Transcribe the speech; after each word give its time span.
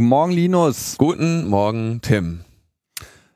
Guten 0.00 0.08
Morgen, 0.08 0.32
Linus. 0.32 0.94
Guten 0.96 1.46
Morgen, 1.46 2.00
Tim. 2.00 2.40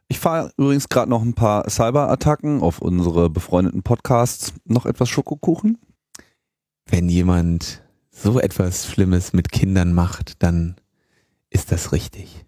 Ich 0.08 0.18
fahre 0.18 0.50
übrigens 0.56 0.88
gerade 0.88 1.10
noch 1.10 1.20
ein 1.20 1.34
paar 1.34 1.68
Cyberattacken 1.68 2.62
auf 2.62 2.78
unsere 2.78 3.28
befreundeten 3.28 3.82
Podcasts. 3.82 4.54
Noch 4.64 4.86
etwas 4.86 5.10
Schokokuchen? 5.10 5.76
Wenn 6.86 7.10
jemand 7.10 7.82
so 8.10 8.40
etwas 8.40 8.86
Schlimmes 8.86 9.34
mit 9.34 9.52
Kindern 9.52 9.92
macht, 9.92 10.42
dann 10.42 10.76
ist 11.50 11.70
das 11.70 11.92
richtig. 11.92 12.46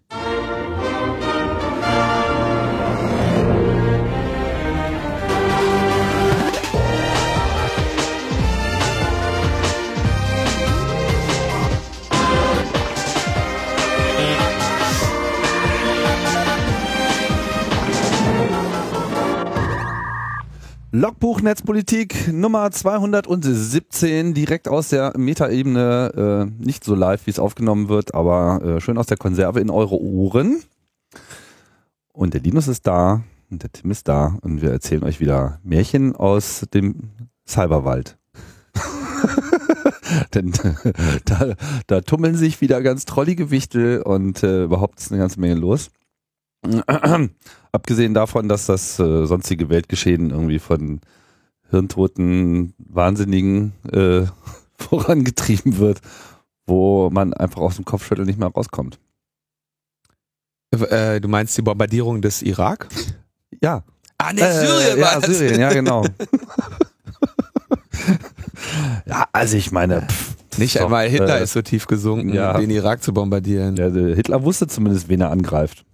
Logbuch 20.98 21.42
Netzpolitik 21.42 22.32
Nummer 22.32 22.70
217, 22.70 24.32
direkt 24.32 24.66
aus 24.66 24.88
der 24.88 25.12
Metaebene, 25.14 26.48
äh, 26.48 26.64
nicht 26.64 26.84
so 26.84 26.94
live, 26.94 27.26
wie 27.26 27.30
es 27.30 27.38
aufgenommen 27.38 27.90
wird, 27.90 28.14
aber 28.14 28.62
äh, 28.64 28.80
schön 28.80 28.96
aus 28.96 29.04
der 29.04 29.18
Konserve 29.18 29.60
in 29.60 29.68
eure 29.68 30.00
Ohren. 30.00 30.62
Und 32.14 32.32
der 32.32 32.40
Linus 32.40 32.66
ist 32.66 32.86
da 32.86 33.22
und 33.50 33.62
der 33.62 33.70
Tim 33.72 33.90
ist 33.90 34.08
da 34.08 34.38
und 34.40 34.62
wir 34.62 34.70
erzählen 34.70 35.04
euch 35.04 35.20
wieder 35.20 35.60
Märchen 35.62 36.16
aus 36.16 36.64
dem 36.72 37.10
Cyberwald. 37.46 38.16
Denn 40.34 40.54
da, 41.26 41.56
da 41.88 42.00
tummeln 42.00 42.36
sich 42.36 42.62
wieder 42.62 42.80
ganz 42.80 43.04
trollige 43.04 43.50
Wichtel 43.50 44.00
und 44.00 44.42
äh, 44.42 44.64
überhaupt 44.64 44.98
ist 44.98 45.12
eine 45.12 45.20
ganze 45.20 45.40
Menge 45.40 45.56
los. 45.56 45.90
Abgesehen 47.72 48.14
davon, 48.14 48.48
dass 48.48 48.66
das 48.66 48.98
äh, 48.98 49.26
sonstige 49.26 49.68
Weltgeschehen 49.68 50.30
irgendwie 50.30 50.58
von 50.58 51.00
hirntoten 51.70 52.74
Wahnsinnigen 52.78 53.72
äh, 53.92 54.22
vorangetrieben 54.78 55.78
wird, 55.78 56.00
wo 56.66 57.10
man 57.10 57.34
einfach 57.34 57.60
aus 57.60 57.76
dem 57.76 57.84
Kopfschütteln 57.84 58.26
nicht 58.26 58.38
mehr 58.38 58.48
rauskommt. 58.48 58.98
Äh, 60.72 61.20
du 61.20 61.28
meinst 61.28 61.56
die 61.56 61.62
Bombardierung 61.62 62.22
des 62.22 62.42
Irak? 62.42 62.88
Ja. 63.62 63.84
Ah, 64.18 64.32
nee, 64.34 64.42
Syrien 64.42 64.98
äh, 64.98 65.00
war 65.00 65.20
ja. 65.20 65.20
Syrien, 65.20 65.60
ja, 65.60 65.72
genau. 65.72 66.04
ja, 69.06 69.28
also 69.32 69.56
ich 69.56 69.70
meine, 69.70 70.02
pff, 70.02 70.58
Nicht 70.58 70.80
einmal 70.80 71.08
Hitler 71.08 71.38
äh, 71.38 71.44
ist 71.44 71.52
so 71.52 71.62
tief 71.62 71.86
gesunken, 71.86 72.34
ja. 72.34 72.58
den 72.58 72.70
Irak 72.70 73.04
zu 73.04 73.14
bombardieren. 73.14 73.76
ja, 73.76 73.88
der 73.88 74.16
Hitler 74.16 74.42
wusste 74.42 74.66
zumindest, 74.66 75.08
wen 75.08 75.20
er 75.20 75.30
angreift. 75.30 75.84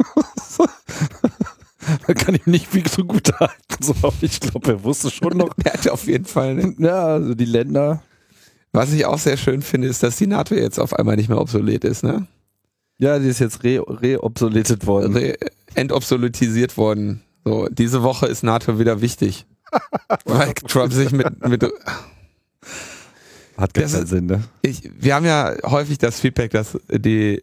Man 2.06 2.16
kann 2.16 2.34
ihm 2.34 2.42
nicht 2.46 2.68
viel 2.68 2.86
so 2.86 3.04
gut 3.04 3.32
halten. 3.40 3.54
So, 3.80 3.94
aber 4.02 4.14
ich 4.20 4.40
glaube, 4.40 4.72
er 4.72 4.84
wusste 4.84 5.10
schon 5.10 5.36
noch. 5.36 5.52
Der 5.64 5.72
hat 5.72 5.88
auf 5.88 6.06
jeden 6.06 6.26
Fall. 6.26 6.54
Ne? 6.54 6.74
Ja, 6.78 7.06
also 7.06 7.34
die 7.34 7.46
Länder. 7.46 8.02
Was 8.72 8.92
ich 8.92 9.06
auch 9.06 9.18
sehr 9.18 9.36
schön 9.36 9.62
finde, 9.62 9.88
ist, 9.88 10.02
dass 10.02 10.16
die 10.16 10.26
NATO 10.26 10.54
jetzt 10.54 10.78
auf 10.78 10.94
einmal 10.94 11.16
nicht 11.16 11.28
mehr 11.28 11.40
obsolet 11.40 11.84
ist, 11.84 12.04
ne? 12.04 12.26
Ja, 12.98 13.18
die 13.18 13.28
ist 13.28 13.40
jetzt 13.40 13.64
re 13.64 13.80
reobsoletet 13.80 14.86
worden. 14.86 15.16
Re 15.16 15.36
entobsoletisiert 15.74 16.76
worden. 16.76 17.22
So, 17.44 17.66
diese 17.68 18.02
Woche 18.02 18.26
ist 18.26 18.42
NATO 18.42 18.78
wieder 18.78 19.00
wichtig. 19.00 19.46
Weil 20.24 20.52
Trump 20.54 20.92
sich 20.92 21.10
mit, 21.10 21.48
mit 21.48 21.62
Hat 23.56 23.74
gar 23.74 23.86
keinen 23.86 24.06
Sinn, 24.06 24.26
ne? 24.26 24.42
ich, 24.62 24.90
wir 24.98 25.14
haben 25.14 25.24
ja 25.24 25.54
häufig 25.64 25.98
das 25.98 26.20
Feedback, 26.20 26.50
dass 26.50 26.76
die 26.90 27.42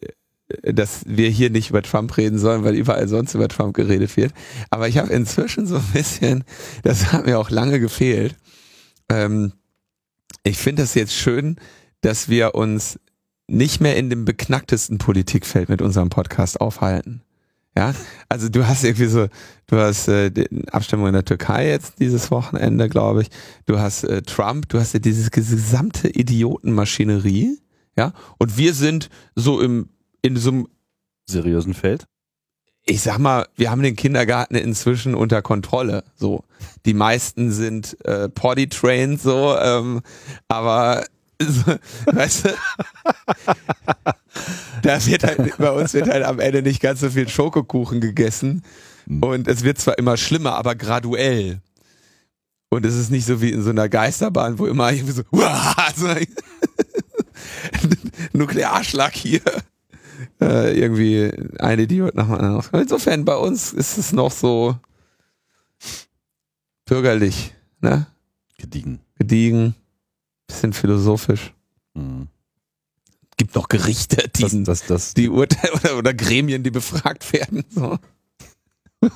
dass 0.64 1.02
wir 1.06 1.30
hier 1.30 1.50
nicht 1.50 1.70
über 1.70 1.82
Trump 1.82 2.16
reden 2.18 2.40
sollen, 2.40 2.64
weil 2.64 2.76
überall 2.76 3.08
sonst 3.08 3.34
über 3.34 3.48
Trump 3.48 3.76
geredet 3.76 4.16
wird. 4.16 4.34
Aber 4.70 4.88
ich 4.88 4.98
habe 4.98 5.12
inzwischen 5.12 5.68
so 5.68 5.78
ein 5.78 5.92
bisschen, 5.94 6.44
das 6.84 7.12
hat 7.12 7.26
mir 7.26 7.40
auch 7.40 7.50
lange 7.50 7.80
gefehlt. 7.80 8.36
Ähm, 9.10 9.54
ich 10.44 10.58
finde 10.58 10.84
es 10.84 10.94
jetzt 10.94 11.14
schön, 11.14 11.58
dass 12.02 12.30
wir 12.30 12.56
uns 12.56 13.00
nicht 13.48 13.82
mehr 13.82 13.96
in 13.96 14.10
dem 14.10 14.26
beknacktesten 14.26 14.98
Politikfeld 14.98 15.70
mit 15.70 15.82
unserem 15.82 16.10
Podcast 16.10 16.60
aufhalten. 16.62 17.22
Ja, 17.76 17.94
also 18.28 18.50
du 18.50 18.66
hast 18.66 18.84
irgendwie 18.84 19.06
so, 19.06 19.28
du 19.68 19.78
hast 19.78 20.08
äh, 20.08 20.32
Abstimmung 20.72 21.08
in 21.08 21.14
der 21.14 21.26
Türkei 21.26 21.68
jetzt 21.70 22.00
dieses 22.00 22.32
Wochenende, 22.32 22.90
glaube 22.90 23.22
ich. 23.22 23.30
Du 23.68 23.78
hast 23.78 24.04
äh, 24.04 24.24
Trump, 24.24 24.68
du 24.70 24.80
hast 24.80 24.94
ja 24.94 25.00
diese 25.00 25.30
gesamte 25.30 26.10
Idiotenmaschinerie, 26.10 27.60
ja. 27.96 28.14
Und 28.40 28.58
wir 28.58 28.74
sind 28.74 29.10
so 29.36 29.62
im 29.62 29.90
in 30.22 30.36
so 30.38 30.50
einem, 30.52 30.68
Seriösen 31.30 31.74
Feld. 31.74 32.06
ich 32.86 33.02
sag 33.02 33.18
mal, 33.18 33.48
wir 33.56 33.70
haben 33.70 33.84
den 33.84 33.96
Kindergarten 33.98 34.56
inzwischen 34.56 35.14
unter 35.14 35.42
Kontrolle. 35.42 36.04
So, 36.16 36.46
die 36.86 36.94
meisten 36.94 37.52
sind 37.52 37.98
äh, 38.06 38.30
Potty 38.30 38.70
trained, 38.70 39.22
so, 39.22 39.58
ähm, 39.58 40.02
aber 40.48 41.04
weißt 42.06 42.46
du, 42.46 42.50
da 44.82 45.06
wird 45.06 45.24
halt, 45.24 45.58
bei 45.58 45.72
uns 45.72 45.94
wird 45.94 46.10
halt 46.10 46.24
am 46.24 46.40
Ende 46.40 46.62
nicht 46.64 46.82
ganz 46.82 47.02
so 47.02 47.10
viel 47.10 47.28
Schokokuchen 47.30 48.02
gegessen 48.02 48.64
und 49.22 49.48
es 49.48 49.64
wird 49.64 49.78
zwar 49.78 49.98
immer 49.98 50.18
schlimmer, 50.18 50.56
aber 50.56 50.76
graduell. 50.76 51.62
Und 52.70 52.86
es 52.86 52.96
ist 52.96 53.12
nicht 53.12 53.26
so 53.26 53.42
wie 53.42 53.52
in 53.52 53.64
so 53.64 53.70
einer 53.70 53.88
Geisterbahn, 53.88 54.60
wo 54.60 54.66
immer 54.66 54.92
irgendwie 54.92 55.14
so, 55.14 55.24
"Uah", 55.32 55.76
so 55.96 56.08
Nuklearschlag 58.34 59.14
hier. 59.14 59.42
Äh, 60.40 60.80
irgendwie 60.80 61.32
ein 61.60 61.80
Idiot 61.80 62.14
nach 62.16 62.28
dem 62.28 62.36
anderen. 62.36 62.82
Insofern 62.82 63.26
bei 63.26 63.36
uns 63.36 63.74
ist 63.74 63.98
es 63.98 64.14
noch 64.14 64.32
so 64.32 64.78
bürgerlich, 66.86 67.56
ne? 67.82 68.08
Gediegen. 68.58 69.00
Gediegen, 69.18 69.76
bisschen 70.46 70.74
philosophisch. 70.74 71.54
Mhm. 71.96 72.28
Gibt 73.38 73.56
noch 73.56 73.68
Gerichte, 73.68 74.30
die, 74.30 74.44
Das, 74.44 74.64
das, 74.64 74.86
das, 74.86 75.14
die 75.14 75.30
Urteile 75.30 75.74
oder, 75.74 75.98
oder 75.98 76.14
Gremien, 76.14 76.64
die 76.64 76.72
befragt 76.72 77.32
werden. 77.34 77.64
So. 77.70 77.98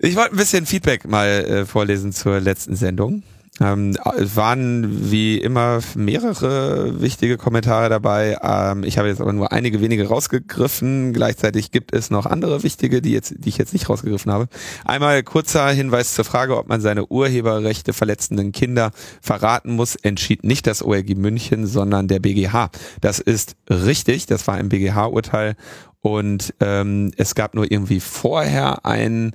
Ich 0.00 0.14
wollte 0.14 0.30
ein 0.34 0.36
bisschen 0.36 0.64
Feedback 0.64 1.08
mal 1.08 1.26
äh, 1.26 1.66
vorlesen 1.66 2.12
zur 2.12 2.38
letzten 2.38 2.76
Sendung. 2.76 3.24
Ähm, 3.60 3.96
es 4.16 4.36
waren 4.36 5.10
wie 5.10 5.38
immer 5.38 5.80
mehrere 5.94 7.00
wichtige 7.00 7.36
Kommentare 7.36 7.88
dabei. 7.88 8.38
Ähm, 8.42 8.84
ich 8.84 8.98
habe 8.98 9.08
jetzt 9.08 9.20
aber 9.20 9.32
nur 9.32 9.52
einige 9.52 9.80
wenige 9.80 10.08
rausgegriffen. 10.08 11.12
Gleichzeitig 11.12 11.70
gibt 11.70 11.92
es 11.92 12.10
noch 12.10 12.26
andere 12.26 12.62
wichtige, 12.62 13.02
die, 13.02 13.12
jetzt, 13.12 13.34
die 13.36 13.48
ich 13.48 13.58
jetzt 13.58 13.72
nicht 13.72 13.88
rausgegriffen 13.88 14.32
habe. 14.32 14.48
Einmal 14.84 15.22
kurzer 15.22 15.68
Hinweis 15.70 16.14
zur 16.14 16.24
Frage, 16.24 16.56
ob 16.56 16.68
man 16.68 16.80
seine 16.80 17.06
Urheberrechte 17.06 17.92
verletzenden 17.92 18.52
Kinder 18.52 18.90
verraten 19.20 19.74
muss, 19.74 19.96
entschied 19.96 20.44
nicht 20.44 20.66
das 20.66 20.82
OLG 20.82 21.16
München, 21.16 21.66
sondern 21.66 22.08
der 22.08 22.20
BGH. 22.20 22.70
Das 23.00 23.18
ist 23.18 23.56
richtig, 23.68 24.26
das 24.26 24.46
war 24.46 24.54
ein 24.54 24.68
BGH-Urteil 24.68 25.56
und 26.00 26.54
ähm, 26.60 27.12
es 27.16 27.34
gab 27.34 27.54
nur 27.54 27.70
irgendwie 27.70 28.00
vorher 28.00 28.86
ein 28.86 29.32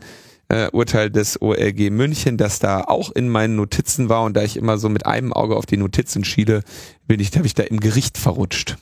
äh, 0.53 0.69
Urteil 0.71 1.09
des 1.09 1.41
OLG 1.41 1.89
München, 1.89 2.37
das 2.37 2.59
da 2.59 2.81
auch 2.81 3.11
in 3.11 3.27
meinen 3.27 3.55
Notizen 3.55 4.07
war 4.07 4.23
und 4.23 4.37
da 4.37 4.43
ich 4.43 4.55
immer 4.55 4.77
so 4.77 4.87
mit 4.87 5.07
einem 5.07 5.33
Auge 5.33 5.55
auf 5.55 5.65
die 5.65 5.77
Notizen 5.77 6.23
schiele, 6.23 6.63
bin 7.07 7.19
ich, 7.19 7.35
habe 7.35 7.47
ich 7.47 7.55
da 7.55 7.63
im 7.63 7.79
Gericht 7.79 8.19
verrutscht. 8.19 8.77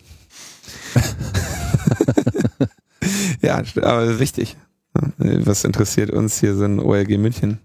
ja, 3.42 3.64
aber 3.78 4.20
wichtig. 4.20 4.58
Was 5.18 5.64
interessiert 5.64 6.12
uns 6.12 6.42
hier 6.42 6.56
so 6.56 6.66
ein 6.66 6.81
OLG 6.81 7.18
München? 7.18 7.60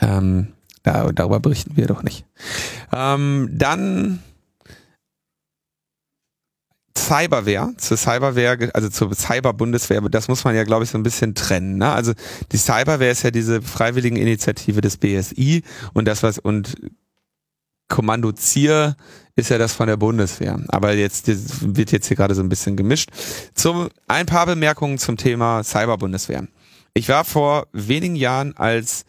Ähm, 0.00 0.52
da, 0.84 1.10
darüber 1.10 1.40
berichten 1.40 1.76
wir 1.76 1.88
doch 1.88 2.04
nicht. 2.04 2.24
Ähm, 2.92 3.48
dann 3.50 4.20
Cyberwehr, 6.96 7.72
zur 7.78 7.96
Cyberwehr, 7.96 8.70
also 8.74 8.88
zur 8.88 9.14
Cyberbundeswehr, 9.14 10.00
das 10.02 10.28
muss 10.28 10.44
man 10.44 10.54
ja, 10.54 10.64
glaube 10.64 10.84
ich, 10.84 10.90
so 10.90 10.98
ein 10.98 11.02
bisschen 11.02 11.34
trennen. 11.34 11.78
Ne? 11.78 11.90
Also 11.90 12.12
die 12.52 12.56
Cyberwehr 12.56 13.10
ist 13.10 13.22
ja 13.22 13.30
diese 13.30 13.62
freiwilligen 13.62 14.16
Initiative 14.16 14.80
des 14.80 14.96
BSI 14.96 15.62
und 15.94 16.06
das 16.06 16.22
was 16.22 16.38
und 16.38 16.74
Kommando 17.88 18.32
Zier 18.32 18.96
ist 19.36 19.50
ja 19.50 19.58
das 19.58 19.74
von 19.74 19.86
der 19.86 19.98
Bundeswehr. 19.98 20.58
Aber 20.68 20.94
jetzt 20.94 21.26
wird 21.74 21.92
jetzt 21.92 22.08
hier 22.08 22.16
gerade 22.16 22.34
so 22.34 22.42
ein 22.42 22.48
bisschen 22.48 22.74
gemischt. 22.76 23.10
Zum 23.54 23.88
ein 24.08 24.24
paar 24.24 24.46
Bemerkungen 24.46 24.96
zum 24.98 25.18
Thema 25.18 25.62
Cyberbundeswehr. 25.62 26.48
Ich 26.94 27.08
war 27.08 27.24
vor 27.24 27.66
wenigen 27.72 28.16
Jahren 28.16 28.56
als 28.56 29.04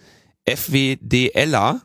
FWDLer 0.46 1.82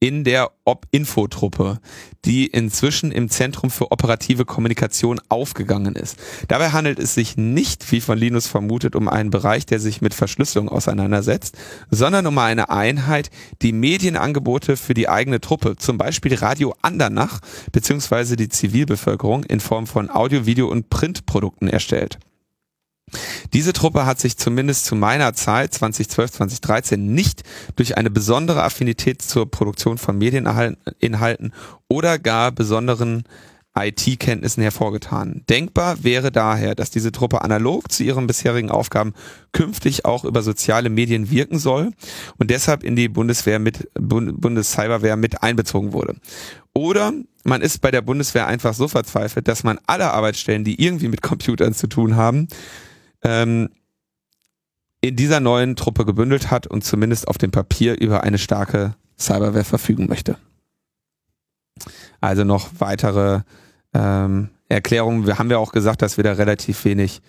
in 0.00 0.24
der 0.24 0.50
Ob-Info-Truppe, 0.64 1.78
die 2.24 2.46
inzwischen 2.46 3.10
im 3.10 3.28
Zentrum 3.28 3.70
für 3.70 3.90
operative 3.90 4.44
Kommunikation 4.44 5.20
aufgegangen 5.28 5.96
ist. 5.96 6.16
Dabei 6.48 6.70
handelt 6.70 6.98
es 6.98 7.14
sich 7.14 7.36
nicht, 7.36 7.90
wie 7.90 8.00
von 8.00 8.18
Linus 8.18 8.46
vermutet, 8.46 8.94
um 8.94 9.08
einen 9.08 9.30
Bereich, 9.30 9.66
der 9.66 9.80
sich 9.80 10.00
mit 10.00 10.14
Verschlüsselung 10.14 10.68
auseinandersetzt, 10.68 11.56
sondern 11.90 12.26
um 12.26 12.38
eine 12.38 12.70
Einheit, 12.70 13.30
die 13.62 13.72
Medienangebote 13.72 14.76
für 14.76 14.94
die 14.94 15.08
eigene 15.08 15.40
Truppe, 15.40 15.76
zum 15.76 15.98
Beispiel 15.98 16.34
Radio 16.34 16.74
Andernach 16.82 17.40
beziehungsweise 17.72 18.36
die 18.36 18.48
Zivilbevölkerung 18.48 19.44
in 19.44 19.60
Form 19.60 19.86
von 19.86 20.10
Audio, 20.10 20.46
Video 20.46 20.68
und 20.68 20.90
Printprodukten 20.90 21.68
erstellt. 21.68 22.18
Diese 23.52 23.72
Truppe 23.72 24.06
hat 24.06 24.18
sich 24.18 24.38
zumindest 24.38 24.86
zu 24.86 24.96
meiner 24.96 25.34
Zeit 25.34 25.74
2012, 25.74 26.32
2013 26.32 27.12
nicht 27.12 27.42
durch 27.76 27.96
eine 27.98 28.10
besondere 28.10 28.62
Affinität 28.62 29.20
zur 29.20 29.50
Produktion 29.50 29.98
von 29.98 30.16
Medieninhalten 30.16 31.52
oder 31.88 32.18
gar 32.18 32.52
besonderen 32.52 33.24
IT-Kenntnissen 33.74 34.62
hervorgetan. 34.62 35.42
Denkbar 35.48 36.04
wäre 36.04 36.30
daher, 36.30 36.74
dass 36.74 36.90
diese 36.90 37.10
Truppe 37.10 37.42
analog 37.42 37.90
zu 37.90 38.04
ihren 38.04 38.26
bisherigen 38.26 38.70
Aufgaben 38.70 39.14
künftig 39.52 40.04
auch 40.04 40.24
über 40.24 40.42
soziale 40.42 40.90
Medien 40.90 41.30
wirken 41.30 41.58
soll 41.58 41.92
und 42.38 42.50
deshalb 42.50 42.82
in 42.82 42.96
die 42.96 43.08
Bundeswehr 43.08 43.58
mit 43.58 43.88
Bundescyberwehr 43.98 45.16
mit 45.16 45.42
einbezogen 45.42 45.94
wurde. 45.94 46.16
Oder 46.74 47.12
man 47.44 47.62
ist 47.62 47.80
bei 47.80 47.90
der 47.90 48.02
Bundeswehr 48.02 48.46
einfach 48.46 48.74
so 48.74 48.88
verzweifelt, 48.88 49.48
dass 49.48 49.64
man 49.64 49.78
alle 49.86 50.12
Arbeitsstellen, 50.12 50.64
die 50.64 50.82
irgendwie 50.82 51.08
mit 51.08 51.22
Computern 51.22 51.72
zu 51.72 51.86
tun 51.86 52.16
haben, 52.16 52.48
ähm, 53.22 53.68
in 55.00 55.16
dieser 55.16 55.40
neuen 55.40 55.76
Truppe 55.76 56.04
gebündelt 56.04 56.50
hat 56.50 56.66
und 56.66 56.84
zumindest 56.84 57.28
auf 57.28 57.38
dem 57.38 57.50
Papier 57.50 58.00
über 58.00 58.22
eine 58.22 58.38
starke 58.38 58.94
Cyberware 59.18 59.64
verfügen 59.64 60.06
möchte. 60.08 60.36
Also 62.20 62.44
noch 62.44 62.70
weitere 62.78 63.40
ähm, 63.94 64.50
Erklärungen. 64.68 65.26
Wir 65.26 65.38
haben 65.38 65.50
ja 65.50 65.58
auch 65.58 65.72
gesagt, 65.72 66.02
dass 66.02 66.16
wir 66.16 66.24
da 66.24 66.32
relativ 66.32 66.84
wenig 66.84 67.20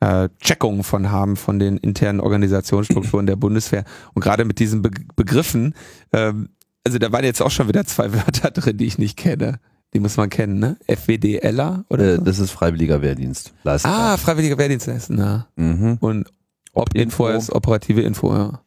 äh, 0.00 0.28
Checkungen 0.40 0.82
von 0.82 1.10
haben 1.10 1.36
von 1.36 1.58
den 1.58 1.78
internen 1.78 2.20
Organisationsstrukturen 2.20 3.26
der 3.26 3.36
Bundeswehr. 3.36 3.84
Und 4.14 4.22
gerade 4.22 4.44
mit 4.44 4.58
diesen 4.58 4.82
Be 4.82 4.90
Begriffen, 5.16 5.74
ähm, 6.12 6.50
also 6.84 6.98
da 6.98 7.12
waren 7.12 7.24
jetzt 7.24 7.40
auch 7.40 7.50
schon 7.50 7.68
wieder 7.68 7.84
zwei 7.86 8.12
Wörter 8.14 8.50
drin, 8.50 8.76
die 8.76 8.86
ich 8.86 8.98
nicht 8.98 9.16
kenne. 9.16 9.58
Die 9.94 10.00
muss 10.00 10.16
man 10.16 10.30
kennen, 10.30 10.58
ne? 10.58 10.76
FWDLer 10.86 11.84
oder? 11.88 12.14
Äh? 12.14 12.18
Das 12.22 12.38
ist 12.38 12.50
Freiwilliger 12.50 13.02
Wehrdienst. 13.02 13.52
Leisten. 13.62 13.88
Ah, 13.88 14.16
Freiwilliger 14.16 14.56
Wehrdienst 14.56 14.86
leisten, 14.86 15.18
ja. 15.18 15.46
Mhm. 15.56 15.98
Und 16.00 16.32
Ob-Info 16.72 17.28
ist 17.28 17.50
operative 17.50 18.00
Info, 18.00 18.34
ja. 18.34 18.62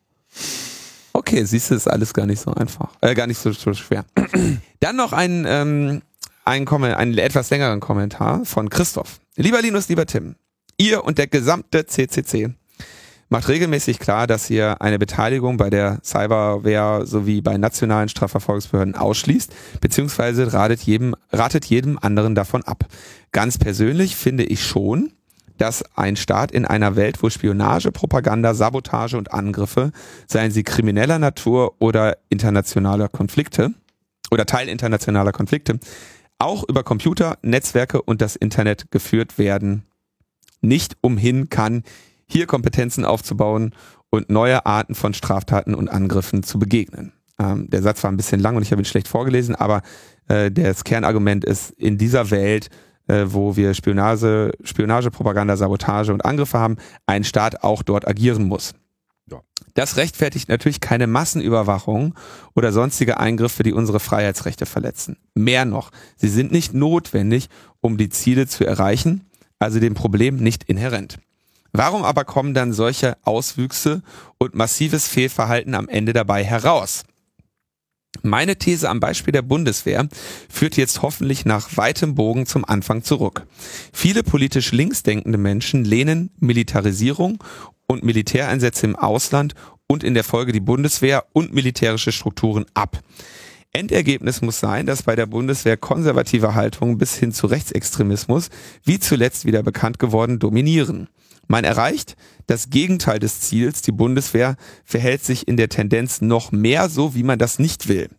Okay, 1.13 1.43
siehst 1.45 1.71
du, 1.71 1.75
ist 1.75 1.87
alles 1.87 2.13
gar 2.13 2.25
nicht 2.25 2.41
so 2.41 2.53
einfach. 2.53 2.89
Äh, 3.01 3.15
gar 3.15 3.25
nicht 3.25 3.39
so, 3.39 3.51
so 3.51 3.73
schwer. 3.73 4.05
Dann 4.79 4.95
noch 4.95 5.13
ein, 5.13 5.45
ähm, 5.47 6.01
ein, 6.43 6.67
einen 6.67 7.17
etwas 7.17 7.49
längeren 7.49 7.79
Kommentar 7.79 8.45
von 8.45 8.69
Christoph. 8.69 9.19
Lieber 9.35 9.61
Linus, 9.61 9.89
lieber 9.89 10.05
Tim, 10.05 10.35
ihr 10.77 11.03
und 11.03 11.17
der 11.17 11.27
gesamte 11.27 11.85
CCC 11.85 12.53
macht 13.29 13.47
regelmäßig 13.47 13.99
klar, 13.99 14.27
dass 14.27 14.49
ihr 14.49 14.81
eine 14.81 14.99
Beteiligung 14.99 15.57
bei 15.57 15.69
der 15.69 15.99
Cyberwehr 16.03 17.01
sowie 17.05 17.41
bei 17.41 17.57
nationalen 17.57 18.09
Strafverfolgungsbehörden 18.09 18.95
ausschließt, 18.95 19.53
beziehungsweise 19.81 20.53
ratet 20.53 20.81
jedem, 20.81 21.15
ratet 21.31 21.65
jedem 21.65 21.97
anderen 21.99 22.35
davon 22.35 22.63
ab. 22.63 22.85
Ganz 23.31 23.57
persönlich 23.57 24.15
finde 24.15 24.43
ich 24.43 24.63
schon, 24.63 25.11
dass 25.57 25.83
ein 25.95 26.15
Staat 26.15 26.51
in 26.51 26.65
einer 26.65 26.95
Welt, 26.95 27.23
wo 27.23 27.29
Spionage, 27.29 27.91
Propaganda, 27.91 28.53
Sabotage 28.53 29.17
und 29.17 29.33
Angriffe, 29.33 29.91
seien 30.27 30.51
sie 30.51 30.63
krimineller 30.63 31.19
Natur 31.19 31.75
oder 31.79 32.17
internationaler 32.29 33.07
Konflikte 33.07 33.73
oder 34.31 34.45
Teil 34.45 34.67
internationaler 34.67 35.31
Konflikte, 35.31 35.79
auch 36.39 36.63
über 36.67 36.83
Computer, 36.83 37.37
Netzwerke 37.41 38.01
und 38.01 38.21
das 38.21 38.35
Internet 38.35 38.91
geführt 38.91 39.37
werden, 39.37 39.85
nicht 40.61 40.97
umhin 41.01 41.49
kann, 41.49 41.83
hier 42.27 42.47
Kompetenzen 42.47 43.05
aufzubauen 43.05 43.73
und 44.09 44.29
neue 44.29 44.65
Arten 44.65 44.95
von 44.95 45.13
Straftaten 45.13 45.75
und 45.75 45.89
Angriffen 45.89 46.43
zu 46.43 46.59
begegnen. 46.59 47.13
Ähm, 47.39 47.69
der 47.69 47.81
Satz 47.81 48.03
war 48.03 48.11
ein 48.11 48.17
bisschen 48.17 48.39
lang 48.39 48.55
und 48.55 48.61
ich 48.61 48.71
habe 48.71 48.81
ihn 48.81 48.85
schlecht 48.85 49.07
vorgelesen, 49.07 49.55
aber 49.55 49.81
äh, 50.27 50.51
das 50.51 50.83
Kernargument 50.83 51.43
ist, 51.43 51.71
in 51.71 51.97
dieser 51.97 52.31
Welt, 52.31 52.69
äh, 53.07 53.25
wo 53.27 53.55
wir 53.55 53.73
Spionage, 53.73 54.51
Spionage, 54.63 55.11
Propaganda, 55.11 55.57
Sabotage 55.57 56.13
und 56.13 56.23
Angriffe 56.23 56.57
haben, 56.57 56.77
ein 57.05 57.23
Staat 57.23 57.63
auch 57.63 57.83
dort 57.83 58.07
agieren 58.07 58.43
muss. 58.45 58.73
Ja. 59.29 59.41
Das 59.73 59.97
rechtfertigt 59.97 60.47
natürlich 60.49 60.79
keine 60.79 61.07
Massenüberwachung 61.07 62.15
oder 62.53 62.71
sonstige 62.71 63.19
Eingriffe, 63.19 63.63
die 63.63 63.73
unsere 63.73 63.99
Freiheitsrechte 63.99 64.65
verletzen. 64.65 65.17
Mehr 65.33 65.65
noch, 65.65 65.91
sie 66.15 66.29
sind 66.29 66.51
nicht 66.51 66.73
notwendig, 66.73 67.49
um 67.81 67.97
die 67.97 68.09
Ziele 68.09 68.47
zu 68.47 68.65
erreichen, 68.65 69.25
also 69.59 69.79
dem 69.79 69.93
Problem 69.93 70.37
nicht 70.37 70.63
inhärent. 70.63 71.19
Warum 71.77 72.05
aber 72.05 72.23
kommen 72.23 72.53
dann 72.53 72.71
solche 72.71 73.17
Auswüchse 73.23 74.01
und 74.37 74.55
massives 74.55 75.09
Fehlverhalten 75.09 75.75
am 75.75 75.89
Ende 75.89 76.13
dabei 76.13 76.41
heraus? 76.41 77.03
Meine 78.23 78.55
These 78.55 78.89
am 78.89 79.01
Beispiel 79.01 79.33
der 79.33 79.41
Bundeswehr 79.41 80.07
führt 80.47 80.77
jetzt 80.77 81.01
hoffentlich 81.01 81.43
nach 81.43 81.75
weitem 81.75 82.15
Bogen 82.15 82.45
zum 82.45 82.63
Anfang 82.63 83.03
zurück. 83.03 83.45
Viele 83.91 84.23
politisch 84.23 84.71
linksdenkende 84.71 85.37
Menschen 85.37 85.83
lehnen 85.83 86.29
Militarisierung 86.39 87.43
und 87.87 88.05
Militäreinsätze 88.05 88.85
im 88.85 88.95
Ausland 88.95 89.53
und 89.85 90.05
in 90.05 90.13
der 90.13 90.23
Folge 90.23 90.53
die 90.53 90.61
Bundeswehr 90.61 91.25
und 91.33 91.53
militärische 91.53 92.13
Strukturen 92.13 92.65
ab. 92.73 93.01
Endergebnis 93.73 94.41
muss 94.41 94.61
sein, 94.61 94.85
dass 94.85 95.03
bei 95.03 95.17
der 95.17 95.25
Bundeswehr 95.25 95.75
konservative 95.75 96.55
Haltungen 96.55 96.97
bis 96.97 97.15
hin 97.15 97.33
zu 97.33 97.47
Rechtsextremismus, 97.47 98.49
wie 98.85 99.01
zuletzt 99.01 99.43
wieder 99.43 99.61
bekannt 99.61 99.99
geworden, 99.99 100.39
dominieren. 100.39 101.09
Man 101.47 101.63
erreicht 101.63 102.15
das 102.47 102.69
Gegenteil 102.69 103.19
des 103.19 103.41
Ziels. 103.41 103.81
Die 103.81 103.91
Bundeswehr 103.91 104.55
verhält 104.83 105.23
sich 105.23 105.47
in 105.47 105.57
der 105.57 105.69
Tendenz 105.69 106.21
noch 106.21 106.51
mehr 106.51 106.89
so, 106.89 107.15
wie 107.15 107.23
man 107.23 107.39
das 107.39 107.59
nicht 107.59 107.87
will, 107.87 108.09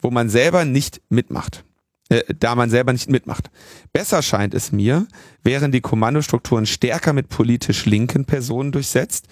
wo 0.00 0.10
man 0.10 0.28
selber 0.28 0.64
nicht 0.64 1.00
mitmacht. 1.08 1.64
Äh, 2.08 2.22
da 2.38 2.54
man 2.54 2.70
selber 2.70 2.92
nicht 2.92 3.10
mitmacht. 3.10 3.50
Besser 3.92 4.22
scheint 4.22 4.54
es 4.54 4.70
mir, 4.70 5.08
wären 5.42 5.72
die 5.72 5.80
Kommandostrukturen 5.80 6.66
stärker 6.66 7.12
mit 7.12 7.28
politisch 7.28 7.84
linken 7.84 8.24
Personen 8.24 8.70
durchsetzt, 8.70 9.26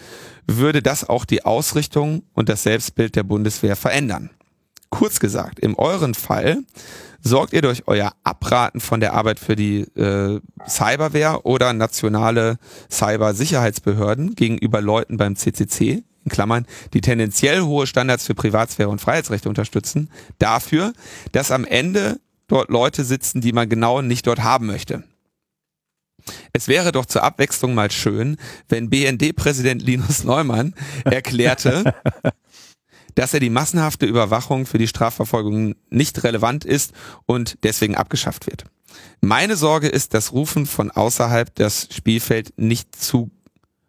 würde 0.48 0.82
das 0.82 1.08
auch 1.08 1.24
die 1.24 1.44
Ausrichtung 1.44 2.24
und 2.32 2.48
das 2.48 2.64
Selbstbild 2.64 3.14
der 3.14 3.22
Bundeswehr 3.22 3.76
verändern. 3.76 4.30
Kurz 4.90 5.20
gesagt, 5.20 5.58
in 5.58 5.74
euren 5.74 6.14
Fall 6.14 6.58
sorgt 7.20 7.52
ihr 7.52 7.62
durch 7.62 7.84
euer 7.86 8.12
Abraten 8.22 8.80
von 8.80 9.00
der 9.00 9.14
Arbeit 9.14 9.40
für 9.40 9.56
die 9.56 9.80
äh, 9.96 10.40
Cyberwehr 10.68 11.46
oder 11.46 11.72
nationale 11.72 12.58
Cybersicherheitsbehörden 12.90 14.34
gegenüber 14.34 14.80
Leuten 14.80 15.16
beim 15.16 15.34
CCC, 15.34 16.04
in 16.24 16.30
Klammern, 16.30 16.66
die 16.92 17.00
tendenziell 17.00 17.62
hohe 17.62 17.86
Standards 17.86 18.26
für 18.26 18.34
Privatsphäre 18.34 18.88
und 18.88 19.00
Freiheitsrechte 19.00 19.48
unterstützen, 19.48 20.10
dafür, 20.38 20.92
dass 21.32 21.50
am 21.50 21.64
Ende 21.64 22.20
dort 22.46 22.70
Leute 22.70 23.04
sitzen, 23.04 23.40
die 23.40 23.52
man 23.52 23.68
genau 23.68 24.02
nicht 24.02 24.26
dort 24.26 24.42
haben 24.42 24.66
möchte. 24.66 25.04
Es 26.52 26.68
wäre 26.68 26.92
doch 26.92 27.06
zur 27.06 27.22
Abwechslung 27.22 27.74
mal 27.74 27.90
schön, 27.90 28.36
wenn 28.68 28.88
BND-Präsident 28.88 29.82
Linus 29.82 30.24
Neumann 30.24 30.74
erklärte, 31.04 31.94
dass 33.14 33.34
er 33.34 33.40
die 33.40 33.50
massenhafte 33.50 34.06
Überwachung 34.06 34.66
für 34.66 34.78
die 34.78 34.88
Strafverfolgung 34.88 35.74
nicht 35.90 36.24
relevant 36.24 36.64
ist 36.64 36.92
und 37.26 37.58
deswegen 37.62 37.96
abgeschafft 37.96 38.46
wird. 38.46 38.64
Meine 39.20 39.56
Sorge 39.56 39.88
ist, 39.88 40.14
das 40.14 40.32
Rufen 40.32 40.66
von 40.66 40.90
außerhalb 40.90 41.54
das 41.54 41.88
Spielfeld 41.90 42.52
nicht 42.56 42.94
zu, 42.94 43.30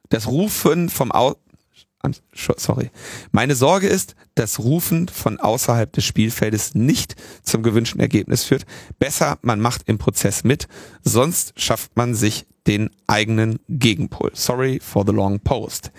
das 0.09 0.27
Rufen 0.27 0.89
vom 0.89 1.11
Au 1.11 1.35
sorry. 2.57 2.91
Meine 3.31 3.55
Sorge 3.55 3.87
ist, 3.87 4.15
dass 4.35 4.59
Rufen 4.59 5.07
von 5.07 5.39
außerhalb 5.39 5.91
des 5.91 6.05
Spielfeldes 6.05 6.75
nicht 6.75 7.15
zum 7.41 7.63
gewünschten 7.63 7.99
Ergebnis 7.99 8.43
führt. 8.43 8.65
Besser, 8.99 9.39
man 9.41 9.59
macht 9.59 9.83
im 9.87 9.97
Prozess 9.97 10.43
mit, 10.43 10.67
sonst 11.03 11.59
schafft 11.59 11.95
man 11.95 12.13
sich 12.13 12.45
den 12.67 12.89
eigenen 13.07 13.59
Gegenpol. 13.69 14.31
Sorry 14.33 14.79
for 14.79 15.03
the 15.05 15.13
long 15.13 15.39
post. 15.39 15.91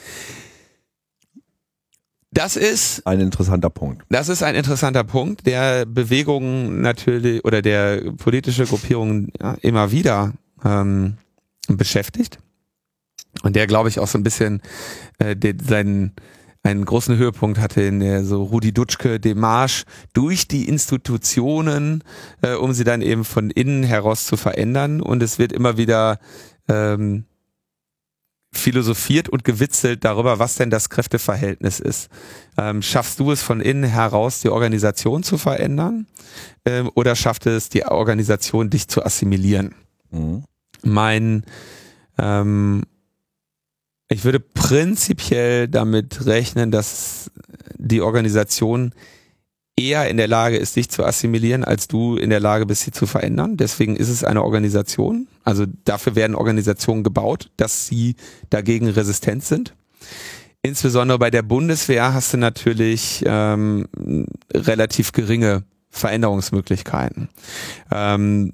Das 2.37 2.55
ist 2.55 3.07
ein 3.07 3.21
interessanter 3.21 3.71
Punkt. 3.71 4.05
Das 4.11 4.28
ist 4.28 4.43
ein 4.43 4.55
interessanter 4.55 5.05
Punkt, 5.05 5.47
der 5.47 5.87
Bewegungen 5.87 6.83
natürlich 6.83 7.43
oder 7.47 7.62
der 7.62 8.12
politische 8.19 8.66
Gruppierungen 8.66 9.33
ja, 9.40 9.57
immer 9.62 9.90
wieder 9.90 10.35
ähm, 10.62 11.16
beschäftigt 11.66 12.38
und 13.43 13.57
der, 13.57 13.66
glaube 13.66 13.88
ich, 13.88 14.00
auch 14.00 14.07
so 14.07 14.19
ein 14.19 14.23
bisschen 14.23 14.61
äh, 15.19 15.35
den, 15.35 15.61
seinen 15.61 16.12
einen 16.62 16.85
großen 16.85 17.16
Höhepunkt 17.16 17.59
hatte 17.59 17.81
in 17.81 18.00
der 18.00 18.23
so 18.23 18.43
Rudi 18.43 18.73
Dutschke 18.73 19.19
Demarsch 19.19 19.85
durch 20.12 20.47
die 20.47 20.69
Institutionen, 20.69 22.05
äh, 22.43 22.52
um 22.52 22.75
sie 22.75 22.85
dann 22.85 23.00
eben 23.00 23.25
von 23.25 23.49
innen 23.50 23.83
heraus 23.83 24.26
zu 24.26 24.37
verändern. 24.37 25.00
Und 25.00 25.23
es 25.23 25.38
wird 25.38 25.52
immer 25.52 25.78
wieder 25.78 26.19
ähm, 26.69 27.25
philosophiert 28.57 29.29
und 29.29 29.45
gewitzelt 29.45 30.05
darüber, 30.05 30.39
was 30.39 30.57
denn 30.57 30.71
das 30.71 30.91
Kräfteverhältnis 30.91 31.81
ist. 31.81 32.09
Ähm, 32.59 32.83
schaffst 32.83 33.21
du 33.21 33.31
es 33.31 33.43
von 33.43 33.61
innen 33.61 33.85
heraus, 33.85 34.41
die 34.41 34.49
Organisation 34.49 35.23
zu 35.23 35.39
verändern? 35.39 36.07
Ähm, 36.65 36.91
oder 36.95 37.15
schafft 37.17 37.47
es 37.47 37.69
die 37.69 37.85
Organisation, 37.85 38.71
dich 38.71 38.89
zu 38.89 39.05
assimilieren? 39.05 39.75
Mhm. 40.11 40.45
Mein, 40.83 41.45
ähm, 42.19 42.83
ich 44.09 44.25
würde 44.25 44.41
prinzipiell 44.41 45.69
damit 45.69 46.27
rechnen, 46.27 46.71
dass 46.71 47.31
die 47.77 48.01
Organisation 48.01 48.93
eher 49.76 50.09
in 50.09 50.16
der 50.16 50.28
Lage 50.28 50.56
ist, 50.56 50.76
dich 50.76 50.88
zu 50.88 51.04
assimilieren, 51.04 51.62
als 51.62 51.87
du 51.87 52.16
in 52.16 52.30
der 52.30 52.40
Lage 52.40 52.66
bist, 52.66 52.83
sie 52.83 52.92
zu 52.92 53.06
verändern. 53.06 53.56
Deswegen 53.56 53.97
ist 53.97 54.09
es 54.09 54.25
eine 54.25 54.42
Organisation. 54.42 55.28
Also 55.45 55.66
dafür 55.85 56.14
werden 56.14 56.35
Organisationen 56.35 57.04
gebaut, 57.04 57.50
dass 57.56 57.87
sie 57.87 58.16
dagegen 58.50 58.88
resistent 58.88 59.45
sind. 59.45 59.75
Insbesondere 60.62 61.18
bei 61.18 61.30
der 61.30 61.42
Bundeswehr 61.42 62.14
hast 62.14 62.33
du 62.33 62.38
natürlich 62.38 63.23
ähm, 63.26 63.87
relativ 64.52 65.12
geringe 65.12 65.62
Veränderungsmöglichkeiten. 65.90 67.28
Ähm, 67.92 68.52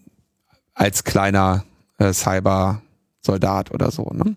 als 0.74 1.04
kleiner 1.04 1.64
äh, 1.98 2.12
Cyber-Soldat 2.12 3.70
oder 3.70 3.90
so. 3.90 4.10
Ne? 4.12 4.36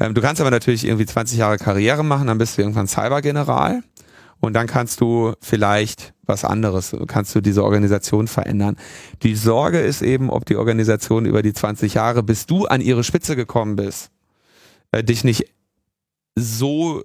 Ähm, 0.00 0.14
du 0.14 0.20
kannst 0.20 0.40
aber 0.40 0.50
natürlich 0.50 0.84
irgendwie 0.84 1.06
20 1.06 1.38
Jahre 1.38 1.58
Karriere 1.58 2.04
machen, 2.04 2.26
dann 2.26 2.38
bist 2.38 2.56
du 2.56 2.62
irgendwann 2.62 2.88
Cybergeneral 2.88 3.82
und 4.42 4.54
dann 4.54 4.66
kannst 4.66 5.00
du 5.00 5.34
vielleicht 5.40 6.14
was 6.24 6.44
anderes, 6.44 6.96
kannst 7.06 7.32
du 7.34 7.40
diese 7.40 7.62
Organisation 7.62 8.26
verändern. 8.26 8.76
Die 9.22 9.36
Sorge 9.36 9.78
ist 9.78 10.02
eben, 10.02 10.30
ob 10.30 10.44
die 10.46 10.56
Organisation 10.56 11.26
über 11.26 11.42
die 11.42 11.52
20 11.52 11.94
Jahre, 11.94 12.24
bis 12.24 12.46
du 12.46 12.66
an 12.66 12.80
ihre 12.80 13.04
Spitze 13.04 13.36
gekommen 13.36 13.76
bist, 13.76 14.10
äh, 14.90 15.04
dich 15.04 15.22
nicht 15.22 15.46
so 16.34 17.04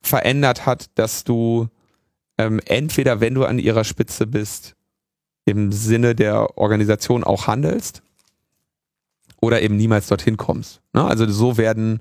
verändert 0.00 0.64
hat, 0.64 0.86
dass 0.94 1.24
du 1.24 1.68
ähm, 2.38 2.58
entweder, 2.64 3.20
wenn 3.20 3.34
du 3.34 3.44
an 3.44 3.58
ihrer 3.58 3.84
Spitze 3.84 4.26
bist, 4.26 4.74
im 5.44 5.72
Sinne 5.72 6.14
der 6.14 6.56
Organisation 6.56 7.22
auch 7.22 7.46
handelst 7.48 8.02
oder 9.42 9.60
eben 9.60 9.76
niemals 9.76 10.06
dorthin 10.06 10.38
kommst. 10.38 10.80
Ne? 10.94 11.04
Also 11.04 11.28
so 11.28 11.58
werden, 11.58 12.00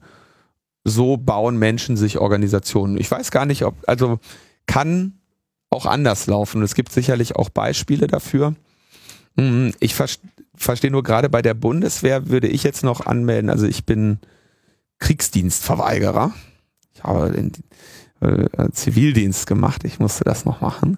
so 0.85 1.17
bauen 1.17 1.57
Menschen 1.59 1.97
sich 1.97 2.19
Organisationen. 2.19 2.97
Ich 2.97 3.11
weiß 3.11 3.31
gar 3.31 3.45
nicht, 3.45 3.65
ob, 3.65 3.75
also 3.85 4.19
kann 4.67 5.19
auch 5.69 5.85
anders 5.85 6.27
laufen. 6.27 6.61
Es 6.61 6.75
gibt 6.75 6.91
sicherlich 6.91 7.35
auch 7.35 7.49
Beispiele 7.49 8.07
dafür. 8.07 8.55
Mhm, 9.35 9.73
ich 9.79 9.95
verstehe 9.95 10.91
nur 10.91 11.03
gerade 11.03 11.29
bei 11.29 11.41
der 11.41 11.53
Bundeswehr 11.53 12.29
würde 12.29 12.47
ich 12.47 12.63
jetzt 12.63 12.83
noch 12.83 13.05
anmelden. 13.05 13.49
Also 13.49 13.65
ich 13.65 13.85
bin 13.85 14.19
Kriegsdienstverweigerer. 14.99 16.33
Ich 16.93 17.03
habe 17.03 17.31
den 17.31 17.51
äh, 18.21 18.71
Zivildienst 18.71 19.47
gemacht. 19.47 19.83
Ich 19.83 19.99
musste 19.99 20.23
das 20.23 20.45
noch 20.45 20.61
machen. 20.61 20.97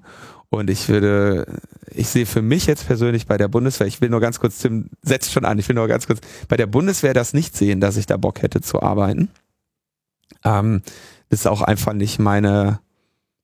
Und 0.50 0.70
ich 0.70 0.90
würde, 0.90 1.46
ich 1.92 2.10
sehe 2.10 2.26
für 2.26 2.42
mich 2.42 2.66
jetzt 2.66 2.88
persönlich 2.88 3.28
bei 3.28 3.38
der 3.38 3.48
Bundeswehr, 3.48 3.86
ich 3.86 4.02
will 4.02 4.10
nur 4.10 4.20
ganz 4.20 4.40
kurz, 4.40 4.58
Tim 4.58 4.90
setzt 5.04 5.32
schon 5.32 5.46
an, 5.46 5.60
ich 5.60 5.68
will 5.70 5.76
nur 5.76 5.88
ganz 5.88 6.08
kurz, 6.08 6.22
bei 6.48 6.58
der 6.58 6.66
Bundeswehr 6.66 7.14
das 7.14 7.34
nicht 7.34 7.56
sehen, 7.56 7.80
dass 7.80 7.98
ich 7.98 8.08
da 8.08 8.18
Bock 8.18 8.42
hätte 8.42 8.62
zu 8.62 8.82
arbeiten. 8.82 9.30
Ähm, 10.44 10.82
das 11.30 11.42
ist 11.42 11.48
auch 11.48 11.62
einfach 11.62 11.94
nicht 11.94 12.18
meine, 12.18 12.80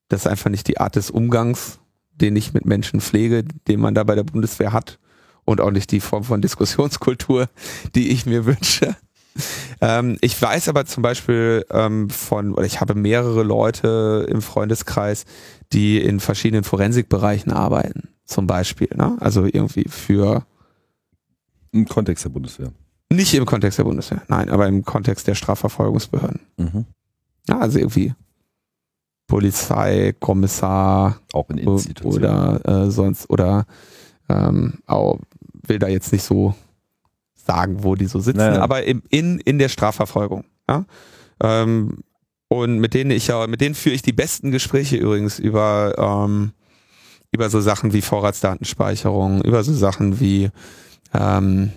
das 0.08 0.22
ist 0.22 0.28
einfach 0.28 0.50
nicht 0.50 0.68
die 0.68 0.80
Art 0.80 0.96
des 0.96 1.10
Umgangs, 1.10 1.80
den 2.14 2.36
ich 2.36 2.54
mit 2.54 2.66
Menschen 2.66 3.02
pflege, 3.02 3.44
den 3.68 3.80
man 3.80 3.96
da 3.96 4.04
bei 4.04 4.16
der 4.16 4.24
Bundeswehr 4.24 4.74
hat 4.74 5.00
und 5.44 5.62
auch 5.62 5.72
nicht 5.72 5.92
die 5.92 6.00
Form 6.00 6.24
von 6.24 6.42
Diskussionskultur, 6.42 7.48
die 7.96 8.10
ich 8.10 8.26
mir 8.26 8.46
wünsche. 8.46 8.96
Ähm, 9.82 10.18
ich 10.22 10.42
weiß 10.42 10.70
aber 10.70 10.86
zum 10.86 11.04
Beispiel 11.04 11.66
ähm, 11.70 12.10
von, 12.10 12.54
oder 12.54 12.66
ich 12.66 12.80
habe 12.80 12.96
mehrere 12.96 13.44
Leute 13.44 14.26
im 14.30 14.42
Freundeskreis, 14.42 15.26
die 15.74 16.02
in 16.02 16.20
verschiedenen 16.20 16.64
Forensikbereichen 16.64 17.52
arbeiten, 17.52 18.10
zum 18.24 18.48
Beispiel. 18.48 18.90
Ne? 18.96 19.18
Also 19.20 19.46
irgendwie 19.46 19.86
für 19.90 20.46
im 21.72 21.86
Kontext 21.86 22.24
der 22.24 22.30
Bundeswehr. 22.30 22.72
Nicht 23.12 23.34
im 23.34 23.46
Kontext 23.46 23.78
der 23.78 23.84
Bundeswehr, 23.84 24.24
nein, 24.30 24.50
aber 24.50 24.68
im 24.68 24.84
Kontext 24.84 25.28
der 25.28 25.36
Strafverfolgungsbehörden. 25.36 26.40
Mhm. 26.58 26.86
Ja, 27.48 27.60
also 27.60 27.78
irgendwie 27.78 28.14
Polizei, 29.28 30.14
Kommissar 30.20 31.20
auch 31.34 31.50
in 31.50 31.68
oder 32.04 32.62
äh, 32.64 32.92
sonst 32.92 33.30
oder 33.30 33.66
ähm, 34.30 34.80
auch, 34.86 35.20
will 35.68 35.80
da 35.80 35.88
jetzt 35.88 36.12
nicht 36.12 36.24
so 36.24 36.54
sagen, 37.34 37.84
wo 37.84 37.96
die 37.96 38.06
so 38.06 38.20
sitzen, 38.20 38.38
naja. 38.38 38.62
aber 38.62 38.84
im, 38.84 39.04
in 39.10 39.40
in 39.40 39.60
der 39.60 39.70
Strafverfolgung. 39.70 40.46
Ja? 40.70 40.86
Ähm, 41.42 42.04
und 42.48 42.80
mit 42.80 42.94
denen 42.94 43.12
ich 43.12 43.28
ja, 43.28 43.48
mit 43.48 43.62
denen 43.62 43.76
führe 43.76 43.96
ich 43.96 44.02
die 44.02 44.14
besten 44.14 44.52
Gespräche 44.52 44.98
übrigens 44.98 45.40
über 45.40 45.96
ähm, 45.98 46.52
über 47.32 47.50
so 47.50 47.60
Sachen 47.62 47.94
wie 47.94 48.02
Vorratsdatenspeicherung, 48.02 49.42
über 49.42 49.64
so 49.64 49.74
Sachen 49.74 50.20
wie 50.20 50.50
ähm, 51.14 51.72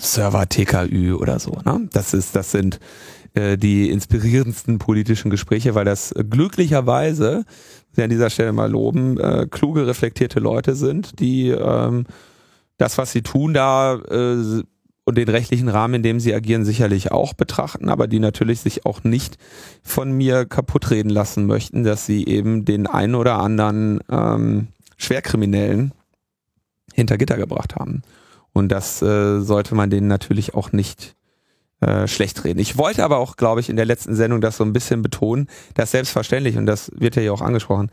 Server 0.00 0.48
TKÜ 0.48 1.14
oder 1.14 1.38
so. 1.38 1.58
Ne? 1.64 1.88
Das 1.92 2.14
ist, 2.14 2.36
das 2.36 2.50
sind 2.52 2.78
äh, 3.34 3.58
die 3.58 3.90
inspirierendsten 3.90 4.78
politischen 4.78 5.30
Gespräche, 5.30 5.74
weil 5.74 5.84
das 5.84 6.14
glücklicherweise, 6.30 7.44
an 7.96 8.10
dieser 8.10 8.30
Stelle 8.30 8.52
mal 8.52 8.70
loben, 8.70 9.18
äh, 9.18 9.46
kluge, 9.50 9.86
reflektierte 9.86 10.40
Leute 10.40 10.74
sind, 10.74 11.20
die 11.20 11.50
ähm, 11.50 12.06
das, 12.76 12.98
was 12.98 13.12
sie 13.12 13.22
tun, 13.22 13.54
da 13.54 13.94
äh, 13.94 14.62
und 15.06 15.18
den 15.18 15.28
rechtlichen 15.28 15.68
Rahmen, 15.68 15.94
in 15.94 16.02
dem 16.02 16.20
sie 16.20 16.34
agieren, 16.34 16.64
sicherlich 16.64 17.12
auch 17.12 17.34
betrachten, 17.34 17.88
aber 17.88 18.06
die 18.06 18.20
natürlich 18.20 18.60
sich 18.60 18.86
auch 18.86 19.04
nicht 19.04 19.36
von 19.82 20.12
mir 20.12 20.46
kaputtreden 20.46 21.10
lassen 21.10 21.46
möchten, 21.46 21.84
dass 21.84 22.06
sie 22.06 22.26
eben 22.26 22.64
den 22.64 22.86
einen 22.86 23.14
oder 23.14 23.38
anderen 23.38 24.00
ähm, 24.10 24.68
Schwerkriminellen 24.96 25.92
hinter 26.94 27.18
Gitter 27.18 27.36
gebracht 27.36 27.76
haben. 27.76 28.02
Und 28.52 28.70
das 28.70 29.02
äh, 29.02 29.40
sollte 29.40 29.74
man 29.74 29.90
denen 29.90 30.06
natürlich 30.06 30.54
auch 30.54 30.72
nicht 30.72 31.16
äh, 31.84 32.08
schlecht 32.08 32.44
reden. 32.44 32.60
Ich 32.60 32.78
wollte 32.78 33.04
aber 33.04 33.18
auch, 33.18 33.36
glaube 33.36 33.60
ich, 33.60 33.68
in 33.68 33.76
der 33.76 33.84
letzten 33.84 34.14
Sendung 34.14 34.40
das 34.40 34.56
so 34.56 34.64
ein 34.64 34.72
bisschen 34.72 35.02
betonen, 35.02 35.48
dass 35.74 35.90
selbstverständlich, 35.90 36.56
und 36.56 36.64
das 36.64 36.90
wird 36.94 37.16
ja 37.16 37.22
hier 37.22 37.34
auch 37.34 37.42
angesprochen, 37.42 37.90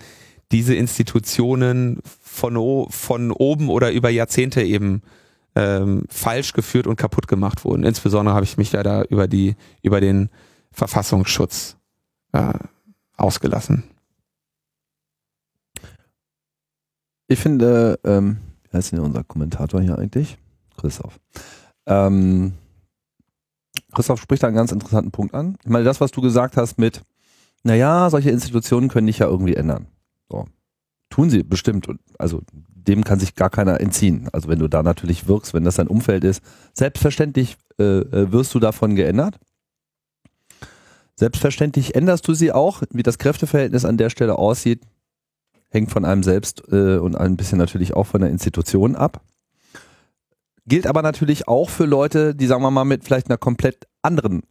diese 0.54 0.76
Institutionen 0.76 2.00
von, 2.22 2.88
von 2.90 3.32
oben 3.32 3.70
oder 3.70 3.92
über 3.92 4.10
Jahrzehnte 4.10 4.62
eben 4.62 5.02
ähm, 5.56 6.06
falsch 6.10 6.54
geführt 6.54 6.88
und 6.88 6.96
kaputt 6.96 7.28
gemacht 7.28 7.66
wurden. 7.66 7.84
Insbesondere 7.84 8.34
habe 8.34 8.46
ich 8.46 8.58
mich 8.58 8.72
ja 8.72 8.82
da 8.82 9.04
über 9.04 9.28
die, 9.28 9.56
über 9.82 10.00
den 10.00 10.30
Verfassungsschutz 10.72 11.76
äh, 12.32 12.54
ausgelassen. 13.18 13.84
Ich 17.28 17.40
finde, 17.40 18.00
ähm, 18.06 18.38
wer 18.72 18.80
ist 18.80 18.94
denn 18.94 19.00
unser 19.00 19.26
Kommentator 19.26 19.82
hier 19.82 19.98
eigentlich? 19.98 20.38
Christoph. 20.78 21.20
Ähm, 21.86 22.54
Christoph 23.94 24.22
spricht 24.22 24.44
da 24.44 24.48
einen 24.48 24.56
ganz 24.56 24.72
interessanten 24.72 25.12
Punkt 25.12 25.34
an. 25.34 25.58
Ich 25.64 25.70
meine, 25.70 25.86
das, 25.86 26.02
was 26.02 26.12
du 26.12 26.22
gesagt 26.22 26.58
hast 26.58 26.78
mit, 26.78 27.02
naja, 27.64 28.10
solche 28.10 28.32
Institutionen 28.32 28.90
können 28.90 29.08
dich 29.08 29.20
ja 29.20 29.28
irgendwie 29.28 29.56
ändern. 29.56 29.88
So. 30.30 30.46
Tun 31.10 31.30
sie 31.30 31.44
bestimmt. 31.44 31.88
Also 32.18 32.42
dem 32.52 33.04
kann 33.04 33.20
sich 33.20 33.36
gar 33.36 33.50
keiner 33.50 33.80
entziehen. 33.80 34.30
Also 34.32 34.48
wenn 34.48 34.60
du 34.60 34.68
da 34.68 34.82
natürlich 34.82 35.28
wirkst, 35.28 35.54
wenn 35.54 35.64
das 35.64 35.76
dein 35.76 35.88
Umfeld 35.88 36.24
ist, 36.24 36.42
selbstverständlich 36.74 37.58
äh, 37.80 38.00
äh 38.00 38.32
wirst 38.32 38.54
du 38.54 38.60
davon 38.60 38.96
geändert. 38.96 39.40
Selbstverständlich 41.16 41.96
änderst 41.96 42.28
du 42.28 42.34
sie 42.34 42.52
auch. 42.52 42.82
Wie 42.92 43.04
das 43.04 43.20
Kräfteverhältnis 43.20 43.86
an 43.86 43.98
der 43.98 44.10
Stelle 44.10 44.40
aussieht, 44.40 44.82
hängt 45.70 45.92
von 45.92 46.06
einem 46.06 46.24
selbst 46.24 46.64
äh, 46.72 46.98
und 46.98 47.16
ein 47.16 47.38
bisschen 47.38 47.58
natürlich 47.58 47.94
auch 47.94 48.08
von 48.08 48.22
der 48.22 48.32
Institution 48.32 48.96
ab. 48.96 49.22
Gilt 50.68 50.88
aber 50.88 51.02
natürlich 51.02 51.48
auch 51.48 51.70
für 51.70 51.86
Leute, 51.86 52.36
die, 52.36 52.48
sagen 52.48 52.62
wir 52.62 52.72
mal, 52.72 52.86
mit 52.86 53.04
vielleicht 53.04 53.30
einer 53.30 53.38
komplett 53.38 53.88
anderen 54.02 54.44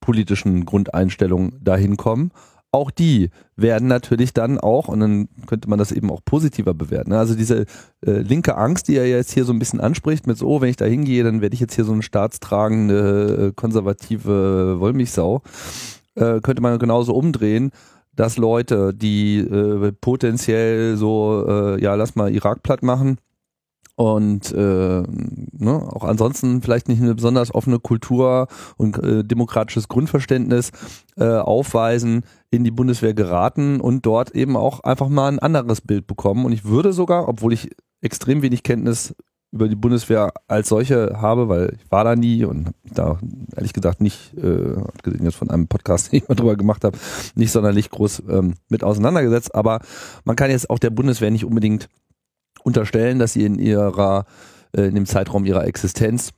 politischen 0.00 0.64
Grundeinstellung 0.64 1.52
dahin 1.62 1.96
kommen. 1.96 2.30
Auch 2.72 2.90
die 2.90 3.30
werden 3.56 3.88
natürlich 3.88 4.34
dann 4.34 4.58
auch, 4.58 4.88
und 4.88 5.00
dann 5.00 5.28
könnte 5.46 5.68
man 5.68 5.78
das 5.78 5.92
eben 5.92 6.10
auch 6.10 6.20
positiver 6.24 6.74
bewerten. 6.74 7.10
Ne? 7.10 7.18
Also 7.18 7.34
diese 7.34 7.64
äh, 8.04 8.10
linke 8.20 8.56
Angst, 8.56 8.88
die 8.88 8.96
er 8.96 9.08
jetzt 9.08 9.32
hier 9.32 9.44
so 9.44 9.52
ein 9.52 9.58
bisschen 9.58 9.80
anspricht, 9.80 10.26
mit 10.26 10.36
so, 10.36 10.46
oh, 10.48 10.60
wenn 10.60 10.70
ich 10.70 10.76
da 10.76 10.84
hingehe, 10.84 11.24
dann 11.24 11.40
werde 11.40 11.54
ich 11.54 11.60
jetzt 11.60 11.74
hier 11.74 11.84
so 11.84 11.92
eine 11.92 12.02
staatstragende, 12.02 13.48
äh, 13.48 13.52
konservative 13.54 14.78
Wollmilchsau, 14.80 15.42
äh, 16.16 16.40
könnte 16.40 16.62
man 16.62 16.78
genauso 16.78 17.14
umdrehen 17.14 17.70
dass 18.16 18.38
Leute, 18.38 18.94
die 18.94 19.38
äh, 19.38 19.92
potenziell 19.92 20.96
so, 20.96 21.44
äh, 21.46 21.82
ja, 21.82 21.94
lass 21.94 22.16
mal 22.16 22.34
Irak 22.34 22.62
platt 22.62 22.82
machen, 22.82 23.18
und 23.96 24.52
äh, 24.52 25.02
ne, 25.02 25.88
auch 25.90 26.04
ansonsten 26.04 26.60
vielleicht 26.60 26.88
nicht 26.88 27.02
eine 27.02 27.14
besonders 27.14 27.54
offene 27.54 27.78
Kultur 27.78 28.46
und 28.76 29.02
äh, 29.02 29.24
demokratisches 29.24 29.88
Grundverständnis 29.88 30.70
äh, 31.16 31.24
aufweisen, 31.24 32.24
in 32.50 32.62
die 32.62 32.70
Bundeswehr 32.70 33.14
geraten 33.14 33.80
und 33.80 34.04
dort 34.06 34.30
eben 34.32 34.56
auch 34.56 34.80
einfach 34.80 35.08
mal 35.08 35.28
ein 35.28 35.38
anderes 35.38 35.80
Bild 35.80 36.06
bekommen. 36.06 36.44
Und 36.44 36.52
ich 36.52 36.66
würde 36.66 36.92
sogar, 36.92 37.28
obwohl 37.28 37.54
ich 37.54 37.70
extrem 38.02 38.42
wenig 38.42 38.62
Kenntnis 38.62 39.14
über 39.50 39.68
die 39.68 39.76
Bundeswehr 39.76 40.32
als 40.48 40.68
solche 40.68 41.20
habe, 41.20 41.48
weil 41.48 41.76
ich 41.76 41.90
war 41.90 42.04
da 42.04 42.14
nie 42.16 42.44
und 42.44 42.72
da 42.84 43.18
ehrlich 43.56 43.72
gesagt 43.72 44.02
nicht, 44.02 44.34
äh, 44.36 44.74
abgesehen 44.74 45.24
jetzt 45.24 45.36
von 45.36 45.48
einem 45.48 45.68
Podcast, 45.68 46.12
den 46.12 46.18
ich 46.18 46.28
mal 46.28 46.34
drüber 46.34 46.56
gemacht 46.56 46.84
habe, 46.84 46.98
nicht 47.34 47.52
sonderlich 47.52 47.90
groß 47.90 48.24
ähm, 48.28 48.54
mit 48.68 48.84
auseinandergesetzt. 48.84 49.54
Aber 49.54 49.80
man 50.24 50.36
kann 50.36 50.50
jetzt 50.50 50.68
auch 50.68 50.78
der 50.78 50.90
Bundeswehr 50.90 51.30
nicht 51.30 51.46
unbedingt 51.46 51.88
unterstellen, 52.66 53.18
dass 53.18 53.32
sie 53.32 53.44
in 53.44 53.58
ihrer, 53.58 54.26
äh, 54.76 54.82
in 54.82 54.94
dem 54.94 55.06
Zeitraum 55.06 55.44
ihrer 55.46 55.64
Existenz 55.66 56.32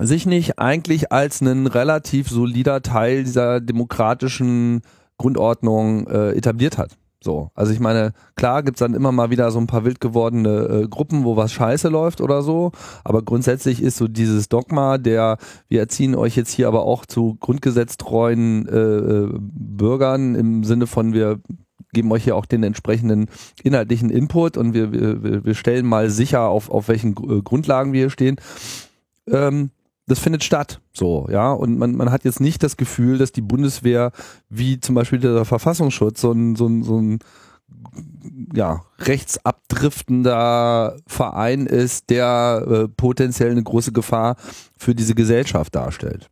sich 0.00 0.24
nicht 0.26 0.58
eigentlich 0.58 1.12
als 1.12 1.40
ein 1.42 1.66
relativ 1.66 2.28
solider 2.28 2.80
Teil 2.80 3.24
dieser 3.24 3.60
demokratischen 3.60 4.82
Grundordnung 5.18 6.06
äh, 6.06 6.30
etabliert 6.30 6.78
hat. 6.78 6.96
So, 7.22 7.50
also 7.54 7.70
ich 7.70 7.80
meine, 7.80 8.12
klar 8.34 8.62
gibt's 8.62 8.78
dann 8.78 8.94
immer 8.94 9.12
mal 9.12 9.28
wieder 9.28 9.50
so 9.50 9.58
ein 9.58 9.66
paar 9.66 9.84
wild 9.84 10.00
gewordene 10.00 10.84
äh, 10.84 10.88
Gruppen, 10.88 11.24
wo 11.24 11.36
was 11.36 11.52
scheiße 11.52 11.88
läuft 11.88 12.22
oder 12.22 12.40
so, 12.40 12.72
aber 13.04 13.20
grundsätzlich 13.20 13.82
ist 13.82 13.98
so 13.98 14.08
dieses 14.08 14.48
Dogma 14.48 14.96
der, 14.96 15.36
wir 15.68 15.80
erziehen 15.80 16.14
euch 16.14 16.34
jetzt 16.36 16.52
hier 16.52 16.66
aber 16.66 16.84
auch 16.86 17.04
zu 17.04 17.36
grundgesetztreuen 17.38 18.66
äh, 18.66 18.78
äh 18.78 19.28
Bürgern 19.38 20.34
im 20.34 20.64
Sinne 20.64 20.86
von, 20.86 21.12
wir 21.12 21.40
geben 21.92 22.12
euch 22.12 22.24
hier 22.24 22.36
auch 22.36 22.46
den 22.46 22.62
entsprechenden 22.62 23.28
inhaltlichen 23.62 24.10
Input 24.10 24.56
und 24.56 24.74
wir, 24.74 24.92
wir, 24.92 25.44
wir 25.44 25.54
stellen 25.54 25.86
mal 25.86 26.10
sicher, 26.10 26.48
auf, 26.48 26.70
auf 26.70 26.88
welchen 26.88 27.12
äh, 27.12 27.42
Grundlagen 27.42 27.92
wir 27.92 28.00
hier 28.00 28.10
stehen. 28.10 28.36
Ähm, 29.26 29.70
das 30.06 30.18
findet 30.18 30.42
statt. 30.42 30.80
So, 30.92 31.28
ja. 31.30 31.52
Und 31.52 31.78
man, 31.78 31.94
man 31.94 32.10
hat 32.10 32.24
jetzt 32.24 32.40
nicht 32.40 32.62
das 32.62 32.76
Gefühl, 32.76 33.18
dass 33.18 33.32
die 33.32 33.42
Bundeswehr, 33.42 34.12
wie 34.48 34.80
zum 34.80 34.96
Beispiel 34.96 35.20
der 35.20 35.44
Verfassungsschutz, 35.44 36.20
so 36.20 36.32
ein, 36.32 36.56
so 36.56 36.66
ein, 36.66 36.82
so 36.82 37.00
ein 37.00 37.20
ja, 38.52 38.82
rechtsabdriftender 38.98 40.96
Verein 41.06 41.66
ist, 41.66 42.10
der 42.10 42.66
äh, 42.68 42.88
potenziell 42.88 43.52
eine 43.52 43.62
große 43.62 43.92
Gefahr 43.92 44.34
für 44.76 44.94
diese 44.96 45.14
Gesellschaft 45.14 45.74
darstellt. 45.74 46.28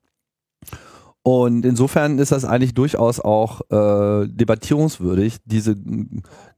Und 1.28 1.66
insofern 1.66 2.18
ist 2.18 2.32
das 2.32 2.46
eigentlich 2.46 2.72
durchaus 2.72 3.20
auch 3.20 3.60
äh, 3.70 4.26
debattierungswürdig, 4.28 5.36
diese 5.44 5.76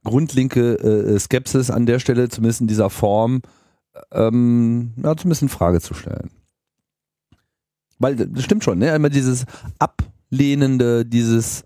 grundlinke 0.05 0.75
äh, 0.75 1.19
Skepsis 1.19 1.69
an 1.69 1.85
der 1.85 1.99
Stelle, 1.99 2.29
zumindest 2.29 2.61
in 2.61 2.67
dieser 2.67 2.89
Form, 2.89 3.41
ähm, 4.13 4.93
ja, 4.95 5.17
zumindest 5.17 5.41
in 5.41 5.49
Frage 5.49 5.81
zu 5.81 5.93
stellen. 5.93 6.31
Weil 7.99 8.15
das 8.15 8.45
stimmt 8.45 8.63
schon, 8.63 8.79
ne? 8.79 8.95
Immer 8.95 9.09
dieses 9.09 9.43
Ablehnende, 9.77 11.05
dieses 11.05 11.65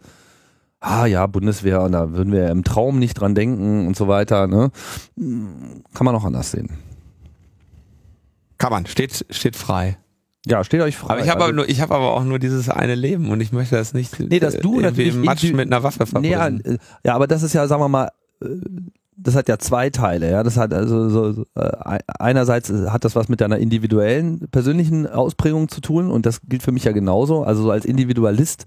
ah 0.80 1.06
ja, 1.06 1.28
Bundeswehr, 1.28 1.84
und 1.84 1.92
da 1.92 2.12
würden 2.14 2.34
wir 2.34 2.50
im 2.50 2.64
Traum 2.64 2.98
nicht 2.98 3.14
dran 3.14 3.36
denken 3.36 3.86
und 3.86 3.96
so 3.96 4.08
weiter, 4.08 4.48
ne? 4.48 4.72
Kann 5.16 6.06
man 6.06 6.16
auch 6.16 6.26
anders 6.26 6.50
sehen. 6.50 6.72
Kann 8.58 8.72
man, 8.72 8.88
steht, 8.88 9.28
steht 9.30 9.56
frei. 9.56 10.00
Ja, 10.46 10.64
steht 10.64 10.82
euch 10.82 10.96
frei. 10.96 11.14
Aber 11.14 11.24
ich 11.24 11.30
habe 11.30 11.42
also, 11.42 11.50
aber, 11.50 11.54
nur, 11.54 11.70
ich 11.70 11.82
hab 11.82 11.92
aber 11.92 12.14
auch 12.14 12.24
nur 12.24 12.40
dieses 12.40 12.70
eine 12.70 12.96
Leben 12.96 13.30
und 13.30 13.42
ich 13.42 13.52
möchte 13.52 13.76
das 13.76 13.94
nicht 13.94 14.20
nee, 14.20 14.40
dass 14.40 14.58
du 14.58 14.80
natürlich 14.80 15.16
Matsch 15.16 15.52
mit 15.52 15.68
einer 15.68 15.84
Waffe 15.84 16.06
verbunden. 16.06 16.28
Nee, 16.28 16.34
ja, 16.34 16.48
äh, 16.48 16.78
ja, 17.04 17.16
aber 17.16 17.28
das 17.28 17.44
ist 17.44 17.54
ja, 17.54 17.68
sagen 17.68 17.82
wir 17.82 17.90
mal, 17.90 18.10
äh, 18.42 18.48
das 19.18 19.36
hat 19.36 19.48
ja 19.48 19.58
zwei 19.58 19.90
Teile, 19.90 20.30
ja. 20.30 20.44
Das 20.44 20.58
hat 20.58 20.74
also 20.74 21.10
so, 21.10 21.46
äh, 21.56 22.00
einerseits 22.20 22.72
hat 22.72 23.06
das 23.06 23.16
was 23.16 23.30
mit 23.30 23.42
deiner 23.42 23.58
individuellen, 23.58 24.48
persönlichen 24.52 25.08
Ausprägung 25.08 25.70
zu 25.70 25.82
tun 25.82 26.12
und 26.12 26.26
das 26.26 26.42
gilt 26.42 26.64
für 26.64 26.72
mich 26.72 26.84
ja 26.84 26.92
genauso. 26.92 27.44
Also 27.44 27.64
so 27.64 27.72
als 27.72 27.86
Individualist 27.86 28.66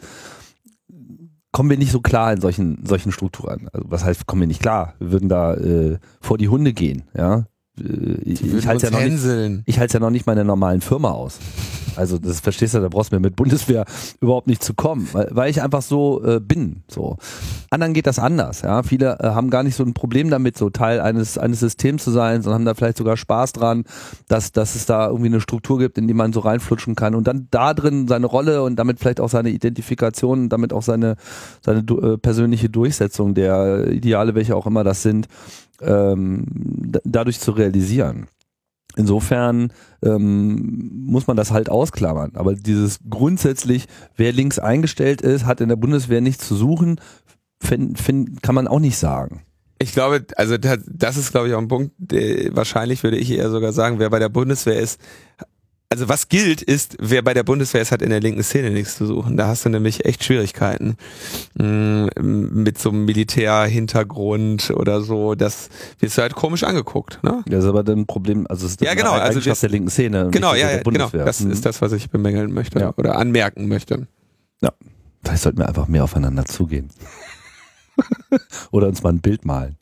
kommen 1.52 1.70
wir 1.70 1.78
nicht 1.78 1.92
so 1.92 2.00
klar 2.00 2.32
in 2.32 2.40
solchen 2.40 2.85
solchen 2.85 3.12
Strukturen. 3.12 3.68
Also 3.73 3.90
was 3.90 4.04
heißt, 4.04 4.26
kommen 4.26 4.42
wir 4.42 4.49
nicht 4.49 4.62
klar? 4.62 4.94
Wir 4.99 5.12
würden 5.12 5.28
da 5.28 5.54
äh, 5.54 5.99
vor 6.20 6.38
die 6.38 6.49
Hunde 6.49 6.73
gehen, 6.73 7.04
ja. 7.16 7.47
Äh, 7.80 8.20
ich, 8.25 8.42
ich 8.44 8.66
halte 8.66 8.87
ja 8.87 8.92
noch 8.92 9.00
nicht, 9.00 9.62
ich 9.66 9.78
halte 9.78 9.94
ja 9.94 10.00
noch 10.00 10.11
nicht 10.11 10.26
meine 10.26 10.44
normalen 10.44 10.80
Firma 10.80 11.11
aus. 11.11 11.38
Also 11.99 12.18
das 12.18 12.40
verstehst 12.40 12.75
du, 12.75 12.80
da 12.80 12.88
brauchst 12.88 13.11
du 13.11 13.16
mir 13.16 13.20
mit 13.20 13.35
Bundeswehr 13.35 13.85
überhaupt 14.20 14.47
nicht 14.47 14.62
zu 14.62 14.75
kommen, 14.75 15.08
weil, 15.12 15.28
weil 15.32 15.50
ich 15.50 15.62
einfach 15.62 15.82
so 15.82 16.23
äh, 16.25 16.40
bin. 16.40 16.82
So 16.87 17.16
anderen 17.70 17.92
geht 17.92 18.06
das 18.06 18.18
anders. 18.18 18.62
Ja, 18.62 18.82
viele 18.82 19.18
äh, 19.18 19.30
haben 19.30 19.50
gar 19.50 19.64
nicht 19.64 19.75
so 19.75 19.82
ein 19.82 19.94
Problem 19.94 20.30
damit, 20.30 20.56
so 20.56 20.70
Teil 20.70 21.00
eines 21.00 21.38
eines 21.38 21.61
Systems 21.61 22.04
zu 22.04 22.11
sein, 22.12 22.42
sondern 22.42 22.61
haben 22.61 22.64
da 22.66 22.75
vielleicht 22.75 22.99
sogar 22.99 23.16
Spaß 23.16 23.52
dran, 23.52 23.85
dass 24.28 24.52
dass 24.52 24.76
es 24.76 24.87
da 24.87 25.08
irgendwie 25.08 25.26
eine 25.26 25.40
Struktur 25.40 25.78
gibt, 25.78 25.99
in 25.99 26.06
die 26.06 26.14
man 26.14 26.32
so 26.32 26.40
reinflutschen 26.40 26.94
kann 26.94 27.14
und 27.14 27.26
dann 27.26 27.49
da 27.50 27.75
drin 27.75 28.06
seine 28.06 28.26
Rolle 28.26 28.62
und 28.62 28.76
damit 28.76 29.00
vielleicht 29.00 29.20
auch 29.20 29.28
seine 29.28 29.50
Identifikation, 29.50 30.42
und 30.42 30.49
damit 30.50 30.73
auch 30.73 30.82
seine 30.82 31.16
seine 31.64 31.80
äh, 31.80 32.16
persönliche 32.16 32.68
Durchsetzung 32.68 33.35
der 33.35 33.88
Ideale, 33.88 34.35
welche 34.35 34.54
auch 34.54 34.66
immer 34.66 34.85
das 34.85 35.02
sind, 35.02 35.26
ähm, 35.80 36.44
dadurch 37.04 37.40
zu 37.40 37.52
realisieren. 37.52 38.28
Insofern 38.97 39.73
ähm, 40.02 40.90
muss 41.06 41.26
man 41.26 41.37
das 41.37 41.52
halt 41.52 41.70
ausklammern. 41.70 42.32
Aber 42.35 42.54
dieses 42.54 42.99
grundsätzlich, 43.08 43.87
wer 44.16 44.33
links 44.33 44.59
eingestellt 44.59 45.22
ist, 45.22 45.46
hat 45.46 45.61
in 45.61 45.68
der 45.68 45.76
Bundeswehr 45.76 46.20
nichts 46.20 46.48
zu 46.48 46.57
suchen, 46.57 47.00
find, 47.62 47.98
find, 47.98 48.42
kann 48.42 48.55
man 48.55 48.66
auch 48.66 48.81
nicht 48.81 48.98
sagen. 48.98 49.42
Ich 49.81 49.92
glaube, 49.92 50.26
also 50.35 50.57
das 50.59 51.16
ist, 51.16 51.31
glaube 51.31 51.48
ich, 51.48 51.55
auch 51.55 51.61
ein 51.61 51.68
Punkt, 51.68 51.92
wahrscheinlich 52.50 53.05
würde 53.05 53.16
ich 53.16 53.31
eher 53.31 53.50
sogar 53.50 53.72
sagen, 53.72 54.00
wer 54.00 54.11
bei 54.11 54.18
der 54.18 54.29
Bundeswehr 54.29 54.81
ist, 54.81 55.00
also 55.90 56.09
was 56.09 56.29
gilt 56.29 56.61
ist, 56.61 56.96
wer 57.01 57.22
bei 57.22 57.33
der 57.33 57.44
Bundeswehr 57.44 57.81
ist, 57.81 57.92
hat 57.92 58.03
in 58.03 58.11
der 58.11 58.20
linken 58.20 58.42
Szene 58.42 58.70
nichts 58.70 58.96
zu 58.96 59.07
suchen. 59.07 59.37
Da 59.37 59.46
hast 59.46 59.64
du 59.64 59.70
nämlich 59.70 60.05
echt 60.05 60.22
Schwierigkeiten 60.22 60.96
mm, 61.55 62.09
mit 62.20 62.79
so 62.79 62.90
einem 62.90 63.07
Militärhintergrund 63.07 64.70
oder 64.70 65.01
so. 65.01 65.35
Das 65.35 65.70
wirst 65.98 66.18
du 66.18 66.22
halt 66.22 66.35
komisch 66.35 66.64
angeguckt. 66.64 67.20
Ne? 67.22 67.42
Das 67.46 67.64
ist 67.64 67.70
aber 67.70 67.85
dann 67.85 68.01
ein 68.01 68.07
Problem. 68.07 68.46
Also 68.51 68.66
es 68.66 68.72
ist 68.72 68.83
ja 68.83 68.92
genau, 68.94 69.12
also 69.12 69.40
das, 69.40 69.61
der 69.61 69.70
linken 69.70 69.88
Szene. 69.88 70.29
Genau, 70.31 70.55
ja, 70.55 70.70
ja 70.70 70.83
genau. 70.83 71.09
Das 71.09 71.40
mhm. 71.40 71.53
ist 71.53 71.64
das, 71.64 71.81
was 71.81 71.92
ich 71.92 72.11
bemängeln 72.11 72.53
möchte 72.53 72.81
ja. 72.81 72.92
oder 72.96 73.16
anmerken 73.16 73.66
möchte. 73.66 74.07
Ja, 74.61 74.72
vielleicht 75.24 75.42
sollten 75.42 75.59
wir 75.59 75.68
einfach 75.68 75.88
mehr 75.88 76.05
aufeinander 76.05 76.44
zugehen 76.44 76.90
oder 78.72 78.88
uns 78.88 79.03
mal 79.03 79.11
ein 79.11 79.20
Bild 79.20 79.46
malen. 79.46 79.78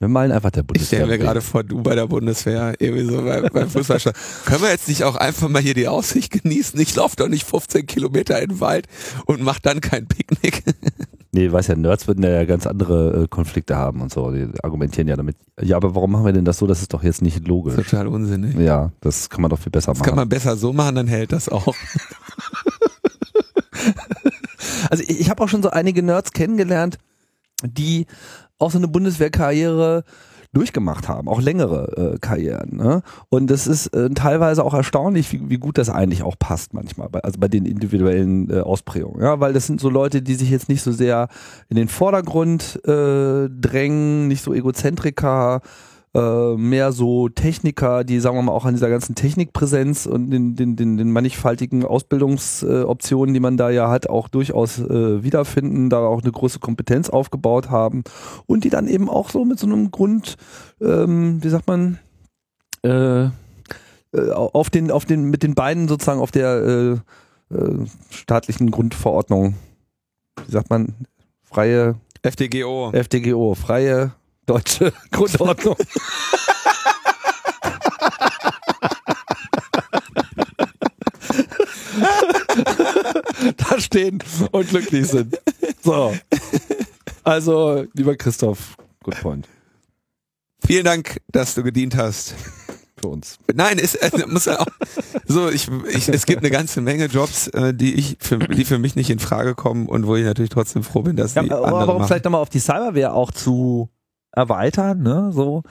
Wir 0.00 0.08
malen 0.08 0.32
einfach 0.32 0.50
der 0.50 0.62
Bundeswehr. 0.62 1.00
Ich 1.00 1.04
stelle 1.04 1.18
mir 1.18 1.22
gerade 1.22 1.42
vor, 1.42 1.62
du 1.62 1.82
bei 1.82 1.94
der 1.94 2.06
Bundeswehr, 2.06 2.74
irgendwie 2.78 3.04
so 3.04 3.22
beim, 3.22 3.48
beim 3.52 3.68
Fußballspiel. 3.68 4.14
Können 4.46 4.62
wir 4.62 4.70
jetzt 4.70 4.88
nicht 4.88 5.04
auch 5.04 5.14
einfach 5.14 5.50
mal 5.50 5.60
hier 5.60 5.74
die 5.74 5.88
Aussicht 5.88 6.42
genießen? 6.42 6.80
Ich 6.80 6.96
laufe 6.96 7.16
doch 7.16 7.28
nicht 7.28 7.44
15 7.44 7.84
Kilometer 7.84 8.40
in 8.40 8.48
den 8.48 8.60
Wald 8.60 8.86
und 9.26 9.42
mach 9.42 9.58
dann 9.58 9.80
kein 9.80 10.06
Picknick. 10.06 10.64
Nee, 11.32 11.52
weiß 11.52 11.68
ja, 11.68 11.76
Nerds 11.76 12.08
würden 12.08 12.24
ja 12.24 12.44
ganz 12.44 12.66
andere 12.66 13.22
äh, 13.22 13.28
Konflikte 13.28 13.76
haben 13.76 14.00
und 14.00 14.12
so. 14.12 14.32
Die 14.32 14.48
argumentieren 14.64 15.06
ja 15.06 15.14
damit. 15.14 15.36
Ja, 15.62 15.76
aber 15.76 15.94
warum 15.94 16.10
machen 16.10 16.24
wir 16.24 16.32
denn 16.32 16.44
das 16.44 16.58
so? 16.58 16.66
Das 16.66 16.82
ist 16.82 16.92
doch 16.92 17.04
jetzt 17.04 17.22
nicht 17.22 17.46
logisch. 17.46 17.76
Total 17.76 18.08
unsinnig. 18.08 18.56
Ja, 18.56 18.90
das 19.00 19.30
kann 19.30 19.40
man 19.40 19.48
doch 19.48 19.60
viel 19.60 19.70
besser 19.70 19.92
das 19.92 19.98
machen. 19.98 20.06
Das 20.06 20.08
kann 20.08 20.16
man 20.16 20.28
besser 20.28 20.56
so 20.56 20.72
machen, 20.72 20.96
dann 20.96 21.06
hält 21.06 21.30
das 21.30 21.48
auch. 21.48 21.72
also 24.90 25.04
ich, 25.04 25.20
ich 25.20 25.30
habe 25.30 25.40
auch 25.44 25.48
schon 25.48 25.62
so 25.62 25.70
einige 25.70 26.02
Nerds 26.02 26.32
kennengelernt, 26.32 26.98
die 27.62 28.06
auch 28.60 28.70
so 28.70 28.78
eine 28.78 28.88
Bundeswehrkarriere 28.88 30.04
durchgemacht 30.52 31.08
haben, 31.08 31.28
auch 31.28 31.40
längere 31.40 32.14
äh, 32.14 32.18
Karrieren. 32.18 32.76
Ne? 32.76 33.02
Und 33.28 33.48
das 33.48 33.66
ist 33.66 33.88
äh, 33.88 34.10
teilweise 34.10 34.64
auch 34.64 34.74
erstaunlich, 34.74 35.32
wie, 35.32 35.48
wie 35.48 35.58
gut 35.58 35.78
das 35.78 35.88
eigentlich 35.88 36.24
auch 36.24 36.36
passt 36.38 36.74
manchmal, 36.74 37.08
bei, 37.08 37.20
also 37.20 37.38
bei 37.38 37.46
den 37.46 37.66
individuellen 37.66 38.50
äh, 38.50 38.60
Ausprägungen. 38.60 39.22
Ja, 39.22 39.38
weil 39.38 39.52
das 39.52 39.66
sind 39.66 39.80
so 39.80 39.88
Leute, 39.88 40.22
die 40.22 40.34
sich 40.34 40.50
jetzt 40.50 40.68
nicht 40.68 40.82
so 40.82 40.90
sehr 40.90 41.28
in 41.68 41.76
den 41.76 41.86
Vordergrund 41.86 42.80
äh, 42.84 43.48
drängen, 43.48 44.26
nicht 44.26 44.42
so 44.42 44.52
Egozentriker, 44.52 45.60
äh, 46.14 46.56
mehr 46.56 46.90
so 46.90 47.28
Techniker, 47.28 48.02
die, 48.02 48.18
sagen 48.18 48.36
wir 48.36 48.42
mal, 48.42 48.52
auch 48.52 48.64
an 48.64 48.74
dieser 48.74 48.90
ganzen 48.90 49.14
Technikpräsenz 49.14 50.06
und 50.06 50.30
den, 50.30 50.56
den, 50.56 50.74
den, 50.74 50.96
den 50.96 51.12
mannigfaltigen 51.12 51.84
Ausbildungsoptionen, 51.84 53.32
äh, 53.32 53.34
die 53.34 53.40
man 53.40 53.56
da 53.56 53.70
ja 53.70 53.88
hat, 53.88 54.08
auch 54.08 54.28
durchaus 54.28 54.80
äh, 54.80 55.22
wiederfinden, 55.22 55.88
da 55.88 56.00
auch 56.00 56.22
eine 56.22 56.32
große 56.32 56.58
Kompetenz 56.58 57.10
aufgebaut 57.10 57.70
haben 57.70 58.02
und 58.46 58.64
die 58.64 58.70
dann 58.70 58.88
eben 58.88 59.08
auch 59.08 59.30
so 59.30 59.44
mit 59.44 59.60
so 59.60 59.66
einem 59.66 59.92
Grund, 59.92 60.36
ähm, 60.80 61.42
wie 61.44 61.48
sagt 61.48 61.68
man, 61.68 62.00
äh, 62.82 63.26
äh 63.26 63.30
auf 64.32 64.68
den, 64.70 64.90
auf 64.90 65.04
den, 65.04 65.30
mit 65.30 65.44
den 65.44 65.54
Beinen 65.54 65.86
sozusagen 65.86 66.20
auf 66.20 66.32
der 66.32 67.00
äh, 67.50 67.54
äh, 67.54 67.86
staatlichen 68.10 68.72
Grundverordnung, 68.72 69.54
wie 70.44 70.50
sagt 70.50 70.70
man, 70.70 70.94
freie 71.44 71.94
FDGO. 72.22 72.90
FDGO, 72.92 73.54
freie 73.54 74.12
deutsche 74.50 74.92
Grundordnung. 75.12 75.76
da 83.56 83.80
stehen 83.80 84.22
und 84.50 84.68
glücklich 84.68 85.06
sind. 85.06 85.38
So. 85.84 86.12
Also, 87.22 87.86
lieber 87.94 88.16
Christoph, 88.16 88.76
good 89.04 89.20
point. 89.20 89.48
Vielen 90.66 90.84
Dank, 90.84 91.20
dass 91.28 91.54
du 91.54 91.62
gedient 91.62 91.96
hast. 91.96 92.34
Für 93.00 93.08
uns. 93.08 93.38
Nein, 93.54 93.78
es 93.78 93.96
muss 94.26 94.44
ja 94.44 94.58
auch, 94.60 94.66
so, 95.26 95.48
ich, 95.48 95.68
ich, 95.88 96.08
es 96.10 96.26
gibt 96.26 96.40
eine 96.40 96.50
ganze 96.50 96.82
Menge 96.82 97.06
Jobs, 97.06 97.46
äh, 97.48 97.72
die 97.72 97.94
ich 97.94 98.18
für, 98.20 98.36
die 98.36 98.66
für 98.66 98.78
mich 98.78 98.94
nicht 98.94 99.08
in 99.08 99.20
Frage 99.20 99.54
kommen 99.54 99.86
und 99.86 100.06
wo 100.06 100.16
ich 100.16 100.24
natürlich 100.24 100.50
trotzdem 100.50 100.82
froh 100.82 101.00
bin, 101.02 101.16
dass 101.16 101.34
ja, 101.34 101.42
die 101.42 101.50
aber 101.50 101.86
warum 101.86 102.04
vielleicht 102.04 102.24
nochmal 102.24 102.42
auf 102.42 102.50
die 102.50 102.58
Cyberwehr 102.58 103.14
auch 103.14 103.30
zu 103.30 103.88
erweitern, 104.32 105.02
ne? 105.02 105.30
So. 105.32 105.62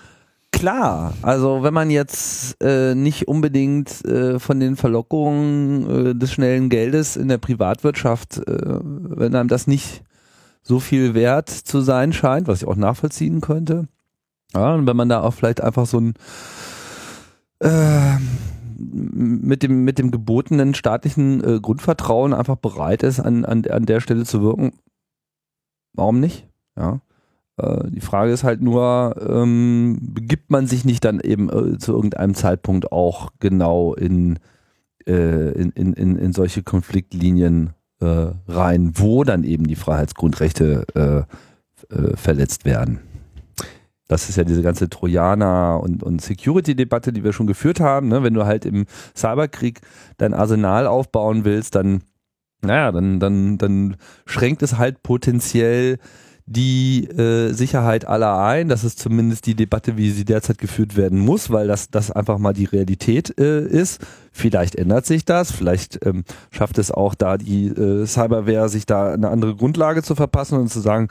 Klar, 0.51 1.13
also 1.21 1.61
wenn 1.61 1.73
man 1.73 1.91
jetzt 1.91 2.61
äh, 2.61 2.95
nicht 2.95 3.27
unbedingt 3.27 4.03
äh, 4.05 4.39
von 4.39 4.59
den 4.59 4.75
Verlockungen 4.75 6.07
äh, 6.07 6.15
des 6.15 6.33
schnellen 6.33 6.69
Geldes 6.69 7.15
in 7.15 7.27
der 7.27 7.37
Privatwirtschaft, 7.37 8.39
äh, 8.39 8.79
wenn 8.81 9.35
einem 9.35 9.47
das 9.47 9.67
nicht 9.67 10.03
so 10.63 10.79
viel 10.79 11.13
wert 11.13 11.49
zu 11.49 11.81
sein 11.81 12.13
scheint, 12.13 12.47
was 12.47 12.61
ich 12.61 12.67
auch 12.67 12.75
nachvollziehen 12.75 13.41
könnte, 13.41 13.87
ja, 14.53 14.73
und 14.73 14.87
wenn 14.87 14.97
man 14.97 15.09
da 15.09 15.21
auch 15.21 15.33
vielleicht 15.33 15.61
einfach 15.61 15.85
so 15.85 15.99
ein 15.99 16.13
äh, 17.59 18.17
mit 18.79 19.61
dem 19.61 19.83
mit 19.83 19.99
dem 19.99 20.11
gebotenen 20.11 20.73
staatlichen 20.73 21.43
äh, 21.43 21.59
Grundvertrauen 21.59 22.33
einfach 22.33 22.55
bereit 22.55 23.03
ist, 23.03 23.19
an, 23.19 23.45
an, 23.45 23.65
an 23.65 23.85
der 23.85 23.99
Stelle 23.99 24.25
zu 24.25 24.41
wirken, 24.41 24.73
warum 25.93 26.19
nicht? 26.19 26.47
Ja. 26.77 27.01
Äh, 27.59 27.89
die 27.91 28.01
Frage 28.01 28.31
ist 28.31 28.43
halt 28.43 28.61
nur, 28.61 29.15
ähm, 29.27 29.99
begibt 30.01 30.49
man 30.49 30.67
sich 30.67 30.85
nicht 30.85 31.03
dann 31.05 31.19
eben 31.19 31.49
äh, 31.49 31.77
zu 31.77 31.93
irgendeinem 31.93 32.33
Zeitpunkt 32.33 32.91
auch 32.91 33.31
genau 33.39 33.93
in, 33.93 34.39
äh, 35.05 35.51
in, 35.51 35.71
in, 35.71 36.15
in, 36.15 36.33
solche 36.33 36.63
Konfliktlinien 36.63 37.71
äh, 37.99 38.27
rein, 38.47 38.93
wo 38.95 39.23
dann 39.23 39.43
eben 39.43 39.67
die 39.67 39.75
Freiheitsgrundrechte 39.75 40.85
äh, 40.95 41.93
äh, 41.93 42.15
verletzt 42.15 42.65
werden. 42.65 42.99
Das 44.07 44.27
ist 44.27 44.37
ja 44.37 44.43
diese 44.43 44.63
ganze 44.63 44.89
Trojaner- 44.89 45.79
und, 45.83 46.01
und 46.01 46.19
Security-Debatte, 46.19 47.13
die 47.13 47.23
wir 47.23 47.31
schon 47.31 47.45
geführt 47.45 47.79
haben. 47.79 48.07
Ne? 48.07 48.23
Wenn 48.23 48.33
du 48.33 48.45
halt 48.45 48.65
im 48.65 48.85
Cyberkrieg 49.15 49.81
dein 50.17 50.33
Arsenal 50.33 50.87
aufbauen 50.87 51.45
willst, 51.45 51.75
dann, 51.75 52.01
naja, 52.63 52.91
dann, 52.91 53.19
dann, 53.19 53.59
dann 53.59 53.97
schränkt 54.25 54.63
es 54.63 54.79
halt 54.79 55.03
potenziell 55.03 55.99
die 56.49 57.05
äh, 57.05 57.53
Sicherheit 57.53 58.05
aller 58.05 58.39
ein. 58.39 58.69
Das 58.69 58.83
ist 58.83 58.97
zumindest 58.97 59.45
die 59.45 59.53
Debatte, 59.53 59.97
wie 59.97 60.09
sie 60.09 60.25
derzeit 60.25 60.57
geführt 60.57 60.97
werden 60.97 61.19
muss, 61.19 61.51
weil 61.51 61.67
das, 61.67 61.91
das 61.91 62.09
einfach 62.09 62.39
mal 62.39 62.53
die 62.53 62.65
Realität 62.65 63.37
äh, 63.39 63.61
ist. 63.61 64.01
Vielleicht 64.31 64.75
ändert 64.75 65.05
sich 65.05 65.25
das, 65.25 65.51
vielleicht 65.51 66.03
ähm, 66.05 66.23
schafft 66.49 66.79
es 66.79 66.89
auch 66.89 67.13
da 67.13 67.37
die 67.37 67.67
äh, 67.67 68.05
Cyberware, 68.07 68.67
sich 68.67 68.87
da 68.87 69.13
eine 69.13 69.29
andere 69.29 69.55
Grundlage 69.55 70.01
zu 70.01 70.15
verpassen 70.15 70.57
und 70.57 70.69
zu 70.69 70.79
sagen, 70.79 71.09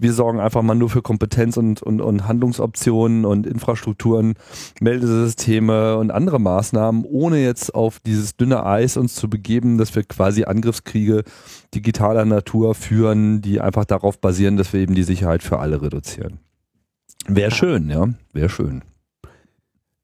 wir 0.00 0.12
sorgen 0.12 0.40
einfach 0.40 0.62
mal 0.62 0.74
nur 0.74 0.88
für 0.88 1.02
Kompetenz 1.02 1.56
und, 1.56 1.82
und, 1.82 2.00
und 2.00 2.26
Handlungsoptionen 2.26 3.24
und 3.24 3.46
Infrastrukturen, 3.46 4.34
Meldesysteme 4.80 5.96
und 5.96 6.10
andere 6.10 6.40
Maßnahmen, 6.40 7.04
ohne 7.04 7.38
jetzt 7.38 7.74
auf 7.74 8.00
dieses 8.00 8.36
dünne 8.36 8.64
Eis 8.64 8.96
uns 8.96 9.14
zu 9.14 9.28
begeben, 9.28 9.78
dass 9.78 9.94
wir 9.94 10.02
quasi 10.04 10.44
Angriffskriege 10.44 11.24
digitaler 11.74 12.24
Natur 12.24 12.74
führen, 12.74 13.42
die 13.42 13.60
einfach 13.60 13.84
darauf 13.84 14.20
basieren, 14.20 14.56
dass 14.56 14.72
wir 14.72 14.80
eben 14.80 14.94
die 14.94 15.02
Sicherheit 15.02 15.42
für 15.42 15.58
alle 15.58 15.82
reduzieren. 15.82 16.40
Wäre 17.26 17.50
schön, 17.50 17.90
ja, 17.90 18.08
wäre 18.32 18.48
schön. 18.48 18.82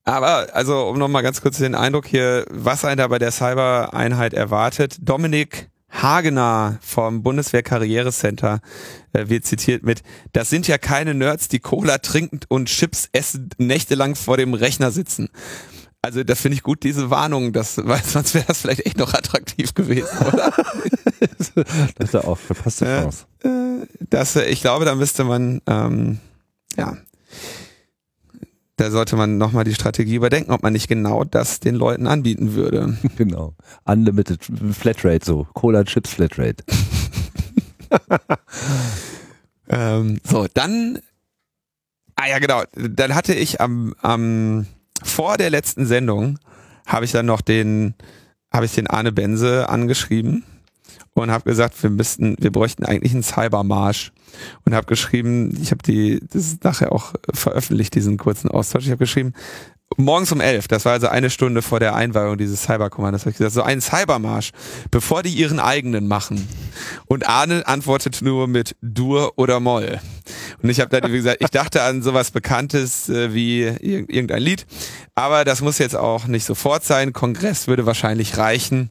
Aber, 0.05 0.47
also, 0.53 0.87
um 0.87 0.99
nochmal 0.99 1.25
ganz 1.25 1.41
kurz 1.41 1.59
den 1.59 1.75
Eindruck 1.75 2.07
hier, 2.07 2.45
was 2.49 2.85
einen 2.85 2.99
da 2.99 3.09
bei 3.09 3.19
der 3.19 3.33
Cyber-Einheit 3.33 4.35
erwartet. 4.35 4.99
Dominik 5.01 5.69
Hagener 5.91 6.79
vom 6.83 7.23
Bundeswehr 7.23 7.63
Karrierecenter 7.63 8.61
äh, 9.13 9.29
wird 9.29 9.45
zitiert 9.45 9.83
mit, 9.83 10.03
das 10.33 10.51
sind 10.51 10.69
ja 10.69 10.79
keine 10.79 11.15
Nerds, 11.15 11.49
die 11.49 11.61
Cola 11.61 11.99
trinken 11.99 12.41
und 12.49 12.69
Chips 12.69 13.09
essen, 13.13 13.51
nächtelang 13.59 14.15
vor 14.15 14.37
dem 14.37 14.55
Rechner 14.55 14.91
sitzen. 14.91 15.29
Also 16.03 16.23
da 16.23 16.35
finde 16.35 16.57
ich 16.57 16.63
gut 16.63 16.85
diese 16.85 17.11
Warnung, 17.11 17.53
dass, 17.53 17.79
weil 17.85 18.03
sonst 18.03 18.35
wäre 18.35 18.45
das 18.47 18.61
vielleicht 18.61 18.87
echt 18.87 18.99
noch 18.99 19.15
attraktiv 19.15 19.75
gewesen, 19.75 20.19
oder? 20.27 20.53
das 21.21 21.53
ist 21.99 22.15
ja 22.15 22.25
auch 22.25 22.39
verpasste 22.39 22.85
Chance. 22.85 23.27
Äh, 23.43 23.49
äh, 23.49 23.87
das, 24.11 24.37
ich 24.37 24.61
glaube, 24.61 24.85
da 24.85 24.95
müsste 24.95 25.25
man 25.25 25.63
ähm, 25.67 26.19
ja 26.77 26.97
da 28.77 28.91
sollte 28.91 29.17
man 29.17 29.39
nochmal 29.39 29.65
die 29.65 29.75
Strategie 29.75 30.15
überdenken, 30.15 30.53
ob 30.53 30.63
man 30.63 30.73
nicht 30.73 30.89
genau 30.89 31.25
das 31.25 31.61
den 31.61 31.75
Leuten 31.75 32.07
anbieten 32.07 32.55
würde. 32.55 32.97
Genau. 33.17 33.55
Unlimited 33.85 34.41
Flatrate, 34.73 35.25
so. 35.25 35.47
Cola 35.55 35.85
Chips 35.85 36.11
Flatrate. 36.11 36.63
ähm, 39.69 40.21
so, 40.23 40.47
dann, 40.53 40.99
ah 42.17 42.29
ja, 42.29 42.39
genau. 42.39 42.63
Dann 42.75 43.15
hatte 43.15 43.33
ich 43.33 43.61
am, 43.61 43.95
am, 44.03 44.67
vor 45.03 45.39
der 45.39 45.49
letzten 45.49 45.87
Sendung, 45.87 46.39
habe 46.87 47.07
ich 47.07 47.13
dann 47.13 47.25
noch 47.25 47.41
den, 47.41 47.95
habe 48.53 48.67
ich 48.67 48.75
den 48.75 48.87
Arne 48.87 49.13
Benze 49.13 49.69
angeschrieben 49.71 50.45
und 51.15 51.31
habe 51.31 51.45
gesagt, 51.45 51.83
wir 51.83 51.91
müssten, 51.91 52.37
wir 52.39 52.53
bräuchten 52.53 52.85
eigentlich 52.85 53.13
einen 53.13 53.23
Cybermarsch 53.23 54.13
und 54.65 54.75
habe 54.75 54.87
geschrieben, 54.87 55.57
ich 55.61 55.71
habe 55.71 55.83
die, 55.83 56.21
das 56.31 56.47
ist 56.47 56.65
nachher 56.65 56.93
auch 56.93 57.15
veröffentlicht, 57.33 57.95
diesen 57.95 58.19
kurzen 58.19 58.51
Austausch. 58.51 58.85
Ich 58.85 58.91
habe 58.91 58.99
geschrieben, 58.99 59.33
morgens 59.97 60.33
um 60.33 60.41
elf, 60.41 60.69
das 60.69 60.85
war 60.85 60.93
also 60.93 61.09
eine 61.09 61.31
Stunde 61.31 61.63
vor 61.63 61.81
der 61.81 61.95
Einweihung 61.95 62.37
dieses 62.37 62.63
Cyberkommandos, 62.63 63.23
habe 63.23 63.31
ich 63.31 63.37
gesagt, 63.39 63.55
so 63.55 63.63
ein 63.63 63.81
Cybermarsch, 63.81 64.51
bevor 64.91 65.23
die 65.23 65.31
ihren 65.31 65.61
eigenen 65.61 66.09
machen. 66.09 66.47
Und 67.07 67.29
Arne 67.29 67.67
antwortet 67.67 68.21
nur 68.23 68.49
mit 68.49 68.77
Dur 68.83 69.33
oder 69.37 69.61
Moll. 69.61 70.01
Und 70.63 70.69
ich 70.69 70.81
habe 70.81 70.91
dann 70.99 71.11
wie 71.13 71.17
gesagt, 71.17 71.39
ich 71.41 71.51
dachte 71.51 71.83
an 71.83 72.03
sowas 72.03 72.31
Bekanntes 72.31 73.09
äh, 73.09 73.33
wie 73.33 73.63
irgendein 73.63 74.43
Lied, 74.43 74.67
aber 75.15 75.45
das 75.45 75.61
muss 75.63 75.79
jetzt 75.79 75.97
auch 75.97 76.27
nicht 76.27 76.45
sofort 76.45 76.85
sein. 76.85 77.13
Kongress 77.13 77.69
würde 77.69 77.87
wahrscheinlich 77.87 78.37
reichen. 78.37 78.91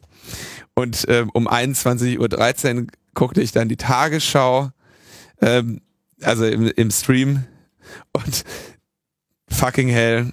Und 0.78 1.06
ähm, 1.08 1.30
um 1.32 1.48
21.13 1.48 2.76
Uhr 2.76 2.86
guckte 3.14 3.40
ich 3.40 3.50
dann 3.50 3.68
die 3.68 3.78
Tagesschau, 3.78 4.70
ähm, 5.40 5.80
also 6.22 6.44
im, 6.44 6.68
im 6.68 6.90
Stream 6.90 7.44
und 8.12 8.44
fucking 9.48 9.88
hell, 9.88 10.32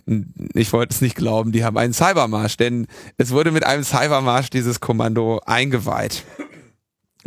ich 0.53 0.73
wollte 0.73 0.93
es 0.93 1.01
nicht 1.01 1.15
glauben, 1.15 1.53
die 1.53 1.63
haben 1.63 1.77
einen 1.77 1.93
Cybermarsch, 1.93 2.57
denn 2.57 2.87
es 3.17 3.31
wurde 3.31 3.51
mit 3.51 3.65
einem 3.65 3.83
Cybermarsch 3.83 4.49
dieses 4.49 4.81
Kommando 4.81 5.39
eingeweiht. 5.45 6.25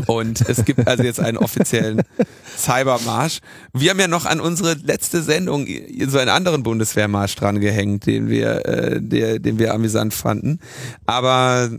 Und 0.06 0.46
es 0.46 0.66
gibt 0.66 0.86
also 0.86 1.02
jetzt 1.02 1.20
einen 1.20 1.38
offiziellen 1.38 2.02
Cybermarsch. 2.56 3.38
Wir 3.72 3.90
haben 3.90 4.00
ja 4.00 4.08
noch 4.08 4.26
an 4.26 4.40
unsere 4.40 4.74
letzte 4.74 5.22
Sendung 5.22 5.66
so 6.06 6.18
einen 6.18 6.28
anderen 6.28 6.62
Bundeswehrmarsch 6.62 7.34
dran 7.36 7.60
gehängt, 7.60 8.04
den 8.04 8.28
wir, 8.28 8.66
äh, 8.66 9.00
der, 9.00 9.38
den 9.38 9.58
wir 9.58 9.72
amüsant 9.72 10.12
fanden. 10.12 10.58
Aber 11.06 11.70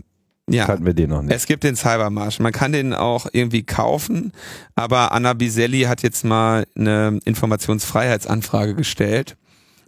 ja, 0.48 0.66
kannten 0.66 0.86
wir 0.86 0.94
den 0.94 1.10
noch 1.10 1.22
nicht. 1.22 1.34
Es 1.34 1.46
gibt 1.46 1.64
den 1.64 1.76
Cybermarsch. 1.76 2.40
Man 2.40 2.52
kann 2.52 2.72
den 2.72 2.94
auch 2.94 3.26
irgendwie 3.32 3.62
kaufen, 3.62 4.32
aber 4.74 5.12
Anna 5.12 5.32
Biselli 5.32 5.82
hat 5.82 6.02
jetzt 6.02 6.24
mal 6.24 6.66
eine 6.76 7.20
Informationsfreiheitsanfrage 7.24 8.74
gestellt, 8.74 9.36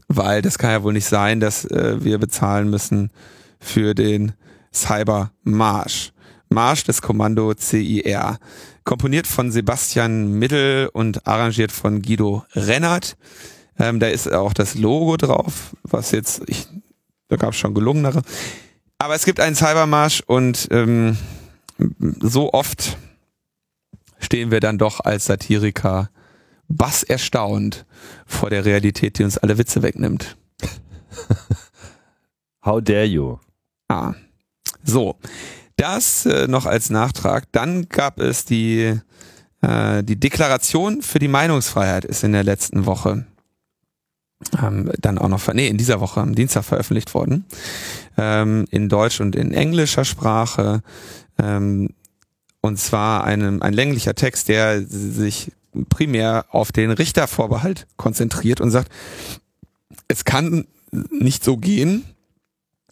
weil 0.09 0.43
das 0.43 0.59
kann 0.59 0.71
ja 0.71 0.83
wohl 0.83 0.93
nicht 0.93 1.07
sein, 1.07 1.41
dass 1.41 1.65
äh, 1.65 2.03
wir 2.05 2.19
bezahlen 2.19 2.71
müssen 2.71 3.11
für 3.59 3.95
den 3.95 4.33
Cybermarsch. 4.73 6.13
Marsch 6.49 6.85
des 6.85 7.01
Kommando 7.01 7.55
CIR. 7.55 8.39
Komponiert 8.85 9.29
von 9.29 9.53
Sebastian 9.53 10.33
Mittel 10.33 10.91
und 10.93 11.27
arrangiert 11.27 11.71
von 11.71 12.03
Guido 12.03 12.45
Rennert. 12.55 13.17
Ähm, 13.79 14.01
da 14.01 14.09
ist 14.09 14.31
auch 14.33 14.53
das 14.53 14.75
Logo 14.75 15.17
drauf, 15.17 15.77
was 15.85 16.11
jetzt, 16.11 16.43
ich, 16.49 16.67
da 17.29 17.37
gab 17.37 17.51
es 17.51 17.57
schon 17.57 17.73
gelungenere. 17.73 18.23
Aber 19.01 19.15
es 19.15 19.25
gibt 19.25 19.41
einen 19.41 19.57
Cybermarsch 19.57 20.23
und 20.27 20.69
ähm, 20.71 21.17
so 22.21 22.53
oft 22.53 22.99
stehen 24.19 24.51
wir 24.51 24.61
dann 24.61 24.77
doch 24.77 25.01
als 25.01 25.25
Satiriker 25.25 26.11
was 26.69 27.03
erstaunt 27.03 27.87
vor 28.27 28.51
der 28.51 28.67
Realität, 28.67 29.19
die 29.19 29.25
uns 29.25 29.39
alle 29.39 29.57
Witze 29.57 29.83
wegnimmt. 29.83 30.37
How 32.65 32.83
dare 32.83 33.07
you? 33.07 33.39
Ah. 33.89 34.13
So. 34.85 35.17
Das 35.77 36.27
äh, 36.27 36.47
noch 36.47 36.67
als 36.67 36.91
Nachtrag. 36.91 37.51
Dann 37.53 37.89
gab 37.89 38.21
es 38.21 38.45
die, 38.45 39.01
äh, 39.63 40.05
die 40.05 40.21
Deklaration 40.21 41.01
für 41.01 41.19
die 41.19 41.29
Meinungsfreiheit 41.29 42.05
ist 42.05 42.23
in 42.23 42.33
der 42.33 42.45
letzten 42.45 42.85
Woche 42.85 43.25
ähm, 44.63 44.91
dann 45.01 45.19
auch 45.19 45.29
noch, 45.29 45.53
nee, 45.53 45.69
in 45.69 45.77
dieser 45.77 46.01
Woche 46.01 46.21
am 46.21 46.35
Dienstag 46.35 46.65
veröffentlicht 46.65 47.15
worden, 47.15 47.45
ähm, 48.17 48.67
in 48.71 48.89
Deutsch 48.89 49.21
und 49.21 49.37
in 49.37 49.53
englischer 49.53 50.05
Sprache. 50.05 50.83
Ähm, 51.39 51.91
und 52.61 52.79
zwar 52.79 53.25
einem, 53.25 53.63
ein 53.63 53.73
länglicher 53.73 54.15
Text, 54.15 54.49
der 54.49 54.83
sich 54.83 55.53
primär 55.89 56.47
auf 56.51 56.73
den 56.73 56.91
Richtervorbehalt 56.91 57.87
konzentriert 57.97 58.61
und 58.61 58.71
sagt, 58.71 58.91
es 60.09 60.25
kann 60.25 60.67
nicht 61.11 61.45
so 61.45 61.57
gehen, 61.57 62.05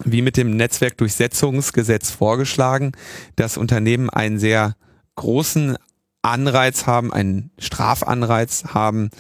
wie 0.05 0.23
mit 0.23 0.37
dem 0.37 0.57
Netzwerkdurchsetzungsgesetz 0.57 2.11
vorgeschlagen, 2.11 2.93
dass 3.37 3.57
Unternehmen 3.57 4.11
einen 4.11 4.39
sehr 4.39 4.77
großen 5.17 5.77
Anreiz 6.23 6.87
haben, 6.87 7.13
einen 7.13 7.51
Strafanreiz 7.59 8.65
haben, 8.67 9.11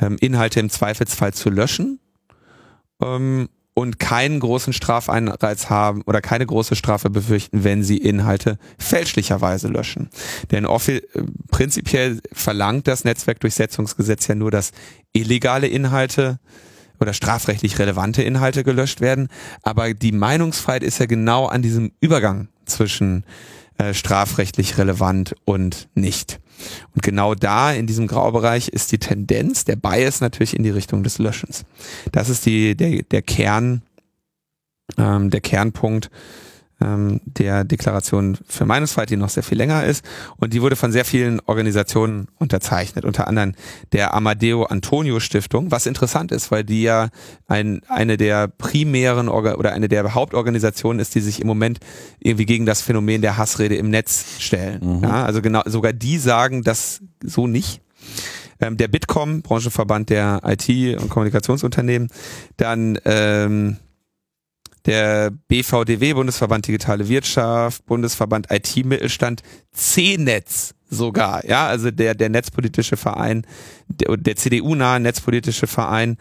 ähm, 0.00 0.16
Inhalte 0.20 0.60
im 0.60 0.70
Zweifelsfall 0.70 1.34
zu 1.34 1.50
löschen 1.50 2.00
ähm, 3.02 3.48
und 3.74 3.98
keinen 3.98 4.40
großen 4.40 4.72
Strafeinreiz 4.72 5.70
haben 5.70 6.02
oder 6.02 6.20
keine 6.20 6.44
große 6.44 6.76
Strafe 6.76 7.08
befürchten, 7.08 7.64
wenn 7.64 7.82
sie 7.82 7.96
Inhalte 7.96 8.58
fälschlicherweise 8.78 9.68
löschen. 9.68 10.10
Denn 10.50 10.64
äh, 10.66 11.00
prinzipiell 11.50 12.20
verlangt 12.32 12.88
das 12.88 13.04
Netzwerkdurchsetzungsgesetz 13.04 14.26
ja 14.26 14.34
nur, 14.34 14.50
dass 14.50 14.72
illegale 15.12 15.68
Inhalte 15.68 16.38
oder 17.00 17.14
strafrechtlich 17.14 17.78
relevante 17.78 18.22
Inhalte 18.22 18.62
gelöscht 18.62 19.00
werden. 19.00 19.28
Aber 19.62 19.94
die 19.94 20.12
Meinungsfreiheit 20.12 20.82
ist 20.82 20.98
ja 20.98 21.06
genau 21.06 21.46
an 21.46 21.62
diesem 21.62 21.92
Übergang 22.00 22.48
zwischen 22.66 23.24
äh, 23.80 23.94
strafrechtlich 23.94 24.76
relevant 24.76 25.34
und 25.46 25.88
nicht. 25.94 26.38
Und 26.94 27.02
genau 27.02 27.34
da 27.34 27.72
in 27.72 27.86
diesem 27.86 28.06
Graubereich 28.06 28.68
ist 28.68 28.92
die 28.92 28.98
Tendenz, 28.98 29.64
der 29.64 29.76
Bias 29.76 30.20
natürlich 30.20 30.54
in 30.54 30.62
die 30.62 30.70
Richtung 30.70 31.02
des 31.02 31.16
Löschens. 31.18 31.64
Das 32.12 32.28
ist 32.28 32.44
die, 32.44 32.76
der, 32.76 33.02
der 33.04 33.22
Kern, 33.22 33.80
ähm, 34.98 35.30
der 35.30 35.40
Kernpunkt 35.40 36.10
ähm, 36.82 37.20
der 37.24 37.64
Deklaration 37.64 38.38
für 38.48 38.66
Meinungsfreiheit, 38.66 39.10
die 39.10 39.16
noch 39.16 39.28
sehr 39.28 39.42
viel 39.42 39.58
länger 39.58 39.84
ist. 39.84 40.04
Und 40.36 40.52
die 40.52 40.62
wurde 40.62 40.76
von 40.76 40.92
sehr 40.92 41.04
vielen 41.04 41.40
Organisationen 41.46 42.28
unterzeichnet, 42.38 43.04
unter 43.04 43.28
anderem 43.28 43.54
der 43.92 44.14
Amadeo 44.14 44.64
Antonio 44.64 45.20
Stiftung, 45.20 45.70
was 45.70 45.86
interessant 45.86 46.32
ist, 46.32 46.50
weil 46.50 46.64
die 46.64 46.82
ja 46.82 47.08
ein, 47.48 47.82
eine 47.88 48.16
der 48.16 48.48
primären 48.48 49.28
Orga 49.28 49.54
oder 49.54 49.72
eine 49.72 49.88
der 49.88 50.14
Hauptorganisationen 50.14 51.00
ist, 51.00 51.14
die 51.14 51.20
sich 51.20 51.40
im 51.40 51.46
Moment 51.46 51.80
irgendwie 52.18 52.46
gegen 52.46 52.66
das 52.66 52.82
Phänomen 52.82 53.22
der 53.22 53.36
Hassrede 53.36 53.76
im 53.76 53.90
Netz 53.90 54.24
stellen. 54.38 54.98
Mhm. 54.98 55.04
Ja, 55.04 55.24
also 55.24 55.42
genau, 55.42 55.62
sogar 55.66 55.92
die 55.92 56.18
sagen 56.18 56.62
das 56.62 57.00
so 57.22 57.46
nicht 57.46 57.80
ähm, 58.60 58.76
der 58.76 58.88
Bitkom, 58.88 59.42
Branchenverband 59.42 60.10
der 60.10 60.40
IT- 60.44 61.00
und 61.00 61.08
Kommunikationsunternehmen, 61.08 62.08
dann 62.56 62.98
ähm, 63.04 63.78
der 64.86 65.30
BVDW, 65.30 66.14
Bundesverband 66.14 66.66
Digitale 66.66 67.08
Wirtschaft, 67.08 67.84
Bundesverband 67.86 68.46
IT-Mittelstand, 68.50 69.42
C-Netz 69.72 70.74
sogar, 70.88 71.44
ja, 71.46 71.68
also 71.68 71.90
der, 71.90 72.14
der 72.14 72.28
netzpolitische 72.28 72.96
Verein, 72.96 73.46
der, 73.88 74.16
der 74.16 74.36
CDU-nahe 74.36 75.00
netzpolitische 75.00 75.66
Verein, 75.66 76.16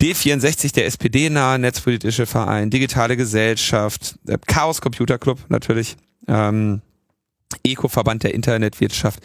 D64, 0.00 0.74
der 0.74 0.86
SPD-nahe 0.86 1.58
netzpolitische 1.58 2.26
Verein, 2.26 2.70
Digitale 2.70 3.16
Gesellschaft, 3.16 4.18
äh, 4.26 4.36
Chaos 4.46 4.80
Computer 4.80 5.18
Club 5.18 5.38
natürlich, 5.48 5.96
ähm, 6.28 6.82
Eco-Verband 7.62 8.22
der 8.22 8.34
Internetwirtschaft, 8.34 9.20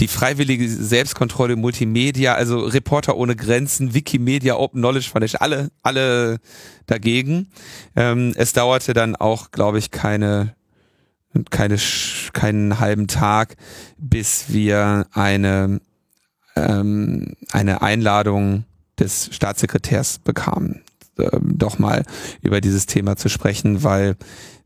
die 0.00 0.08
freiwillige 0.08 0.68
Selbstkontrolle 0.68 1.56
Multimedia, 1.56 2.34
also 2.34 2.60
Reporter 2.60 3.16
ohne 3.16 3.34
Grenzen, 3.34 3.94
Wikimedia, 3.94 4.56
Open 4.56 4.80
Knowledge 4.80 5.10
Foundation, 5.10 5.40
alle, 5.40 5.70
alle 5.82 6.38
dagegen. 6.86 7.50
Ähm, 7.96 8.32
es 8.36 8.52
dauerte 8.52 8.92
dann 8.92 9.16
auch, 9.16 9.50
glaube 9.50 9.78
ich, 9.78 9.90
keine, 9.90 10.54
keine, 11.50 11.78
keinen 12.32 12.78
halben 12.78 13.08
Tag, 13.08 13.56
bis 13.96 14.52
wir 14.52 15.06
eine, 15.12 15.80
ähm, 16.54 17.34
eine 17.50 17.82
Einladung 17.82 18.64
des 18.98 19.30
Staatssekretärs 19.32 20.18
bekamen, 20.18 20.82
ähm, 21.18 21.54
doch 21.56 21.78
mal 21.78 22.04
über 22.42 22.60
dieses 22.60 22.86
Thema 22.86 23.16
zu 23.16 23.28
sprechen, 23.28 23.82
weil 23.82 24.16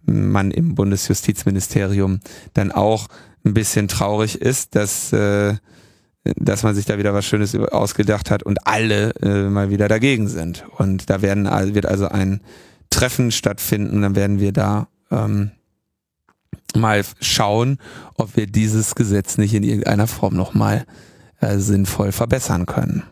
man 0.05 0.51
im 0.51 0.75
Bundesjustizministerium 0.75 2.21
dann 2.55 2.73
auch 2.73 3.09
ein 3.45 3.55
bisschen 3.55 3.89
traurig 3.89 4.41
ist, 4.41 4.75
dass, 4.75 5.13
äh, 5.13 5.55
dass 6.25 6.63
man 6.63 6.75
sich 6.75 6.87
da 6.87 6.99
wieder 6.99 7.15
was 7.15 7.27
Schönes 7.27 7.55
ausgedacht 7.57 8.31
hat 8.31 8.43
und 8.43 8.67
alle 8.67 9.11
äh, 9.23 9.49
mal 9.49 9.71
wieder 9.71 9.89
dagegen 9.89 10.29
sind. 10.29 10.65
Und 10.79 11.11
da 11.11 11.23
werden, 11.23 11.45
wird 11.75 11.87
also 11.87 12.09
ein 12.09 12.41
Treffen 12.91 13.31
stattfinden, 13.31 14.03
dann 14.03 14.17
werden 14.17 14.39
wir 14.39 14.53
da 14.53 14.89
ähm, 15.11 15.53
mal 16.77 17.03
schauen, 17.21 17.79
ob 18.15 18.37
wir 18.37 18.47
dieses 18.47 18.95
Gesetz 18.95 19.39
nicht 19.39 19.55
in 19.55 19.63
irgendeiner 19.63 20.07
Form 20.07 20.35
nochmal 20.35 20.85
äh, 21.41 21.59
sinnvoll 21.59 22.13
verbessern 22.13 22.67
können. 22.67 23.03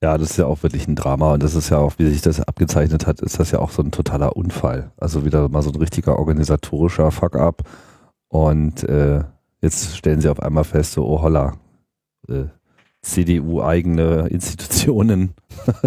Ja, 0.00 0.16
das 0.16 0.30
ist 0.30 0.36
ja 0.36 0.46
auch 0.46 0.62
wirklich 0.62 0.86
ein 0.86 0.94
Drama 0.94 1.32
und 1.34 1.42
das 1.42 1.56
ist 1.56 1.70
ja 1.70 1.78
auch, 1.78 1.94
wie 1.98 2.08
sich 2.08 2.22
das 2.22 2.40
abgezeichnet 2.40 3.06
hat, 3.06 3.20
ist 3.20 3.40
das 3.40 3.50
ja 3.50 3.58
auch 3.58 3.70
so 3.70 3.82
ein 3.82 3.90
totaler 3.90 4.36
Unfall. 4.36 4.92
Also 4.96 5.24
wieder 5.24 5.48
mal 5.48 5.62
so 5.62 5.70
ein 5.70 5.76
richtiger 5.76 6.18
organisatorischer 6.18 7.10
Fuck-up 7.10 7.64
und 8.28 8.84
äh, 8.84 9.24
jetzt 9.60 9.96
stellen 9.96 10.20
sie 10.20 10.28
auf 10.28 10.40
einmal 10.40 10.62
fest, 10.64 10.92
so, 10.92 11.04
oh 11.04 11.20
holla, 11.22 11.56
äh, 12.28 12.44
CDU-eigene 13.02 14.28
Institutionen 14.28 15.34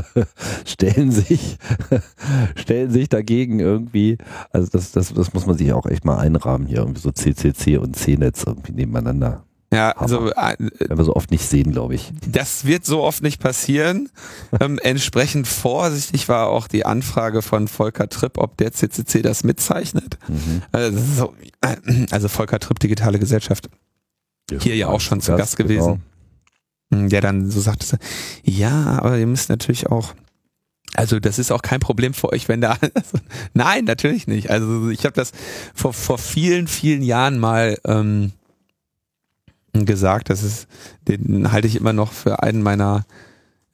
stellen 0.65 1.11
sich 1.11 1.57
stellen 2.55 2.89
sich 2.89 3.09
dagegen 3.09 3.59
irgendwie. 3.59 4.17
Also 4.51 4.69
das, 4.71 4.91
das, 4.91 5.13
das 5.13 5.33
muss 5.33 5.45
man 5.45 5.57
sich 5.57 5.71
auch 5.73 5.85
echt 5.85 6.03
mal 6.05 6.17
einrahmen 6.17 6.67
hier, 6.67 6.79
irgendwie 6.79 7.01
so 7.01 7.11
CCC 7.11 7.77
und 7.77 7.95
C-Netz 7.95 8.43
irgendwie 8.45 8.73
nebeneinander. 8.73 9.45
Ja, 9.73 9.91
also 9.91 10.29
äh, 10.31 10.57
werden 10.59 10.97
wir 10.97 11.03
so 11.05 11.15
oft 11.15 11.31
nicht 11.31 11.47
sehen, 11.47 11.71
glaube 11.71 11.95
ich. 11.95 12.11
Das 12.27 12.65
wird 12.65 12.85
so 12.85 13.01
oft 13.01 13.23
nicht 13.23 13.39
passieren. 13.39 14.09
ähm, 14.59 14.79
entsprechend 14.83 15.47
vorsichtig 15.47 16.27
war 16.27 16.47
auch 16.47 16.67
die 16.67 16.85
Anfrage 16.85 17.41
von 17.41 17.69
Volker 17.69 18.09
Tripp, 18.09 18.37
ob 18.37 18.57
der 18.57 18.73
CCC 18.73 19.21
das 19.21 19.45
mitzeichnet. 19.45 20.17
Mhm. 20.27 20.61
Also, 20.73 20.99
so, 21.15 21.33
äh, 21.61 21.77
also 22.11 22.27
Volker 22.27 22.59
Tripp, 22.59 22.79
digitale 22.79 23.17
Gesellschaft, 23.17 23.69
ja, 24.49 24.59
hier 24.59 24.75
ja 24.75 24.87
auch 24.87 24.99
schon 24.99 25.21
zu 25.21 25.31
Gast, 25.31 25.41
Gast 25.41 25.57
gewesen. 25.57 26.03
Genau. 26.89 27.07
Der 27.07 27.21
dann 27.21 27.49
so 27.49 27.61
sagte, 27.61 27.97
ja, 28.43 28.99
aber 28.99 29.17
ihr 29.17 29.27
müsst 29.27 29.49
natürlich 29.49 29.87
auch 29.87 30.13
also 30.93 31.21
das 31.21 31.39
ist 31.39 31.53
auch 31.53 31.61
kein 31.61 31.79
Problem 31.79 32.13
für 32.13 32.33
euch, 32.33 32.49
wenn 32.49 32.59
da. 32.59 32.71
Also, 32.81 33.17
nein, 33.53 33.85
natürlich 33.85 34.27
nicht. 34.27 34.49
Also 34.49 34.89
ich 34.89 35.05
habe 35.05 35.13
das 35.13 35.31
vor, 35.73 35.93
vor 35.93 36.17
vielen, 36.17 36.67
vielen 36.67 37.01
Jahren 37.01 37.39
mal 37.39 37.77
ähm, 37.85 38.33
gesagt, 39.73 40.29
das 40.29 40.43
ist, 40.43 40.67
den 41.07 41.51
halte 41.51 41.67
ich 41.67 41.75
immer 41.75 41.93
noch 41.93 42.11
für 42.11 42.43
einen 42.43 42.61
meiner, 42.61 43.05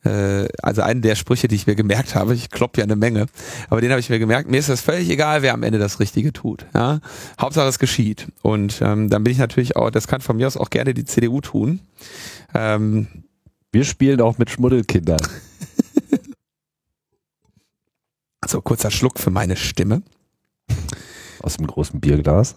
äh, 0.03 0.47
also 0.61 0.81
einen 0.81 1.01
der 1.01 1.15
Sprüche, 1.15 1.47
die 1.47 1.55
ich 1.55 1.67
mir 1.67 1.75
gemerkt 1.75 2.15
habe. 2.15 2.33
Ich 2.33 2.49
klopp 2.49 2.77
ja 2.77 2.83
eine 2.83 2.95
Menge, 2.95 3.27
aber 3.69 3.81
den 3.81 3.89
habe 3.91 3.99
ich 3.99 4.09
mir 4.09 4.19
gemerkt. 4.19 4.49
Mir 4.49 4.59
ist 4.59 4.69
das 4.69 4.81
völlig 4.81 5.09
egal, 5.09 5.41
wer 5.41 5.53
am 5.53 5.63
Ende 5.63 5.79
das 5.79 5.99
Richtige 5.99 6.33
tut. 6.33 6.65
Ja? 6.73 6.99
Hauptsache 7.39 7.67
es 7.67 7.79
geschieht. 7.79 8.27
Und 8.41 8.81
ähm, 8.81 9.09
dann 9.09 9.23
bin 9.23 9.31
ich 9.31 9.39
natürlich 9.39 9.75
auch, 9.75 9.89
das 9.89 10.07
kann 10.07 10.21
von 10.21 10.37
mir 10.37 10.47
aus 10.47 10.57
auch 10.57 10.69
gerne 10.69 10.93
die 10.93 11.05
CDU 11.05 11.41
tun. 11.41 11.79
Ähm, 12.53 13.07
Wir 13.71 13.83
spielen 13.83 14.21
auch 14.21 14.37
mit 14.37 14.49
Schmuddelkindern. 14.49 15.21
so 18.47 18.61
kurzer 18.61 18.91
Schluck 18.91 19.19
für 19.19 19.31
meine 19.31 19.55
Stimme. 19.57 20.03
Aus 21.41 21.57
dem 21.57 21.67
großen 21.67 21.99
Bierglas. 21.99 22.55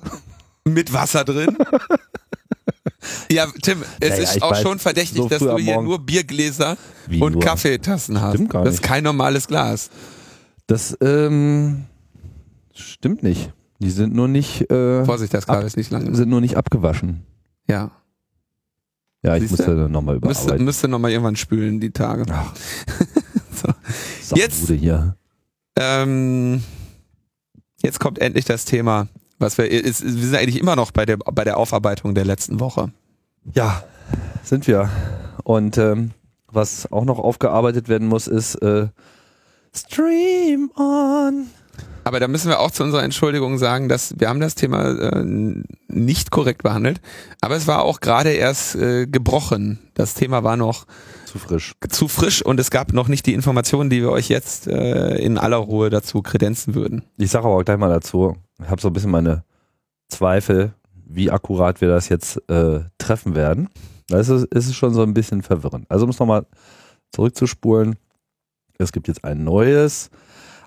Mit 0.65 0.93
Wasser 0.93 1.25
drin. 1.25 1.57
Ja, 3.31 3.47
Tim, 3.63 3.83
es 4.01 4.11
naja, 4.11 4.23
ist 4.23 4.43
auch 4.43 4.57
schon 4.57 4.79
verdächtig, 4.79 5.23
so 5.23 5.29
dass 5.29 5.39
du 5.39 5.57
hier 5.57 5.81
nur 5.81 6.01
Biergläser 6.01 6.77
Wie 7.07 7.21
und 7.21 7.35
nur? 7.35 7.43
Kaffeetassen 7.43 8.21
hast. 8.21 8.35
Stimmt 8.35 8.51
gar 8.51 8.61
nicht. 8.61 8.69
Das 8.69 8.75
ist 8.75 8.83
kein 8.83 9.05
normales 9.05 9.47
Glas. 9.47 9.91
Das 10.67 10.97
ähm, 11.01 11.85
stimmt 12.73 13.23
nicht. 13.23 13.53
Die 13.79 13.91
sind 13.91 14.15
nur 14.15 14.29
nicht. 14.29 14.71
Äh, 14.71 15.05
Vorsicht, 15.05 15.33
das 15.33 15.47
Glas 15.47 15.65
ist 15.65 15.77
nicht 15.77 15.91
lang. 15.91 16.15
Sind 16.15 16.29
nur 16.29 16.41
nicht 16.41 16.57
abgewaschen. 16.57 17.25
Ja. 17.69 17.91
Ja, 19.23 19.37
ich 19.37 19.49
Siehste? 19.49 19.69
musste 19.69 19.89
nochmal 19.89 20.17
überarbeiten. 20.17 20.47
Müsste, 20.49 20.65
müsste 20.65 20.89
nochmal 20.89 21.11
irgendwann 21.11 21.37
spülen, 21.37 21.81
die 21.81 21.91
Tage. 21.91 22.25
Ach. 22.31 22.55
so. 24.23 24.37
Jetzt. 24.37 24.69
Hier. 24.69 25.17
Ähm, 25.77 26.63
jetzt 27.83 28.01
kommt 28.01 28.19
endlich 28.19 28.45
das 28.45 28.65
Thema 28.65 29.09
was 29.41 29.59
wir, 29.59 29.71
ist, 29.71 30.05
wir 30.05 30.27
sind 30.27 30.37
eigentlich 30.37 30.61
immer 30.61 30.77
noch 30.77 30.91
bei 30.91 31.07
der, 31.07 31.17
bei 31.17 31.45
der 31.45 31.57
Aufarbeitung 31.57 32.15
der 32.15 32.25
letzten 32.25 32.61
Woche. 32.61 32.93
Ja, 33.55 33.83
sind 34.45 34.67
wir. 34.67 34.89
Und 35.45 35.79
ähm, 35.79 36.13
was 36.53 36.91
auch 36.93 37.05
noch 37.05 37.19
aufgearbeitet 37.19 37.89
werden 37.89 38.07
muss, 38.09 38.27
ist 38.27 38.57
äh, 38.57 38.89
Stream 39.75 40.71
On. 40.77 41.47
Aber 42.05 42.19
da 42.19 42.29
müssen 42.29 42.49
wir 42.49 42.61
auch 42.61 42.71
zu 42.71 42.83
unserer 42.83 43.03
Entschuldigung 43.03 43.59
sagen, 43.59 43.89
dass 43.89 44.15
wir 44.19 44.29
haben 44.29 44.41
das 44.41 44.55
Thema 44.55 44.91
äh, 44.91 45.25
nicht 45.89 46.31
korrekt 46.31 46.63
behandelt, 46.63 47.01
aber 47.41 47.57
es 47.57 47.67
war 47.67 47.83
auch 47.83 48.01
gerade 48.01 48.31
erst 48.31 48.75
äh, 48.75 49.07
gebrochen. 49.07 49.79
Das 49.95 50.15
Thema 50.15 50.43
war 50.43 50.57
noch 50.57 50.87
zu 51.27 51.39
frisch. 51.39 51.75
Zu 51.89 52.09
frisch 52.09 52.43
und 52.43 52.59
es 52.59 52.71
gab 52.71 52.93
noch 52.93 53.09
nicht 53.09 53.27
die 53.27 53.35
Informationen, 53.35 53.91
die 53.91 54.01
wir 54.01 54.11
euch 54.11 54.29
jetzt 54.29 54.67
äh, 54.67 55.17
in 55.17 55.39
aller 55.39 55.59
Ruhe 55.59 55.91
dazu 55.91 56.23
kredenzen 56.23 56.75
würden. 56.75 57.05
Ich 57.17 57.31
sage 57.31 57.47
aber 57.47 57.57
auch 57.57 57.65
gleich 57.65 57.79
mal 57.79 57.91
dazu, 57.91 58.37
habe 58.69 58.81
so 58.81 58.89
ein 58.89 58.93
bisschen 58.93 59.11
meine 59.11 59.45
Zweifel, 60.09 60.75
wie 60.95 61.31
akkurat 61.31 61.81
wir 61.81 61.89
das 61.89 62.09
jetzt 62.09 62.37
äh, 62.49 62.81
treffen 62.99 63.35
werden. 63.35 63.69
Da 64.09 64.19
ist 64.19 64.29
es, 64.29 64.45
ist 64.45 64.75
schon 64.75 64.93
so 64.93 65.03
ein 65.03 65.15
bisschen 65.15 65.43
verwirrend. 65.43 65.87
Also 65.89 66.05
um 66.05 66.11
es 66.11 66.19
nochmal 66.19 66.47
zurückzuspulen. 67.13 67.97
Es 68.79 68.93
gibt 68.93 69.09
jetzt 69.09 69.25
ein 69.25 69.45
neues 69.45 70.11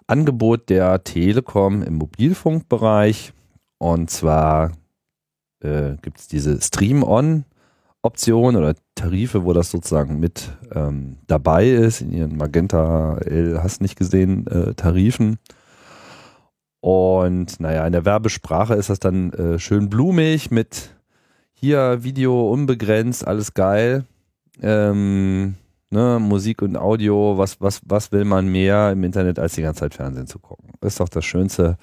Angebot 0.07 0.69
der 0.69 1.03
Telekom 1.03 1.81
im 1.81 1.95
Mobilfunkbereich. 1.95 3.33
Und 3.77 4.09
zwar 4.09 4.71
äh, 5.61 5.95
gibt 6.01 6.19
es 6.19 6.27
diese 6.27 6.61
Stream-On-Option 6.61 8.55
oder 8.55 8.75
Tarife, 8.95 9.45
wo 9.45 9.53
das 9.53 9.71
sozusagen 9.71 10.19
mit 10.19 10.49
ähm, 10.73 11.17
dabei 11.27 11.69
ist, 11.69 12.01
in 12.01 12.13
ihren 12.13 12.37
Magenta 12.37 13.17
L 13.17 13.61
hast 13.61 13.81
nicht 13.81 13.97
gesehen 13.97 14.47
äh, 14.47 14.73
Tarifen. 14.73 15.39
Und 16.83 17.61
naja, 17.61 17.87
in 17.87 17.93
der 17.93 18.03
Werbesprache 18.03 18.73
ist 18.73 18.89
das 18.89 18.99
dann 18.99 19.31
äh, 19.31 19.57
schön 19.57 19.89
blumig 19.89 20.51
mit 20.51 20.89
hier 21.53 22.03
Video 22.03 22.51
unbegrenzt, 22.51 23.25
alles 23.25 23.53
geil. 23.53 24.03
Ähm, 24.61 25.55
ne, 25.91 26.19
Musik 26.19 26.61
und 26.61 26.75
Audio, 26.75 27.37
was, 27.37 27.61
was, 27.61 27.79
was 27.85 28.11
will 28.11 28.25
man 28.25 28.49
mehr 28.49 28.91
im 28.91 29.05
Internet, 29.05 29.39
als 29.39 29.53
die 29.53 29.61
ganze 29.61 29.79
Zeit 29.79 29.93
Fernsehen 29.93 30.27
zu 30.27 30.39
gucken? 30.39 30.71
Ist 30.81 30.99
doch 30.99 31.07
das 31.07 31.23
Schönste 31.23 31.77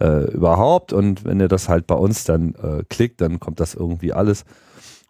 äh, 0.00 0.30
überhaupt. 0.30 0.92
Und 0.92 1.24
wenn 1.24 1.40
ihr 1.40 1.48
das 1.48 1.68
halt 1.68 1.88
bei 1.88 1.96
uns 1.96 2.22
dann 2.22 2.54
äh, 2.54 2.84
klickt, 2.88 3.22
dann 3.22 3.40
kommt 3.40 3.58
das 3.58 3.74
irgendwie 3.74 4.12
alles 4.12 4.44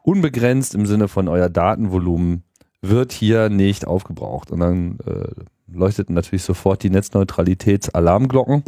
unbegrenzt 0.03 0.75
im 0.75 0.87
Sinne 0.87 1.07
von 1.07 1.29
euer 1.29 1.51
Datenvolumen 1.51 2.45
wird 2.81 3.13
hier 3.13 3.51
nicht 3.51 3.87
aufgebraucht. 3.87 4.51
Und 4.51 4.61
dann 4.61 5.01
äh, 5.07 5.29
leuchteten 5.71 6.15
natürlich 6.15 6.45
sofort 6.45 6.83
die 6.83 6.89
Netzneutralitätsalarmglocken 6.89 8.65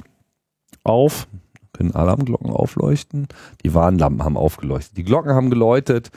auf. 0.85 1.29
Können 1.72 1.94
Alarmglocken 1.94 2.50
aufleuchten? 2.50 3.29
Die 3.64 3.74
Warnlampen 3.74 4.24
haben 4.24 4.37
aufgeleuchtet. 4.37 4.96
Die 4.96 5.05
Glocken 5.05 5.33
haben 5.33 5.50
geläutet. 5.50 6.11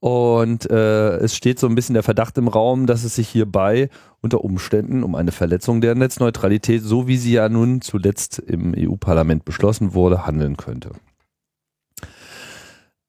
Und 0.00 0.70
äh, 0.70 1.16
es 1.18 1.36
steht 1.36 1.58
so 1.58 1.66
ein 1.66 1.74
bisschen 1.74 1.92
der 1.92 2.02
Verdacht 2.02 2.38
im 2.38 2.48
Raum, 2.48 2.86
dass 2.86 3.04
es 3.04 3.16
sich 3.16 3.28
hierbei 3.28 3.90
unter 4.22 4.42
Umständen 4.42 5.04
um 5.04 5.14
eine 5.14 5.32
Verletzung 5.32 5.82
der 5.82 5.94
Netzneutralität, 5.94 6.82
so 6.82 7.06
wie 7.06 7.18
sie 7.18 7.32
ja 7.32 7.50
nun 7.50 7.82
zuletzt 7.82 8.38
im 8.38 8.74
EU-Parlament 8.74 9.44
beschlossen 9.44 9.92
wurde, 9.92 10.26
handeln 10.26 10.56
könnte. 10.56 10.92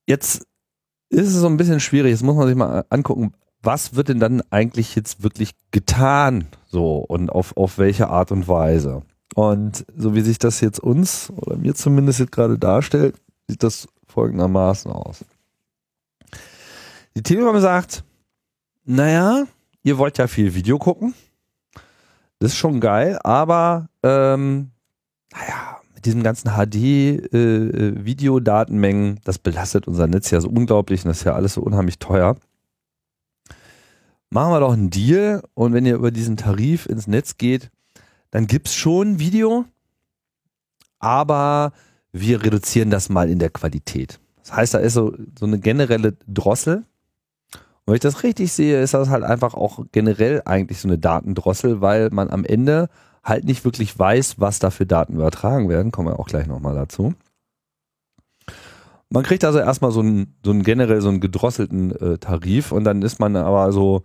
Jetzt 0.05 0.45
ist 1.09 1.27
es 1.27 1.35
so 1.35 1.47
ein 1.47 1.55
bisschen 1.55 1.79
schwierig, 1.79 2.11
jetzt 2.11 2.23
muss 2.23 2.35
man 2.35 2.47
sich 2.47 2.57
mal 2.57 2.83
angucken, 2.89 3.33
was 3.63 3.95
wird 3.95 4.09
denn 4.09 4.19
dann 4.19 4.41
eigentlich 4.49 4.95
jetzt 4.95 5.23
wirklich 5.23 5.51
getan 5.71 6.47
so 6.67 6.97
und 6.97 7.29
auf, 7.29 7.55
auf 7.55 7.77
welche 7.77 8.09
Art 8.09 8.31
und 8.31 8.49
Weise. 8.49 9.03
Und 9.35 9.85
so 9.95 10.13
wie 10.13 10.21
sich 10.21 10.37
das 10.39 10.61
jetzt 10.61 10.79
uns 10.79 11.31
oder 11.31 11.57
mir 11.57 11.73
zumindest 11.73 12.19
jetzt 12.19 12.31
gerade 12.31 12.59
darstellt, 12.59 13.15
sieht 13.47 13.63
das 13.63 13.87
folgendermaßen 14.07 14.91
aus. 14.91 15.25
Die 17.15 17.23
Telekom 17.23 17.59
sagt, 17.59 18.03
naja, 18.83 19.45
ihr 19.83 19.97
wollt 19.97 20.17
ja 20.17 20.27
viel 20.27 20.53
Video 20.53 20.77
gucken. 20.77 21.13
Das 22.39 22.51
ist 22.53 22.57
schon 22.57 22.79
geil, 22.79 23.19
aber 23.23 23.89
ähm, 24.03 24.71
naja, 25.31 25.81
mit 25.93 26.05
diesem 26.05 26.23
ganzen 26.23 26.53
HD-Videodatenmengen, 26.55 29.17
äh, 29.17 29.19
das 29.23 29.37
belastet 29.37 29.87
unser 29.87 30.07
Netz 30.07 30.31
ja 30.31 30.41
so 30.41 30.49
unglaublich 30.49 31.05
und 31.05 31.09
das 31.09 31.19
ist 31.19 31.25
ja 31.25 31.35
alles 31.35 31.53
so 31.53 31.61
unheimlich 31.61 31.99
teuer. 31.99 32.37
Machen 34.31 34.53
wir 34.53 34.59
doch 34.61 34.73
einen 34.73 34.89
Deal 34.89 35.43
und 35.53 35.73
wenn 35.73 35.85
ihr 35.85 35.93
über 35.95 36.09
diesen 36.09 36.37
Tarif 36.37 36.87
ins 36.87 37.05
Netz 37.05 37.37
geht, 37.37 37.69
dann 38.31 38.47
gibt's 38.47 38.73
schon 38.73 39.19
Video, 39.19 39.65
aber 40.99 41.73
wir 42.11 42.43
reduzieren 42.43 42.89
das 42.89 43.09
mal 43.09 43.29
in 43.29 43.39
der 43.39 43.49
Qualität. 43.49 44.19
Das 44.39 44.53
heißt, 44.53 44.73
da 44.73 44.79
ist 44.79 44.93
so, 44.93 45.13
so 45.37 45.45
eine 45.45 45.59
generelle 45.59 46.17
Drossel 46.27 46.85
wenn 47.85 47.95
ich 47.95 48.01
das 48.01 48.23
richtig 48.23 48.53
sehe, 48.53 48.81
ist 48.81 48.93
das 48.93 49.09
halt 49.09 49.23
einfach 49.23 49.53
auch 49.53 49.85
generell 49.91 50.41
eigentlich 50.45 50.79
so 50.79 50.87
eine 50.87 50.97
Datendrossel, 50.97 51.81
weil 51.81 52.09
man 52.11 52.29
am 52.29 52.45
Ende 52.45 52.89
halt 53.23 53.43
nicht 53.43 53.65
wirklich 53.65 53.97
weiß, 53.97 54.39
was 54.39 54.59
da 54.59 54.69
für 54.69 54.85
Daten 54.85 55.15
übertragen 55.15 55.67
werden. 55.67 55.91
Kommen 55.91 56.09
wir 56.09 56.19
auch 56.19 56.27
gleich 56.27 56.47
nochmal 56.47 56.75
dazu. 56.75 57.13
Man 59.09 59.23
kriegt 59.23 59.43
also 59.43 59.59
erstmal 59.59 59.91
so 59.91 59.99
einen, 59.99 60.37
so 60.41 60.51
einen 60.51 60.63
generell 60.63 61.01
so 61.01 61.09
einen 61.09 61.19
gedrosselten 61.19 61.91
äh, 61.91 62.17
Tarif 62.17 62.71
und 62.71 62.85
dann 62.85 63.01
ist 63.01 63.19
man 63.19 63.35
aber 63.35 63.71
so, 63.73 64.03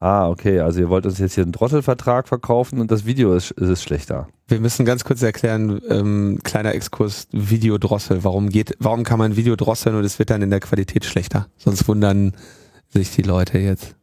ah, 0.00 0.28
okay, 0.28 0.60
also 0.60 0.80
ihr 0.80 0.88
wollt 0.88 1.06
uns 1.06 1.18
jetzt 1.18 1.34
hier 1.34 1.44
einen 1.44 1.52
Drosselvertrag 1.52 2.26
verkaufen 2.26 2.80
und 2.80 2.90
das 2.90 3.04
Video 3.04 3.34
ist, 3.34 3.52
ist, 3.52 3.82
schlechter. 3.82 4.28
Wir 4.48 4.58
müssen 4.58 4.84
ganz 4.84 5.04
kurz 5.04 5.22
erklären, 5.22 5.80
ähm, 5.88 6.40
kleiner 6.42 6.74
Exkurs, 6.74 7.28
Videodrossel. 7.30 8.24
Warum 8.24 8.48
geht, 8.48 8.76
warum 8.80 9.04
kann 9.04 9.18
man 9.18 9.36
Video 9.36 9.54
drosseln 9.54 9.94
und 9.94 10.04
es 10.04 10.18
wird 10.18 10.30
dann 10.30 10.42
in 10.42 10.50
der 10.50 10.60
Qualität 10.60 11.04
schlechter? 11.04 11.46
Sonst 11.56 11.86
wundern 11.86 12.32
sich 12.88 13.14
die 13.14 13.22
Leute 13.22 13.58
jetzt? 13.58 13.94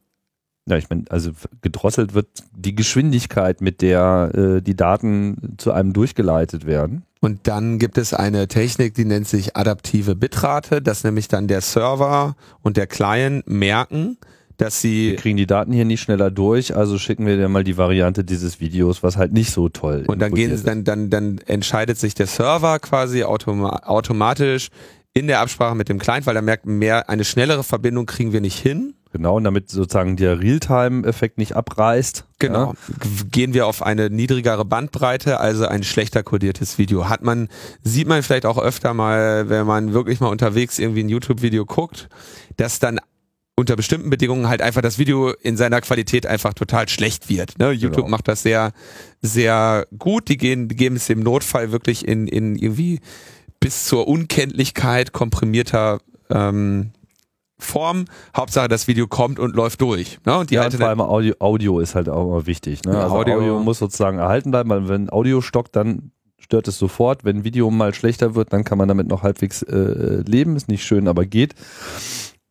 Ja, 0.70 0.76
ich 0.76 0.90
meine, 0.90 1.06
also 1.10 1.32
gedrosselt 1.62 2.14
wird 2.14 2.28
die 2.56 2.76
Geschwindigkeit, 2.76 3.62
mit 3.62 3.82
der 3.82 4.32
äh, 4.36 4.62
die 4.62 4.76
Daten 4.76 5.56
zu 5.58 5.72
einem 5.72 5.94
durchgeleitet 5.94 6.66
werden. 6.66 7.04
Und 7.22 7.48
dann 7.48 7.80
gibt 7.80 7.98
es 7.98 8.14
eine 8.14 8.48
Technik, 8.48 8.94
die 8.94 9.06
nennt 9.06 9.28
sich 9.28 9.56
adaptive 9.56 10.16
Bitrate, 10.16 10.82
dass 10.82 11.06
nämlich 11.06 11.30
dann 11.30 11.48
der 11.48 11.62
Server 11.62 12.36
und 12.62 12.78
der 12.78 12.86
Client 12.86 13.48
merken, 13.48 14.18
dass 14.58 14.82
sie. 14.82 15.12
Wir 15.12 15.16
kriegen 15.18 15.38
die 15.38 15.48
Daten 15.48 15.72
hier 15.72 15.86
nicht 15.86 16.02
schneller 16.02 16.32
durch, 16.32 16.76
also 16.76 16.98
schicken 16.98 17.26
wir 17.26 17.38
dir 17.38 17.48
mal 17.48 17.64
die 17.64 17.78
Variante 17.78 18.24
dieses 18.24 18.60
Videos, 18.60 19.04
was 19.04 19.18
halt 19.18 19.34
nicht 19.34 19.52
so 19.52 19.70
toll 19.70 20.02
ist. 20.02 20.10
Und 20.10 20.20
dann 20.20 20.34
gehen 20.34 20.60
dann, 20.66 20.84
dann, 20.84 21.10
dann 21.10 21.38
entscheidet 21.46 21.98
sich 21.98 22.16
der 22.16 22.28
Server 22.28 22.80
quasi 22.80 23.24
automa 23.24 23.82
automatisch, 23.86 24.70
in 25.18 25.26
der 25.26 25.40
Absprache 25.40 25.76
mit 25.76 25.90
dem 25.90 25.98
Client, 25.98 26.28
weil 26.28 26.36
er 26.36 26.44
merkt, 26.44 26.68
mehr 26.68 27.10
eine 27.10 27.26
schnellere 27.26 27.64
Verbindung 27.64 28.06
kriegen 28.06 28.34
wir 28.34 28.42
nicht 28.42 28.60
hin. 28.60 28.94
Genau, 29.12 29.38
und 29.38 29.46
damit 29.46 29.70
sozusagen 29.70 30.16
der 30.16 30.40
Realtime-Effekt 30.42 31.40
nicht 31.40 31.56
abreißt. 31.56 32.26
Genau. 32.38 32.74
Ja. 32.74 32.96
Gehen 33.32 33.56
wir 33.56 33.66
auf 33.66 33.82
eine 33.82 34.12
niedrigere 34.12 34.64
Bandbreite, 34.64 35.40
also 35.40 35.66
ein 35.66 35.82
schlechter 35.84 36.22
kodiertes 36.22 36.78
Video. 36.78 37.10
Hat 37.10 37.24
man, 37.24 37.48
sieht 37.82 38.08
man 38.08 38.22
vielleicht 38.22 38.46
auch 38.46 38.60
öfter 38.60 38.94
mal, 38.94 39.50
wenn 39.50 39.66
man 39.66 39.94
wirklich 39.94 40.20
mal 40.20 40.28
unterwegs 40.28 40.78
irgendwie 40.78 41.04
ein 41.04 41.10
YouTube-Video 41.10 41.66
guckt, 41.66 42.10
dass 42.58 42.78
dann 42.78 43.00
unter 43.60 43.76
bestimmten 43.76 44.12
Bedingungen 44.12 44.48
halt 44.48 44.62
einfach 44.62 44.82
das 44.82 45.00
Video 45.00 45.32
in 45.42 45.58
seiner 45.58 45.82
Qualität 45.82 46.28
einfach 46.28 46.54
total 46.54 46.88
schlecht 46.88 47.28
wird. 47.28 47.58
Ne? 47.58 47.72
YouTube 47.72 47.96
genau. 47.96 48.10
macht 48.10 48.28
das 48.28 48.44
sehr, 48.44 48.72
sehr 49.22 49.88
gut. 49.98 50.30
Die 50.30 50.38
gehen, 50.38 50.68
die 50.68 50.76
geben 50.76 50.96
es 50.96 51.10
im 51.10 51.22
Notfall 51.22 51.72
wirklich 51.72 52.08
in, 52.08 52.28
in 52.28 52.56
irgendwie 52.56 53.00
bis 53.60 53.86
zur 53.86 54.08
Unkenntlichkeit 54.08 55.12
komprimierter 55.12 56.00
ähm, 56.30 56.92
Form. 57.58 58.06
Hauptsache 58.36 58.68
das 58.68 58.88
Video 58.88 59.08
kommt 59.08 59.40
und 59.40 59.56
läuft 59.56 59.82
durch. 59.82 60.20
Ne? 60.24 60.38
Und 60.38 60.52
die 60.52 60.56
ja, 60.56 60.66
und 60.66 60.76
vor 60.76 60.88
allem 60.88 61.02
Audio, 61.02 61.34
Audio 61.40 61.80
ist 61.80 61.96
halt 61.96 62.10
auch 62.10 62.28
immer 62.28 62.46
wichtig. 62.46 62.84
Ne? 62.84 62.96
Also 62.96 63.16
Audio, 63.16 63.38
Audio 63.38 63.60
muss 63.60 63.80
sozusagen 63.80 64.20
erhalten 64.20 64.52
bleiben, 64.52 64.70
weil 64.70 64.88
wenn 64.88 65.10
Audio 65.10 65.42
stockt, 65.42 65.76
dann 65.76 66.12
stört 66.38 66.68
es 66.68 66.78
sofort. 66.78 67.26
Wenn 67.26 67.44
Video 67.44 67.72
mal 67.72 67.96
schlechter 67.96 68.36
wird, 68.36 68.54
dann 68.54 68.64
kann 68.64 68.78
man 68.78 68.88
damit 68.88 69.08
noch 69.08 69.24
halbwegs 69.24 69.64
äh, 69.64 70.22
leben. 70.28 70.56
Ist 70.56 70.68
nicht 70.68 70.86
schön, 70.86 71.08
aber 71.08 71.26
geht. 71.26 71.56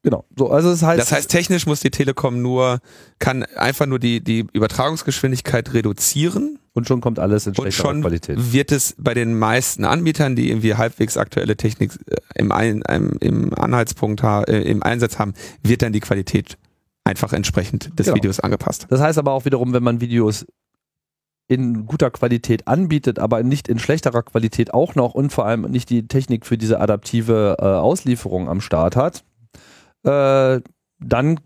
Genau. 0.06 0.24
So, 0.36 0.50
also 0.50 0.70
das 0.70 0.84
heißt, 0.84 1.00
das 1.00 1.10
heißt, 1.10 1.28
technisch 1.28 1.66
muss 1.66 1.80
die 1.80 1.90
Telekom 1.90 2.40
nur, 2.40 2.78
kann 3.18 3.42
einfach 3.56 3.86
nur 3.86 3.98
die, 3.98 4.22
die 4.22 4.46
Übertragungsgeschwindigkeit 4.52 5.74
reduzieren. 5.74 6.60
Und 6.74 6.86
schon 6.86 7.00
kommt 7.00 7.18
alles 7.18 7.48
in 7.48 7.56
schon 7.72 8.02
Qualität. 8.02 8.52
Wird 8.52 8.70
es 8.70 8.94
bei 8.98 9.14
den 9.14 9.36
meisten 9.36 9.84
Anbietern, 9.84 10.36
die 10.36 10.50
irgendwie 10.50 10.76
halbwegs 10.76 11.16
aktuelle 11.16 11.56
Technik 11.56 11.98
äh, 12.06 12.14
im, 12.36 12.52
Ein, 12.52 12.82
im 13.18 13.52
Anhaltspunkt 13.52 14.22
äh, 14.22 14.62
im 14.62 14.84
Einsatz 14.84 15.18
haben, 15.18 15.34
wird 15.64 15.82
dann 15.82 15.92
die 15.92 15.98
Qualität 15.98 16.56
einfach 17.02 17.32
entsprechend 17.32 17.98
des 17.98 18.06
genau. 18.06 18.18
Videos 18.18 18.38
angepasst. 18.38 18.86
Das 18.88 19.00
heißt 19.00 19.18
aber 19.18 19.32
auch 19.32 19.44
wiederum, 19.44 19.72
wenn 19.72 19.82
man 19.82 20.00
Videos 20.00 20.46
in 21.48 21.84
guter 21.84 22.12
Qualität 22.12 22.68
anbietet, 22.68 23.18
aber 23.18 23.42
nicht 23.42 23.66
in 23.66 23.80
schlechterer 23.80 24.22
Qualität 24.22 24.72
auch 24.72 24.94
noch 24.94 25.14
und 25.14 25.32
vor 25.32 25.46
allem 25.46 25.62
nicht 25.62 25.90
die 25.90 26.06
Technik 26.06 26.46
für 26.46 26.56
diese 26.56 26.78
adaptive 26.78 27.56
äh, 27.58 27.64
Auslieferung 27.64 28.48
am 28.48 28.60
Start 28.60 28.94
hat, 28.94 29.24
äh, 30.04 30.60
dann 31.00 31.40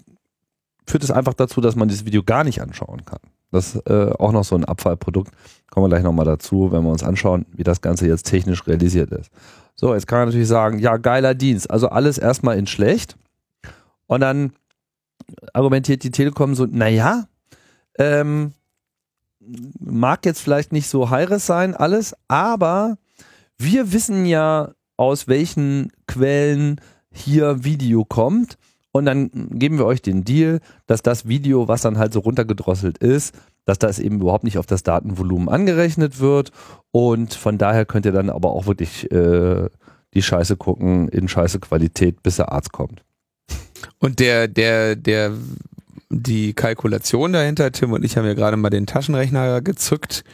führt 0.87 1.05
es 1.05 1.11
einfach 1.11 1.35
dazu, 1.35 1.61
dass 1.61 1.77
man 1.77 1.89
dieses 1.89 2.05
Video 2.05 2.23
gar 2.23 2.45
nicht 2.45 2.61
anschauen 2.61 3.05
kann. 3.05 3.21
Das 3.53 3.75
ist 3.75 3.87
äh, 3.89 4.13
auch 4.19 4.33
noch 4.33 4.45
so 4.45 4.55
ein 4.55 4.65
Abfallprodukt. 4.65 5.33
Kommen 5.71 5.85
wir 5.85 5.89
gleich 5.89 6.05
nochmal 6.05 6.25
dazu, 6.25 6.71
wenn 6.73 6.83
wir 6.83 6.91
uns 6.91 7.03
anschauen, 7.03 7.47
wie 7.53 7.65
das 7.65 7.81
Ganze 7.81 8.07
jetzt 8.07 8.25
technisch 8.25 8.67
realisiert 8.67 9.11
ist. 9.13 9.31
So, 9.75 9.95
jetzt 9.95 10.07
kann 10.07 10.21
man 10.21 10.29
natürlich 10.29 10.49
sagen, 10.49 10.79
ja, 10.79 10.97
geiler 10.99 11.35
Dienst. 11.35 11.71
Also 11.71 11.89
alles 11.89 12.19
erstmal 12.19 12.59
in 12.59 12.67
schlecht. 12.67 13.17
Und 14.07 14.21
dann 14.21 14.53
argumentiert 15.53 16.03
die 16.03 16.11
Telekom 16.11 16.55
so, 16.55 16.67
naja, 16.67 17.25
ähm, 17.99 18.53
mag 19.79 20.25
jetzt 20.27 20.41
vielleicht 20.41 20.73
nicht 20.73 20.89
so 20.89 21.11
heires 21.11 21.47
sein, 21.47 21.75
alles, 21.75 22.15
aber 22.29 22.99
wir 23.59 23.93
wissen 23.93 24.27
ja, 24.27 24.73
aus 24.97 25.29
welchen 25.29 25.93
Quellen 26.07 26.81
hier 27.13 27.65
Video 27.65 28.05
kommt 28.05 28.57
und 28.93 29.05
dann 29.05 29.31
geben 29.51 29.79
wir 29.79 29.87
euch 29.87 30.03
den 30.03 30.25
Deal, 30.25 30.61
dass 30.87 31.03
das 31.03 31.29
Video, 31.29 31.69
was 31.69 31.83
dann 31.83 31.99
halt 31.99 32.13
so 32.13 32.21
runtergedrosselt 32.21 32.99
ist, 32.99 33.35
dass 33.65 33.79
das 33.79 33.99
eben 33.99 34.21
überhaupt 34.21 34.45
nicht 34.45 34.59
auf 34.59 34.67
das 34.67 34.83
Datenvolumen 34.83 35.49
angerechnet 35.49 36.19
wird 36.19 36.51
und 36.91 37.35
von 37.35 37.59
daher 37.59 37.85
könnt 37.85 38.07
ihr 38.07 38.13
dann 38.13 38.31
aber 38.31 38.51
auch 38.51 38.67
wirklich 38.67 39.11
äh, 39.13 39.69
die 40.15 40.23
Scheiße 40.23 40.57
gucken 40.57 41.09
in 41.09 41.29
Scheiße 41.29 41.61
Qualität, 41.61 42.23
bis 42.23 42.37
der 42.37 42.53
Arzt 42.53 42.73
kommt. 42.73 43.03
Und 43.99 44.19
der, 44.19 44.49
der, 44.49 44.97
der, 44.97 45.33
die 46.09 46.53
Kalkulation 46.55 47.33
dahinter, 47.33 47.71
Tim 47.71 47.93
und 47.93 48.05
ich 48.05 48.17
haben 48.17 48.27
ja 48.27 48.35
gerade 48.35 48.57
mal 48.57 48.71
den 48.71 48.87
Taschenrechner 48.87 49.61
gezückt, 49.61 50.25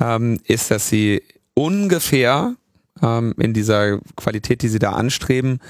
ähm, 0.00 0.40
ist, 0.44 0.70
dass 0.70 0.88
sie 0.88 1.22
ungefähr 1.54 2.56
ähm, 3.00 3.34
in 3.38 3.54
dieser 3.54 3.98
Qualität, 4.16 4.62
die 4.62 4.68
sie 4.68 4.78
da 4.78 4.92
anstreben, 4.92 5.60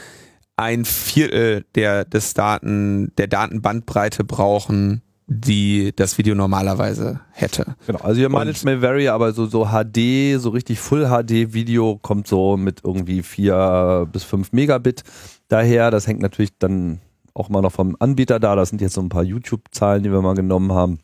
ein 0.57 0.85
Viertel 0.85 1.65
der, 1.75 2.05
des 2.05 2.35
Daten, 2.35 3.13
der 3.17 3.27
Datenbandbreite 3.27 4.25
brauchen, 4.25 5.03
die 5.27 5.93
das 5.95 6.19
Video 6.19 6.35
normalerweise 6.35 7.21
hätte. 7.31 7.77
Genau, 7.87 8.01
also 8.01 8.21
ihr 8.21 8.29
Managed 8.29 8.65
may 8.65 8.81
vary, 8.83 9.09
aber 9.09 9.33
so, 9.33 9.47
so 9.47 9.67
HD, 9.67 10.39
so 10.39 10.51
richtig 10.51 10.79
Full 10.79 11.07
HD 11.07 11.53
Video 11.53 11.99
kommt 12.01 12.27
so 12.27 12.57
mit 12.57 12.83
irgendwie 12.85 13.23
vier 13.23 14.09
bis 14.13 14.25
fünf 14.25 14.53
Megabit 14.53 15.05
daher. 15.49 15.91
Das 15.91 16.07
hängt 16.07 16.21
natürlich 16.21 16.59
dann 16.59 17.01
auch 17.35 17.49
mal 17.49 17.63
noch 17.63 17.73
vom 17.73 17.97
Anbieter 17.99 18.41
da. 18.41 18.57
Das 18.57 18.69
sind 18.69 18.81
jetzt 18.81 18.95
so 18.95 19.01
ein 19.01 19.09
paar 19.09 19.25
YouTube-Zahlen, 19.25 20.03
die 20.03 20.13
wir 20.13 20.21
mal 20.21 20.35
genommen 20.35 20.73
haben. 20.73 20.99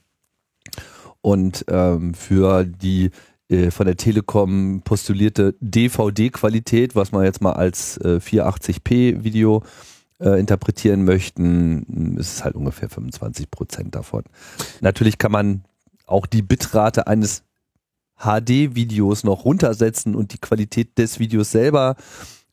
Und 1.20 1.64
ähm, 1.68 2.14
für 2.14 2.64
die 2.64 3.10
äh, 3.48 3.70
von 3.70 3.86
der 3.86 3.96
Telekom 3.96 4.82
postulierte 4.84 5.54
DVD-Qualität, 5.60 6.94
was 6.94 7.12
man 7.12 7.24
jetzt 7.24 7.40
mal 7.40 7.52
als 7.52 7.96
äh, 7.98 8.18
480p-Video 8.22 9.62
äh, 10.20 10.38
interpretieren 10.40 11.04
möchten, 11.04 12.16
ist 12.18 12.34
es 12.36 12.44
halt 12.44 12.54
ungefähr 12.56 12.88
25 12.88 13.50
Prozent 13.50 13.94
davon. 13.94 14.24
Natürlich 14.80 15.18
kann 15.18 15.32
man 15.32 15.64
auch 16.06 16.26
die 16.26 16.42
Bitrate 16.42 17.06
eines 17.06 17.42
HD-Videos 18.20 19.24
noch 19.24 19.44
runtersetzen 19.44 20.14
und 20.14 20.32
die 20.32 20.38
Qualität 20.38 20.98
des 20.98 21.18
Videos 21.20 21.52
selber 21.52 21.94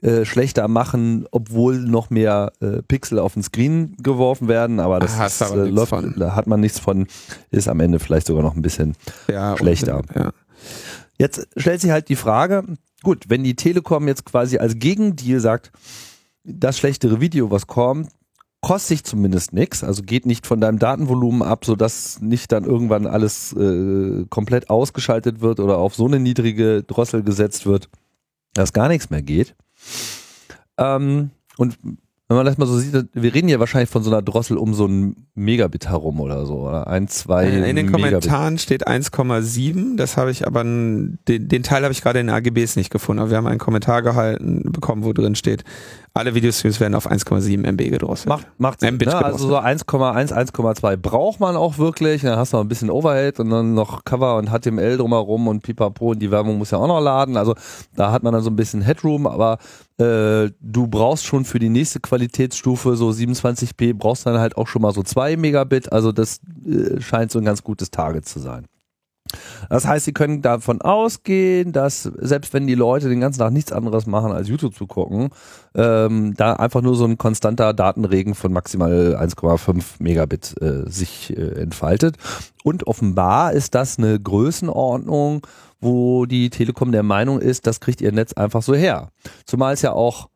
äh, 0.02 0.26
schlechter 0.26 0.68
machen, 0.68 1.26
obwohl 1.32 1.80
noch 1.80 2.12
mehr 2.12 2.52
äh, 2.62 2.84
Pixel 2.84 3.18
auf 3.18 3.34
den 3.34 3.41
Screen 3.41 3.96
geworfen 3.98 4.48
werden, 4.48 4.80
aber 4.80 5.00
das 5.00 5.18
Hast 5.18 5.41
ist, 5.41 5.52
aber 5.52 5.64
äh, 5.66 5.70
läuft, 5.70 5.91
hat 5.93 6.46
man 6.48 6.60
nichts 6.60 6.78
von, 6.80 7.08
ist 7.50 7.68
am 7.68 7.80
Ende 7.80 7.98
vielleicht 7.98 8.28
sogar 8.28 8.43
noch 8.43 8.56
ein 8.56 8.62
bisschen 8.62 8.96
Ja, 9.28 9.58
Schlechter. 9.58 9.98
und- 9.98 10.16
Ja. 10.16 10.32
Jetzt 11.18 11.47
stellt 11.57 11.82
sich 11.82 11.91
halt 11.91 12.09
die 12.09 12.16
Frage, 12.16 12.63
gut, 13.03 13.26
wenn 13.28 13.43
die 13.43 13.55
Telekom 13.55 14.07
jetzt 14.07 14.26
quasi 14.26 14.57
als 14.57 14.80
Gegendeal 14.80 15.39
sagt, 15.39 15.72
das 16.43 16.78
schlechtere 16.78 17.22
Video, 17.22 17.51
was 17.51 17.68
kommt, 17.68 18.09
kostet 18.61 18.88
sich 18.88 19.03
zumindest 19.03 19.53
nichts, 19.53 19.84
also 19.84 20.01
geht 20.01 20.26
nicht 20.26 20.47
von 20.47 20.59
deinem 20.59 20.80
Datenvolumen 20.80 21.43
ab, 21.43 21.66
sodass 21.66 22.20
nicht 22.22 22.51
dann 22.51 22.63
irgendwann 22.63 23.05
alles 23.05 23.53
äh, 23.53 24.26
komplett 24.30 24.70
ausgeschaltet 24.70 25.41
wird 25.41 25.59
oder 25.59 25.78
auf 25.78 25.95
so 25.95 26.07
eine 26.07 26.20
niedrige 26.20 26.84
Drossel 26.84 27.22
gesetzt 27.24 27.66
wird, 27.66 27.89
dass 28.53 28.74
gar 28.74 28.88
nichts 28.88 29.11
mehr 29.11 29.22
geht. 29.22 29.55
Ähm, 30.78 31.30
und 31.57 31.78
wenn 32.28 32.38
man 32.38 32.45
das 32.47 32.57
mal 32.57 32.65
so 32.65 32.80
sieht, 32.80 33.07
wir 33.13 33.34
reden 33.36 33.49
ja 33.49 33.59
wahrscheinlich 33.59 33.89
von 33.89 34.01
so 34.01 34.09
einer 34.09 34.23
Drossel 34.23 34.57
um 34.57 34.73
so 34.73 34.88
ein 34.88 35.28
Megabit 35.36 35.89
herum 35.89 36.19
oder 36.19 36.45
so, 36.47 36.67
oder? 36.67 36.88
Ein, 36.88 37.07
zwei 37.07 37.45
Äh, 37.45 37.69
In 37.69 37.76
den 37.76 37.86
Megabit. 37.86 37.91
Kommentaren 37.91 38.57
steht 38.57 38.88
1,7, 38.88 39.95
das 39.95 40.17
habe 40.17 40.32
ich 40.32 40.47
aber, 40.47 40.63
den, 40.63 41.19
den 41.28 41.63
Teil 41.63 41.84
habe 41.84 41.91
ich 41.91 42.01
gerade 42.01 42.19
in 42.19 42.28
den 42.28 42.36
AGBs 42.36 42.78
nicht 42.78 42.89
gefunden, 42.89 43.21
aber 43.21 43.30
wir 43.30 43.38
haben 43.38 43.45
einen 43.47 43.59
Kommentar 43.59 44.01
gehalten 44.01 44.71
bekommen, 44.71 45.03
wo 45.03 45.13
drin 45.13 45.36
steht, 45.36 45.63
alle 46.16 46.34
Videostreams 46.34 46.80
werden 46.80 46.95
auf 46.95 47.11
1,7 47.11 47.66
MB 47.66 47.89
gedrosselt. 47.89 48.30
Macht, 48.30 48.47
macht 48.57 48.80
Sinn, 48.80 48.95
ne? 48.95 49.13
Also 49.13 49.49
so 49.49 49.57
1,1, 49.57 50.32
1,2 50.32 50.95
braucht 50.95 51.41
man 51.41 51.57
auch 51.57 51.78
wirklich. 51.78 52.22
Dann 52.22 52.39
hast 52.39 52.53
du 52.53 52.57
noch 52.57 52.63
ein 52.63 52.70
bisschen 52.70 52.89
Overhead 52.89 53.41
und 53.41 53.49
dann 53.49 53.74
noch 53.74 54.05
Cover 54.05 54.38
und 54.38 54.49
HTML 54.49 54.95
drumherum 54.95 55.49
und 55.49 55.61
Pipapo 55.61 56.11
und 56.11 56.20
die 56.20 56.32
Werbung 56.32 56.57
muss 56.57 56.72
ja 56.72 56.78
auch 56.78 56.88
noch 56.88 57.01
laden. 57.01 57.36
Also 57.36 57.53
da 57.95 58.13
hat 58.13 58.24
man 58.24 58.32
dann 58.32 58.41
so 58.41 58.49
ein 58.49 58.55
bisschen 58.55 58.82
Headroom, 58.82 59.28
aber 59.28 59.57
äh, 59.97 60.51
du 60.61 60.88
brauchst 60.88 61.26
schon 61.26 61.43
für 61.43 61.59
die 61.59 61.70
nächste 61.70 61.99
Qualitätsstufe 61.99 62.95
so 62.95 63.09
27p 63.09 63.93
brauchst 63.93 64.26
dann 64.26 64.39
halt 64.39 64.55
auch 64.55 64.68
schon 64.68 64.84
mal 64.84 64.93
so 64.93 65.03
2 65.03 65.36
Megabit. 65.36 65.91
Also 65.91 66.13
das 66.13 66.39
äh, 66.66 67.01
scheint 67.01 67.30
so 67.30 67.39
ein 67.39 67.45
ganz 67.45 67.61
gutes 67.61 67.91
Target 67.91 68.26
zu 68.26 68.39
sein. 68.39 68.68
Das 69.69 69.86
heißt, 69.86 70.05
sie 70.05 70.13
können 70.13 70.41
davon 70.41 70.81
ausgehen, 70.81 71.71
dass 71.71 72.03
selbst 72.03 72.53
wenn 72.53 72.67
die 72.67 72.75
Leute 72.75 73.09
den 73.09 73.19
ganzen 73.19 73.39
Tag 73.39 73.51
nichts 73.51 73.71
anderes 73.71 74.05
machen, 74.05 74.31
als 74.31 74.47
YouTube 74.47 74.75
zu 74.75 74.88
gucken, 74.88 75.29
ähm, 75.75 76.33
da 76.36 76.53
einfach 76.53 76.81
nur 76.81 76.95
so 76.95 77.05
ein 77.05 77.17
konstanter 77.17 77.73
Datenregen 77.73 78.36
von 78.36 78.53
maximal 78.53 79.17
1,5 79.19 79.83
Megabit 79.99 80.55
äh, 80.61 80.89
sich 80.89 81.36
äh, 81.36 81.61
entfaltet. 81.61 82.17
Und 82.63 82.88
offenbar 82.88 83.53
ist 83.53 83.75
das 83.75 83.97
eine 83.97 84.19
Größenordnung, 84.19 85.45
wo 85.79 86.25
die 86.25 86.49
Telekom 86.49 86.91
der 86.91 87.03
Meinung 87.03 87.39
ist, 87.39 87.67
das 87.67 87.79
kriegt 87.79 88.01
ihr 88.01 88.11
Netz 88.11 88.33
einfach 88.33 88.61
so 88.61 88.73
her. 88.73 89.09
Zumal 89.45 89.73
es 89.73 89.81
ja 89.81 89.91
auch 89.91 90.29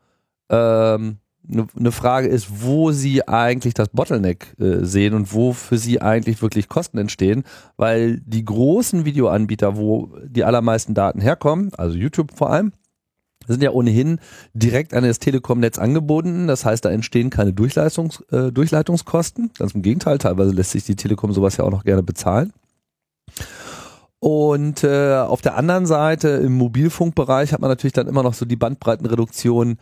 ähm, 0.49 1.17
eine 1.47 1.67
ne 1.75 1.91
Frage 1.91 2.27
ist, 2.27 2.61
wo 2.61 2.91
sie 2.91 3.27
eigentlich 3.27 3.73
das 3.73 3.89
Bottleneck 3.89 4.55
äh, 4.59 4.85
sehen 4.85 5.13
und 5.13 5.33
wo 5.33 5.53
für 5.53 5.77
sie 5.77 6.01
eigentlich 6.01 6.41
wirklich 6.41 6.67
Kosten 6.67 6.97
entstehen, 6.97 7.43
weil 7.77 8.19
die 8.19 8.45
großen 8.45 9.05
Videoanbieter, 9.05 9.77
wo 9.77 10.11
die 10.25 10.43
allermeisten 10.43 10.93
Daten 10.93 11.21
herkommen, 11.21 11.71
also 11.75 11.97
YouTube 11.97 12.31
vor 12.35 12.51
allem, 12.51 12.73
sind 13.47 13.63
ja 13.63 13.71
ohnehin 13.71 14.19
direkt 14.53 14.93
an 14.93 15.03
das 15.03 15.19
Telekom-Netz 15.19 15.79
angebunden. 15.79 16.47
Das 16.47 16.65
heißt, 16.65 16.85
da 16.85 16.91
entstehen 16.91 17.31
keine 17.31 17.49
äh, 17.49 17.53
Durchleitungskosten. 18.51 19.51
Ganz 19.57 19.73
im 19.73 19.81
Gegenteil, 19.81 20.19
teilweise 20.19 20.51
lässt 20.51 20.71
sich 20.71 20.83
die 20.83 20.95
Telekom 20.95 21.33
sowas 21.33 21.57
ja 21.57 21.65
auch 21.65 21.71
noch 21.71 21.83
gerne 21.83 22.03
bezahlen. 22.03 22.53
Und 24.19 24.83
äh, 24.83 25.15
auf 25.15 25.41
der 25.41 25.55
anderen 25.55 25.85
Seite 25.85 26.27
im 26.27 26.53
Mobilfunkbereich 26.53 27.53
hat 27.53 27.61
man 27.61 27.69
natürlich 27.69 27.93
dann 27.93 28.07
immer 28.07 28.21
noch 28.21 28.33
so 28.33 28.45
die 28.45 28.57
Bandbreitenreduktion 28.57 29.77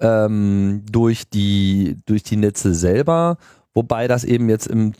ähm, 0.00 0.82
durch 0.90 1.28
die 1.28 1.96
durch 2.06 2.22
die 2.22 2.36
Netze 2.36 2.74
selber, 2.74 3.38
wobei 3.74 4.08
das 4.08 4.24
eben 4.24 4.48
jetzt 4.48 4.66
im 4.66 4.92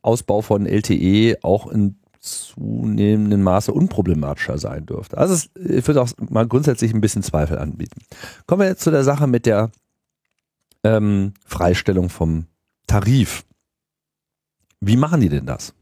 Ausbau 0.00 0.42
von 0.42 0.66
LTE 0.66 1.38
auch 1.42 1.66
in 1.66 1.96
zunehmendem 2.20 3.42
Maße 3.42 3.72
unproblematischer 3.72 4.56
sein 4.56 4.86
dürfte. 4.86 5.18
Also 5.18 5.34
es, 5.34 5.50
ich 5.56 5.86
würde 5.86 6.02
auch 6.02 6.10
mal 6.30 6.46
grundsätzlich 6.46 6.94
ein 6.94 7.00
bisschen 7.00 7.24
Zweifel 7.24 7.58
anbieten. 7.58 8.00
Kommen 8.46 8.60
wir 8.60 8.68
jetzt 8.68 8.82
zu 8.82 8.92
der 8.92 9.02
Sache 9.02 9.26
mit 9.26 9.44
der 9.44 9.72
ähm, 10.84 11.34
Freistellung 11.44 12.08
vom 12.08 12.46
Tarif. 12.86 13.44
Wie 14.80 14.96
machen 14.96 15.20
die 15.20 15.28
denn 15.28 15.46
das? 15.46 15.74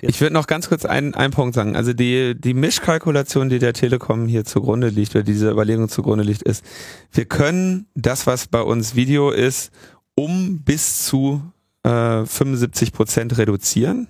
Ich 0.00 0.20
würde 0.20 0.34
noch 0.34 0.46
ganz 0.46 0.68
kurz 0.68 0.84
einen, 0.84 1.14
einen 1.14 1.32
Punkt 1.32 1.54
sagen. 1.54 1.76
Also 1.76 1.92
die, 1.92 2.34
die 2.38 2.54
Mischkalkulation, 2.54 3.48
die 3.48 3.58
der 3.58 3.72
Telekom 3.72 4.26
hier 4.26 4.44
zugrunde 4.44 4.88
liegt, 4.88 5.14
oder 5.14 5.24
diese 5.24 5.50
Überlegung 5.50 5.88
zugrunde 5.88 6.24
liegt, 6.24 6.42
ist, 6.42 6.64
wir 7.12 7.24
können 7.24 7.86
das, 7.94 8.26
was 8.26 8.46
bei 8.46 8.62
uns 8.62 8.94
Video 8.94 9.30
ist, 9.30 9.70
um 10.14 10.62
bis 10.62 11.04
zu 11.04 11.42
äh, 11.82 12.24
75 12.24 12.92
Prozent 12.92 13.38
reduzieren. 13.38 14.08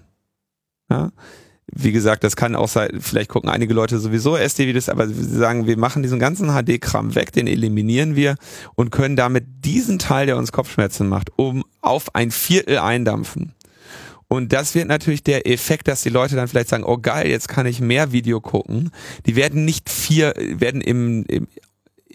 Ja? 0.90 1.10
Wie 1.70 1.92
gesagt, 1.92 2.24
das 2.24 2.34
kann 2.34 2.56
auch 2.56 2.68
sein, 2.68 2.98
vielleicht 3.00 3.28
gucken 3.28 3.50
einige 3.50 3.74
Leute 3.74 3.98
sowieso 3.98 4.36
SD-Videos, 4.36 4.88
aber 4.88 5.06
sie 5.06 5.22
sagen, 5.22 5.66
wir 5.66 5.76
machen 5.76 6.02
diesen 6.02 6.18
ganzen 6.18 6.48
HD-Kram 6.48 7.14
weg, 7.14 7.32
den 7.32 7.46
eliminieren 7.46 8.16
wir 8.16 8.36
und 8.74 8.90
können 8.90 9.16
damit 9.16 9.44
diesen 9.64 9.98
Teil, 9.98 10.26
der 10.26 10.38
uns 10.38 10.50
Kopfschmerzen 10.50 11.08
macht, 11.08 11.30
um 11.36 11.64
auf 11.82 12.14
ein 12.14 12.30
Viertel 12.30 12.78
eindampfen. 12.78 13.54
Und 14.28 14.52
das 14.52 14.74
wird 14.74 14.88
natürlich 14.88 15.22
der 15.22 15.46
Effekt, 15.46 15.88
dass 15.88 16.02
die 16.02 16.10
Leute 16.10 16.36
dann 16.36 16.48
vielleicht 16.48 16.68
sagen, 16.68 16.84
oh 16.84 16.98
geil, 16.98 17.28
jetzt 17.28 17.48
kann 17.48 17.66
ich 17.66 17.80
mehr 17.80 18.12
Video 18.12 18.40
gucken. 18.40 18.90
Die 19.26 19.36
werden 19.36 19.64
nicht 19.64 19.88
vier, 19.88 20.34
werden 20.36 20.80
im, 20.82 21.24
im 21.28 21.48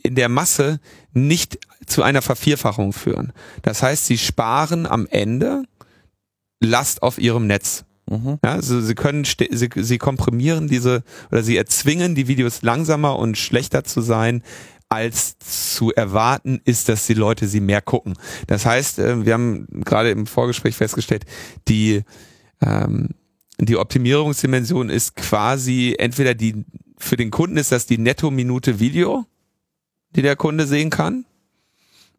in 0.03 0.16
der 0.16 0.30
Masse 0.30 0.80
nicht 1.14 1.59
zu 1.86 2.03
einer 2.03 2.22
Vervierfachung 2.22 2.93
führen. 2.93 3.32
Das 3.61 3.82
heißt, 3.82 4.05
sie 4.05 4.18
sparen 4.18 4.86
am 4.86 5.07
Ende 5.09 5.64
Last 6.59 7.01
auf 7.03 7.18
ihrem 7.18 7.47
Netz. 7.47 7.86
Mhm. 8.09 8.38
Ja, 8.43 8.51
also 8.51 8.82
sie 8.82 8.95
können, 8.95 9.24
sie, 9.26 9.70
sie 9.74 9.97
komprimieren 9.97 10.68
diese 10.68 11.03
oder 11.32 11.41
sie 11.41 11.57
erzwingen 11.57 12.16
die 12.16 12.28
Videos 12.28 12.61
langsamer 12.61 13.18
und 13.18 13.38
schlechter 13.38 13.84
zu 13.84 14.01
sein, 14.01 14.43
als 14.93 15.37
zu 15.39 15.91
erwarten 15.93 16.61
ist, 16.65 16.89
dass 16.89 17.05
die 17.07 17.13
Leute 17.13 17.47
sie 17.47 17.59
mehr 17.59 17.81
gucken. 17.81 18.13
Das 18.47 18.65
heißt, 18.65 18.99
äh, 18.99 19.25
wir 19.25 19.33
haben 19.33 19.67
gerade 19.83 20.11
im 20.11 20.25
Vorgespräch 20.25 20.75
festgestellt, 20.75 21.25
die 21.67 22.03
ähm, 22.61 23.09
die 23.59 23.77
Optimierungsdimension 23.77 24.89
ist 24.89 25.15
quasi 25.15 25.95
entweder 25.97 26.33
die 26.33 26.65
für 26.97 27.17
den 27.17 27.31
Kunden 27.31 27.57
ist 27.57 27.71
das 27.71 27.85
die 27.85 27.97
Netto-Minute 27.97 28.79
Video, 28.79 29.25
die 30.15 30.21
der 30.21 30.35
Kunde 30.35 30.65
sehen 30.65 30.89
kann. 30.89 31.25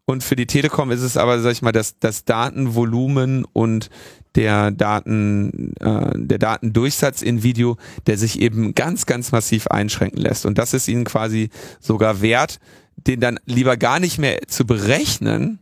Und 0.04 0.22
für 0.22 0.36
die 0.36 0.46
Telekom 0.46 0.90
ist 0.90 1.00
es 1.00 1.16
aber, 1.16 1.40
sag 1.40 1.52
ich 1.52 1.62
mal, 1.62 1.72
das, 1.72 1.98
das 1.98 2.24
Datenvolumen 2.24 3.46
und 3.52 3.88
der 4.34 4.70
Daten, 4.70 5.74
äh, 5.80 6.12
der 6.14 6.38
Datendurchsatz 6.38 7.22
in 7.22 7.42
Video, 7.42 7.76
der 8.06 8.18
sich 8.18 8.40
eben 8.40 8.74
ganz, 8.74 9.06
ganz 9.06 9.32
massiv 9.32 9.68
einschränken 9.68 10.20
lässt. 10.20 10.46
Und 10.46 10.58
das 10.58 10.74
ist 10.74 10.88
ihnen 10.88 11.04
quasi 11.04 11.50
sogar 11.80 12.20
wert, 12.20 12.58
den 12.96 13.20
dann 13.20 13.38
lieber 13.46 13.76
gar 13.76 14.00
nicht 14.00 14.18
mehr 14.18 14.40
zu 14.48 14.66
berechnen, 14.66 15.60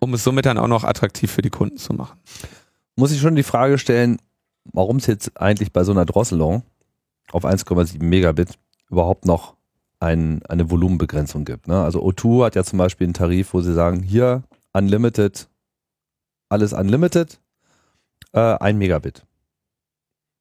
um 0.00 0.14
es 0.14 0.24
somit 0.24 0.46
dann 0.46 0.58
auch 0.58 0.68
noch 0.68 0.84
attraktiv 0.84 1.30
für 1.30 1.42
die 1.42 1.50
Kunden 1.50 1.76
zu 1.76 1.94
machen. 1.94 2.18
Muss 2.96 3.12
ich 3.12 3.20
schon 3.20 3.36
die 3.36 3.42
Frage 3.42 3.78
stellen, 3.78 4.18
warum 4.64 4.98
es 4.98 5.06
jetzt 5.06 5.40
eigentlich 5.40 5.72
bei 5.72 5.84
so 5.84 5.92
einer 5.92 6.04
Drosselung 6.04 6.62
auf 7.32 7.44
1,7 7.44 8.02
Megabit 8.02 8.50
überhaupt 8.90 9.24
noch 9.26 9.54
ein, 10.00 10.42
eine 10.48 10.70
Volumenbegrenzung 10.70 11.44
gibt. 11.44 11.68
Ne? 11.68 11.82
Also 11.82 12.04
O2 12.04 12.46
hat 12.46 12.56
ja 12.56 12.64
zum 12.64 12.78
Beispiel 12.78 13.06
einen 13.06 13.14
Tarif, 13.14 13.54
wo 13.54 13.60
sie 13.60 13.72
sagen, 13.72 14.02
hier 14.02 14.42
Unlimited, 14.72 15.48
alles 16.48 16.72
Unlimited, 16.72 17.38
äh, 18.32 18.40
ein 18.40 18.78
Megabit. 18.78 19.24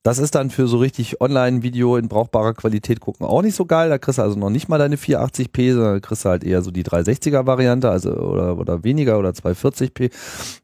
Das 0.03 0.17
ist 0.17 0.33
dann 0.33 0.49
für 0.49 0.67
so 0.67 0.79
richtig 0.79 1.21
Online-Video 1.21 1.95
in 1.95 2.07
brauchbarer 2.07 2.55
Qualität 2.55 2.99
gucken 2.99 3.25
auch 3.27 3.43
nicht 3.43 3.55
so 3.55 3.65
geil. 3.65 3.89
Da 3.89 3.99
kriegst 3.99 4.17
du 4.17 4.23
also 4.23 4.37
noch 4.37 4.49
nicht 4.49 4.67
mal 4.67 4.79
deine 4.79 4.95
480p, 4.95 5.73
sondern 5.73 6.01
kriegst 6.01 6.25
du 6.25 6.29
halt 6.29 6.43
eher 6.43 6.63
so 6.63 6.71
die 6.71 6.83
360er-Variante, 6.83 7.87
also 7.87 8.11
oder, 8.11 8.57
oder 8.57 8.83
weniger 8.83 9.19
oder 9.19 9.29
240p. 9.29 10.11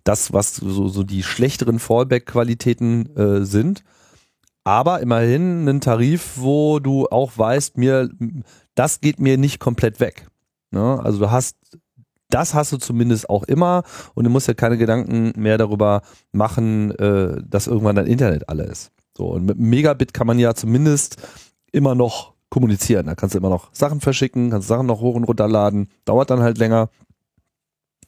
Das, 0.04 0.34
was 0.34 0.56
so, 0.56 0.88
so 0.88 1.04
die 1.04 1.22
schlechteren 1.22 1.78
Fallback-Qualitäten 1.78 3.16
äh, 3.16 3.46
sind. 3.46 3.84
Aber 4.64 5.02
immerhin 5.02 5.68
ein 5.70 5.82
Tarif, 5.82 6.34
wo 6.38 6.80
du 6.80 7.08
auch 7.08 7.38
weißt, 7.38 7.78
mir, 7.78 8.10
das 8.74 9.02
geht 9.02 9.20
mir 9.20 9.38
nicht 9.38 9.60
komplett 9.60 10.00
weg. 10.00 10.28
Ne? 10.72 11.00
Also 11.04 11.20
du 11.20 11.32
hast 11.32 11.58
das 12.30 12.54
hast 12.54 12.72
du 12.72 12.78
zumindest 12.78 13.30
auch 13.30 13.44
immer 13.44 13.84
und 14.14 14.24
du 14.24 14.30
musst 14.30 14.48
ja 14.48 14.54
keine 14.54 14.78
Gedanken 14.78 15.34
mehr 15.40 15.58
darüber 15.58 16.02
machen, 16.32 16.92
äh, 16.92 17.42
dass 17.46 17.68
irgendwann 17.68 17.96
dein 17.96 18.08
Internet 18.08 18.50
alle 18.50 18.64
ist. 18.64 18.92
So, 19.18 19.28
und 19.28 19.46
mit 19.46 19.58
Megabit 19.58 20.14
kann 20.14 20.28
man 20.28 20.38
ja 20.40 20.54
zumindest 20.54 21.18
immer 21.72 21.96
noch 21.96 22.34
kommunizieren. 22.50 23.08
Da 23.08 23.16
kannst 23.16 23.36
du 23.36 23.40
immer 23.40 23.50
noch 23.50 23.74
Sachen 23.74 24.02
verschicken, 24.02 24.52
kannst 24.52 24.68
Sachen 24.68 24.86
noch 24.86 25.02
hoch 25.02 25.16
und 25.16 25.24
runter 25.24 25.48
laden, 25.48 25.90
dauert 26.06 26.30
dann 26.30 26.42
halt 26.42 26.58
länger. 26.58 26.90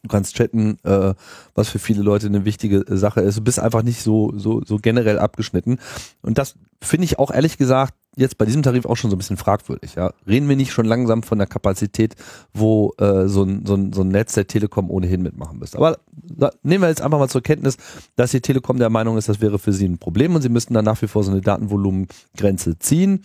Du 0.01 0.07
kannst 0.07 0.35
chatten, 0.35 0.77
äh, 0.83 1.13
was 1.55 1.67
für 1.67 1.79
viele 1.79 2.01
Leute 2.01 2.27
eine 2.27 2.45
wichtige 2.45 2.85
Sache 2.87 3.19
ist. 3.19 3.37
Du 3.37 3.41
bist 3.41 3.59
einfach 3.59 3.83
nicht 3.83 4.01
so, 4.01 4.31
so, 4.35 4.61
so 4.63 4.77
generell 4.77 5.19
abgeschnitten. 5.19 5.79
Und 6.21 6.37
das 6.37 6.55
finde 6.81 7.05
ich 7.05 7.19
auch 7.19 7.31
ehrlich 7.31 7.57
gesagt 7.57 7.93
jetzt 8.15 8.37
bei 8.37 8.45
diesem 8.45 8.63
Tarif 8.63 8.85
auch 8.85 8.95
schon 8.95 9.09
so 9.09 9.15
ein 9.15 9.19
bisschen 9.19 9.37
fragwürdig. 9.37 9.95
Ja? 9.95 10.13
Reden 10.27 10.49
wir 10.49 10.55
nicht 10.55 10.71
schon 10.71 10.85
langsam 10.85 11.23
von 11.23 11.37
der 11.37 11.47
Kapazität, 11.47 12.15
wo 12.53 12.93
äh, 12.97 13.27
so, 13.27 13.43
ein, 13.43 13.65
so, 13.65 13.75
ein, 13.75 13.93
so 13.93 14.01
ein 14.01 14.09
Netz 14.09 14.33
der 14.33 14.47
Telekom 14.47 14.89
ohnehin 14.89 15.21
mitmachen 15.21 15.59
müsste. 15.59 15.77
Aber 15.77 15.99
da, 16.11 16.51
nehmen 16.63 16.83
wir 16.83 16.89
jetzt 16.89 17.01
einfach 17.01 17.19
mal 17.19 17.29
zur 17.29 17.41
Kenntnis, 17.41 17.77
dass 18.15 18.31
die 18.31 18.41
Telekom 18.41 18.77
der 18.77 18.89
Meinung 18.89 19.17
ist, 19.17 19.29
das 19.29 19.41
wäre 19.41 19.59
für 19.59 19.73
sie 19.73 19.87
ein 19.87 19.99
Problem 19.99 20.35
und 20.35 20.41
sie 20.41 20.49
müssten 20.49 20.73
dann 20.73 20.85
nach 20.85 21.01
wie 21.01 21.07
vor 21.07 21.23
so 21.23 21.31
eine 21.31 21.41
Datenvolumengrenze 21.41 22.79
ziehen. 22.79 23.23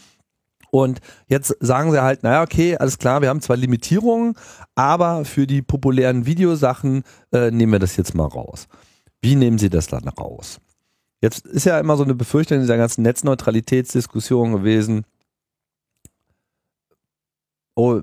Und 0.71 1.01
jetzt 1.29 1.57
sagen 1.61 1.93
sie 1.93 2.03
halt, 2.03 2.25
naja, 2.25 2.43
okay, 2.43 2.77
alles 2.77 2.99
klar, 2.99 3.23
wir 3.23 3.29
haben 3.29 3.41
zwar 3.41 3.57
Limitierungen, 3.57 4.35
aber 4.75 5.25
für 5.25 5.47
die 5.47 5.63
populären 5.63 6.27
Videosachen 6.27 7.05
äh, 7.33 7.53
nehmen 7.53 7.73
wir 7.73 7.79
das 7.79 7.97
jetzt 7.97 8.15
mal 8.15 8.27
raus. 8.27 8.67
Wie 9.23 9.37
nehmen 9.37 9.59
sie 9.59 9.71
das 9.71 9.87
dann 9.87 10.09
raus? 10.09 10.59
Jetzt 11.25 11.47
ist 11.47 11.65
ja 11.65 11.81
immer 11.81 11.97
so 11.97 12.05
eine 12.05 12.15
Befürchtung 12.15 12.57
in 12.57 12.65
dieser 12.65 12.77
ganzen 12.77 13.01
Netzneutralitätsdiskussion 13.01 14.53
gewesen. 14.53 15.07
Oh, 17.75 18.03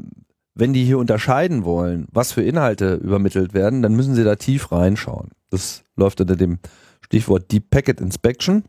wenn 0.56 0.74
die 0.74 0.84
hier 0.84 0.98
unterscheiden 0.98 1.64
wollen, 1.64 2.08
was 2.12 2.32
für 2.32 2.42
Inhalte 2.42 2.96
übermittelt 2.96 3.54
werden, 3.54 3.84
dann 3.84 3.94
müssen 3.94 4.16
sie 4.16 4.24
da 4.24 4.38
tief 4.38 4.72
reinschauen. 4.72 5.30
Das 5.52 5.84
läuft 5.96 6.20
unter 6.20 6.36
dem 6.36 6.58
Stichwort 7.02 7.52
Deep 7.52 7.70
Packet 7.70 8.02
Inspection. 8.02 8.64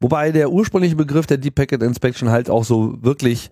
Wobei 0.00 0.32
der 0.32 0.50
ursprüngliche 0.50 0.96
Begriff 0.96 1.26
der 1.26 1.36
Deep 1.36 1.56
Packet 1.56 1.82
Inspection 1.82 2.30
halt 2.30 2.48
auch 2.48 2.64
so 2.64 3.02
wirklich, 3.02 3.50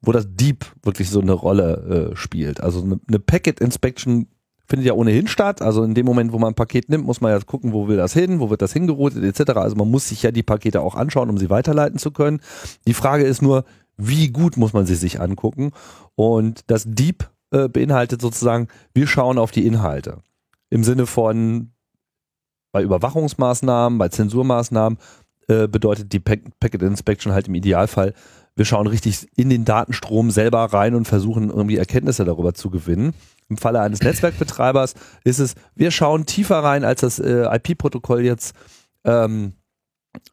wo 0.00 0.10
das 0.10 0.26
Deep 0.28 0.66
wirklich 0.82 1.10
so 1.10 1.20
eine 1.20 1.34
Rolle 1.34 2.10
äh, 2.10 2.16
spielt. 2.16 2.60
Also 2.60 2.82
eine, 2.82 2.98
eine 3.06 3.20
Packet 3.20 3.60
Inspection 3.60 4.26
findet 4.68 4.86
ja 4.86 4.92
ohnehin 4.92 5.26
statt. 5.26 5.62
Also 5.62 5.82
in 5.82 5.94
dem 5.94 6.06
Moment, 6.06 6.32
wo 6.32 6.38
man 6.38 6.52
ein 6.52 6.54
Paket 6.54 6.88
nimmt, 6.88 7.06
muss 7.06 7.20
man 7.20 7.32
ja 7.32 7.40
gucken, 7.40 7.72
wo 7.72 7.88
will 7.88 7.96
das 7.96 8.12
hin, 8.12 8.38
wo 8.38 8.50
wird 8.50 8.62
das 8.62 8.72
hingeroutet 8.72 9.24
etc. 9.24 9.52
Also 9.56 9.76
man 9.76 9.90
muss 9.90 10.08
sich 10.08 10.22
ja 10.22 10.30
die 10.30 10.42
Pakete 10.42 10.80
auch 10.80 10.94
anschauen, 10.94 11.30
um 11.30 11.38
sie 11.38 11.50
weiterleiten 11.50 11.98
zu 11.98 12.10
können. 12.10 12.40
Die 12.86 12.94
Frage 12.94 13.24
ist 13.24 13.42
nur, 13.42 13.64
wie 13.96 14.28
gut 14.28 14.56
muss 14.56 14.72
man 14.72 14.86
sie 14.86 14.94
sich 14.94 15.20
angucken? 15.20 15.72
Und 16.14 16.62
das 16.66 16.84
Deep 16.86 17.28
äh, 17.50 17.68
beinhaltet 17.68 18.20
sozusagen, 18.20 18.68
wir 18.94 19.06
schauen 19.06 19.38
auf 19.38 19.50
die 19.50 19.66
Inhalte. 19.66 20.18
Im 20.70 20.84
Sinne 20.84 21.06
von 21.06 21.72
bei 22.72 22.82
Überwachungsmaßnahmen, 22.82 23.98
bei 23.98 24.08
Zensurmaßnahmen 24.08 24.98
äh, 25.48 25.66
bedeutet 25.66 26.12
die 26.12 26.20
Packet 26.20 26.82
Inspection 26.82 27.32
halt 27.32 27.48
im 27.48 27.54
Idealfall, 27.54 28.12
wir 28.58 28.64
schauen 28.64 28.88
richtig 28.88 29.28
in 29.36 29.50
den 29.50 29.64
Datenstrom 29.64 30.32
selber 30.32 30.64
rein 30.64 30.96
und 30.96 31.06
versuchen 31.06 31.48
irgendwie 31.48 31.76
Erkenntnisse 31.76 32.24
darüber 32.24 32.54
zu 32.54 32.70
gewinnen. 32.70 33.14
Im 33.48 33.56
Falle 33.56 33.80
eines 33.80 34.02
Netzwerkbetreibers 34.02 34.94
ist 35.22 35.38
es, 35.38 35.54
wir 35.76 35.92
schauen 35.92 36.26
tiefer 36.26 36.58
rein, 36.58 36.82
als 36.82 37.02
das 37.02 37.20
äh, 37.20 37.44
IP-Protokoll 37.54 38.24
jetzt 38.24 38.56
ähm, 39.04 39.52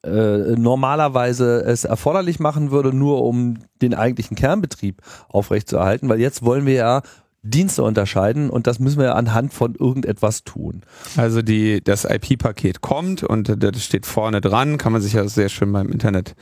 äh, 0.03 0.55
normalerweise 0.57 1.63
es 1.65 1.83
erforderlich 1.83 2.39
machen 2.39 2.71
würde, 2.71 2.95
nur 2.95 3.21
um 3.23 3.59
den 3.83 3.93
eigentlichen 3.93 4.35
Kernbetrieb 4.35 5.03
aufrechtzuerhalten, 5.29 6.09
weil 6.09 6.19
jetzt 6.19 6.43
wollen 6.43 6.65
wir 6.65 6.73
ja 6.73 7.01
Dienste 7.43 7.83
unterscheiden 7.83 8.49
und 8.49 8.65
das 8.65 8.79
müssen 8.79 8.99
wir 8.99 9.15
anhand 9.15 9.53
von 9.53 9.75
irgendetwas 9.75 10.45
tun. 10.45 10.81
Also 11.15 11.43
die, 11.43 11.83
das 11.83 12.05
IP-Paket 12.05 12.81
kommt 12.81 13.23
und 13.23 13.63
das 13.63 13.83
steht 13.83 14.07
vorne 14.07 14.41
dran, 14.41 14.79
kann 14.79 14.93
man 14.93 15.01
sich 15.03 15.13
ja 15.13 15.27
sehr 15.27 15.49
schön 15.49 15.71
beim 15.71 15.89
Internet 15.89 16.35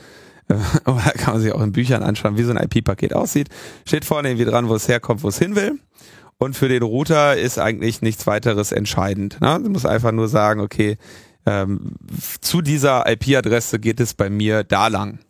äh, 0.48 1.18
kann 1.18 1.34
man 1.34 1.42
sich 1.42 1.52
auch 1.52 1.62
in 1.62 1.72
Büchern 1.72 2.02
anschauen, 2.02 2.36
wie 2.36 2.42
so 2.42 2.52
ein 2.52 2.62
IP-Paket 2.62 3.14
aussieht. 3.14 3.48
Steht 3.86 4.04
vorne 4.04 4.28
irgendwie 4.28 4.44
dran, 4.44 4.68
wo 4.68 4.74
es 4.74 4.88
herkommt, 4.88 5.22
wo 5.22 5.28
es 5.28 5.38
hin 5.38 5.56
will. 5.56 5.78
Und 6.38 6.56
für 6.56 6.68
den 6.68 6.82
Router 6.82 7.36
ist 7.36 7.58
eigentlich 7.58 8.02
nichts 8.02 8.26
weiteres 8.26 8.72
entscheidend. 8.72 9.40
Ne? 9.40 9.60
Du 9.62 9.70
musst 9.70 9.86
einfach 9.86 10.12
nur 10.12 10.28
sagen, 10.28 10.60
okay, 10.60 10.98
ähm, 11.46 11.92
zu 12.40 12.60
dieser 12.60 13.10
IP-Adresse 13.10 13.78
geht 13.78 14.00
es 14.00 14.14
bei 14.14 14.30
mir 14.30 14.64
da 14.64 14.88
lang. 14.88 15.20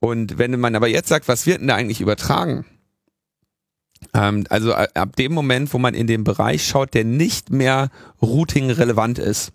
Und 0.00 0.38
wenn 0.38 0.58
man 0.58 0.74
aber 0.74 0.88
jetzt 0.88 1.08
sagt, 1.08 1.28
was 1.28 1.46
wird 1.46 1.60
denn 1.60 1.68
da 1.68 1.76
eigentlich 1.76 2.00
übertragen? 2.00 2.66
Ähm, 4.14 4.44
also 4.50 4.72
äh, 4.72 4.88
ab 4.94 5.16
dem 5.16 5.32
Moment, 5.32 5.72
wo 5.72 5.78
man 5.78 5.94
in 5.94 6.06
den 6.06 6.24
Bereich 6.24 6.66
schaut, 6.66 6.94
der 6.94 7.04
nicht 7.04 7.50
mehr 7.50 7.90
Routing 8.20 8.70
relevant 8.70 9.18
ist, 9.18 9.52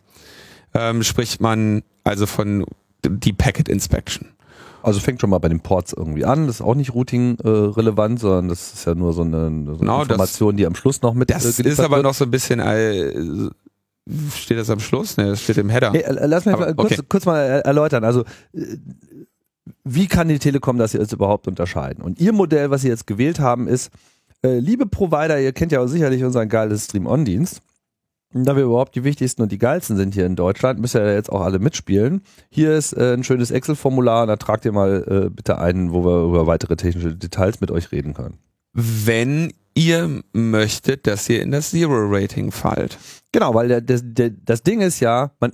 ähm, 0.73 1.03
spricht 1.03 1.41
man 1.41 1.83
also 2.03 2.25
von 2.25 2.65
die 3.05 3.33
Packet 3.33 3.69
Inspection. 3.69 4.29
Also 4.87 4.99
fängt 5.01 5.19
schon 5.19 5.29
mal 5.29 5.39
bei 5.39 5.49
den 5.49 5.59
Ports 5.59 5.93
irgendwie 5.93 6.23
an. 6.23 6.47
Das 6.47 6.57
ist 6.57 6.61
auch 6.61 6.75
nicht 6.75 6.93
Routing 6.93 7.37
äh, 7.43 7.47
relevant, 7.47 8.19
sondern 8.19 8.47
das 8.47 8.73
ist 8.73 8.85
ja 8.85 8.95
nur 8.95 9.11
so 9.11 9.21
eine, 9.21 9.65
so 9.65 9.77
genau, 9.77 10.01
Information, 10.01 10.51
das, 10.51 10.57
die 10.57 10.65
am 10.65 10.75
Schluss 10.75 11.01
noch 11.01 11.13
mit. 11.13 11.29
Das 11.29 11.59
äh, 11.59 11.67
ist 11.67 11.79
aber 11.79 11.97
wird. 11.97 12.05
noch 12.05 12.13
so 12.13 12.23
ein 12.23 12.31
bisschen. 12.31 12.59
Äh, 12.59 13.49
steht 14.33 14.57
das 14.57 14.69
am 14.69 14.79
Schluss? 14.79 15.17
Ne, 15.17 15.25
das 15.25 15.41
steht 15.41 15.57
im 15.57 15.69
Header. 15.69 15.91
Hey, 15.91 16.05
lass 16.07 16.45
mich 16.45 16.55
aber, 16.55 16.73
kurz, 16.73 16.93
okay. 16.93 17.01
kurz 17.09 17.25
mal 17.25 17.39
erläutern. 17.39 18.05
Also 18.05 18.21
äh, 18.53 18.77
wie 19.83 20.07
kann 20.07 20.29
die 20.29 20.39
Telekom 20.39 20.77
das 20.77 20.93
jetzt 20.93 21.11
überhaupt 21.11 21.47
unterscheiden? 21.47 22.01
Und 22.01 22.21
ihr 22.21 22.31
Modell, 22.31 22.69
was 22.69 22.81
sie 22.81 22.87
jetzt 22.87 23.07
gewählt 23.07 23.39
haben, 23.39 23.67
ist, 23.67 23.91
äh, 24.43 24.59
liebe 24.59 24.85
Provider, 24.85 25.39
ihr 25.39 25.51
kennt 25.51 25.71
ja 25.71 25.85
sicherlich 25.87 26.23
unseren 26.23 26.47
geiles 26.47 26.85
Stream-On-Dienst. 26.85 27.61
Da 28.33 28.55
wir 28.55 28.63
überhaupt 28.63 28.95
die 28.95 29.03
wichtigsten 29.03 29.41
und 29.41 29.51
die 29.51 29.57
geilsten 29.57 29.95
sind 29.95 30.13
hier 30.13 30.25
in 30.25 30.35
Deutschland, 30.35 30.79
müsst 30.79 30.95
ihr 30.95 31.05
ja 31.05 31.13
jetzt 31.13 31.31
auch 31.31 31.41
alle 31.41 31.59
mitspielen. 31.59 32.21
Hier 32.49 32.75
ist 32.75 32.93
äh, 32.93 33.13
ein 33.13 33.23
schönes 33.23 33.51
Excel-Formular, 33.51 34.27
da 34.27 34.35
tragt 34.35 34.65
ihr 34.65 34.73
mal 34.73 35.03
äh, 35.07 35.29
bitte 35.29 35.57
ein, 35.59 35.93
wo 35.93 36.03
wir 36.03 36.25
über 36.25 36.45
weitere 36.45 36.75
technische 36.75 37.15
Details 37.15 37.61
mit 37.61 37.71
euch 37.71 37.91
reden 37.91 38.13
können. 38.13 38.37
Wenn 38.73 39.53
ihr 39.75 40.23
möchtet, 40.33 41.07
dass 41.07 41.29
ihr 41.29 41.41
in 41.41 41.51
das 41.51 41.71
Zero-Rating 41.71 42.51
fallt. 42.51 42.97
Genau, 43.31 43.53
weil 43.53 43.67
der, 43.67 43.81
der, 43.81 44.01
der, 44.01 44.31
das 44.31 44.63
Ding 44.63 44.81
ist 44.81 44.99
ja, 44.99 45.31
man, 45.39 45.53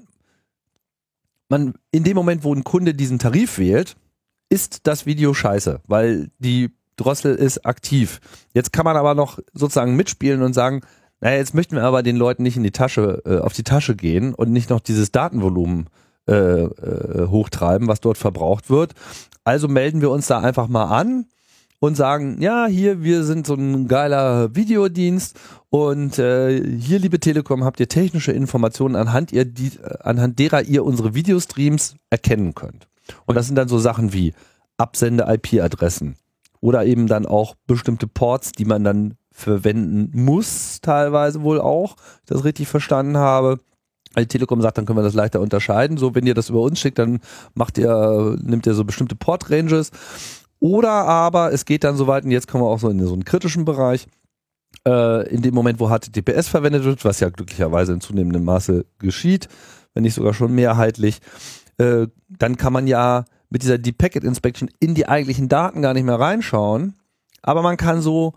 man 1.49 1.73
in 1.91 2.03
dem 2.03 2.15
Moment, 2.15 2.43
wo 2.43 2.55
ein 2.55 2.63
Kunde 2.63 2.93
diesen 2.93 3.19
Tarif 3.19 3.59
wählt, 3.59 3.95
ist 4.49 4.87
das 4.87 5.05
Video 5.05 5.33
scheiße, 5.33 5.81
weil 5.87 6.31
die 6.39 6.71
Drossel 6.95 7.35
ist 7.35 7.65
aktiv. 7.65 8.19
Jetzt 8.53 8.71
kann 8.71 8.85
man 8.85 8.97
aber 8.97 9.13
noch 9.13 9.39
sozusagen 9.53 9.95
mitspielen 9.95 10.41
und 10.41 10.53
sagen, 10.53 10.81
naja, 11.23 11.37
jetzt 11.37 11.53
möchten 11.53 11.77
wir 11.77 11.83
aber 11.83 12.03
den 12.03 12.17
Leuten 12.17 12.43
nicht 12.43 12.57
in 12.57 12.63
die 12.63 12.71
Tasche, 12.71 13.21
äh, 13.25 13.37
auf 13.37 13.53
die 13.53 13.63
Tasche 13.63 13.95
gehen 13.95 14.33
und 14.33 14.51
nicht 14.51 14.69
noch 14.69 14.81
dieses 14.81 15.13
Datenvolumen 15.13 15.87
äh, 16.27 16.33
äh, 16.33 17.27
hochtreiben, 17.29 17.87
was 17.87 18.01
dort 18.01 18.17
verbraucht 18.17 18.69
wird. 18.69 18.91
Also 19.45 19.69
melden 19.69 20.01
wir 20.01 20.11
uns 20.11 20.27
da 20.27 20.39
einfach 20.41 20.67
mal 20.67 20.83
an 20.83 21.27
und 21.79 21.95
sagen, 21.95 22.41
ja, 22.41 22.65
hier, 22.65 23.03
wir 23.03 23.23
sind 23.23 23.47
so 23.47 23.53
ein 23.53 23.87
geiler 23.87 24.53
Videodienst 24.53 25.39
und 25.69 26.19
äh, 26.19 26.61
hier, 26.77 26.99
liebe 26.99 27.21
Telekom, 27.21 27.63
habt 27.63 27.79
ihr 27.79 27.87
technische 27.87 28.33
Informationen, 28.33 28.97
anhand, 28.97 29.31
ihr 29.31 29.45
die, 29.45 29.71
anhand 30.01 30.39
derer 30.39 30.63
ihr 30.63 30.83
unsere 30.83 31.15
Videostreams 31.15 31.95
erkennen 32.09 32.53
könnt. 32.53 32.89
Und 33.25 33.35
das 33.35 33.45
sind 33.45 33.55
dann 33.55 33.69
so 33.69 33.79
Sachen 33.79 34.11
wie 34.11 34.33
Absende-IP-Adressen 34.75 36.17
oder 36.59 36.85
eben 36.85 37.07
dann 37.07 37.25
auch 37.25 37.55
bestimmte 37.65 38.07
Ports, 38.07 38.51
die 38.51 38.65
man 38.65 38.83
dann 38.83 39.13
verwenden 39.33 40.11
muss, 40.13 40.79
teilweise 40.81 41.41
wohl 41.41 41.59
auch, 41.59 41.95
ich 42.21 42.27
das 42.27 42.43
richtig 42.43 42.67
verstanden 42.67 43.17
habe. 43.17 43.59
Die 44.17 44.27
Telekom 44.27 44.61
sagt, 44.61 44.77
dann 44.77 44.85
können 44.85 44.99
wir 44.99 45.03
das 45.03 45.15
leichter 45.15 45.41
unterscheiden. 45.41 45.97
So, 45.97 46.13
wenn 46.13 46.27
ihr 46.27 46.35
das 46.35 46.49
über 46.49 46.61
uns 46.61 46.79
schickt, 46.79 46.99
dann 46.99 47.19
macht 47.55 47.79
ihr, 47.79 48.37
nimmt 48.43 48.67
ihr 48.67 48.75
so 48.75 48.85
bestimmte 48.85 49.15
Port-Ranges. 49.15 49.89
Oder 50.59 50.91
aber 50.91 51.51
es 51.51 51.65
geht 51.65 51.83
dann 51.83 51.97
so 51.97 52.05
weit, 52.05 52.23
und 52.23 52.31
jetzt 52.31 52.47
kommen 52.47 52.63
wir 52.63 52.69
auch 52.69 52.79
so 52.79 52.89
in 52.89 53.03
so 53.05 53.13
einen 53.13 53.25
kritischen 53.25 53.65
Bereich, 53.65 54.07
äh, 54.87 55.27
in 55.29 55.41
dem 55.41 55.55
Moment, 55.55 55.79
wo 55.79 55.89
HTTPS 55.89 56.47
verwendet 56.47 56.83
wird, 56.83 57.03
was 57.03 57.19
ja 57.19 57.29
glücklicherweise 57.29 57.93
in 57.93 58.01
zunehmendem 58.01 58.43
Maße 58.43 58.85
geschieht, 58.99 59.47
wenn 59.93 60.03
nicht 60.03 60.13
sogar 60.13 60.33
schon 60.33 60.53
mehrheitlich, 60.53 61.19
äh, 61.79 62.07
dann 62.29 62.55
kann 62.55 62.71
man 62.71 62.85
ja 62.87 63.25
mit 63.49 63.63
dieser 63.63 63.77
Deep 63.77 63.97
Packet 63.97 64.23
Inspection 64.23 64.69
in 64.79 64.95
die 64.95 65.07
eigentlichen 65.07 65.49
Daten 65.49 65.81
gar 65.81 65.93
nicht 65.93 66.05
mehr 66.05 66.19
reinschauen. 66.19 66.95
Aber 67.41 67.61
man 67.61 67.77
kann 67.77 68.01
so 68.01 68.33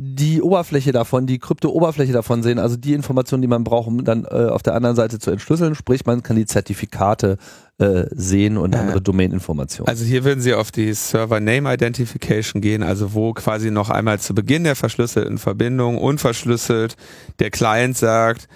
die 0.00 0.40
Oberfläche 0.42 0.92
davon, 0.92 1.26
die 1.26 1.40
Krypto-Oberfläche 1.40 2.12
davon 2.12 2.44
sehen, 2.44 2.60
also 2.60 2.76
die 2.76 2.94
Informationen, 2.94 3.42
die 3.42 3.48
man 3.48 3.64
braucht, 3.64 3.88
um 3.88 4.04
dann 4.04 4.24
äh, 4.24 4.46
auf 4.46 4.62
der 4.62 4.74
anderen 4.74 4.94
Seite 4.94 5.18
zu 5.18 5.32
entschlüsseln, 5.32 5.74
sprich 5.74 6.06
man 6.06 6.22
kann 6.22 6.36
die 6.36 6.46
Zertifikate 6.46 7.36
äh, 7.78 8.04
sehen 8.12 8.58
und 8.58 8.76
andere 8.76 9.02
Domain-Informationen. 9.02 9.88
Also 9.88 10.04
hier 10.04 10.22
würden 10.22 10.40
Sie 10.40 10.54
auf 10.54 10.70
die 10.70 10.92
Server-Name-Identification 10.92 12.62
gehen, 12.62 12.84
also 12.84 13.12
wo 13.12 13.32
quasi 13.32 13.72
noch 13.72 13.90
einmal 13.90 14.20
zu 14.20 14.36
Beginn 14.36 14.62
der 14.62 14.76
verschlüsselten 14.76 15.38
Verbindung 15.38 15.98
unverschlüsselt 15.98 16.94
der 17.40 17.50
Client 17.50 17.98
sagt, 17.98 18.46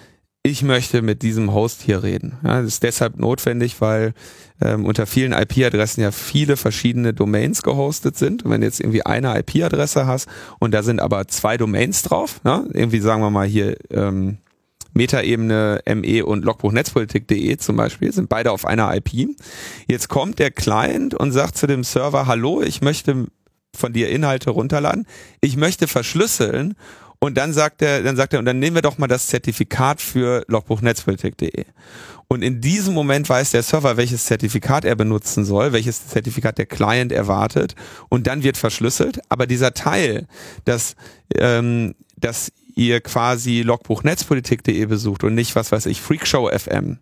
ich 0.45 0.61
möchte 0.61 1.01
mit 1.01 1.21
diesem 1.21 1.53
Host 1.53 1.81
hier 1.81 2.03
reden. 2.03 2.33
Ja, 2.43 2.61
das 2.61 2.73
ist 2.73 2.83
deshalb 2.83 3.17
notwendig, 3.17 3.79
weil 3.79 4.13
ähm, 4.61 4.85
unter 4.85 5.05
vielen 5.05 5.31
IP-Adressen 5.31 6.01
ja 6.01 6.11
viele 6.11 6.57
verschiedene 6.57 7.13
Domains 7.13 7.63
gehostet 7.63 8.17
sind. 8.17 8.43
Und 8.43 8.51
wenn 8.51 8.59
du 8.59 8.67
jetzt 8.67 8.81
irgendwie 8.81 9.05
eine 9.05 9.39
IP-Adresse 9.39 10.05
hast 10.05 10.27
und 10.59 10.73
da 10.73 10.83
sind 10.83 10.99
aber 10.99 11.29
zwei 11.29 11.55
Domains 11.55 12.01
drauf, 12.01 12.41
ja, 12.43 12.65
irgendwie 12.73 12.99
sagen 12.99 13.21
wir 13.21 13.29
mal 13.29 13.47
hier 13.47 13.77
ähm, 13.89 14.37
Metaebene 14.93 15.81
ME 15.87 16.25
und 16.25 16.43
Logbuchnetzpolitik.de 16.43 17.57
zum 17.57 17.77
Beispiel, 17.77 18.11
sind 18.11 18.27
beide 18.27 18.51
auf 18.51 18.65
einer 18.65 18.93
IP. 18.95 19.29
Jetzt 19.87 20.09
kommt 20.09 20.39
der 20.39 20.51
Client 20.51 21.15
und 21.15 21.31
sagt 21.31 21.57
zu 21.57 21.67
dem 21.67 21.85
Server, 21.85 22.27
hallo, 22.27 22.61
ich 22.61 22.81
möchte 22.81 23.27
von 23.75 23.93
dir 23.93 24.09
Inhalte 24.09 24.51
runterladen, 24.51 25.07
ich 25.41 25.57
möchte 25.57 25.87
verschlüsseln 25.87 26.75
und 27.23 27.35
dann 27.35 27.53
sagt 27.53 27.81
er, 27.81 28.03
dann 28.03 28.17
sagt 28.17 28.33
er, 28.33 28.39
und 28.39 28.45
dann 28.45 28.59
nehmen 28.59 28.75
wir 28.75 28.81
doch 28.81 28.97
mal 28.97 29.07
das 29.07 29.27
Zertifikat 29.27 30.01
für 30.01 30.43
logbuchnetzpolitik.de. 30.49 31.63
Und 32.27 32.41
in 32.41 32.59
diesem 32.59 32.93
Moment 32.93 33.29
weiß 33.29 33.51
der 33.51 33.63
Server, 33.63 33.95
welches 33.95 34.25
Zertifikat 34.25 34.83
er 34.83 34.97
benutzen 34.97 35.45
soll, 35.45 35.71
welches 35.71 36.09
Zertifikat 36.09 36.57
der 36.57 36.65
Client 36.65 37.13
erwartet. 37.13 37.75
Und 38.09 38.27
dann 38.27 38.43
wird 38.43 38.57
verschlüsselt. 38.57 39.21
Aber 39.29 39.47
dieser 39.47 39.73
Teil, 39.73 40.27
dass, 40.65 40.97
ähm, 41.37 41.95
dass 42.17 42.51
ihr 42.75 42.99
quasi 42.99 43.61
logbuchnetzpolitik.de 43.61 44.85
besucht 44.85 45.23
und 45.23 45.33
nicht, 45.33 45.55
was 45.55 45.71
weiß 45.71 45.85
ich, 45.85 46.01
Freakshow 46.01 46.49
FM, 46.49 46.97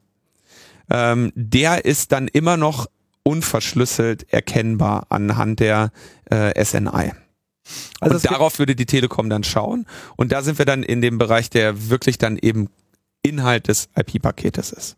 ähm, 0.91 1.31
der 1.33 1.83
ist 1.85 2.11
dann 2.11 2.27
immer 2.27 2.57
noch 2.57 2.85
unverschlüsselt 3.23 4.31
erkennbar 4.31 5.07
anhand 5.09 5.61
der 5.61 5.91
äh, 6.29 6.63
SNI. 6.63 7.11
Also 7.99 8.15
und 8.15 8.25
darauf 8.25 8.59
würde 8.59 8.75
die 8.75 8.85
Telekom 8.85 9.29
dann 9.29 9.43
schauen. 9.43 9.85
Und 10.15 10.31
da 10.31 10.41
sind 10.41 10.57
wir 10.57 10.65
dann 10.65 10.83
in 10.83 11.01
dem 11.01 11.17
Bereich, 11.17 11.49
der 11.49 11.89
wirklich 11.89 12.17
dann 12.17 12.37
eben 12.37 12.69
Inhalt 13.23 13.67
des 13.67 13.89
IP-Paketes 13.95 14.71
ist. 14.71 14.97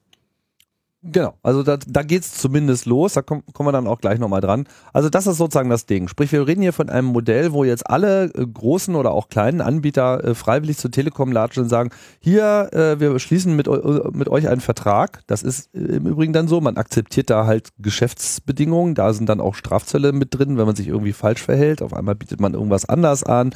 Genau, 1.06 1.34
also 1.44 1.64
da, 1.64 1.76
da 1.86 2.02
geht 2.02 2.22
es 2.24 2.34
zumindest 2.36 2.86
los, 2.86 3.12
da 3.14 3.22
kommen, 3.22 3.44
kommen 3.52 3.68
wir 3.68 3.74
dann 3.74 3.88
auch 3.88 4.00
gleich 4.00 4.20
nochmal 4.20 4.40
dran. 4.40 4.66
Also 4.94 5.10
das 5.10 5.28
ist 5.28 5.36
sozusagen 5.36 5.70
das 5.70 5.86
Ding. 5.86 6.08
Sprich, 6.08 6.32
wir 6.32 6.48
reden 6.48 6.62
hier 6.62 6.72
von 6.72 6.90
einem 6.90 7.08
Modell, 7.08 7.52
wo 7.52 7.66
jetzt 7.66 7.90
alle 7.90 8.26
äh, 8.34 8.48
großen 8.48 8.96
oder 8.96 9.12
auch 9.12 9.28
kleinen 9.28 9.60
Anbieter 9.60 10.24
äh, 10.24 10.34
freiwillig 10.34 10.78
zur 10.78 10.92
Telekom 10.92 11.34
latschen 11.34 11.64
und 11.64 11.70
sagen, 11.70 11.90
hier, 12.20 12.70
äh, 12.72 13.02
wir 13.02 13.20
schließen 13.20 13.54
mit, 13.54 13.68
mit 14.16 14.30
euch 14.30 14.48
einen 14.48 14.62
Vertrag. 14.62 15.24
Das 15.28 15.44
ist 15.44 15.76
äh, 15.76 15.80
im 15.80 16.08
Übrigen 16.08 16.32
dann 16.32 16.48
so, 16.48 16.62
man 16.62 16.78
akzeptiert 16.78 17.30
da 17.30 17.46
halt 17.46 17.72
Geschäftsbedingungen, 17.80 18.96
da 18.96 19.12
sind 19.12 19.28
dann 19.28 19.42
auch 19.42 19.56
Strafzölle 19.56 20.14
mit 20.14 20.34
drin, 20.34 20.58
wenn 20.58 20.66
man 20.66 20.78
sich 20.78 20.88
irgendwie 20.88 21.12
falsch 21.12 21.44
verhält. 21.44 21.82
Auf 21.82 21.94
einmal 21.94 22.16
bietet 22.16 22.40
man 22.40 22.54
irgendwas 22.54 22.86
anders 22.86 23.24
an, 23.24 23.54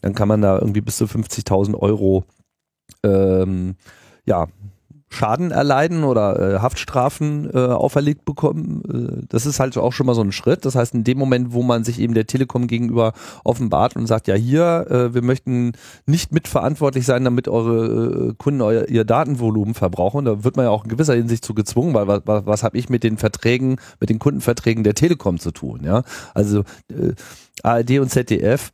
dann 0.00 0.14
kann 0.14 0.28
man 0.28 0.40
da 0.40 0.58
irgendwie 0.58 0.80
bis 0.80 0.96
zu 0.96 1.04
50.000 1.04 1.74
Euro 1.74 2.24
ähm, 3.02 3.76
ja, 4.24 4.48
Schaden 5.08 5.52
erleiden 5.52 6.02
oder 6.04 6.56
äh, 6.56 6.58
Haftstrafen 6.58 7.48
äh, 7.54 7.58
auferlegt 7.58 8.24
bekommen. 8.24 8.82
Äh, 9.22 9.26
das 9.28 9.46
ist 9.46 9.60
halt 9.60 9.76
auch 9.78 9.92
schon 9.92 10.06
mal 10.06 10.14
so 10.14 10.20
ein 10.20 10.32
Schritt. 10.32 10.64
Das 10.64 10.74
heißt, 10.74 10.94
in 10.94 11.04
dem 11.04 11.16
Moment, 11.16 11.52
wo 11.52 11.62
man 11.62 11.84
sich 11.84 12.00
eben 12.00 12.14
der 12.14 12.26
Telekom 12.26 12.66
gegenüber 12.66 13.12
offenbart 13.44 13.94
und 13.94 14.06
sagt, 14.06 14.26
ja 14.26 14.34
hier, 14.34 14.86
äh, 14.90 15.14
wir 15.14 15.22
möchten 15.22 15.72
nicht 16.06 16.32
mitverantwortlich 16.32 17.06
sein, 17.06 17.24
damit 17.24 17.46
eure 17.46 18.30
äh, 18.30 18.34
Kunden 18.36 18.60
euer, 18.62 18.88
ihr 18.88 19.04
Datenvolumen 19.04 19.74
verbrauchen, 19.74 20.24
da 20.24 20.42
wird 20.42 20.56
man 20.56 20.66
ja 20.66 20.70
auch 20.70 20.84
in 20.84 20.90
gewisser 20.90 21.14
Hinsicht 21.14 21.44
zu 21.44 21.54
gezwungen, 21.54 21.94
weil 21.94 22.08
was, 22.08 22.22
was, 22.24 22.46
was 22.46 22.62
habe 22.64 22.76
ich 22.76 22.88
mit 22.88 23.04
den 23.04 23.16
Verträgen, 23.16 23.76
mit 24.00 24.10
den 24.10 24.18
Kundenverträgen 24.18 24.82
der 24.82 24.94
Telekom 24.94 25.38
zu 25.38 25.52
tun? 25.52 25.82
Ja, 25.84 26.02
also 26.34 26.64
äh, 26.90 27.12
ARD 27.62 28.00
und 28.00 28.10
ZDF 28.10 28.72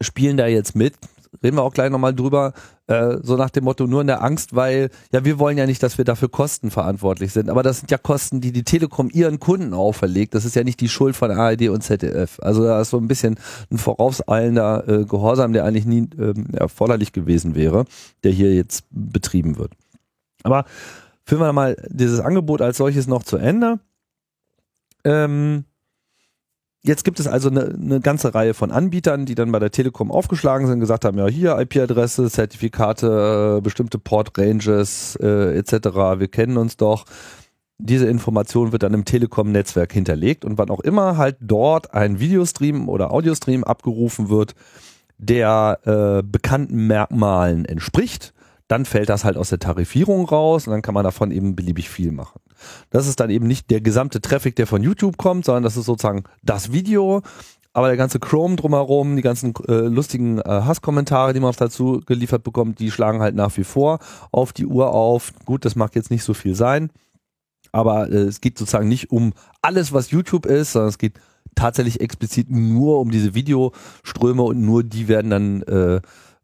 spielen 0.00 0.36
da 0.36 0.46
jetzt 0.46 0.74
mit, 0.74 0.94
reden 1.42 1.56
wir 1.56 1.62
auch 1.62 1.72
gleich 1.72 1.90
nochmal 1.90 2.14
drüber, 2.14 2.52
äh, 2.86 3.16
so 3.22 3.36
nach 3.36 3.50
dem 3.50 3.64
Motto 3.64 3.86
nur 3.86 4.00
in 4.00 4.06
der 4.06 4.22
Angst, 4.22 4.54
weil 4.54 4.90
ja 5.12 5.24
wir 5.24 5.38
wollen 5.38 5.58
ja 5.58 5.66
nicht, 5.66 5.82
dass 5.82 5.98
wir 5.98 6.04
dafür 6.04 6.28
Kosten 6.28 6.70
verantwortlich 6.70 7.32
sind, 7.32 7.48
aber 7.48 7.62
das 7.62 7.78
sind 7.80 7.90
ja 7.90 7.98
Kosten, 7.98 8.40
die 8.40 8.52
die 8.52 8.64
Telekom 8.64 9.10
ihren 9.12 9.40
Kunden 9.40 9.74
auferlegt. 9.74 10.34
Das 10.34 10.44
ist 10.44 10.56
ja 10.56 10.64
nicht 10.64 10.80
die 10.80 10.88
Schuld 10.88 11.16
von 11.16 11.30
ARD 11.30 11.68
und 11.68 11.82
ZDF. 11.82 12.38
Also 12.40 12.64
da 12.64 12.80
ist 12.80 12.90
so 12.90 12.98
ein 12.98 13.08
bisschen 13.08 13.38
ein 13.70 13.78
vorauseilender 13.78 14.88
äh, 14.88 15.04
Gehorsam, 15.04 15.52
der 15.52 15.64
eigentlich 15.64 15.86
nie 15.86 16.08
äh, 16.18 16.34
erforderlich 16.54 17.12
gewesen 17.12 17.54
wäre, 17.54 17.84
der 18.24 18.32
hier 18.32 18.54
jetzt 18.54 18.84
betrieben 18.90 19.58
wird. 19.58 19.72
Aber 20.42 20.64
führen 21.24 21.40
wir 21.40 21.52
mal 21.52 21.76
dieses 21.88 22.20
Angebot 22.20 22.62
als 22.62 22.76
solches 22.76 23.06
noch 23.06 23.22
zu 23.22 23.36
Ende. 23.36 23.78
Ähm, 25.04 25.64
Jetzt 26.84 27.04
gibt 27.04 27.20
es 27.20 27.28
also 27.28 27.48
eine, 27.48 27.76
eine 27.80 28.00
ganze 28.00 28.34
Reihe 28.34 28.54
von 28.54 28.72
Anbietern, 28.72 29.24
die 29.24 29.36
dann 29.36 29.52
bei 29.52 29.60
der 29.60 29.70
Telekom 29.70 30.10
aufgeschlagen 30.10 30.66
sind, 30.66 30.80
gesagt 30.80 31.04
haben, 31.04 31.16
ja 31.16 31.28
hier 31.28 31.56
IP-Adresse, 31.58 32.28
Zertifikate, 32.28 33.60
bestimmte 33.62 34.00
Port-Ranges 34.00 35.16
äh, 35.22 35.56
etc. 35.56 35.72
Wir 36.18 36.26
kennen 36.26 36.56
uns 36.56 36.76
doch. 36.76 37.04
Diese 37.78 38.06
Information 38.06 38.72
wird 38.72 38.82
dann 38.82 38.94
im 38.94 39.04
Telekom-Netzwerk 39.04 39.92
hinterlegt 39.92 40.44
und 40.44 40.58
wann 40.58 40.70
auch 40.70 40.80
immer 40.80 41.16
halt 41.16 41.36
dort 41.40 41.94
ein 41.94 42.18
Videostream 42.18 42.88
oder 42.88 43.12
Audiostream 43.12 43.62
abgerufen 43.62 44.28
wird, 44.28 44.54
der 45.18 45.78
äh, 45.84 46.22
bekannten 46.26 46.88
Merkmalen 46.88 47.64
entspricht, 47.64 48.31
dann 48.72 48.86
fällt 48.86 49.10
das 49.10 49.22
halt 49.22 49.36
aus 49.36 49.50
der 49.50 49.58
Tarifierung 49.58 50.26
raus 50.26 50.66
und 50.66 50.72
dann 50.72 50.80
kann 50.80 50.94
man 50.94 51.04
davon 51.04 51.30
eben 51.30 51.54
beliebig 51.54 51.90
viel 51.90 52.10
machen. 52.10 52.40
Das 52.88 53.06
ist 53.06 53.20
dann 53.20 53.28
eben 53.28 53.46
nicht 53.46 53.70
der 53.70 53.82
gesamte 53.82 54.22
Traffic, 54.22 54.56
der 54.56 54.66
von 54.66 54.82
YouTube 54.82 55.18
kommt, 55.18 55.44
sondern 55.44 55.62
das 55.62 55.76
ist 55.76 55.84
sozusagen 55.84 56.24
das 56.42 56.72
Video. 56.72 57.20
Aber 57.74 57.88
der 57.88 57.98
ganze 57.98 58.18
Chrome 58.18 58.56
drumherum, 58.56 59.14
die 59.16 59.20
ganzen 59.20 59.52
äh, 59.68 59.72
lustigen 59.72 60.38
äh, 60.38 60.44
Hasskommentare, 60.44 61.34
die 61.34 61.40
man 61.40 61.52
dazu 61.54 62.00
geliefert 62.06 62.44
bekommt, 62.44 62.78
die 62.78 62.90
schlagen 62.90 63.20
halt 63.20 63.34
nach 63.34 63.54
wie 63.58 63.64
vor 63.64 63.98
auf 64.30 64.54
die 64.54 64.64
Uhr 64.64 64.90
auf. 64.94 65.34
Gut, 65.44 65.66
das 65.66 65.76
mag 65.76 65.94
jetzt 65.94 66.10
nicht 66.10 66.24
so 66.24 66.32
viel 66.32 66.54
sein, 66.54 66.88
aber 67.72 68.10
äh, 68.10 68.22
es 68.22 68.40
geht 68.40 68.56
sozusagen 68.56 68.88
nicht 68.88 69.10
um 69.10 69.34
alles, 69.60 69.92
was 69.92 70.10
YouTube 70.10 70.46
ist, 70.46 70.72
sondern 70.72 70.88
es 70.88 70.96
geht 70.96 71.20
tatsächlich 71.54 72.00
explizit 72.00 72.50
nur 72.50 73.00
um 73.00 73.10
diese 73.10 73.34
Videoströme 73.34 74.42
und 74.42 74.62
nur 74.62 74.82
die 74.82 75.08
werden 75.08 75.30
dann 75.30 75.62
äh, 75.62 76.00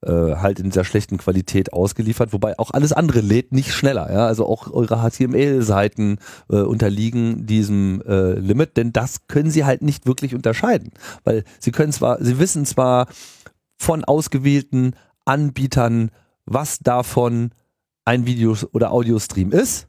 äh, 0.06 0.36
halt 0.36 0.60
in 0.60 0.70
sehr 0.70 0.84
schlechten 0.84 1.18
Qualität 1.18 1.72
ausgeliefert, 1.72 2.32
wobei 2.32 2.58
auch 2.58 2.70
alles 2.70 2.92
andere 2.92 3.20
lädt 3.20 3.52
nicht 3.52 3.72
schneller. 3.72 4.12
Ja? 4.12 4.26
Also 4.26 4.46
auch 4.46 4.70
eure 4.70 4.98
HTML-Seiten 4.98 6.18
äh, 6.50 6.56
unterliegen 6.56 7.46
diesem 7.46 8.02
äh, 8.06 8.34
Limit, 8.34 8.76
denn 8.76 8.92
das 8.92 9.26
können 9.26 9.50
sie 9.50 9.64
halt 9.64 9.82
nicht 9.82 10.06
wirklich 10.06 10.34
unterscheiden, 10.34 10.92
weil 11.24 11.44
sie 11.58 11.72
können 11.72 11.92
zwar, 11.92 12.22
sie 12.22 12.38
wissen 12.38 12.64
zwar 12.64 13.08
von 13.76 14.04
ausgewählten 14.04 14.94
Anbietern, 15.24 16.10
was 16.46 16.78
davon 16.78 17.50
ein 18.04 18.24
Video- 18.24 18.56
oder 18.72 18.92
Audiostream 18.92 19.50
ist, 19.52 19.87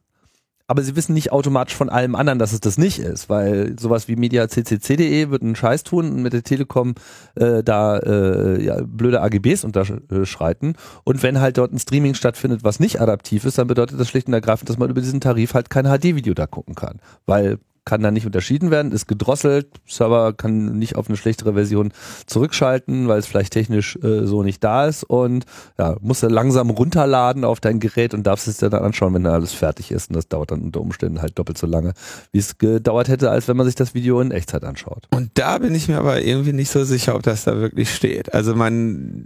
aber 0.69 0.83
sie 0.83 0.95
wissen 0.95 1.15
nicht 1.15 1.31
automatisch 1.31 1.75
von 1.75 1.89
allem 1.89 2.13
anderen, 2.13 2.37
dass 2.37 2.53
es 2.53 2.59
das 2.59 2.77
nicht 2.77 2.99
ist, 2.99 3.27
weil 3.27 3.75
sowas 3.79 4.07
wie 4.07 4.15
mediaccc.de 4.15 5.31
wird 5.31 5.41
einen 5.41 5.55
Scheiß 5.55 5.83
tun 5.83 6.11
und 6.11 6.21
mit 6.21 6.31
der 6.31 6.43
Telekom 6.43 6.93
äh, 7.33 7.63
da 7.63 7.97
äh, 7.97 8.63
ja, 8.63 8.77
blöde 8.85 9.19
AGBs 9.21 9.63
unterschreiten. 9.63 10.75
Und 11.03 11.23
wenn 11.23 11.41
halt 11.41 11.57
dort 11.57 11.73
ein 11.73 11.79
Streaming 11.79 12.13
stattfindet, 12.13 12.63
was 12.63 12.79
nicht 12.79 13.01
adaptiv 13.01 13.45
ist, 13.45 13.57
dann 13.57 13.65
bedeutet 13.65 13.99
das 13.99 14.09
schlicht 14.09 14.27
und 14.27 14.33
ergreifend, 14.33 14.69
dass 14.69 14.77
man 14.77 14.91
über 14.91 15.01
diesen 15.01 15.21
Tarif 15.21 15.55
halt 15.55 15.71
kein 15.71 15.85
HD-Video 15.85 16.35
da 16.35 16.45
gucken 16.45 16.75
kann. 16.75 16.99
Weil 17.25 17.57
kann 17.89 18.03
da 18.03 18.11
nicht 18.11 18.27
unterschieden 18.27 18.69
werden, 18.69 18.91
ist 18.91 19.07
gedrosselt, 19.07 19.67
Server 19.87 20.31
kann 20.33 20.77
nicht 20.77 20.95
auf 20.95 21.07
eine 21.07 21.17
schlechtere 21.17 21.53
Version 21.53 21.91
zurückschalten, 22.27 23.07
weil 23.07 23.17
es 23.17 23.25
vielleicht 23.25 23.51
technisch 23.51 23.97
äh, 24.03 24.27
so 24.27 24.43
nicht 24.43 24.63
da 24.63 24.85
ist 24.85 25.03
und 25.03 25.45
ja, 25.79 25.95
musst 26.01 26.21
du 26.21 26.27
langsam 26.27 26.69
runterladen 26.69 27.43
auf 27.43 27.59
dein 27.59 27.79
Gerät 27.79 28.13
und 28.13 28.27
darfst 28.27 28.47
es 28.47 28.57
dir 28.57 28.69
dann 28.69 28.83
anschauen, 28.83 29.15
wenn 29.15 29.23
da 29.23 29.33
alles 29.33 29.53
fertig 29.53 29.89
ist 29.89 30.11
und 30.11 30.15
das 30.15 30.27
dauert 30.27 30.51
dann 30.51 30.61
unter 30.61 30.81
Umständen 30.81 31.19
halt 31.19 31.39
doppelt 31.39 31.57
so 31.57 31.65
lange, 31.65 31.93
wie 32.31 32.37
es 32.37 32.59
gedauert 32.59 33.07
hätte, 33.07 33.31
als 33.31 33.47
wenn 33.47 33.57
man 33.57 33.65
sich 33.65 33.75
das 33.75 33.95
Video 33.95 34.21
in 34.21 34.29
Echtzeit 34.29 34.63
anschaut. 34.63 35.07
Und 35.09 35.31
da 35.33 35.57
bin 35.57 35.73
ich 35.73 35.87
mir 35.87 35.97
aber 35.97 36.21
irgendwie 36.21 36.53
nicht 36.53 36.69
so 36.69 36.83
sicher, 36.83 37.15
ob 37.15 37.23
das 37.23 37.45
da 37.45 37.57
wirklich 37.57 37.91
steht. 37.91 38.35
Also 38.35 38.53
man 38.53 39.25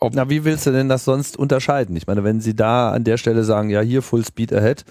ob 0.00 0.14
Na, 0.14 0.30
wie 0.30 0.44
willst 0.44 0.66
du 0.66 0.72
denn 0.72 0.88
das 0.88 1.04
sonst 1.04 1.36
unterscheiden? 1.36 1.94
Ich 1.94 2.06
meine, 2.06 2.24
wenn 2.24 2.40
sie 2.40 2.56
da 2.56 2.90
an 2.90 3.04
der 3.04 3.18
Stelle 3.18 3.44
sagen, 3.44 3.68
ja, 3.68 3.82
hier 3.82 4.00
Full 4.00 4.24
Speed 4.24 4.52
Ahead, 4.52 4.84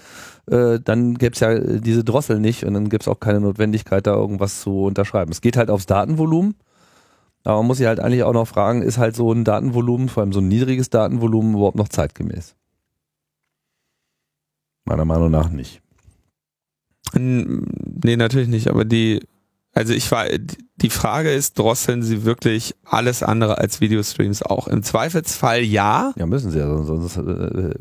äh, 0.46 0.78
dann 0.78 1.18
gäbe 1.18 1.34
es 1.34 1.40
ja 1.40 1.58
diese 1.58 2.04
Drossel 2.04 2.38
nicht 2.38 2.64
und 2.64 2.74
dann 2.74 2.88
gäbe 2.88 3.00
es 3.00 3.08
auch 3.08 3.18
keine 3.18 3.40
Notwendigkeit, 3.40 4.06
da 4.06 4.14
irgendwas 4.14 4.60
zu 4.60 4.84
unterschreiben. 4.84 5.32
Es 5.32 5.40
geht 5.40 5.56
halt 5.56 5.70
aufs 5.70 5.86
Datenvolumen. 5.86 6.54
Aber 7.42 7.58
man 7.58 7.66
muss 7.66 7.78
sich 7.78 7.86
halt 7.86 8.00
eigentlich 8.00 8.22
auch 8.22 8.34
noch 8.34 8.46
fragen, 8.46 8.82
ist 8.82 8.98
halt 8.98 9.16
so 9.16 9.32
ein 9.32 9.44
Datenvolumen, 9.44 10.08
vor 10.08 10.22
allem 10.22 10.32
so 10.32 10.40
ein 10.40 10.48
niedriges 10.48 10.90
Datenvolumen, 10.90 11.54
überhaupt 11.54 11.76
noch 11.76 11.88
zeitgemäß? 11.88 12.54
Meiner 14.84 15.06
Meinung 15.06 15.30
nach 15.30 15.48
nicht. 15.50 15.80
Nee, 17.14 18.16
natürlich 18.16 18.48
nicht, 18.48 18.68
aber 18.68 18.84
die 18.84 19.20
also 19.72 19.92
ich 19.92 20.10
war, 20.10 20.26
die 20.80 20.90
Frage 20.90 21.30
ist, 21.30 21.58
drosseln 21.58 22.02
sie 22.02 22.24
wirklich 22.24 22.74
alles 22.84 23.22
andere 23.22 23.58
als 23.58 23.80
Videostreams 23.80 24.42
auch? 24.42 24.66
Im 24.68 24.82
Zweifelsfall 24.82 25.62
ja. 25.62 26.12
Ja, 26.16 26.26
müssen 26.26 26.50
sie 26.50 26.58
ja, 26.58 26.82
sonst 26.82 27.16
äh, 27.16 27.74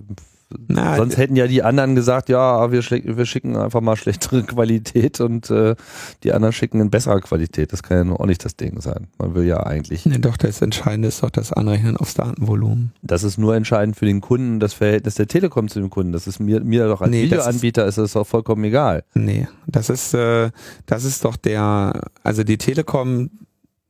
Na, 0.67 0.97
Sonst 0.97 1.17
hätten 1.17 1.35
ja 1.35 1.45
die 1.45 1.61
anderen 1.61 1.93
gesagt, 1.93 2.27
ja, 2.27 2.71
wir, 2.71 2.81
wir 2.81 3.25
schicken 3.27 3.55
einfach 3.55 3.81
mal 3.81 3.95
schlechtere 3.95 4.41
Qualität 4.47 5.21
und 5.21 5.51
äh, 5.51 5.75
die 6.23 6.33
anderen 6.33 6.53
schicken 6.53 6.81
in 6.81 6.89
besserer 6.89 7.21
Qualität. 7.21 7.71
Das 7.71 7.83
kann 7.83 7.97
ja 7.97 8.03
nur 8.03 8.19
auch 8.19 8.25
nicht 8.25 8.43
das 8.43 8.55
Ding 8.55 8.81
sein. 8.81 9.07
Man 9.19 9.35
will 9.35 9.45
ja 9.45 9.63
eigentlich. 9.63 10.07
Nee, 10.07 10.17
doch, 10.17 10.37
das 10.37 10.61
Entscheidende 10.63 11.09
ist 11.09 11.21
doch 11.21 11.29
das 11.29 11.53
Anrechnen 11.53 11.97
aufs 11.97 12.15
Datenvolumen. 12.15 12.93
Das 13.03 13.23
ist 13.23 13.37
nur 13.37 13.55
entscheidend 13.55 13.95
für 13.95 14.05
den 14.05 14.21
Kunden, 14.21 14.59
das 14.59 14.73
Verhältnis 14.73 15.15
der 15.15 15.27
Telekom 15.27 15.67
zu 15.67 15.79
dem 15.79 15.91
Kunden. 15.91 16.13
Das 16.13 16.25
ist 16.25 16.39
mir, 16.39 16.61
mir 16.61 16.87
doch 16.87 17.01
als 17.01 17.11
nee, 17.11 17.23
Videoanbieter 17.25 17.85
ist 17.85 17.99
das 17.99 18.13
doch 18.13 18.25
vollkommen 18.25 18.63
egal. 18.63 19.03
Nee, 19.13 19.47
das 19.67 19.89
ist, 19.89 20.15
äh, 20.15 20.49
das 20.87 21.03
ist 21.03 21.25
doch 21.25 21.35
der, 21.35 22.01
also 22.23 22.43
die 22.43 22.57
Telekom, 22.57 23.29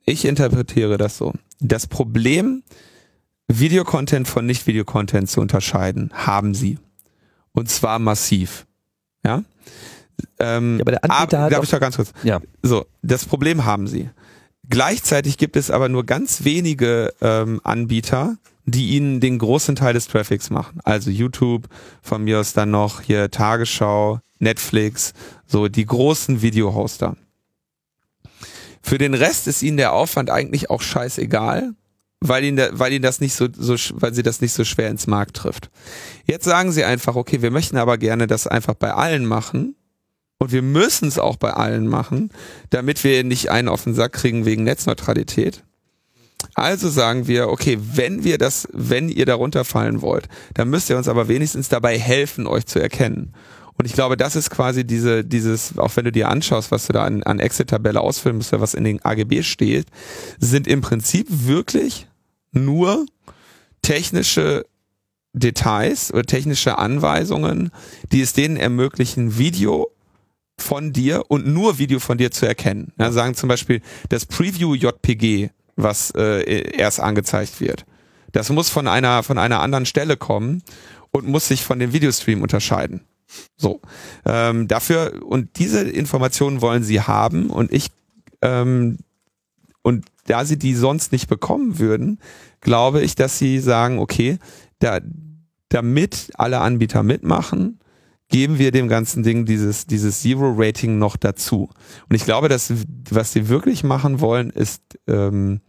ich 0.03 0.25
interpretiere 0.25 0.97
das 0.97 1.17
so. 1.17 1.33
Das 1.61 1.87
Problem, 1.87 2.63
Videocontent 3.49 4.27
von 4.27 4.45
Nicht-Videocontent 4.45 5.29
zu 5.29 5.41
unterscheiden, 5.41 6.11
haben 6.13 6.53
sie. 6.53 6.77
Und 7.51 7.69
zwar 7.69 7.99
massiv. 7.99 8.67
Ja. 9.25 9.43
Ähm, 10.37 10.77
ja 10.77 10.83
aber 10.83 10.91
der 10.91 11.03
Anbieter 11.03 11.39
ab, 11.39 11.45
hat 11.45 11.51
darf 11.51 11.63
ich 11.63 11.69
doch 11.71 11.79
ganz 11.79 11.95
kurz. 11.95 12.13
Ja. 12.23 12.39
So, 12.61 12.85
das 13.01 13.25
Problem 13.25 13.65
haben 13.65 13.87
sie. 13.87 14.09
Gleichzeitig 14.69 15.37
gibt 15.37 15.55
es 15.55 15.71
aber 15.71 15.89
nur 15.89 16.05
ganz 16.05 16.43
wenige 16.43 17.11
ähm, 17.21 17.59
Anbieter, 17.63 18.37
die 18.65 18.89
ihnen 18.89 19.19
den 19.19 19.39
großen 19.39 19.75
Teil 19.75 19.93
des 19.93 20.07
Traffics 20.07 20.51
machen. 20.51 20.79
Also 20.83 21.09
YouTube, 21.09 21.67
von 22.03 22.23
mir 22.23 22.39
aus 22.39 22.53
dann 22.53 22.69
noch 22.69 23.01
hier 23.01 23.31
Tagesschau, 23.31 24.19
Netflix, 24.37 25.13
so 25.47 25.67
die 25.67 25.87
großen 25.87 26.43
Videohoster. 26.43 27.17
Für 28.83 28.99
den 28.99 29.15
Rest 29.15 29.47
ist 29.47 29.63
ihnen 29.63 29.77
der 29.77 29.93
Aufwand 29.93 30.29
eigentlich 30.29 30.69
auch 30.69 30.83
scheißegal 30.83 31.73
weil 32.21 32.43
ihn, 32.43 32.55
da, 32.57 32.69
weil 32.73 32.93
ihn 32.93 33.01
das 33.01 33.21
nicht 33.21 33.33
so, 33.33 33.47
so, 33.51 33.75
weil 33.93 34.13
sie 34.13 34.23
das 34.23 34.41
nicht 34.41 34.53
so 34.53 34.65
schwer 34.65 34.89
ins 34.89 35.07
Markt 35.07 35.37
trifft. 35.37 35.69
Jetzt 36.25 36.45
sagen 36.45 36.71
sie 36.71 36.83
einfach, 36.83 37.15
okay, 37.15 37.41
wir 37.41 37.51
möchten 37.51 37.77
aber 37.77 37.97
gerne 37.97 38.27
das 38.27 38.47
einfach 38.47 38.73
bei 38.73 38.93
allen 38.93 39.25
machen. 39.25 39.75
Und 40.41 40.53
wir 40.53 40.61
müssen 40.61 41.09
es 41.09 41.19
auch 41.19 41.35
bei 41.35 41.51
allen 41.51 41.87
machen, 41.87 42.31
damit 42.69 43.03
wir 43.03 43.25
nicht 43.25 43.51
einen 43.51 43.67
auf 43.67 43.83
den 43.83 43.93
Sack 43.93 44.13
kriegen 44.13 44.45
wegen 44.45 44.63
Netzneutralität. 44.63 45.63
Also 46.53 46.87
sagen 46.89 47.27
wir, 47.27 47.49
okay, 47.49 47.77
wenn 47.81 48.23
wir 48.23 48.37
das, 48.37 48.65
wenn 48.71 49.09
ihr 49.09 49.25
darunter 49.25 49.65
fallen 49.65 50.01
wollt, 50.01 50.29
dann 50.53 50.69
müsst 50.69 50.89
ihr 50.89 50.97
uns 50.97 51.09
aber 51.09 51.27
wenigstens 51.27 51.67
dabei 51.67 51.99
helfen, 51.99 52.47
euch 52.47 52.65
zu 52.65 52.79
erkennen. 52.79 53.33
Und 53.79 53.85
ich 53.85 53.93
glaube, 53.93 54.17
das 54.17 54.35
ist 54.35 54.49
quasi 54.49 54.85
diese, 54.85 55.23
dieses, 55.23 55.77
auch 55.77 55.95
wenn 55.95 56.05
du 56.05 56.11
dir 56.11 56.27
anschaust, 56.29 56.71
was 56.71 56.87
du 56.87 56.93
da 56.93 57.05
an, 57.05 57.23
an 57.23 57.39
Exit-Tabelle 57.39 58.01
ausfüllen 58.01 58.37
musst, 58.37 58.51
was 58.51 58.73
in 58.73 58.83
den 58.83 59.03
AGB 59.03 59.43
steht, 59.43 59.87
sind 60.37 60.67
im 60.67 60.81
Prinzip 60.81 61.27
wirklich 61.29 62.08
nur 62.51 63.05
technische 63.81 64.65
Details 65.33 66.11
oder 66.11 66.23
technische 66.23 66.77
Anweisungen, 66.77 67.71
die 68.11 68.21
es 68.21 68.33
denen 68.33 68.57
ermöglichen, 68.57 69.37
Video 69.37 69.87
von 70.57 70.91
dir 70.91 71.23
und 71.29 71.47
nur 71.47 71.77
Video 71.77 71.99
von 71.99 72.17
dir 72.17 72.31
zu 72.31 72.45
erkennen. 72.45 72.91
Ja, 72.97 73.11
sagen 73.11 73.35
zum 73.35 73.49
Beispiel 73.49 73.81
das 74.09 74.25
Preview 74.25 74.75
JPG, 74.75 75.49
was 75.75 76.11
äh, 76.11 76.77
erst 76.77 76.99
angezeigt 76.99 77.61
wird. 77.61 77.85
Das 78.31 78.49
muss 78.49 78.69
von 78.69 78.87
einer 78.87 79.23
von 79.23 79.37
einer 79.37 79.61
anderen 79.61 79.85
Stelle 79.85 80.17
kommen 80.17 80.61
und 81.11 81.27
muss 81.27 81.47
sich 81.47 81.63
von 81.63 81.79
dem 81.79 81.93
Videostream 81.93 82.41
unterscheiden. 82.41 83.01
So 83.57 83.79
ähm, 84.25 84.67
dafür 84.67 85.21
und 85.23 85.57
diese 85.57 85.81
Informationen 85.81 86.61
wollen 86.61 86.83
sie 86.83 87.01
haben 87.01 87.49
und 87.49 87.71
ich 87.71 87.87
ähm, 88.41 88.97
und 89.81 90.05
da 90.29 90.45
sie 90.45 90.57
die 90.57 90.75
sonst 90.75 91.11
nicht 91.11 91.27
bekommen 91.27 91.79
würden, 91.79 92.19
glaube 92.61 93.01
ich, 93.01 93.15
dass 93.15 93.39
sie 93.39 93.59
sagen, 93.59 93.99
okay, 93.99 94.37
da, 94.77 94.99
damit 95.69 96.31
alle 96.35 96.59
Anbieter 96.59 97.03
mitmachen, 97.03 97.79
geben 98.29 98.59
wir 98.59 98.71
dem 98.71 98.87
ganzen 98.87 99.23
Ding 99.23 99.45
dieses, 99.45 99.87
dieses 99.87 100.21
Zero-Rating 100.21 100.99
noch 100.99 101.17
dazu. 101.17 101.69
Und 102.09 102.15
ich 102.15 102.25
glaube, 102.25 102.47
dass 102.47 102.71
was 103.09 103.33
sie 103.33 103.49
wirklich 103.49 103.83
machen 103.83 104.21
wollen, 104.21 104.51
ist 104.51 104.83
ähm, 105.07 105.61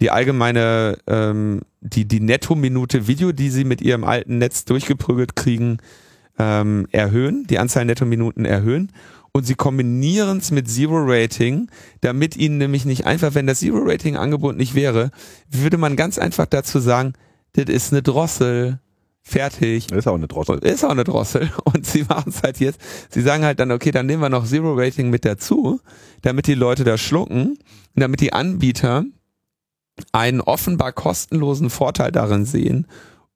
die 0.00 0.10
allgemeine, 0.10 0.96
ähm, 1.06 1.60
die, 1.82 2.06
die 2.08 2.20
Netto-Minute 2.20 3.06
Video, 3.06 3.32
die 3.32 3.50
sie 3.50 3.64
mit 3.64 3.82
ihrem 3.82 4.04
alten 4.04 4.38
Netz 4.38 4.64
durchgeprügelt 4.64 5.36
kriegen, 5.36 5.76
ähm, 6.38 6.88
erhöhen, 6.90 7.46
die 7.48 7.58
Anzahl 7.58 7.84
Netto-Minuten 7.84 8.46
erhöhen 8.46 8.90
und 9.36 9.44
sie 9.44 9.56
kombinieren 9.56 10.38
es 10.38 10.52
mit 10.52 10.70
Zero 10.70 10.96
Rating, 10.96 11.68
damit 12.00 12.36
ihnen 12.36 12.56
nämlich 12.58 12.84
nicht 12.84 13.04
einfach, 13.04 13.34
wenn 13.34 13.48
das 13.48 13.58
Zero 13.58 13.78
Rating 13.78 14.16
Angebot 14.16 14.56
nicht 14.56 14.76
wäre, 14.76 15.10
würde 15.50 15.76
man 15.76 15.96
ganz 15.96 16.18
einfach 16.18 16.46
dazu 16.46 16.78
sagen, 16.78 17.14
das 17.54 17.66
ist 17.66 17.92
eine 17.92 18.02
Drossel. 18.02 18.78
Fertig. 19.26 19.90
Ist 19.90 20.06
auch 20.06 20.14
eine 20.14 20.28
Drossel. 20.28 20.58
Ist 20.58 20.84
auch 20.84 20.90
eine 20.90 21.02
Drossel. 21.02 21.50
Und 21.64 21.84
sie 21.84 22.04
machen 22.04 22.28
es 22.30 22.42
halt 22.42 22.60
jetzt. 22.60 22.78
Sie 23.08 23.22
sagen 23.22 23.44
halt 23.44 23.58
dann, 23.58 23.72
okay, 23.72 23.90
dann 23.90 24.06
nehmen 24.06 24.22
wir 24.22 24.28
noch 24.28 24.46
Zero 24.46 24.74
Rating 24.74 25.10
mit 25.10 25.24
dazu, 25.24 25.80
damit 26.22 26.46
die 26.46 26.54
Leute 26.54 26.84
das 26.84 27.00
schlucken 27.00 27.58
und 27.94 28.00
damit 28.00 28.20
die 28.20 28.32
Anbieter 28.32 29.04
einen 30.12 30.40
offenbar 30.40 30.92
kostenlosen 30.92 31.70
Vorteil 31.70 32.12
darin 32.12 32.44
sehen, 32.44 32.86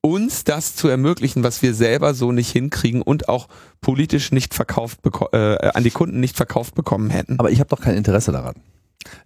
uns 0.00 0.44
das 0.44 0.74
zu 0.74 0.88
ermöglichen, 0.88 1.42
was 1.42 1.62
wir 1.62 1.74
selber 1.74 2.14
so 2.14 2.32
nicht 2.32 2.50
hinkriegen 2.50 3.02
und 3.02 3.28
auch 3.28 3.48
politisch 3.80 4.32
nicht 4.32 4.54
verkauft 4.54 5.00
äh, 5.32 5.36
an 5.68 5.84
die 5.84 5.90
Kunden 5.90 6.20
nicht 6.20 6.36
verkauft 6.36 6.74
bekommen 6.74 7.10
hätten. 7.10 7.38
Aber 7.38 7.50
ich 7.50 7.60
habe 7.60 7.68
doch 7.68 7.80
kein 7.80 7.96
Interesse 7.96 8.32
daran. 8.32 8.54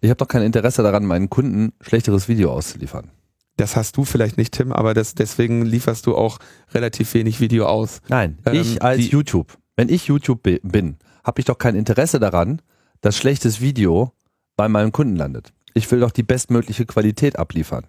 Ich 0.01 0.11
habe 0.11 0.19
doch 0.19 0.29
kein 0.29 0.43
Interesse 0.43 0.83
daran, 0.83 1.05
meinen 1.05 1.31
Kunden 1.31 1.73
schlechteres 1.81 2.29
Video 2.29 2.53
auszuliefern. 2.53 3.11
Das 3.57 3.77
hast 3.77 3.97
du 3.97 4.05
vielleicht 4.05 4.39
nicht, 4.39 4.55
Tim, 4.55 4.73
aber 4.73 4.95
das, 4.95 5.15
deswegen 5.15 5.65
lieferst 5.65 6.07
du 6.07 6.17
auch 6.17 6.39
relativ 6.73 7.13
wenig 7.15 7.41
Video 7.41 7.67
aus. 7.67 8.01
Nein, 8.09 8.39
ähm, 8.47 8.55
ich 8.55 8.83
als 8.83 9.11
YouTube, 9.11 9.59
wenn 9.77 9.89
ich 9.89 10.07
YouTube 10.07 10.43
bin, 10.43 10.97
habe 11.23 11.41
ich 11.41 11.45
doch 11.45 11.59
kein 11.59 11.75
Interesse 11.75 12.19
daran, 12.19 12.63
dass 13.03 13.17
schlechtes 13.17 13.61
Video 13.61 14.13
bei 14.57 14.69
meinem 14.69 14.93
Kunden 14.93 15.17
landet. 15.17 15.53
Ich 15.75 15.91
will 15.91 16.01
doch 16.01 16.11
die 16.11 16.23
bestmögliche 16.23 16.87
Qualität 16.87 17.39
abliefern. 17.39 17.87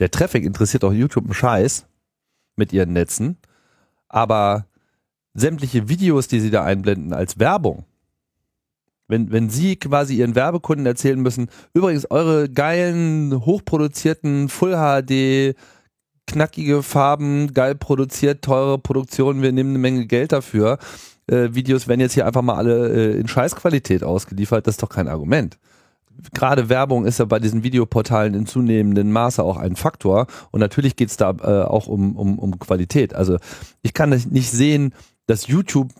Der 0.00 0.10
Traffic 0.10 0.44
interessiert 0.44 0.82
auch 0.82 0.92
YouTube 0.92 1.24
einen 1.24 1.34
Scheiß 1.34 1.86
mit 2.56 2.72
ihren 2.72 2.92
Netzen, 2.92 3.36
aber 4.08 4.66
sämtliche 5.34 5.88
Videos, 5.88 6.26
die 6.26 6.40
sie 6.40 6.50
da 6.50 6.64
einblenden 6.64 7.12
als 7.12 7.38
Werbung, 7.38 7.84
wenn, 9.08 9.30
wenn 9.30 9.50
sie 9.50 9.76
quasi 9.76 10.16
ihren 10.16 10.34
Werbekunden 10.34 10.86
erzählen 10.86 11.20
müssen, 11.20 11.50
übrigens 11.74 12.10
eure 12.10 12.48
geilen, 12.48 13.44
hochproduzierten 13.44 14.48
Full 14.48 14.74
HD, 14.74 15.54
knackige 16.26 16.82
Farben, 16.82 17.52
geil 17.52 17.74
produziert, 17.74 18.42
teure 18.42 18.78
Produktion, 18.78 19.42
wir 19.42 19.52
nehmen 19.52 19.70
eine 19.70 19.78
Menge 19.78 20.06
Geld 20.06 20.32
dafür. 20.32 20.78
Äh, 21.26 21.50
Videos 21.52 21.88
werden 21.88 22.00
jetzt 22.00 22.14
hier 22.14 22.26
einfach 22.26 22.42
mal 22.42 22.54
alle 22.54 22.88
äh, 22.88 23.20
in 23.20 23.28
Scheißqualität 23.28 24.02
ausgeliefert, 24.02 24.66
das 24.66 24.74
ist 24.74 24.82
doch 24.82 24.88
kein 24.88 25.08
Argument 25.08 25.58
gerade 26.34 26.68
Werbung 26.68 27.04
ist 27.04 27.18
ja 27.18 27.24
bei 27.24 27.38
diesen 27.38 27.62
Videoportalen 27.62 28.34
in 28.34 28.46
zunehmendem 28.46 29.10
Maße 29.10 29.42
auch 29.42 29.56
ein 29.56 29.76
Faktor. 29.76 30.26
Und 30.50 30.60
natürlich 30.60 30.96
geht's 30.96 31.16
da 31.16 31.30
äh, 31.30 31.64
auch 31.64 31.86
um, 31.86 32.16
um, 32.16 32.38
um 32.38 32.58
Qualität. 32.58 33.14
Also 33.14 33.38
ich 33.82 33.94
kann 33.94 34.10
nicht 34.10 34.50
sehen, 34.50 34.94
dass 35.26 35.46
YouTube 35.46 35.90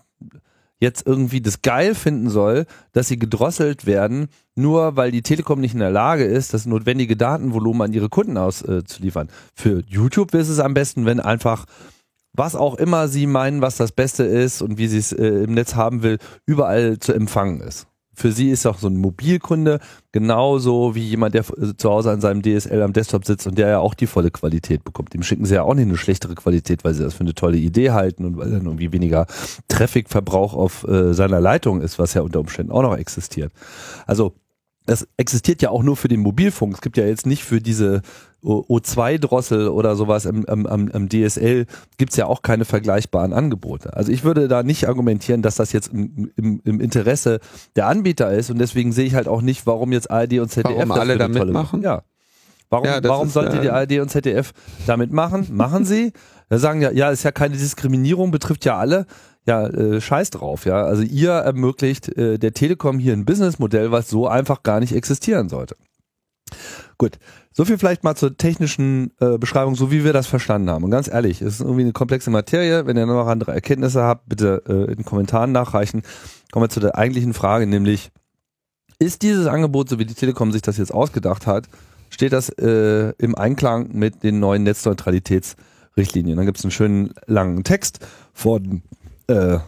jetzt 0.80 1.06
irgendwie 1.06 1.42
das 1.42 1.60
geil 1.60 1.94
finden 1.94 2.30
soll, 2.30 2.64
dass 2.92 3.08
sie 3.08 3.18
gedrosselt 3.18 3.84
werden, 3.84 4.28
nur 4.54 4.96
weil 4.96 5.10
die 5.10 5.22
Telekom 5.22 5.60
nicht 5.60 5.74
in 5.74 5.80
der 5.80 5.90
Lage 5.90 6.24
ist, 6.24 6.54
das 6.54 6.64
notwendige 6.64 7.16
Datenvolumen 7.16 7.82
an 7.82 7.92
ihre 7.92 8.08
Kunden 8.08 8.38
auszuliefern. 8.38 9.28
Äh, 9.28 9.32
Für 9.54 9.82
YouTube 9.86 10.34
ist 10.34 10.48
es 10.48 10.58
am 10.58 10.72
besten, 10.72 11.04
wenn 11.04 11.20
einfach 11.20 11.66
was 12.32 12.54
auch 12.54 12.76
immer 12.76 13.08
sie 13.08 13.26
meinen, 13.26 13.60
was 13.60 13.76
das 13.76 13.92
Beste 13.92 14.22
ist 14.22 14.62
und 14.62 14.78
wie 14.78 14.86
sie 14.86 14.98
es 14.98 15.12
äh, 15.12 15.26
im 15.26 15.52
Netz 15.52 15.74
haben 15.74 16.02
will, 16.02 16.18
überall 16.46 16.98
zu 16.98 17.12
empfangen 17.12 17.60
ist 17.60 17.89
für 18.20 18.32
sie 18.32 18.50
ist 18.50 18.66
auch 18.66 18.78
so 18.78 18.88
ein 18.88 18.96
Mobilkunde 18.96 19.80
genauso 20.12 20.94
wie 20.94 21.08
jemand, 21.08 21.34
der 21.34 21.44
zu 21.44 21.90
Hause 21.90 22.10
an 22.10 22.20
seinem 22.20 22.42
DSL 22.42 22.82
am 22.82 22.92
Desktop 22.92 23.24
sitzt 23.24 23.46
und 23.46 23.56
der 23.56 23.68
ja 23.68 23.78
auch 23.78 23.94
die 23.94 24.06
volle 24.06 24.30
Qualität 24.30 24.84
bekommt. 24.84 25.14
Dem 25.14 25.22
schicken 25.22 25.46
sie 25.46 25.54
ja 25.54 25.62
auch 25.62 25.74
nicht 25.74 25.86
eine 25.86 25.96
schlechtere 25.96 26.34
Qualität, 26.34 26.84
weil 26.84 26.94
sie 26.94 27.02
das 27.02 27.14
für 27.14 27.20
eine 27.20 27.34
tolle 27.34 27.56
Idee 27.56 27.92
halten 27.92 28.24
und 28.24 28.36
weil 28.36 28.50
dann 28.50 28.66
irgendwie 28.66 28.92
weniger 28.92 29.26
Trafficverbrauch 29.68 30.54
auf 30.54 30.86
äh, 30.86 31.14
seiner 31.14 31.40
Leitung 31.40 31.80
ist, 31.80 31.98
was 31.98 32.14
ja 32.14 32.22
unter 32.22 32.40
Umständen 32.40 32.72
auch 32.72 32.82
noch 32.82 32.96
existiert. 32.96 33.52
Also 34.06 34.34
das 34.86 35.06
existiert 35.16 35.62
ja 35.62 35.70
auch 35.70 35.82
nur 35.82 35.96
für 35.96 36.08
den 36.08 36.20
Mobilfunk. 36.20 36.74
Es 36.74 36.80
gibt 36.80 36.96
ja 36.96 37.04
jetzt 37.04 37.26
nicht 37.26 37.44
für 37.44 37.60
diese 37.60 38.02
O2-Drossel 38.42 39.68
oder 39.68 39.96
sowas 39.96 40.26
am, 40.26 40.46
am, 40.46 40.66
am 40.66 41.08
DSL 41.08 41.66
gibt's 41.98 42.16
ja 42.16 42.26
auch 42.26 42.40
keine 42.42 42.64
vergleichbaren 42.64 43.32
Angebote. 43.32 43.94
Also 43.94 44.10
ich 44.10 44.24
würde 44.24 44.48
da 44.48 44.62
nicht 44.62 44.88
argumentieren, 44.88 45.42
dass 45.42 45.56
das 45.56 45.72
jetzt 45.72 45.88
im, 45.88 46.30
im, 46.36 46.60
im 46.64 46.80
Interesse 46.80 47.40
der 47.76 47.86
Anbieter 47.86 48.32
ist 48.32 48.50
und 48.50 48.58
deswegen 48.58 48.92
sehe 48.92 49.04
ich 49.04 49.14
halt 49.14 49.28
auch 49.28 49.42
nicht, 49.42 49.66
warum 49.66 49.92
jetzt 49.92 50.10
ARD 50.10 50.38
und 50.38 50.50
ZDF 50.50 50.74
warum 50.74 50.92
alle 50.92 51.18
da 51.18 51.28
mitmachen. 51.28 51.82
Ja. 51.82 52.02
Warum, 52.70 52.86
ja, 52.86 53.02
warum 53.02 53.26
ist, 53.26 53.34
sollte 53.34 53.60
die 53.60 53.68
ARD 53.68 53.98
und 53.98 54.10
ZDF 54.10 54.52
damit 54.86 55.12
machen? 55.12 55.48
Machen 55.50 55.84
sie. 55.84 56.12
Da 56.48 56.58
sagen 56.58 56.80
ja, 56.80 56.90
ja, 56.92 57.10
ist 57.10 57.24
ja 57.24 57.32
keine 57.32 57.56
Diskriminierung, 57.56 58.30
betrifft 58.30 58.64
ja 58.64 58.78
alle. 58.78 59.06
Ja, 59.50 59.66
äh, 59.66 60.00
scheiß 60.00 60.30
drauf, 60.30 60.64
ja. 60.64 60.84
Also 60.84 61.02
ihr 61.02 61.32
ermöglicht 61.32 62.08
äh, 62.16 62.38
der 62.38 62.54
Telekom 62.54 63.00
hier 63.00 63.14
ein 63.14 63.24
Businessmodell, 63.24 63.90
was 63.90 64.08
so 64.08 64.28
einfach 64.28 64.62
gar 64.62 64.78
nicht 64.78 64.94
existieren 64.94 65.48
sollte. 65.48 65.74
Gut, 66.98 67.18
so 67.52 67.64
viel 67.64 67.76
vielleicht 67.76 68.04
mal 68.04 68.14
zur 68.14 68.36
technischen 68.36 69.10
äh, 69.18 69.38
Beschreibung, 69.38 69.74
so 69.74 69.90
wie 69.90 70.04
wir 70.04 70.12
das 70.12 70.28
verstanden 70.28 70.70
haben. 70.70 70.84
Und 70.84 70.92
ganz 70.92 71.08
ehrlich, 71.08 71.42
es 71.42 71.54
ist 71.54 71.60
irgendwie 71.62 71.82
eine 71.82 71.92
komplexe 71.92 72.30
Materie. 72.30 72.86
Wenn 72.86 72.96
ihr 72.96 73.06
noch 73.06 73.26
andere 73.26 73.50
Erkenntnisse 73.50 74.04
habt, 74.04 74.28
bitte 74.28 74.62
äh, 74.68 74.92
in 74.92 74.98
den 74.98 75.04
Kommentaren 75.04 75.50
nachreichen. 75.50 76.02
Kommen 76.52 76.66
wir 76.66 76.70
zu 76.70 76.78
der 76.78 76.96
eigentlichen 76.96 77.34
Frage, 77.34 77.66
nämlich 77.66 78.12
ist 79.00 79.22
dieses 79.22 79.48
Angebot, 79.48 79.88
so 79.88 79.98
wie 79.98 80.06
die 80.06 80.14
Telekom 80.14 80.52
sich 80.52 80.62
das 80.62 80.76
jetzt 80.76 80.94
ausgedacht 80.94 81.48
hat, 81.48 81.66
steht 82.08 82.32
das 82.32 82.50
äh, 82.50 83.14
im 83.18 83.34
Einklang 83.34 83.88
mit 83.94 84.22
den 84.22 84.38
neuen 84.38 84.62
Netzneutralitätsrichtlinien? 84.62 86.36
Dann 86.36 86.46
gibt 86.46 86.58
es 86.58 86.64
einen 86.64 86.70
schönen 86.70 87.14
langen 87.26 87.64
Text 87.64 87.98
von 88.32 88.82
äh, 89.30 89.58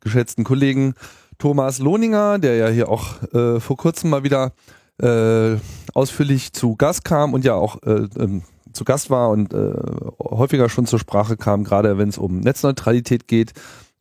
geschätzten 0.00 0.44
Kollegen 0.44 0.94
Thomas 1.38 1.78
Lohninger, 1.78 2.38
der 2.38 2.56
ja 2.56 2.68
hier 2.68 2.88
auch 2.88 3.22
äh, 3.34 3.60
vor 3.60 3.76
kurzem 3.76 4.10
mal 4.10 4.24
wieder 4.24 4.52
äh, 5.02 5.56
ausführlich 5.92 6.52
zu 6.52 6.76
Gast 6.76 7.04
kam 7.04 7.34
und 7.34 7.44
ja 7.44 7.54
auch 7.54 7.82
äh, 7.82 8.08
ähm, 8.18 8.42
zu 8.72 8.84
Gast 8.84 9.10
war 9.10 9.30
und 9.30 9.52
äh, 9.52 9.72
häufiger 10.22 10.68
schon 10.68 10.86
zur 10.86 10.98
Sprache 10.98 11.36
kam, 11.36 11.64
gerade 11.64 11.98
wenn 11.98 12.08
es 12.08 12.18
um 12.18 12.40
Netzneutralität 12.40 13.28
geht. 13.28 13.52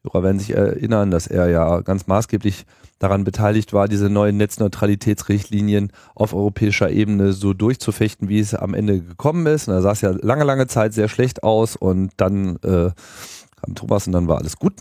Hörer 0.04 0.24
werden 0.24 0.39
sich 0.39 0.52
erinnern, 0.54 1.12
dass 1.12 1.28
er 1.28 1.50
ja 1.50 1.82
ganz 1.82 2.08
maßgeblich 2.08 2.66
daran 3.00 3.24
beteiligt 3.24 3.74
war, 3.74 3.88
diese 3.88 4.10
neuen 4.10 4.38
Netzneutralitätsrichtlinien 4.38 5.91
auf 6.14 6.34
europäischer 6.34 6.89
Ebene 6.89 7.34
so 7.34 7.54
durchzufechten, 7.54 8.30
wie 8.30 8.39
es 8.39 8.54
am 8.54 8.74
Ende 8.74 9.02
gekommen 9.02 9.46
ist. 9.48 9.68
Und 9.68 9.74
da 9.74 9.82
sah 9.82 9.91
es 9.91 10.02
ja 10.02 10.12
lange, 10.12 10.46
lange 10.46 10.68
Zeit 10.68 10.93
sehr 10.93 11.10
schlecht 11.10 11.43
aus 11.43 11.76
und 11.76 12.12
dann 12.18 12.58
äh, 12.58 12.91
kam 13.66 13.76
Thomas 13.76 14.07
und 14.07 14.13
dann 14.13 14.28
war 14.28 14.38
alles 14.38 14.57
gut. 14.57 14.74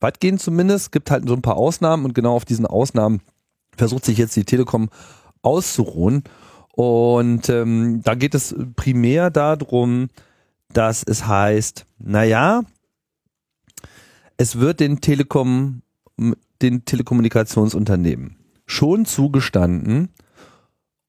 Weitgehend 0.00 0.40
zumindest. 0.40 0.92
Gibt 0.92 1.10
halt 1.10 1.26
so 1.28 1.34
ein 1.34 1.42
paar 1.42 1.56
Ausnahmen 1.56 2.04
und 2.04 2.14
genau 2.14 2.34
auf 2.34 2.44
diesen 2.44 2.66
Ausnahmen 2.66 3.20
versucht 3.76 4.04
sich 4.04 4.18
jetzt 4.18 4.36
die 4.36 4.44
Telekom 4.44 4.88
auszuruhen. 5.42 6.24
Und 6.72 7.48
ähm, 7.48 8.00
da 8.02 8.14
geht 8.14 8.34
es 8.34 8.54
primär 8.76 9.30
darum, 9.30 10.08
dass 10.72 11.02
es 11.02 11.26
heißt, 11.26 11.84
naja, 11.98 12.62
es 14.36 14.58
wird 14.58 14.80
den 14.80 15.00
Telekom, 15.00 15.82
den 16.62 16.84
Telekommunikationsunternehmen 16.84 18.36
schon 18.66 19.04
zugestanden, 19.04 20.10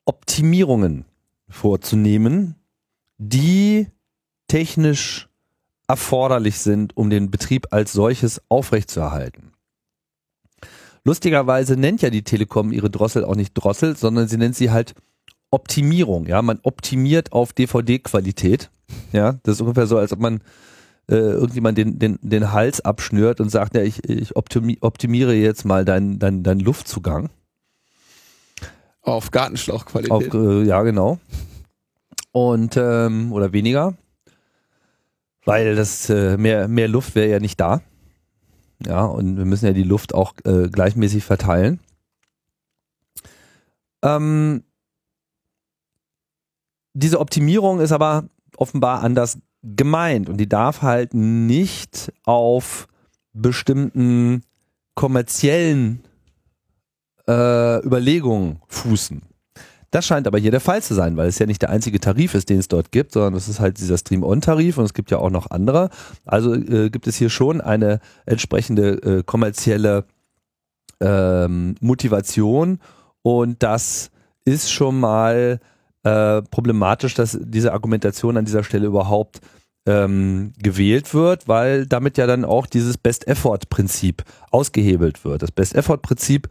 Optimierungen 0.05 1.05
vorzunehmen, 1.47 2.55
die 3.19 3.87
technisch 4.47 5.30
erforderlich 5.91 6.59
sind, 6.59 6.95
um 6.95 7.09
den 7.09 7.29
Betrieb 7.29 7.67
als 7.71 7.91
solches 7.91 8.41
aufrechtzuerhalten. 8.47 9.51
Lustigerweise 11.03 11.75
nennt 11.75 12.01
ja 12.01 12.09
die 12.09 12.23
Telekom 12.23 12.71
ihre 12.71 12.89
Drossel 12.89 13.25
auch 13.25 13.35
nicht 13.35 13.53
Drossel, 13.53 13.97
sondern 13.97 14.29
sie 14.29 14.37
nennt 14.37 14.55
sie 14.55 14.71
halt 14.71 14.95
Optimierung. 15.49 16.27
Ja, 16.27 16.41
man 16.41 16.59
optimiert 16.63 17.33
auf 17.33 17.51
DVD-Qualität. 17.51 18.69
Ja, 19.11 19.33
das 19.43 19.55
ist 19.55 19.61
ungefähr 19.61 19.85
so, 19.85 19.97
als 19.97 20.13
ob 20.13 20.19
man 20.19 20.39
äh, 21.09 21.15
irgendjemand 21.15 21.77
den, 21.77 21.99
den, 21.99 22.19
den 22.21 22.53
Hals 22.53 22.79
abschnürt 22.79 23.41
und 23.41 23.49
sagt, 23.49 23.75
ja, 23.75 23.81
ich, 23.81 24.07
ich 24.07 24.33
optimiere 24.37 25.33
jetzt 25.33 25.65
mal 25.65 25.83
deinen 25.83 26.19
dein, 26.19 26.43
dein 26.43 26.59
Luftzugang. 26.59 27.29
Auf 29.01 29.31
Gartenschlauchqualität. 29.31 30.33
Auf, 30.33 30.33
äh, 30.33 30.63
ja, 30.63 30.83
genau. 30.83 31.19
Und 32.31 32.77
ähm, 32.77 33.33
oder 33.33 33.51
weniger. 33.51 33.97
Weil 35.45 35.75
das 35.75 36.09
äh, 36.09 36.37
mehr, 36.37 36.67
mehr 36.67 36.87
Luft 36.87 37.15
wäre 37.15 37.29
ja 37.29 37.39
nicht 37.39 37.59
da. 37.59 37.81
Ja, 38.85 39.05
und 39.05 39.37
wir 39.37 39.45
müssen 39.45 39.65
ja 39.65 39.73
die 39.73 39.83
Luft 39.83 40.13
auch 40.13 40.33
äh, 40.43 40.67
gleichmäßig 40.69 41.23
verteilen. 41.23 41.79
Ähm, 44.03 44.63
diese 46.93 47.19
Optimierung 47.19 47.79
ist 47.79 47.91
aber 47.91 48.25
offenbar 48.57 49.03
anders 49.03 49.39
gemeint 49.63 50.29
und 50.29 50.37
die 50.37 50.49
darf 50.49 50.81
halt 50.81 51.13
nicht 51.13 52.11
auf 52.23 52.87
bestimmten 53.33 54.43
kommerziellen 54.95 56.03
äh, 57.27 57.85
Überlegungen 57.85 58.61
fußen. 58.67 59.21
Das 59.91 60.05
scheint 60.05 60.25
aber 60.25 60.39
hier 60.39 60.51
der 60.51 60.61
Fall 60.61 60.81
zu 60.81 60.93
sein, 60.93 61.17
weil 61.17 61.27
es 61.27 61.37
ja 61.37 61.45
nicht 61.45 61.61
der 61.61 61.69
einzige 61.69 61.99
Tarif 61.99 62.33
ist, 62.33 62.49
den 62.49 62.59
es 62.59 62.69
dort 62.69 62.91
gibt, 62.91 63.11
sondern 63.11 63.35
es 63.35 63.49
ist 63.49 63.59
halt 63.59 63.77
dieser 63.77 63.97
Stream-On-Tarif 63.97 64.77
und 64.77 64.85
es 64.85 64.93
gibt 64.93 65.11
ja 65.11 65.17
auch 65.17 65.29
noch 65.29 65.51
andere. 65.51 65.89
Also 66.25 66.55
äh, 66.55 66.89
gibt 66.89 67.07
es 67.07 67.17
hier 67.17 67.29
schon 67.29 67.59
eine 67.59 67.99
entsprechende 68.25 69.19
äh, 69.19 69.23
kommerzielle 69.23 70.05
ähm, 71.01 71.75
Motivation 71.81 72.79
und 73.21 73.61
das 73.61 74.11
ist 74.45 74.71
schon 74.71 74.99
mal 74.99 75.59
äh, 76.03 76.41
problematisch, 76.43 77.13
dass 77.13 77.37
diese 77.41 77.73
Argumentation 77.73 78.37
an 78.37 78.45
dieser 78.45 78.63
Stelle 78.63 78.87
überhaupt 78.87 79.41
ähm, 79.85 80.53
gewählt 80.57 81.13
wird, 81.13 81.47
weil 81.47 81.85
damit 81.85 82.17
ja 82.17 82.27
dann 82.27 82.45
auch 82.45 82.65
dieses 82.65 82.97
Best-Effort-Prinzip 82.97 84.23
ausgehebelt 84.51 85.25
wird. 85.25 85.41
Das 85.41 85.51
Best-Effort-Prinzip 85.51 86.47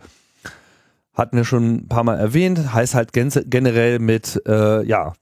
hatten 1.14 1.36
wir 1.36 1.44
schon 1.44 1.74
ein 1.74 1.88
paar 1.88 2.04
Mal 2.04 2.18
erwähnt, 2.18 2.72
heißt 2.72 2.94
halt 2.94 3.12
generell 3.12 3.98
mit, 3.98 4.40
äh, 4.46 4.84
ja, 4.86 5.12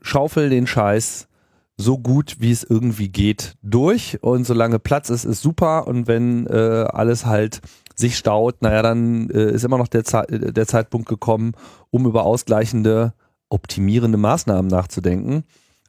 schaufel 0.00 0.50
den 0.50 0.66
Scheiß 0.66 1.28
so 1.76 1.98
gut 1.98 2.36
wie 2.38 2.52
es 2.52 2.64
irgendwie 2.64 3.08
geht 3.08 3.56
durch 3.62 4.18
und 4.22 4.44
solange 4.44 4.78
Platz 4.78 5.10
ist, 5.10 5.24
ist 5.24 5.42
super 5.42 5.86
und 5.86 6.06
wenn 6.06 6.46
äh, 6.46 6.86
alles 6.88 7.26
halt 7.26 7.60
sich 7.94 8.16
staut, 8.16 8.62
naja, 8.62 8.82
dann 8.82 9.30
äh, 9.30 9.50
ist 9.50 9.64
immer 9.64 9.78
noch 9.78 9.88
der, 9.88 10.04
Ze 10.04 10.24
der 10.28 10.66
Zeitpunkt 10.66 11.08
gekommen, 11.08 11.52
um 11.90 12.06
über 12.06 12.24
ausgleichende, 12.24 13.12
optimierende 13.48 14.18
Maßnahmen 14.18 14.68
nachzudenken. 14.68 15.44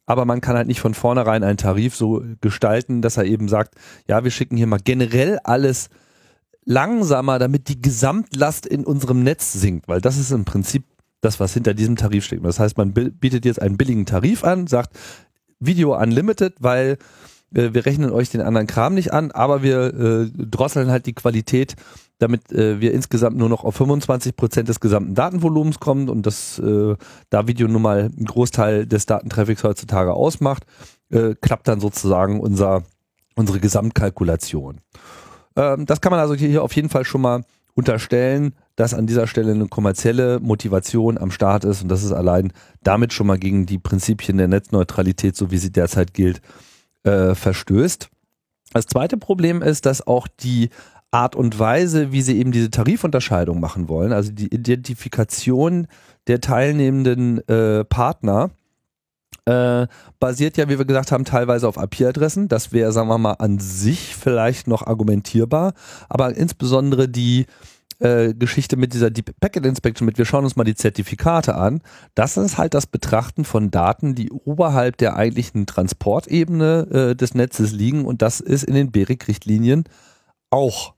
Aber 0.06 0.26
man 0.26 0.42
kann 0.42 0.58
halt 0.58 0.68
nicht 0.68 0.82
von 0.82 0.94
vornherein 0.94 1.44
einen 1.44 1.58
Tarif 1.58 1.96
so 1.96 2.22
gestalten, 2.42 3.02
dass 3.02 3.16
er 3.16 3.24
eben 3.24 3.48
sagt, 3.48 3.76
ja, 4.08 4.24
wir 4.24 4.32
schicken 4.32 4.58
hier 4.58 4.68
mal 4.68 4.80
generell 4.84 5.40
alles 5.44 5.90
langsamer, 6.66 7.40
damit 7.40 7.68
die 7.68 7.82
Gesamtlast 7.82 8.66
in 8.66 8.86
unserem 8.86 9.24
Netz 9.24 9.54
sinkt, 9.54 9.88
weil 9.88 10.02
das 10.02 10.18
ist 10.18 10.32
im 10.32 10.46
Prinzip 10.46 10.86
das, 11.22 11.40
was 11.40 11.54
hinter 11.54 11.74
diesem 11.74 11.96
Tarif 11.96 12.26
steht. 12.26 12.44
Das 12.44 12.60
heißt, 12.60 12.78
man 12.78 12.94
bietet 12.94 13.46
jetzt 13.46 13.62
einen 13.62 13.78
billigen 13.78 14.06
Tarif 14.06 14.44
an, 14.44 14.68
sagt 14.68 14.98
Video 15.60 15.98
Unlimited, 15.98 16.56
weil 16.60 16.98
äh, 17.54 17.74
wir 17.74 17.86
rechnen 17.86 18.12
euch 18.12 18.30
den 18.30 18.42
anderen 18.42 18.68
Kram 18.68 18.94
nicht 18.94 19.14
an, 19.14 19.32
aber 19.32 19.64
wir 19.64 19.94
äh, 19.94 20.32
drosseln 20.36 20.90
halt 20.90 21.06
die 21.06 21.14
Qualität, 21.14 21.76
damit 22.20 22.52
äh, 22.52 22.80
wir 22.80 22.94
insgesamt 22.94 23.38
nur 23.38 23.50
noch 23.50 23.64
auf 23.64 23.76
25 23.76 24.36
Prozent 24.36 24.70
des 24.70 24.80
gesamten 24.80 25.16
Datenvolumens 25.16 25.80
kommen 25.80 26.10
und 26.10 26.26
das, 26.26 26.60
äh, 26.60 26.96
da 27.30 27.48
Video 27.48 27.68
nun 27.68 27.82
mal 27.82 28.12
einen 28.16 28.26
Großteil 28.26 28.86
des 28.86 29.06
Datentraffics 29.06 29.64
heutzutage 29.64 30.14
ausmacht, 30.14 30.66
äh, 31.10 31.36
klappt 31.40 31.68
dann 31.68 31.80
sozusagen 31.80 32.40
unser, 32.40 32.84
unsere 33.36 33.60
Gesamtkalkulation. 33.60 34.82
Ähm, 35.56 35.86
das 35.86 36.02
kann 36.02 36.12
man 36.12 36.20
also 36.20 36.34
hier 36.34 36.64
auf 36.64 36.76
jeden 36.76 36.90
Fall 36.90 37.06
schon 37.06 37.22
mal 37.22 37.44
unterstellen, 37.76 38.54
dass 38.76 38.94
an 38.94 39.08
dieser 39.08 39.28
Stelle 39.28 39.52
eine 39.52 39.68
kommerzielle 39.68 40.40
Motivation 40.40 41.18
am 41.18 41.32
Start 41.32 41.66
ist 41.66 41.82
und 41.82 41.90
dass 41.90 42.04
es 42.04 42.12
allein 42.12 42.54
damit 42.84 43.14
schon 43.14 43.28
mal 43.28 43.38
gegen 43.38 43.66
die 43.66 43.80
Prinzipien 43.80 44.38
der 44.38 44.48
Netzneutralität, 44.48 45.36
so 45.36 45.52
wie 45.52 45.58
sie 45.58 45.72
derzeit 45.72 46.14
gilt, 46.14 46.42
äh, 47.04 47.36
verstößt. 47.36 48.10
Das 48.74 48.88
zweite 48.88 49.18
Problem 49.18 49.62
ist, 49.62 49.86
dass 49.86 50.06
auch 50.06 50.28
die 50.28 50.70
Art 51.12 51.36
und 51.36 51.60
Weise, 51.60 52.12
wie 52.12 52.24
sie 52.24 52.40
eben 52.40 52.52
diese 52.52 52.72
Tarifunterscheidung 52.72 53.60
machen 53.60 53.88
wollen, 53.88 54.12
also 54.14 54.32
die 54.32 54.54
Identifikation 54.54 55.88
der 56.28 56.42
teilnehmenden 56.42 57.48
äh, 57.48 57.86
Partner, 57.86 58.50
äh, 59.46 59.88
basiert 60.20 60.58
ja, 60.58 60.70
wie 60.70 60.78
wir 60.78 60.86
gesagt 60.86 61.12
haben, 61.12 61.26
teilweise 61.26 61.68
auf 61.68 61.78
IP-Adressen. 61.78 62.48
Das 62.48 62.72
wäre, 62.72 62.92
sagen 62.92 63.10
wir 63.10 63.18
mal, 63.18 63.34
an 63.34 63.60
sich 63.60 64.16
vielleicht 64.16 64.68
noch 64.68 64.86
argumentierbar. 64.86 65.74
Aber 66.10 66.36
insbesondere 66.36 67.10
die 67.10 67.46
äh, 68.00 68.34
Geschichte 68.34 68.78
mit 68.78 68.94
dieser 68.94 69.12
Deep 69.12 69.32
Packet 69.40 69.66
Inspection, 69.66 70.06
mit 70.06 70.18
wir 70.18 70.26
schauen 70.26 70.44
uns 70.44 70.56
mal 70.56 70.64
die 70.64 70.76
Zertifikate 70.76 71.56
an, 71.56 71.82
das 72.16 72.38
ist 72.38 72.58
halt 72.58 72.74
das 72.74 72.88
Betrachten 72.88 73.46
von 73.46 73.72
Daten, 73.72 74.16
die 74.16 74.32
oberhalb 74.32 74.98
der 74.98 75.16
eigentlichen 75.16 75.66
Transportebene 75.66 77.12
äh, 77.12 77.16
des 77.16 77.34
Netzes 77.34 77.72
liegen 77.72 78.06
und 78.06 78.22
das 78.22 78.40
ist 78.40 78.64
in 78.64 78.76
den 78.76 78.92
BERIC-Richtlinien 78.92 79.86
auch 80.50 80.94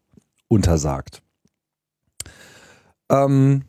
untersagt. 0.47 1.21
Ähm, 3.09 3.63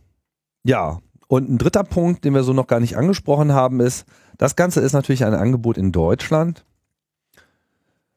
ja, 0.64 1.00
und 1.28 1.50
ein 1.50 1.58
dritter 1.58 1.84
Punkt, 1.84 2.24
den 2.24 2.34
wir 2.34 2.42
so 2.42 2.52
noch 2.52 2.66
gar 2.66 2.80
nicht 2.80 2.96
angesprochen 2.96 3.52
haben, 3.52 3.80
ist, 3.80 4.06
das 4.38 4.56
Ganze 4.56 4.80
ist 4.80 4.92
natürlich 4.92 5.24
ein 5.24 5.34
Angebot 5.34 5.78
in 5.78 5.92
Deutschland 5.92 6.64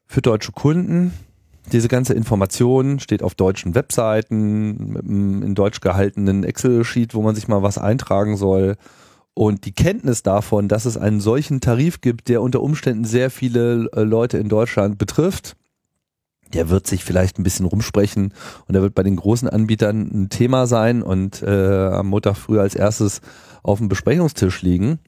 für 0.06 0.22
deutsche 0.22 0.52
Kunden. 0.52 1.12
Diese 1.72 1.88
ganze 1.88 2.14
Information 2.14 2.98
steht 2.98 3.22
auf 3.22 3.34
deutschen 3.34 3.74
Webseiten, 3.74 4.96
in 5.42 5.54
Deutsch 5.54 5.80
gehaltenen 5.80 6.42
Excel-Sheet, 6.42 7.14
wo 7.14 7.22
man 7.22 7.34
sich 7.34 7.48
mal 7.48 7.62
was 7.62 7.78
eintragen 7.78 8.36
soll. 8.36 8.76
Und 9.34 9.64
die 9.64 9.72
Kenntnis 9.72 10.22
davon, 10.22 10.68
dass 10.68 10.84
es 10.84 10.96
einen 10.96 11.20
solchen 11.20 11.60
Tarif 11.60 12.00
gibt, 12.00 12.28
der 12.28 12.42
unter 12.42 12.60
Umständen 12.60 13.04
sehr 13.04 13.30
viele 13.30 13.88
äh, 13.92 14.02
Leute 14.02 14.38
in 14.38 14.48
Deutschland 14.48 14.98
betrifft, 14.98 15.56
der 16.52 16.68
wird 16.68 16.86
sich 16.86 17.04
vielleicht 17.04 17.38
ein 17.38 17.44
bisschen 17.44 17.66
rumsprechen 17.66 18.34
und 18.66 18.72
der 18.72 18.82
wird 18.82 18.94
bei 18.94 19.04
den 19.04 19.16
großen 19.16 19.48
Anbietern 19.48 20.10
ein 20.12 20.28
Thema 20.30 20.66
sein 20.66 21.02
und 21.02 21.42
äh, 21.42 21.86
am 21.92 22.08
Montag 22.08 22.36
früh 22.36 22.58
als 22.58 22.74
erstes 22.74 23.20
auf 23.62 23.78
dem 23.78 23.88
Besprechungstisch 23.88 24.62
liegen. 24.62 24.98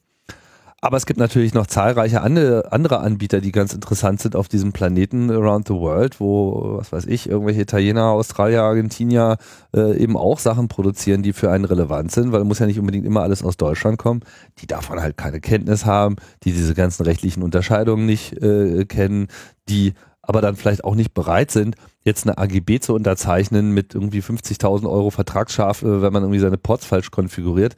Aber 0.85 0.97
es 0.97 1.07
gibt 1.07 1.21
natürlich 1.21 1.55
noch 1.55 1.69
zahlreiche 1.69 2.23
andere, 2.23 2.73
andere 2.73 2.99
Anbieter, 2.99 3.41
die 3.41 3.53
ganz 3.53 3.73
interessant 3.73 4.21
sind 4.21 4.35
auf 4.35 4.49
diesem 4.49 4.73
Planeten 4.73 5.31
around 5.31 5.69
the 5.69 5.75
world, 5.75 6.19
wo, 6.19 6.79
was 6.79 6.91
weiß 6.91 7.07
ich, 7.07 7.29
irgendwelche 7.29 7.61
Italiener, 7.61 8.07
Australier, 8.07 8.63
Argentinier 8.63 9.37
äh, 9.77 9.97
eben 9.97 10.17
auch 10.17 10.41
Sachen 10.41 10.67
produzieren, 10.67 11.23
die 11.23 11.35
für 11.35 11.53
einen 11.53 11.67
relevant 11.67 12.11
sind, 12.11 12.33
weil 12.33 12.43
muss 12.43 12.59
ja 12.59 12.67
nicht 12.67 12.81
unbedingt 12.81 13.07
immer 13.07 13.23
alles 13.23 13.45
aus 13.45 13.57
Deutschland 13.57 13.97
kommen, 13.97 14.23
die 14.59 14.67
davon 14.67 15.01
halt 15.01 15.17
keine 15.17 15.39
Kenntnis 15.39 15.87
haben, 15.87 16.17
die 16.43 16.51
diese 16.51 16.75
ganzen 16.75 17.05
rechtlichen 17.05 17.45
Unterscheidungen 17.45 18.05
nicht 18.05 18.43
äh, 18.43 18.85
kennen, 18.85 19.29
die 19.69 19.93
aber 20.21 20.41
dann 20.41 20.57
vielleicht 20.57 20.83
auch 20.83 20.97
nicht 20.97 21.15
bereit 21.15 21.53
sind, 21.53 21.77
jetzt 22.05 22.27
eine 22.27 22.39
AGB 22.39 22.81
zu 22.81 22.95
unterzeichnen 22.95 23.71
mit 23.71 23.95
irgendwie 23.95 24.21
50.000 24.21 24.91
Euro 24.91 25.11
Vertragsscharfe, 25.11 26.03
wenn 26.03 26.13
man 26.13 26.25
irgendwie 26.25 26.41
seine 26.41 26.59
Ports 26.59 26.87
falsch 26.87 27.13
konfiguriert 27.13 27.77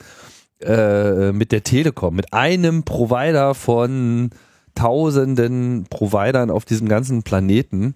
äh, 0.64 1.32
mit 1.32 1.52
der 1.52 1.62
Telekom, 1.62 2.14
mit 2.14 2.32
einem 2.32 2.84
Provider 2.84 3.54
von 3.54 4.30
tausenden 4.74 5.86
Providern 5.88 6.50
auf 6.50 6.64
diesem 6.64 6.88
ganzen 6.88 7.22
Planeten, 7.22 7.94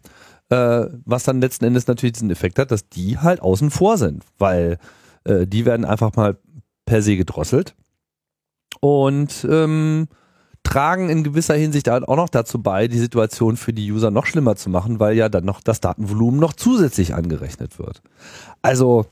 äh, 0.51 0.87
was 1.05 1.25
dann 1.25 1.41
letzten 1.41 1.65
Endes 1.65 1.87
natürlich 1.87 2.15
diesen 2.15 2.31
Effekt 2.31 2.59
hat, 2.59 2.71
dass 2.71 2.89
die 2.89 3.19
halt 3.19 3.41
außen 3.41 3.71
vor 3.71 3.99
sind, 3.99 4.23
weil 4.39 4.79
äh, 5.25 5.47
die 5.47 5.65
werden 5.65 5.85
einfach 5.85 6.15
mal 6.15 6.39
per 6.87 7.03
se 7.03 7.17
gedrosselt 7.17 7.75
und 8.81 9.47
ähm, 9.51 10.09
tragen 10.63 11.09
in 11.09 11.25
gewisser 11.25 11.55
Hinsicht 11.55 11.89
auch 11.89 12.17
noch 12.17 12.29
dazu 12.29 12.63
bei, 12.63 12.89
die 12.89 12.99
Situation 12.99 13.57
für 13.57 13.73
die 13.73 13.91
User 13.91 14.11
noch 14.11 14.27
schlimmer 14.27 14.57
zu 14.57 14.71
machen, 14.71 15.01
weil 15.01 15.17
ja 15.17 15.29
dann 15.29 15.45
noch 15.45 15.61
das 15.61 15.81
Datenvolumen 15.81 16.41
noch 16.41 16.53
zusätzlich 16.53 17.15
angerechnet 17.15 17.79
wird. 17.79 18.03
Also 18.63 19.07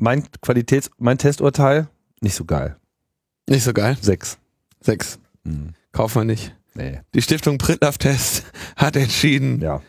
mein 0.00 0.24
Qualitäts-, 0.42 0.90
mein 0.98 1.18
Testurteil, 1.18 1.88
nicht 2.20 2.34
so 2.34 2.44
geil. 2.44 2.76
Nicht 3.48 3.64
so 3.64 3.72
geil. 3.72 3.96
Sechs. 4.00 4.38
Sechs. 4.80 5.18
Hm. 5.44 5.74
Kaufen 5.92 6.20
wir 6.20 6.24
nicht. 6.24 6.54
Nee. 6.74 7.00
Die 7.14 7.22
Stiftung 7.22 7.58
Pritlaff 7.58 7.98
Test 7.98 8.44
hat 8.76 8.96
entschieden, 8.96 9.60
Ja. 9.60 9.82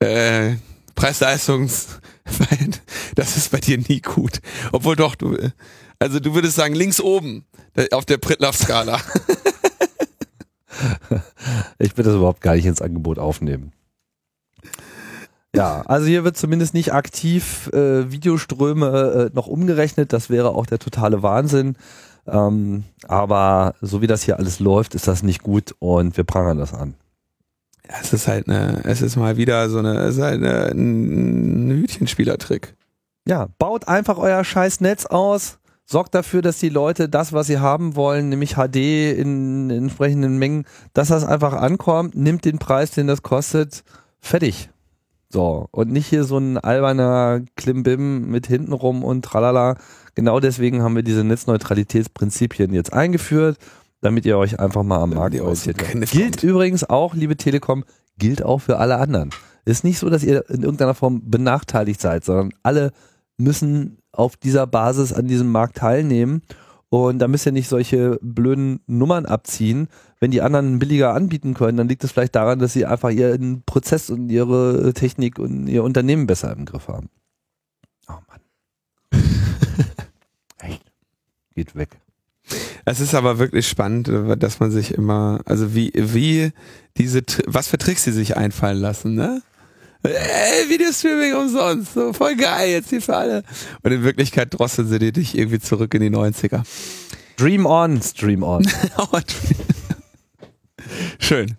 äh, 0.00 0.56
Preis-Leistungs, 0.94 2.00
das 3.14 3.36
ist 3.36 3.50
bei 3.50 3.58
dir 3.60 3.78
nie 3.78 4.00
gut. 4.00 4.40
Obwohl 4.72 4.96
doch, 4.96 5.14
du, 5.14 5.36
also 5.98 6.20
du 6.20 6.34
würdest 6.34 6.56
sagen, 6.56 6.74
links 6.74 7.00
oben 7.00 7.44
auf 7.92 8.04
der 8.06 8.18
Pritlaff-Skala. 8.18 9.00
Ich 11.78 11.96
will 11.96 12.04
das 12.04 12.14
überhaupt 12.14 12.40
gar 12.42 12.54
nicht 12.54 12.66
ins 12.66 12.82
Angebot 12.82 13.18
aufnehmen. 13.18 13.72
Ja, 15.56 15.82
also 15.86 16.06
hier 16.06 16.22
wird 16.22 16.36
zumindest 16.36 16.74
nicht 16.74 16.92
aktiv 16.92 17.70
äh, 17.72 18.12
Videoströme 18.12 19.30
äh, 19.30 19.34
noch 19.34 19.46
umgerechnet. 19.46 20.12
Das 20.12 20.28
wäre 20.28 20.50
auch 20.50 20.66
der 20.66 20.78
totale 20.78 21.22
Wahnsinn. 21.22 21.76
Ähm, 22.26 22.84
aber 23.08 23.74
so 23.80 24.02
wie 24.02 24.06
das 24.06 24.22
hier 24.22 24.38
alles 24.38 24.60
läuft, 24.60 24.94
ist 24.94 25.08
das 25.08 25.22
nicht 25.22 25.42
gut 25.42 25.74
und 25.78 26.18
wir 26.18 26.24
prangern 26.24 26.58
das 26.58 26.74
an. 26.74 26.92
Ja, 27.88 27.94
es 28.02 28.12
ist 28.12 28.28
halt 28.28 28.50
eine, 28.50 28.82
es 28.84 29.00
ist 29.00 29.16
mal 29.16 29.38
wieder 29.38 29.70
so 29.70 29.78
eine, 29.78 29.94
es 30.00 30.16
ist 30.16 30.22
halt 30.22 30.42
eine, 30.42 30.66
ein 30.72 31.70
Hütchenspielertrick. 31.70 32.74
Ja, 33.26 33.46
baut 33.58 33.88
einfach 33.88 34.18
euer 34.18 34.44
scheiß 34.44 34.82
Netz 34.82 35.06
aus, 35.06 35.58
sorgt 35.86 36.14
dafür, 36.14 36.42
dass 36.42 36.58
die 36.58 36.68
Leute 36.68 37.08
das, 37.08 37.32
was 37.32 37.46
sie 37.46 37.60
haben 37.60 37.96
wollen, 37.96 38.28
nämlich 38.28 38.56
HD 38.56 38.76
in, 38.76 39.70
in 39.70 39.84
entsprechenden 39.84 40.36
Mengen, 40.36 40.66
dass 40.92 41.08
das 41.08 41.24
einfach 41.24 41.54
ankommt, 41.54 42.14
nimmt 42.14 42.44
den 42.44 42.58
Preis, 42.58 42.90
den 42.90 43.06
das 43.06 43.22
kostet, 43.22 43.84
fertig. 44.20 44.68
So, 45.28 45.68
und 45.72 45.90
nicht 45.90 46.06
hier 46.06 46.24
so 46.24 46.38
ein 46.38 46.56
alberner 46.56 47.42
Klimbim 47.56 48.28
mit 48.30 48.46
hintenrum 48.46 49.02
und 49.02 49.24
tralala. 49.24 49.76
Genau 50.14 50.40
deswegen 50.40 50.82
haben 50.82 50.94
wir 50.94 51.02
diese 51.02 51.24
Netzneutralitätsprinzipien 51.24 52.72
jetzt 52.72 52.92
eingeführt, 52.92 53.58
damit 54.00 54.24
ihr 54.24 54.38
euch 54.38 54.60
einfach 54.60 54.82
mal 54.82 55.00
am 55.00 55.10
Markt 55.10 55.38
orientiert. 55.40 56.10
Gilt 56.10 56.42
übrigens 56.42 56.84
auch, 56.84 57.14
liebe 57.14 57.36
Telekom, 57.36 57.84
gilt 58.18 58.44
auch 58.44 58.58
für 58.60 58.78
alle 58.78 58.98
anderen. 58.98 59.30
Ist 59.64 59.82
nicht 59.82 59.98
so, 59.98 60.08
dass 60.08 60.22
ihr 60.22 60.48
in 60.48 60.62
irgendeiner 60.62 60.94
Form 60.94 61.28
benachteiligt 61.28 62.00
seid, 62.00 62.24
sondern 62.24 62.50
alle 62.62 62.92
müssen 63.36 63.98
auf 64.12 64.36
dieser 64.36 64.66
Basis 64.66 65.12
an 65.12 65.26
diesem 65.26 65.50
Markt 65.50 65.76
teilnehmen. 65.76 66.42
Und 66.88 67.18
da 67.18 67.26
müsst 67.26 67.46
ihr 67.46 67.52
nicht 67.52 67.68
solche 67.68 68.18
blöden 68.22 68.80
Nummern 68.86 69.26
abziehen. 69.26 69.88
Wenn 70.18 70.30
die 70.30 70.40
anderen 70.40 70.78
billiger 70.78 71.12
anbieten 71.12 71.54
können, 71.54 71.76
dann 71.76 71.88
liegt 71.88 72.02
es 72.04 72.12
vielleicht 72.12 72.34
daran, 72.34 72.58
dass 72.58 72.72
sie 72.72 72.86
einfach 72.86 73.10
ihren 73.10 73.62
Prozess 73.64 74.08
und 74.08 74.30
ihre 74.30 74.94
Technik 74.94 75.38
und 75.38 75.66
ihr 75.68 75.84
Unternehmen 75.84 76.26
besser 76.26 76.52
im 76.52 76.64
Griff 76.64 76.88
haben. 76.88 77.10
Oh 78.08 78.14
Mann. 78.28 79.22
Echt. 80.58 80.82
Geht 81.54 81.74
weg. 81.74 81.98
Es 82.84 83.00
ist 83.00 83.14
aber 83.14 83.38
wirklich 83.38 83.68
spannend, 83.68 84.08
dass 84.38 84.60
man 84.60 84.70
sich 84.70 84.94
immer, 84.94 85.40
also 85.44 85.74
wie, 85.74 85.92
wie 85.94 86.52
diese, 86.96 87.22
was 87.46 87.68
für 87.68 87.78
Tricks 87.78 88.04
sie 88.04 88.12
sich 88.12 88.36
einfallen 88.36 88.78
lassen, 88.78 89.14
ne? 89.14 89.42
Ey, 90.04 90.70
Videostreaming 90.70 91.34
umsonst, 91.34 91.94
so 91.94 92.12
voll 92.12 92.36
geil, 92.36 92.70
jetzt 92.70 92.90
hier 92.90 93.02
für 93.02 93.16
alle. 93.16 93.42
Und 93.82 93.90
in 93.90 94.04
Wirklichkeit 94.04 94.54
drosseln 94.56 94.86
sie 94.86 95.12
dich 95.12 95.36
irgendwie 95.36 95.58
zurück 95.58 95.94
in 95.94 96.00
die 96.00 96.10
90er. 96.10 96.62
Dream 97.36 97.66
on, 97.66 98.00
stream 98.00 98.44
on. 98.44 98.64
Schön. 101.18 101.56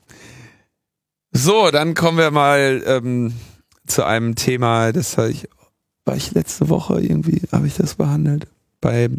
So, 1.32 1.72
dann 1.72 1.94
kommen 1.94 2.18
wir 2.18 2.32
mal 2.32 2.84
ähm, 2.86 3.34
zu 3.86 4.06
einem 4.06 4.36
Thema, 4.36 4.92
das 4.92 5.18
habe 5.18 5.30
ich, 5.30 5.48
war 6.06 6.16
ich 6.16 6.34
letzte 6.34 6.70
Woche 6.70 7.02
irgendwie, 7.02 7.42
habe 7.52 7.68
ich 7.68 7.76
das 7.76 7.96
behandelt? 7.96 8.48
Bei 8.82 9.10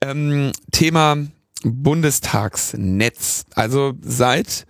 ähm, 0.00 0.52
Thema 0.72 1.16
Bundestagsnetz. 1.62 3.44
Also 3.54 3.92
seit 4.00 4.66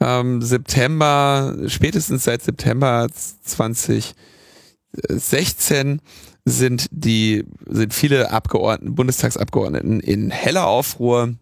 ähm, 0.00 0.42
September, 0.42 1.56
spätestens 1.66 2.24
seit 2.24 2.42
September 2.42 3.06
2016 3.42 6.00
sind 6.44 6.86
die, 6.90 7.44
sind 7.66 7.94
viele 7.94 8.30
Abgeordneten, 8.30 8.94
Bundestagsabgeordneten 8.94 10.00
in 10.00 10.30
heller 10.30 10.66
Aufruhr 10.66 11.34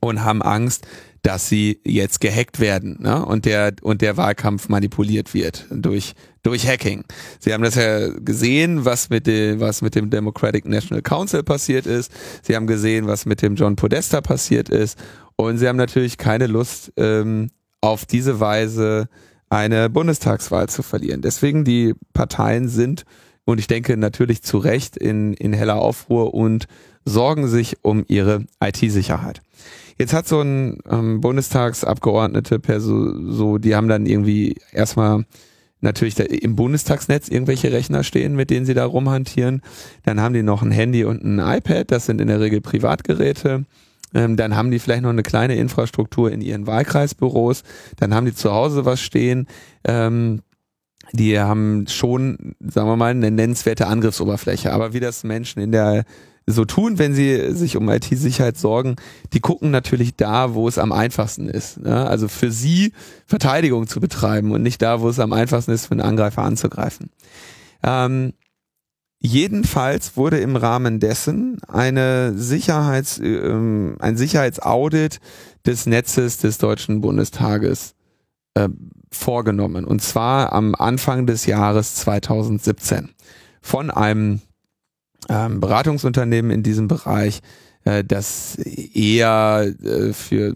und 0.00 0.24
haben 0.24 0.42
Angst, 0.42 0.86
dass 1.22 1.48
sie 1.48 1.80
jetzt 1.84 2.20
gehackt 2.20 2.60
werden 2.60 2.98
ne? 3.00 3.24
und 3.24 3.44
der 3.44 3.74
und 3.82 4.00
der 4.00 4.16
Wahlkampf 4.16 4.68
manipuliert 4.68 5.34
wird 5.34 5.66
durch 5.70 6.14
durch 6.42 6.66
Hacking. 6.66 7.04
Sie 7.38 7.52
haben 7.52 7.62
das 7.62 7.74
ja 7.74 8.08
gesehen, 8.08 8.84
was 8.84 9.10
mit 9.10 9.26
dem 9.26 9.60
was 9.60 9.82
mit 9.82 9.94
dem 9.94 10.08
Democratic 10.10 10.64
National 10.64 11.02
Council 11.02 11.42
passiert 11.42 11.86
ist. 11.86 12.10
Sie 12.42 12.56
haben 12.56 12.66
gesehen, 12.66 13.06
was 13.06 13.26
mit 13.26 13.42
dem 13.42 13.54
John 13.54 13.76
Podesta 13.76 14.20
passiert 14.20 14.70
ist 14.70 14.98
und 15.36 15.58
sie 15.58 15.68
haben 15.68 15.76
natürlich 15.76 16.16
keine 16.16 16.46
Lust 16.46 16.92
ähm, 16.96 17.50
auf 17.82 18.06
diese 18.06 18.40
Weise 18.40 19.08
eine 19.50 19.90
Bundestagswahl 19.90 20.68
zu 20.68 20.82
verlieren. 20.82 21.22
Deswegen 21.22 21.64
die 21.64 21.94
Parteien 22.14 22.68
sind 22.68 23.04
und 23.44 23.58
ich 23.58 23.66
denke 23.66 23.96
natürlich 23.98 24.42
zu 24.42 24.56
Recht 24.56 24.96
in 24.96 25.34
in 25.34 25.52
heller 25.52 25.76
Aufruhr 25.76 26.32
und 26.32 26.66
sorgen 27.04 27.46
sich 27.48 27.76
um 27.82 28.04
ihre 28.08 28.44
IT-Sicherheit. 28.62 29.42
Jetzt 30.00 30.14
hat 30.14 30.26
so 30.26 30.40
ein 30.40 30.78
ähm, 30.90 31.20
Bundestagsabgeordnete 31.20 32.58
per 32.58 32.80
so, 32.80 33.30
so, 33.30 33.58
die 33.58 33.76
haben 33.76 33.86
dann 33.86 34.06
irgendwie 34.06 34.56
erstmal 34.72 35.26
natürlich 35.82 36.18
im 36.18 36.56
Bundestagsnetz 36.56 37.28
irgendwelche 37.28 37.70
Rechner 37.70 38.02
stehen, 38.02 38.34
mit 38.34 38.48
denen 38.48 38.64
sie 38.64 38.72
da 38.72 38.86
rumhantieren. 38.86 39.60
Dann 40.04 40.18
haben 40.18 40.32
die 40.32 40.42
noch 40.42 40.62
ein 40.62 40.70
Handy 40.70 41.04
und 41.04 41.22
ein 41.22 41.38
iPad, 41.38 41.90
das 41.90 42.06
sind 42.06 42.18
in 42.18 42.28
der 42.28 42.40
Regel 42.40 42.62
Privatgeräte. 42.62 43.66
Ähm, 44.14 44.38
dann 44.38 44.56
haben 44.56 44.70
die 44.70 44.78
vielleicht 44.78 45.02
noch 45.02 45.10
eine 45.10 45.22
kleine 45.22 45.56
Infrastruktur 45.56 46.32
in 46.32 46.40
ihren 46.40 46.66
Wahlkreisbüros. 46.66 47.62
Dann 47.98 48.14
haben 48.14 48.24
die 48.24 48.34
zu 48.34 48.52
Hause 48.52 48.86
was 48.86 49.02
stehen. 49.02 49.48
Ähm, 49.84 50.40
die 51.12 51.38
haben 51.38 51.86
schon, 51.88 52.54
sagen 52.58 52.88
wir 52.88 52.96
mal, 52.96 53.10
eine 53.10 53.30
nennenswerte 53.30 53.86
Angriffsoberfläche. 53.86 54.72
Aber 54.72 54.94
wie 54.94 55.00
das 55.00 55.24
Menschen 55.24 55.60
in 55.60 55.72
der 55.72 56.06
so 56.46 56.64
tun, 56.64 56.98
wenn 56.98 57.14
sie 57.14 57.54
sich 57.54 57.76
um 57.76 57.88
IT-Sicherheit 57.88 58.58
sorgen, 58.58 58.96
die 59.32 59.40
gucken 59.40 59.70
natürlich 59.70 60.16
da, 60.16 60.54
wo 60.54 60.68
es 60.68 60.78
am 60.78 60.92
einfachsten 60.92 61.48
ist. 61.48 61.80
Ne? 61.80 62.06
Also 62.06 62.28
für 62.28 62.50
sie 62.50 62.92
Verteidigung 63.26 63.86
zu 63.86 64.00
betreiben 64.00 64.52
und 64.52 64.62
nicht 64.62 64.82
da, 64.82 65.00
wo 65.00 65.08
es 65.08 65.20
am 65.20 65.32
einfachsten 65.32 65.72
ist, 65.72 65.86
für 65.86 65.92
einen 65.92 66.00
Angreifer 66.00 66.42
anzugreifen. 66.42 67.10
Ähm, 67.82 68.32
jedenfalls 69.20 70.16
wurde 70.16 70.38
im 70.38 70.56
Rahmen 70.56 71.00
dessen 71.00 71.58
eine 71.68 72.36
Sicherheits, 72.36 73.18
ähm, 73.18 73.96
ein 73.98 74.16
Sicherheitsaudit 74.16 75.20
des 75.66 75.86
Netzes 75.86 76.38
des 76.38 76.58
Deutschen 76.58 77.00
Bundestages 77.00 77.94
äh, 78.54 78.68
vorgenommen. 79.12 79.84
Und 79.84 80.02
zwar 80.02 80.52
am 80.52 80.74
Anfang 80.74 81.26
des 81.26 81.46
Jahres 81.46 81.96
2017 81.96 83.10
von 83.60 83.90
einem 83.90 84.40
ähm, 85.30 85.60
Beratungsunternehmen 85.60 86.50
in 86.50 86.62
diesem 86.62 86.88
Bereich, 86.88 87.40
äh, 87.84 88.04
das 88.04 88.56
eher 88.56 89.72
äh, 89.82 90.12
für 90.12 90.54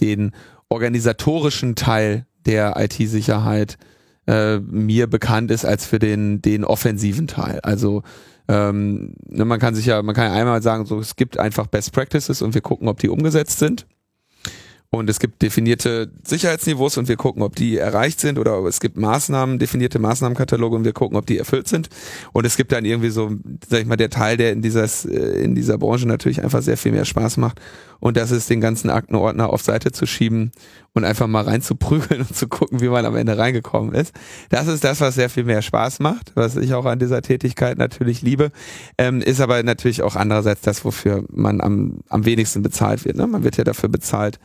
den 0.00 0.32
organisatorischen 0.68 1.74
Teil 1.74 2.26
der 2.46 2.74
IT-Sicherheit 2.76 3.78
äh, 4.26 4.58
mir 4.58 5.06
bekannt 5.06 5.50
ist 5.50 5.64
als 5.64 5.86
für 5.86 5.98
den, 5.98 6.42
den 6.42 6.64
offensiven 6.64 7.26
Teil. 7.26 7.60
Also 7.60 8.02
ähm, 8.46 9.14
ne, 9.26 9.44
man 9.46 9.58
kann 9.58 9.74
sich 9.74 9.86
ja, 9.86 10.02
man 10.02 10.14
kann 10.14 10.30
ja 10.30 10.38
einmal 10.38 10.62
sagen, 10.62 10.84
so 10.84 10.98
es 10.98 11.16
gibt 11.16 11.38
einfach 11.38 11.66
Best 11.66 11.92
Practices 11.92 12.42
und 12.42 12.54
wir 12.54 12.60
gucken, 12.60 12.88
ob 12.88 12.98
die 12.98 13.08
umgesetzt 13.08 13.58
sind. 13.58 13.86
Und 14.90 15.10
es 15.10 15.18
gibt 15.18 15.42
definierte 15.42 16.08
Sicherheitsniveaus 16.22 16.96
und 16.98 17.08
wir 17.08 17.16
gucken, 17.16 17.42
ob 17.42 17.56
die 17.56 17.78
erreicht 17.78 18.20
sind 18.20 18.38
oder 18.38 18.64
es 18.64 18.78
gibt 18.78 18.96
Maßnahmen, 18.96 19.58
definierte 19.58 19.98
Maßnahmenkataloge 19.98 20.76
und 20.76 20.84
wir 20.84 20.92
gucken, 20.92 21.16
ob 21.16 21.26
die 21.26 21.36
erfüllt 21.36 21.66
sind. 21.66 21.88
Und 22.32 22.46
es 22.46 22.56
gibt 22.56 22.70
dann 22.70 22.84
irgendwie 22.84 23.10
so, 23.10 23.32
sag 23.68 23.80
ich 23.80 23.86
mal, 23.86 23.96
der 23.96 24.10
Teil, 24.10 24.36
der 24.36 24.52
in 24.52 24.62
dieses, 24.62 25.04
äh, 25.04 25.42
in 25.42 25.56
dieser 25.56 25.78
Branche 25.78 26.06
natürlich 26.06 26.44
einfach 26.44 26.62
sehr 26.62 26.76
viel 26.76 26.92
mehr 26.92 27.04
Spaß 27.04 27.38
macht. 27.38 27.60
Und 28.04 28.18
das 28.18 28.30
ist 28.32 28.50
den 28.50 28.60
ganzen 28.60 28.90
Aktenordner 28.90 29.48
auf 29.48 29.62
Seite 29.62 29.90
zu 29.90 30.04
schieben 30.04 30.52
und 30.92 31.06
einfach 31.06 31.26
mal 31.26 31.44
reinzuprügeln 31.44 32.20
und 32.28 32.36
zu 32.36 32.48
gucken, 32.48 32.82
wie 32.82 32.90
man 32.90 33.06
am 33.06 33.16
Ende 33.16 33.38
reingekommen 33.38 33.94
ist. 33.94 34.14
Das 34.50 34.66
ist 34.66 34.84
das, 34.84 35.00
was 35.00 35.14
sehr 35.14 35.30
viel 35.30 35.44
mehr 35.44 35.62
Spaß 35.62 36.00
macht, 36.00 36.32
was 36.34 36.56
ich 36.56 36.74
auch 36.74 36.84
an 36.84 36.98
dieser 36.98 37.22
Tätigkeit 37.22 37.78
natürlich 37.78 38.20
liebe, 38.20 38.50
ähm, 38.98 39.22
ist 39.22 39.40
aber 39.40 39.62
natürlich 39.62 40.02
auch 40.02 40.16
andererseits 40.16 40.60
das, 40.60 40.84
wofür 40.84 41.24
man 41.30 41.62
am, 41.62 42.00
am 42.10 42.26
wenigsten 42.26 42.60
bezahlt 42.60 43.06
wird. 43.06 43.16
Ne? 43.16 43.26
Man 43.26 43.42
wird 43.42 43.56
ja 43.56 43.64
dafür 43.64 43.88
bezahlt, 43.88 44.38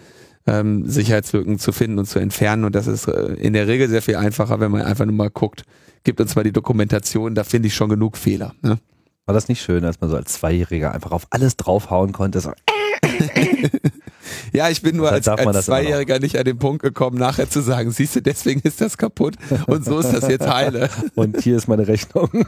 ähm, 0.47 0.85
Sicherheitslücken 0.85 1.59
zu 1.59 1.73
finden 1.73 1.99
und 1.99 2.05
zu 2.05 2.19
entfernen. 2.19 2.63
Und 2.63 2.75
das 2.75 2.87
ist 2.87 3.09
äh, 3.09 3.33
in 3.33 3.51
der 3.51 3.67
Regel 3.67 3.89
sehr 3.89 4.01
viel 4.01 4.15
einfacher, 4.15 4.61
wenn 4.61 4.71
man 4.71 4.83
einfach 4.83 5.03
nur 5.03 5.15
mal 5.15 5.29
guckt, 5.29 5.63
gibt 6.05 6.21
uns 6.21 6.33
mal 6.33 6.45
die 6.45 6.53
Dokumentation, 6.53 7.35
da 7.35 7.43
finde 7.43 7.67
ich 7.67 7.75
schon 7.75 7.89
genug 7.89 8.15
Fehler. 8.15 8.53
Ne? 8.61 8.79
War 9.25 9.33
das 9.33 9.49
nicht 9.49 9.61
schön, 9.61 9.83
als 9.83 9.99
man 9.99 10.09
so 10.09 10.15
als 10.15 10.31
Zweijähriger 10.31 10.93
einfach 10.93 11.11
auf 11.11 11.27
alles 11.29 11.57
draufhauen 11.57 12.13
konnte? 12.13 12.39
So. 12.39 12.53
ja, 14.53 14.69
ich 14.69 14.81
bin 14.81 14.97
nur 14.97 15.11
als, 15.11 15.27
als 15.27 15.65
Zweijähriger 15.65 16.19
nicht 16.19 16.37
an 16.37 16.45
den 16.45 16.57
Punkt 16.57 16.81
gekommen, 16.81 17.17
nachher 17.17 17.49
zu 17.49 17.61
sagen, 17.61 17.91
siehst 17.91 18.15
du, 18.15 18.21
deswegen 18.21 18.61
ist 18.61 18.81
das 18.81 18.97
kaputt 18.97 19.35
und 19.67 19.85
so 19.85 19.99
ist 19.99 20.13
das 20.13 20.27
jetzt 20.27 20.47
heile. 20.47 20.89
Und 21.15 21.41
hier 21.41 21.57
ist 21.57 21.67
meine 21.67 21.87
Rechnung. 21.87 22.29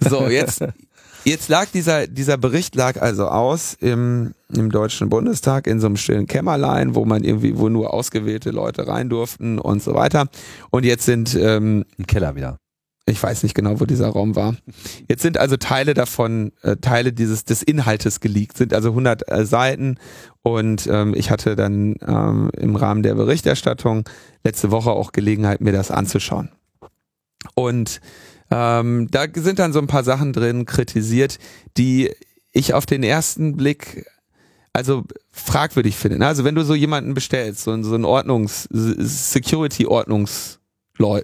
so, 0.00 0.28
jetzt, 0.28 0.62
Jetzt 1.24 1.48
lag 1.48 1.68
dieser, 1.72 2.06
dieser 2.06 2.36
Bericht 2.36 2.74
lag 2.74 3.00
also 3.00 3.28
aus 3.28 3.74
im, 3.80 4.34
im 4.52 4.70
Deutschen 4.70 5.08
Bundestag 5.08 5.66
in 5.66 5.80
so 5.80 5.86
einem 5.86 5.96
stillen 5.96 6.26
Kämmerlein, 6.26 6.94
wo 6.94 7.06
man 7.06 7.24
irgendwie, 7.24 7.56
wo 7.56 7.70
nur 7.70 7.94
ausgewählte 7.94 8.50
Leute 8.50 8.86
rein 8.86 9.08
durften 9.08 9.58
und 9.58 9.82
so 9.82 9.94
weiter. 9.94 10.26
Und 10.70 10.84
jetzt 10.84 11.06
sind 11.06 11.34
ähm, 11.34 11.86
im 11.96 12.06
Keller 12.06 12.36
wieder. 12.36 12.58
Ich 13.06 13.22
weiß 13.22 13.42
nicht 13.42 13.54
genau, 13.54 13.80
wo 13.80 13.84
dieser 13.84 14.08
Raum 14.08 14.34
war. 14.34 14.56
Jetzt 15.08 15.20
sind 15.22 15.36
also 15.36 15.58
Teile 15.58 15.92
davon, 15.92 16.52
äh, 16.62 16.76
Teile 16.76 17.12
dieses 17.12 17.44
des 17.44 17.62
Inhaltes 17.62 18.20
geleakt, 18.20 18.56
sind 18.56 18.72
also 18.72 18.90
100 18.90 19.30
äh, 19.30 19.44
Seiten 19.44 19.96
und 20.42 20.86
ähm, 20.86 21.14
ich 21.14 21.30
hatte 21.30 21.54
dann 21.54 21.96
ähm, 22.06 22.50
im 22.56 22.76
Rahmen 22.76 23.02
der 23.02 23.14
Berichterstattung 23.14 24.08
letzte 24.42 24.70
Woche 24.70 24.90
auch 24.90 25.12
Gelegenheit, 25.12 25.60
mir 25.60 25.72
das 25.72 25.90
anzuschauen. 25.90 26.50
Und 27.54 28.00
ähm, 28.50 29.08
da 29.10 29.26
sind 29.34 29.58
dann 29.58 29.74
so 29.74 29.80
ein 29.80 29.86
paar 29.86 30.04
Sachen 30.04 30.32
drin 30.32 30.64
kritisiert, 30.64 31.38
die 31.76 32.10
ich 32.52 32.72
auf 32.72 32.86
den 32.86 33.02
ersten 33.02 33.56
Blick 33.56 34.06
also 34.72 35.04
fragwürdig 35.30 35.96
finde. 35.96 36.18
Ne? 36.18 36.26
Also 36.26 36.44
wenn 36.44 36.54
du 36.54 36.64
so 36.64 36.74
jemanden 36.74 37.12
bestellst, 37.12 37.64
so, 37.64 37.82
so 37.82 37.94
ein 37.94 38.04
Ordnungs, 38.04 38.66
Security-Ordnungs 38.70 40.60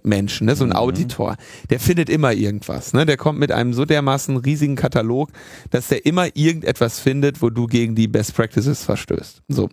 Menschen, 0.02 0.46
ne, 0.46 0.56
so 0.56 0.64
ein 0.64 0.70
mhm. 0.70 0.76
Auditor, 0.76 1.36
der 1.70 1.78
findet 1.78 2.08
immer 2.08 2.32
irgendwas, 2.32 2.92
ne? 2.92 3.06
Der 3.06 3.16
kommt 3.16 3.38
mit 3.38 3.52
einem 3.52 3.72
so 3.72 3.84
dermaßen 3.84 4.36
riesigen 4.36 4.74
Katalog, 4.74 5.30
dass 5.70 5.88
der 5.88 6.06
immer 6.06 6.34
irgendetwas 6.36 6.98
findet, 6.98 7.40
wo 7.40 7.50
du 7.50 7.66
gegen 7.66 7.94
die 7.94 8.08
Best 8.08 8.34
Practices 8.34 8.84
verstößt. 8.84 9.42
So. 9.48 9.68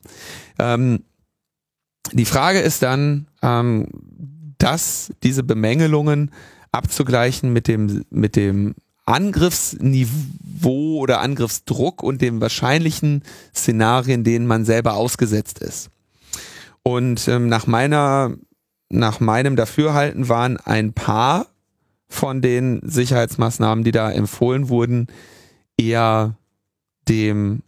Ähm, 0.60 1.04
die 2.14 2.26
Frage 2.26 2.60
ist 2.60 2.84
dann, 2.84 3.28
ähm, 3.42 3.88
dass 4.60 5.12
diese 5.24 5.44
Bemängelungen 5.44 6.32
abzugleichen 6.72 7.52
mit 7.52 7.68
dem, 7.68 8.04
mit 8.10 8.36
dem 8.36 8.76
Angriffsniveau 9.06 11.00
oder 11.00 11.22
Angriffsdruck 11.22 12.04
und 12.04 12.22
dem 12.22 12.42
wahrscheinlichen 12.42 13.24
Szenarien, 13.56 14.24
denen 14.24 14.46
man 14.48 14.66
selber 14.66 14.94
ausgesetzt 14.96 15.60
ist. 15.60 15.90
Und 16.84 17.28
ähm, 17.28 17.48
nach 17.50 17.68
meiner, 17.68 18.36
nach 18.90 19.20
meinem 19.20 19.56
Dafürhalten 19.56 20.30
waren 20.30 20.58
ein 20.58 20.94
paar 20.94 21.48
von 22.08 22.42
den 22.42 22.82
Sicherheitsmaßnahmen, 22.84 23.84
die 23.84 23.92
da 23.92 24.12
empfohlen 24.12 24.70
wurden, 24.70 25.08
eher 25.78 26.38
dem 27.10 27.64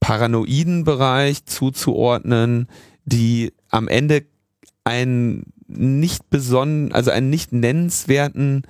paranoiden 0.00 0.84
Bereich 0.84 1.44
zuzuordnen, 1.46 2.68
die 3.04 3.52
am 3.68 3.88
Ende 3.88 4.24
einen 4.84 5.52
nicht 5.66 6.30
besonnen, 6.30 6.92
also 6.92 7.10
einen 7.10 7.30
nicht 7.30 7.52
nennenswerten 7.52 8.62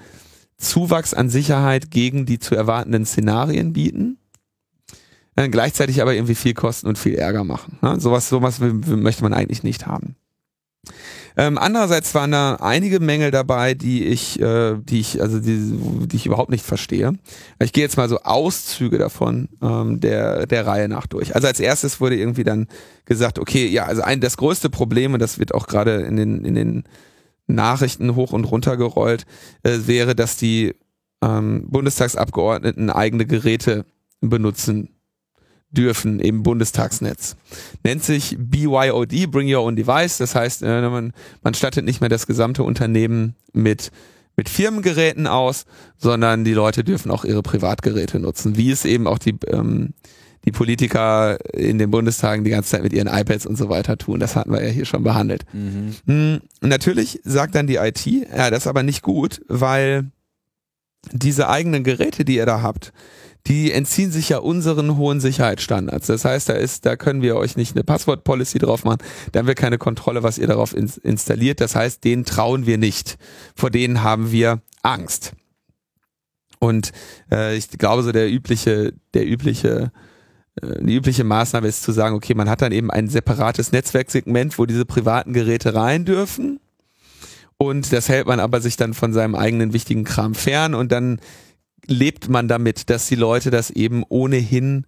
Zuwachs 0.56 1.14
an 1.14 1.30
Sicherheit 1.30 1.90
gegen 1.90 2.26
die 2.26 2.38
zu 2.38 2.54
erwartenden 2.56 3.06
Szenarien 3.06 3.72
bieten, 3.72 4.18
äh, 5.36 5.48
gleichzeitig 5.48 6.02
aber 6.02 6.14
irgendwie 6.14 6.34
viel 6.34 6.54
kosten 6.54 6.88
und 6.88 6.98
viel 6.98 7.14
Ärger 7.14 7.44
machen. 7.44 7.78
Ne? 7.82 8.00
Sowas, 8.00 8.28
sowas 8.28 8.58
möchte 8.60 9.22
man 9.22 9.34
eigentlich 9.34 9.62
nicht 9.62 9.86
haben. 9.86 10.16
Ähm, 11.36 11.56
andererseits 11.56 12.14
waren 12.14 12.32
da 12.32 12.56
einige 12.56 12.98
Mängel 12.98 13.30
dabei, 13.30 13.74
die 13.74 14.04
ich, 14.04 14.40
äh, 14.40 14.76
die 14.78 15.00
ich, 15.00 15.22
also 15.22 15.38
die, 15.38 15.78
die 16.06 16.16
ich 16.16 16.26
überhaupt 16.26 16.50
nicht 16.50 16.64
verstehe. 16.64 17.12
Ich 17.62 17.72
gehe 17.72 17.84
jetzt 17.84 17.96
mal 17.96 18.08
so 18.08 18.20
Auszüge 18.22 18.98
davon 18.98 19.48
ähm, 19.62 20.00
der 20.00 20.46
der 20.46 20.66
Reihe 20.66 20.88
nach 20.88 21.06
durch. 21.06 21.36
Also 21.36 21.46
als 21.46 21.60
erstes 21.60 22.00
wurde 22.00 22.16
irgendwie 22.16 22.42
dann 22.42 22.66
gesagt, 23.04 23.38
okay, 23.38 23.66
ja, 23.66 23.84
also 23.84 24.02
ein 24.02 24.20
das 24.20 24.36
größte 24.36 24.68
Problem 24.68 25.14
und 25.14 25.20
das 25.20 25.38
wird 25.38 25.54
auch 25.54 25.68
gerade 25.68 26.02
in 26.02 26.16
den 26.16 26.44
in 26.44 26.54
den 26.54 26.84
Nachrichten 27.46 28.16
hoch 28.16 28.32
und 28.32 28.44
runter 28.44 28.76
gerollt, 28.76 29.24
äh, 29.62 29.78
wäre, 29.86 30.16
dass 30.16 30.36
die 30.36 30.74
ähm, 31.22 31.66
Bundestagsabgeordneten 31.70 32.90
eigene 32.90 33.26
Geräte 33.26 33.84
benutzen 34.20 34.97
dürfen 35.70 36.20
im 36.20 36.42
Bundestagsnetz. 36.42 37.36
Nennt 37.84 38.02
sich 38.02 38.36
BYOD, 38.38 39.30
Bring 39.30 39.52
Your 39.52 39.62
Own 39.62 39.76
Device. 39.76 40.18
Das 40.18 40.34
heißt, 40.34 40.62
äh, 40.62 40.88
man, 40.88 41.12
man 41.42 41.54
stattet 41.54 41.84
nicht 41.84 42.00
mehr 42.00 42.08
das 42.08 42.26
gesamte 42.26 42.62
Unternehmen 42.62 43.34
mit 43.52 43.90
mit 44.36 44.48
Firmengeräten 44.48 45.26
aus, 45.26 45.66
sondern 45.96 46.44
die 46.44 46.52
Leute 46.52 46.84
dürfen 46.84 47.10
auch 47.10 47.24
ihre 47.24 47.42
Privatgeräte 47.42 48.20
nutzen, 48.20 48.56
wie 48.56 48.70
es 48.70 48.84
eben 48.84 49.08
auch 49.08 49.18
die 49.18 49.34
ähm, 49.48 49.94
die 50.44 50.52
Politiker 50.52 51.38
in 51.52 51.78
den 51.78 51.90
Bundestagen 51.90 52.44
die 52.44 52.50
ganze 52.50 52.70
Zeit 52.70 52.82
mit 52.82 52.92
ihren 52.92 53.08
iPads 53.08 53.46
und 53.46 53.58
so 53.58 53.68
weiter 53.68 53.98
tun. 53.98 54.20
Das 54.20 54.36
hatten 54.36 54.52
wir 54.52 54.64
ja 54.64 54.70
hier 54.70 54.84
schon 54.84 55.02
behandelt. 55.02 55.44
Mhm. 55.52 55.94
Mhm. 56.06 56.40
Natürlich 56.60 57.20
sagt 57.24 57.54
dann 57.56 57.66
die 57.66 57.76
IT, 57.76 58.06
ja, 58.06 58.48
das 58.48 58.60
ist 58.60 58.66
aber 58.66 58.84
nicht 58.84 59.02
gut, 59.02 59.42
weil 59.48 60.10
diese 61.12 61.48
eigenen 61.48 61.84
Geräte, 61.84 62.24
die 62.24 62.36
ihr 62.36 62.46
da 62.46 62.62
habt, 62.62 62.92
die 63.46 63.72
entziehen 63.72 64.10
sich 64.10 64.28
ja 64.28 64.38
unseren 64.38 64.96
hohen 64.96 65.20
Sicherheitsstandards. 65.20 66.06
Das 66.06 66.24
heißt, 66.24 66.48
da 66.48 66.54
ist, 66.54 66.84
da 66.84 66.96
können 66.96 67.22
wir 67.22 67.36
euch 67.36 67.56
nicht 67.56 67.74
eine 67.74 67.84
Passwort-Policy 67.84 68.58
drauf 68.58 68.84
machen, 68.84 68.98
da 69.32 69.40
haben 69.40 69.46
wir 69.46 69.54
keine 69.54 69.78
Kontrolle, 69.78 70.22
was 70.22 70.38
ihr 70.38 70.46
darauf 70.46 70.74
in, 70.74 70.90
installiert. 71.02 71.60
Das 71.60 71.74
heißt, 71.74 72.04
denen 72.04 72.24
trauen 72.24 72.66
wir 72.66 72.78
nicht. 72.78 73.16
Vor 73.54 73.70
denen 73.70 74.02
haben 74.02 74.32
wir 74.32 74.60
Angst. 74.82 75.32
Und 76.58 76.92
äh, 77.30 77.56
ich 77.56 77.70
glaube, 77.70 78.02
so 78.02 78.12
der 78.12 78.30
übliche, 78.30 78.92
der 79.14 79.26
übliche 79.26 79.92
äh, 80.60 80.82
die 80.84 80.94
übliche 80.94 81.24
Maßnahme 81.24 81.68
ist 81.68 81.82
zu 81.82 81.92
sagen, 81.92 82.14
okay, 82.14 82.34
man 82.34 82.48
hat 82.48 82.62
dann 82.62 82.72
eben 82.72 82.90
ein 82.90 83.08
separates 83.08 83.72
Netzwerksegment, 83.72 84.58
wo 84.58 84.66
diese 84.66 84.84
privaten 84.84 85.32
Geräte 85.32 85.74
rein 85.74 86.04
dürfen. 86.04 86.60
Und 87.56 87.92
das 87.92 88.08
hält 88.08 88.26
man 88.26 88.38
aber 88.40 88.60
sich 88.60 88.76
dann 88.76 88.94
von 88.94 89.12
seinem 89.12 89.34
eigenen 89.34 89.72
wichtigen 89.72 90.04
Kram 90.04 90.34
fern 90.34 90.74
und 90.74 90.92
dann 90.92 91.20
lebt 91.86 92.28
man 92.28 92.48
damit, 92.48 92.90
dass 92.90 93.06
die 93.06 93.14
Leute 93.14 93.50
das 93.50 93.70
eben 93.70 94.04
ohnehin 94.08 94.86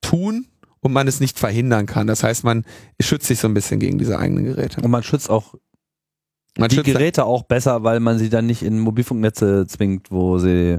tun 0.00 0.46
und 0.80 0.92
man 0.92 1.08
es 1.08 1.20
nicht 1.20 1.38
verhindern 1.38 1.86
kann. 1.86 2.06
Das 2.06 2.22
heißt, 2.22 2.44
man 2.44 2.64
schützt 3.00 3.26
sich 3.26 3.38
so 3.38 3.48
ein 3.48 3.54
bisschen 3.54 3.80
gegen 3.80 3.98
diese 3.98 4.18
eigenen 4.18 4.44
Geräte. 4.44 4.80
Und 4.80 4.90
man 4.90 5.02
schützt 5.02 5.30
auch 5.30 5.54
man 6.56 6.68
die 6.68 6.76
schützt 6.76 6.86
Geräte 6.86 7.24
auch 7.24 7.44
besser, 7.44 7.84
weil 7.84 8.00
man 8.00 8.18
sie 8.18 8.30
dann 8.30 8.46
nicht 8.46 8.62
in 8.62 8.80
Mobilfunknetze 8.80 9.66
zwingt, 9.68 10.10
wo 10.10 10.38
sie 10.38 10.78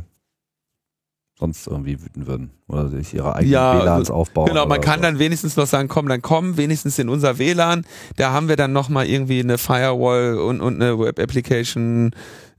sonst 1.40 1.68
irgendwie 1.68 2.02
wüten 2.02 2.28
würden 2.28 2.52
oder 2.68 2.90
sich 2.90 3.14
ihre 3.14 3.34
eigenen 3.34 3.54
ja, 3.54 3.82
WLANs 3.82 4.12
aufbauen. 4.12 4.48
Genau, 4.48 4.66
man 4.66 4.82
kann 4.82 5.00
so. 5.00 5.04
dann 5.04 5.20
wenigstens 5.20 5.56
noch 5.56 5.68
sagen, 5.68 5.88
komm, 5.88 6.10
dann 6.10 6.22
komm, 6.22 6.58
wenigstens 6.58 7.00
in 7.00 7.08
unser 7.08 7.38
WLAN, 7.38 7.86
da 8.18 8.32
haben 8.32 8.50
wir 8.50 8.58
dann 8.58 8.74
nochmal 8.74 9.08
irgendwie 9.08 9.40
eine 9.40 9.58
Firewall 9.58 10.38
und, 10.38 10.60
und 10.60 10.82
eine 10.82 11.00
Web-Application 11.00 12.12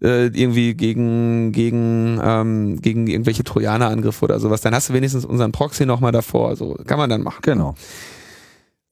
äh, 0.02 0.26
irgendwie 0.28 0.74
gegen 0.74 1.52
gegen 1.52 2.18
ähm, 2.24 2.80
gegen 2.80 3.06
irgendwelche 3.06 3.44
Trojaner-Angriffe 3.44 4.24
oder 4.24 4.40
sowas. 4.40 4.62
Dann 4.62 4.74
hast 4.74 4.88
du 4.88 4.94
wenigstens 4.94 5.26
unseren 5.26 5.52
Proxy 5.52 5.84
nochmal 5.84 6.12
davor. 6.12 6.56
So 6.56 6.74
kann 6.86 6.98
man 6.98 7.10
dann 7.10 7.22
machen. 7.22 7.40
Genau. 7.42 7.74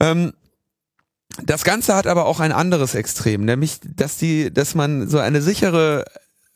Ähm, 0.01 0.33
das 1.43 1.65
Ganze 1.65 1.95
hat 1.95 2.07
aber 2.07 2.27
auch 2.27 2.41
ein 2.41 2.53
anderes 2.53 2.95
Extrem, 2.95 3.45
nämlich 3.45 3.79
dass 3.97 4.19
die, 4.19 4.53
dass 4.53 4.75
man 4.75 5.09
so 5.09 5.19
eine 5.19 5.41
sichere 5.41 6.05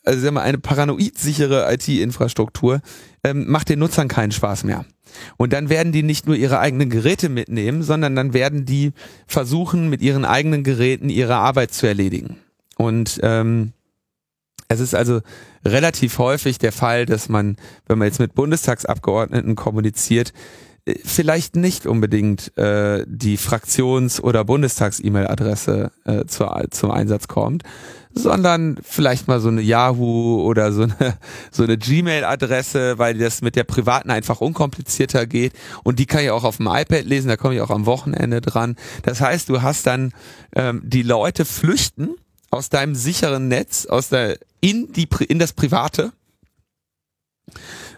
also 0.05 0.21
sagen 0.21 0.35
wir, 0.35 0.43
eine 0.43 0.59
paranoid 0.59 1.17
sichere 1.17 1.73
IT-Infrastruktur 1.73 2.81
ähm, 3.25 3.51
macht 3.51 3.69
den 3.69 3.79
Nutzern 3.79 4.09
keinen 4.09 4.33
Spaß 4.33 4.65
mehr. 4.65 4.85
Und 5.37 5.53
dann 5.53 5.69
werden 5.69 5.93
die 5.93 6.03
nicht 6.03 6.27
nur 6.27 6.37
ihre 6.37 6.59
eigenen 6.59 6.91
Geräte 6.91 7.29
mitnehmen, 7.29 7.83
sondern 7.83 8.17
dann 8.17 8.33
werden 8.33 8.65
die 8.65 8.93
versuchen, 9.27 9.91
mit 9.91 10.03
ihren 10.03 10.25
eigenen 10.25 10.65
Geräten 10.65 11.09
ihre 11.09 11.37
Arbeit 11.37 11.73
zu 11.73 11.87
erledigen. 11.87 12.39
Und 12.77 13.21
ähm, 13.23 13.73
es 14.69 14.81
ist 14.81 14.95
also 14.95 15.21
relativ 15.65 16.19
häufig 16.19 16.59
der 16.59 16.73
Fall, 16.73 17.07
dass 17.07 17.29
man, 17.29 17.57
wenn 17.87 17.99
man 17.99 18.09
jetzt 18.09 18.21
mit 18.21 18.35
Bundestagsabgeordneten 18.35 19.55
kommuniziert, 19.55 20.33
vielleicht 21.05 21.55
nicht 21.55 21.87
unbedingt 21.87 22.57
äh, 22.59 23.05
die 23.07 23.37
Fraktions- 23.37 24.21
oder 24.21 24.45
Bundestags-E-Mail-Adresse 24.45 25.93
äh, 26.05 26.25
zum 26.27 26.91
Einsatz 26.91 27.29
kommt, 27.29 27.63
sondern 28.15 28.77
vielleicht 28.83 29.29
mal 29.29 29.41
so 29.41 29.49
eine 29.49 29.63
Yahoo 29.63 30.43
oder 30.43 30.73
so 30.73 30.83
eine, 30.83 31.19
so 31.53 31.63
eine 31.63 31.79
Gmail-Adresse, 31.79 32.99
weil 32.99 33.17
das 33.17 33.43
mit 33.43 33.55
der 33.55 33.65
privaten 33.65 34.11
einfach 34.11 34.41
unkomplizierter 34.41 35.27
geht 35.27 35.53
und 35.85 36.01
die 36.01 36.07
kann 36.07 36.25
ich 36.25 36.31
auch 36.31 36.45
auf 36.45 36.57
dem 36.57 36.67
iPad 36.67 37.05
lesen, 37.05 37.29
da 37.29 37.37
komme 37.37 37.55
ich 37.55 37.61
auch 37.61 37.71
am 37.71 37.87
Wochenende 37.87 38.41
dran. 38.41 38.77
Das 39.05 39.21
heißt, 39.21 39.49
du 39.49 39.63
hast 39.63 39.87
dann 39.87 40.13
ähm, 40.57 40.83
die 40.85 41.03
Leute 41.03 41.45
flüchten 41.45 42.17
aus 42.51 42.71
deinem 42.71 42.97
sicheren 42.97 43.47
Netz, 43.47 43.87
aus 43.87 44.09
der 44.09 44.37
in 44.61 44.93
die 44.93 45.09
in 45.29 45.39
das 45.39 45.53
private 45.53 46.13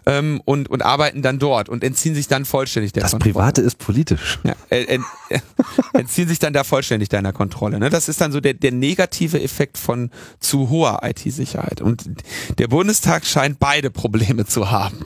ähm, 0.05 0.41
und, 0.45 0.69
und 0.69 0.81
arbeiten 0.83 1.21
dann 1.21 1.39
dort 1.39 1.69
und 1.69 1.83
entziehen 1.83 2.15
sich 2.15 2.27
dann 2.27 2.45
vollständig 2.45 2.93
der 2.93 3.03
das 3.03 3.11
Kontrolle. 3.11 3.33
Das 3.33 3.41
Private 3.41 3.61
ist 3.61 3.77
politisch. 3.77 4.39
Ja, 4.43 4.53
äh, 4.69 4.99
äh, 5.29 5.39
entziehen 5.93 6.27
sich 6.27 6.39
dann 6.39 6.53
da 6.53 6.63
vollständig 6.63 7.09
deiner 7.09 7.33
Kontrolle. 7.33 7.79
Ne? 7.79 7.89
Das 7.89 8.07
ist 8.09 8.21
dann 8.21 8.31
so 8.31 8.39
der, 8.39 8.53
der 8.53 8.71
negative 8.71 9.41
Effekt 9.41 9.77
von 9.77 10.11
zu 10.39 10.69
hoher 10.69 11.01
IT-Sicherheit. 11.03 11.81
Und 11.81 12.05
der 12.57 12.67
Bundestag 12.67 13.25
scheint 13.25 13.59
beide 13.59 13.91
Probleme 13.91 14.45
zu 14.45 14.69
haben. 14.69 14.99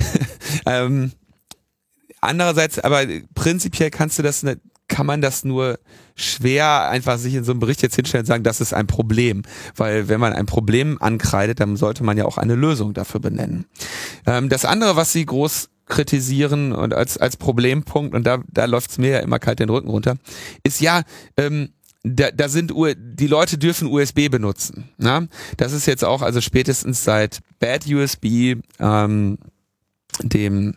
ähm, 0.66 1.12
andererseits, 2.20 2.78
aber 2.78 3.06
prinzipiell 3.34 3.90
kannst 3.90 4.18
du 4.18 4.22
das, 4.22 4.42
ne, 4.42 4.58
kann 4.90 5.06
man 5.06 5.22
das 5.22 5.44
nur 5.44 5.78
schwer 6.14 6.90
einfach 6.90 7.16
sich 7.16 7.34
in 7.34 7.44
so 7.44 7.52
einem 7.52 7.60
Bericht 7.60 7.80
jetzt 7.80 7.94
hinstellen 7.94 8.24
und 8.24 8.26
sagen, 8.26 8.44
das 8.44 8.60
ist 8.60 8.74
ein 8.74 8.86
Problem. 8.86 9.42
Weil 9.74 10.08
wenn 10.08 10.20
man 10.20 10.34
ein 10.34 10.44
Problem 10.44 10.98
ankreidet, 11.00 11.60
dann 11.60 11.76
sollte 11.76 12.04
man 12.04 12.18
ja 12.18 12.26
auch 12.26 12.36
eine 12.36 12.56
Lösung 12.56 12.92
dafür 12.92 13.20
benennen. 13.20 13.64
Ähm, 14.26 14.50
das 14.50 14.66
andere, 14.66 14.96
was 14.96 15.12
sie 15.12 15.24
groß 15.24 15.70
kritisieren 15.86 16.72
und 16.72 16.92
als, 16.92 17.16
als 17.16 17.36
Problempunkt, 17.36 18.14
und 18.14 18.24
da, 18.26 18.42
da 18.48 18.66
läuft 18.66 18.90
es 18.90 18.98
mir 18.98 19.10
ja 19.10 19.18
immer 19.20 19.38
kalt 19.38 19.60
den 19.60 19.70
Rücken 19.70 19.88
runter, 19.88 20.16
ist 20.62 20.80
ja, 20.80 21.02
ähm, 21.36 21.70
da, 22.02 22.30
da 22.30 22.48
sind 22.48 22.72
U 22.72 22.86
die 22.96 23.26
Leute 23.26 23.58
dürfen 23.58 23.88
USB 23.88 24.30
benutzen. 24.30 24.88
Na? 24.96 25.26
Das 25.56 25.72
ist 25.72 25.86
jetzt 25.86 26.04
auch 26.04 26.22
also 26.22 26.40
spätestens 26.40 27.04
seit 27.04 27.40
Bad 27.58 27.86
USB 27.86 28.56
ähm, 28.78 29.38
dem, 30.22 30.74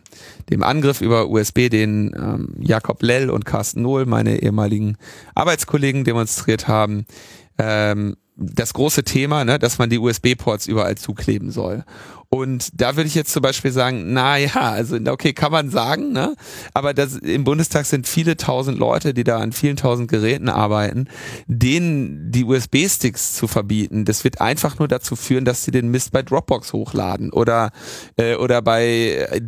dem 0.49 0.64
Angriff 0.64 1.02
über 1.02 1.30
USB, 1.30 1.70
den 1.70 2.14
ähm, 2.15 2.56
Jakob 2.60 3.02
Lell 3.02 3.30
und 3.30 3.45
Carsten 3.45 3.82
Nohl, 3.82 4.06
meine 4.06 4.41
ehemaligen 4.41 4.98
Arbeitskollegen, 5.36 6.03
demonstriert 6.03 6.68
haben, 6.68 7.06
ähm, 7.57 8.15
das 8.36 8.74
große 8.74 9.03
Thema, 9.03 9.45
ne, 9.45 9.60
dass 9.60 9.78
man 9.78 9.90
die 9.90 9.99
USB-Ports 9.99 10.68
überall 10.68 10.95
zukleben 10.95 11.52
soll. 11.52 11.86
Und 12.34 12.81
da 12.81 12.95
würde 12.95 13.05
ich 13.05 13.14
jetzt 13.14 13.31
zum 13.31 13.43
Beispiel 13.43 13.72
sagen, 13.72 14.11
na 14.11 14.38
ja, 14.38 14.55
also 14.55 14.97
okay, 15.07 15.34
kann 15.34 15.51
man 15.51 15.69
sagen, 15.69 16.14
ne? 16.14 16.34
Aber 16.73 16.95
das, 16.95 17.14
im 17.18 17.43
Bundestag 17.43 17.85
sind 17.85 18.07
viele 18.07 18.38
tausend 18.38 18.80
Leute, 18.80 19.14
die 19.14 19.23
da 19.23 19.38
an 19.38 19.51
vielen 19.51 19.76
tausend 19.76 20.10
Geräten 20.10 20.49
arbeiten, 20.49 21.05
denen 21.45 22.31
die 22.31 22.43
USB-Sticks 22.43 23.35
zu 23.35 23.47
verbieten, 23.47 24.03
das 24.03 24.23
wird 24.23 24.41
einfach 24.41 24.80
nur 24.80 24.88
dazu 24.88 25.15
führen, 25.15 25.45
dass 25.45 25.64
sie 25.64 25.69
den 25.69 25.91
Mist 25.91 26.11
bei 26.11 26.23
Dropbox 26.23 26.73
hochladen 26.73 27.31
oder 27.31 27.69
äh, 28.18 28.34
oder 28.34 28.64
bei 28.64 29.27
äh, 29.30 29.39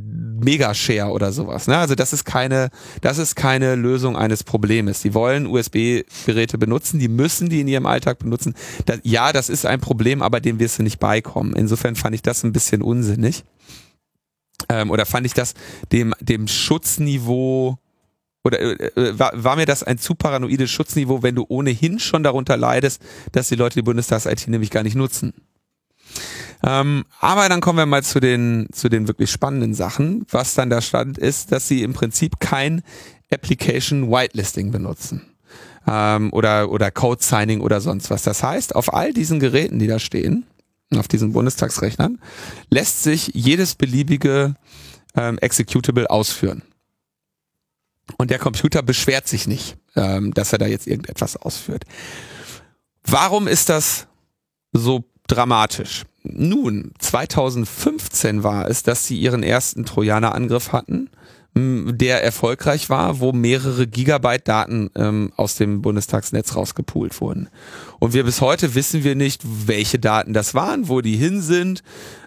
Megashare 0.46 1.12
oder 1.12 1.34
sowas. 1.34 1.68
Ne? 1.68 1.78
Also 1.78 1.96
das 1.96 2.14
ist 2.14 2.24
keine, 2.24 2.70
das 3.02 3.18
ist 3.18 3.36
keine 3.36 3.76
Lösung 3.76 4.16
eines 4.16 4.46
Problems. 4.46 5.02
Die 5.02 5.14
wollen 5.14 5.48
USB-Geräte 5.48 6.58
benutzen, 6.58 7.00
die 7.00 7.10
müssen 7.10 7.50
die 7.50 7.60
in 7.60 7.68
ihrem 7.68 7.86
Alltag 7.86 8.20
benutzen. 8.20 8.56
Das, 8.86 9.00
ja, 9.04 9.34
das 9.34 9.50
ist 9.50 9.66
ein 9.66 9.82
Problem, 9.82 10.22
aber 10.22 10.40
dem 10.40 10.60
wirst 10.60 10.80
du 10.80 10.84
nicht 10.84 11.00
beikommen. 11.00 11.54
Insofern 11.56 11.98
fand 11.98 12.16
ich 12.16 12.22
das 12.22 12.44
ein 12.44 12.54
bisschen 12.54 12.82
unsinnig. 12.82 13.44
Ähm, 14.70 14.90
oder 14.90 15.06
fand 15.06 15.26
ich 15.26 15.34
das 15.34 15.54
dem, 15.92 16.14
dem 16.22 16.48
Schutzniveau 16.48 17.78
oder 18.46 18.60
äh, 18.60 18.92
äh, 18.96 19.20
war, 19.20 19.32
war 19.36 19.56
mir 19.56 19.66
das 19.66 19.84
ein 19.84 19.98
zu 19.98 20.16
paranoides 20.16 20.70
Schutzniveau, 20.70 21.24
wenn 21.24 21.36
du 21.36 21.46
ohnehin 21.50 22.00
schon 22.00 22.24
darunter 22.24 22.56
leidest, 22.56 23.02
dass 23.32 23.50
die 23.50 23.56
Leute 23.56 23.76
die 23.76 23.82
Bundestags-IT 23.82 24.48
nämlich 24.48 24.70
gar 24.70 24.84
nicht 24.84 24.96
nutzen. 24.96 25.34
Ähm, 26.66 27.06
aber 27.20 27.48
dann 27.48 27.62
kommen 27.62 27.78
wir 27.78 27.86
mal 27.86 28.04
zu 28.04 28.20
den, 28.20 28.68
zu 28.72 28.90
den 28.90 29.08
wirklich 29.08 29.30
spannenden 29.30 29.76
Sachen. 29.76 30.26
Was 30.32 30.56
dann 30.56 30.72
da 30.72 30.82
stand, 30.82 31.18
ist, 31.18 31.52
dass 31.52 31.68
sie 31.68 31.84
im 31.84 31.94
Prinzip 31.94 32.40
kein 32.40 32.82
Application 33.32 34.10
Whitelisting 34.10 34.72
benutzen. 34.72 35.22
Ähm, 35.88 36.34
oder, 36.34 36.72
oder 36.72 36.90
Code 36.90 37.24
Signing 37.24 37.62
oder 37.62 37.82
sonst 37.82 38.10
was. 38.10 38.24
Das 38.24 38.42
heißt, 38.42 38.76
auf 38.76 38.92
all 38.94 39.14
diesen 39.14 39.40
Geräten, 39.40 39.78
die 39.78 39.86
da 39.86 40.00
stehen, 40.00 40.48
auf 40.96 41.08
diesen 41.08 41.34
Bundestagsrechnern, 41.34 42.20
lässt 42.72 43.04
sich 43.04 43.32
jedes 43.36 43.76
beliebige 43.76 44.56
ähm, 45.16 45.38
Executable 45.38 46.10
ausführen. 46.10 46.64
Und 48.18 48.32
der 48.32 48.40
Computer 48.40 48.82
beschwert 48.82 49.28
sich 49.28 49.46
nicht, 49.46 49.78
ähm, 49.96 50.34
dass 50.34 50.52
er 50.52 50.58
da 50.58 50.66
jetzt 50.66 50.88
irgendetwas 50.88 51.38
ausführt. 51.38 51.84
Warum 53.04 53.48
ist 53.48 53.70
das 53.70 54.08
so 54.74 55.04
dramatisch? 55.28 56.06
Nun, 56.28 56.92
2015 57.00 58.44
war 58.44 58.70
es, 58.70 58.84
dass 58.84 59.06
sie 59.06 59.20
ihren 59.20 59.44
ersten 59.44 59.86
Trojaner-Angriff 59.86 60.72
hatten 60.72 61.10
der 61.58 62.22
erfolgreich 62.22 62.90
war, 62.90 63.22
wo 63.22 63.32
mehrere 63.32 63.88
Gigabyte 63.88 64.46
Daten 64.46 64.90
ähm, 64.96 65.32
aus 65.38 65.56
dem 65.56 65.82
Bundestagsnetz 65.82 66.54
rausgepoolt 66.54 67.22
wurden. 67.22 67.48
Und 68.00 68.14
wir 68.14 68.26
bis 68.26 68.42
heute 68.42 68.76
wissen 68.76 69.06
wir 69.06 69.16
nicht, 69.16 69.42
welche 69.66 69.98
Daten 69.98 70.34
das 70.34 70.54
waren, 70.54 70.90
wo 70.90 71.00
die 71.00 71.16
hin 71.16 71.42
sind, 71.42 71.82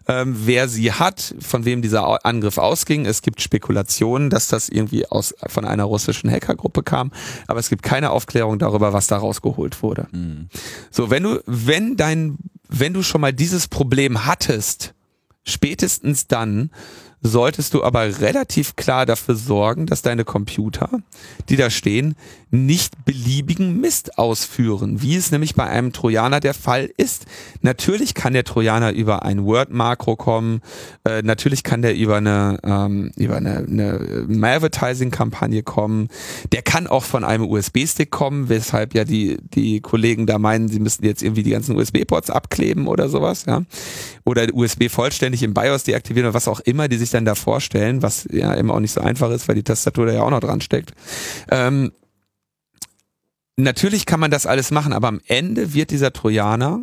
ähm, 0.07 0.35
wer 0.47 0.67
sie 0.67 0.93
hat, 0.93 1.35
von 1.41 1.67
wem 1.67 1.83
dieser 1.83 2.25
Angriff 2.25 2.57
ausging. 2.57 3.05
Es 3.05 3.21
gibt 3.21 3.43
Spekulationen, 3.43 4.31
dass 4.31 4.49
das 4.49 4.71
irgendwie 4.71 5.07
aus 5.07 5.35
von 5.47 5.67
einer 5.67 5.85
russischen 5.85 6.31
Hackergruppe 6.31 6.83
kam, 6.83 7.13
aber 7.47 7.61
es 7.61 7.69
gibt 7.69 7.83
keine 7.83 8.13
Aufklärung 8.13 8.59
darüber, 8.59 8.95
was 8.95 9.09
da 9.09 9.19
rausgeholt 9.19 9.83
wurde. 9.83 10.09
Mhm. 10.11 10.49
So, 10.91 11.11
wenn 11.11 11.25
du, 11.25 11.43
wenn 11.45 11.97
dein, 11.97 12.39
wenn 12.71 12.95
du 12.95 13.03
schon 13.03 13.21
mal 13.21 13.35
dieses 13.35 13.69
Problem 13.69 14.25
hattest, 14.25 14.95
spätestens 15.45 16.27
dann 16.29 16.71
solltest 17.21 17.75
du 17.75 17.83
aber 17.83 18.21
relativ 18.21 18.77
klar 18.77 19.07
dafür 19.07 19.35
sorgen, 19.35 19.87
dass 19.87 20.03
deine 20.03 20.25
Computer, 20.25 20.89
die 21.49 21.57
da 21.57 21.71
stehen, 21.71 22.15
nicht 22.51 23.05
beliebigen 23.05 23.81
Mist 23.81 24.19
ausführen, 24.19 25.03
wie 25.03 25.17
es 25.17 25.31
nämlich 25.31 25.55
bei 25.55 25.65
einem 25.65 25.93
Trojaner 25.93 26.41
der 26.41 26.55
Fall 26.55 26.91
ist. 26.97 27.27
Natürlich 27.61 28.15
kann 28.15 28.33
der 28.33 28.45
Trojaner 28.45 28.93
über 28.93 29.23
ein 29.25 29.45
Word-Makro 29.45 30.17
kommen, 30.17 30.63
äh, 31.05 31.23
natürlich 31.23 31.63
kann 31.63 31.83
der 31.83 31.95
über 31.95 32.17
eine, 32.17 32.59
ähm, 32.63 33.11
über 33.17 33.37
eine, 33.37 33.59
eine 33.59 34.49
Advertising-Kampagne 34.49 35.63
kommen, 35.63 36.09
der 36.53 36.63
kann 36.63 36.87
auch 36.87 37.05
von 37.05 37.25
einem 37.25 37.45
USB-Stick 37.45 38.11
kommen, 38.11 38.49
weshalb 38.49 38.95
ja 38.95 39.05
die, 39.05 39.39
die 39.55 39.81
Kollegen 39.81 40.27
da 40.27 40.39
meinen, 40.39 40.69
sie 40.69 40.81
müssten 40.81 41.05
jetzt 41.05 41.23
irgendwie 41.23 41.43
die 41.43 41.51
ganzen 41.51 41.77
USB-Ports 41.77 42.31
abkleben 42.31 42.87
oder 42.87 43.09
sowas, 43.09 43.45
ja. 43.47 43.63
Oder 44.25 44.47
USB 44.53 44.89
vollständig 44.91 45.43
im 45.43 45.55
BIOS 45.55 45.85
deaktivieren 45.85 46.29
oder 46.29 46.35
was 46.35 46.49
auch 46.49 46.61
immer, 46.61 46.89
die 46.89 46.99
sich 46.99 47.08
dann 47.11 47.25
da 47.25 47.35
vorstellen, 47.35 48.03
was 48.03 48.27
ja 48.31 48.53
immer 48.55 48.75
auch 48.75 48.81
nicht 48.81 48.93
so 48.93 49.01
einfach 49.01 49.31
ist, 49.31 49.49
weil 49.49 49.55
die 49.55 49.63
Tastatur 49.63 50.07
da 50.07 50.13
ja 50.13 50.23
auch 50.23 50.31
noch 50.31 50.41
dran 50.41 50.61
steckt. 50.61 50.93
Ähm, 51.51 51.93
natürlich 53.57 54.07
kann 54.07 54.21
man 54.21 54.31
das 54.31 54.47
alles 54.47 54.71
machen, 54.71 54.93
aber 54.93 55.09
am 55.09 55.21
Ende 55.27 55.75
wird 55.75 55.91
dieser 55.91 56.13
Trojaner 56.13 56.81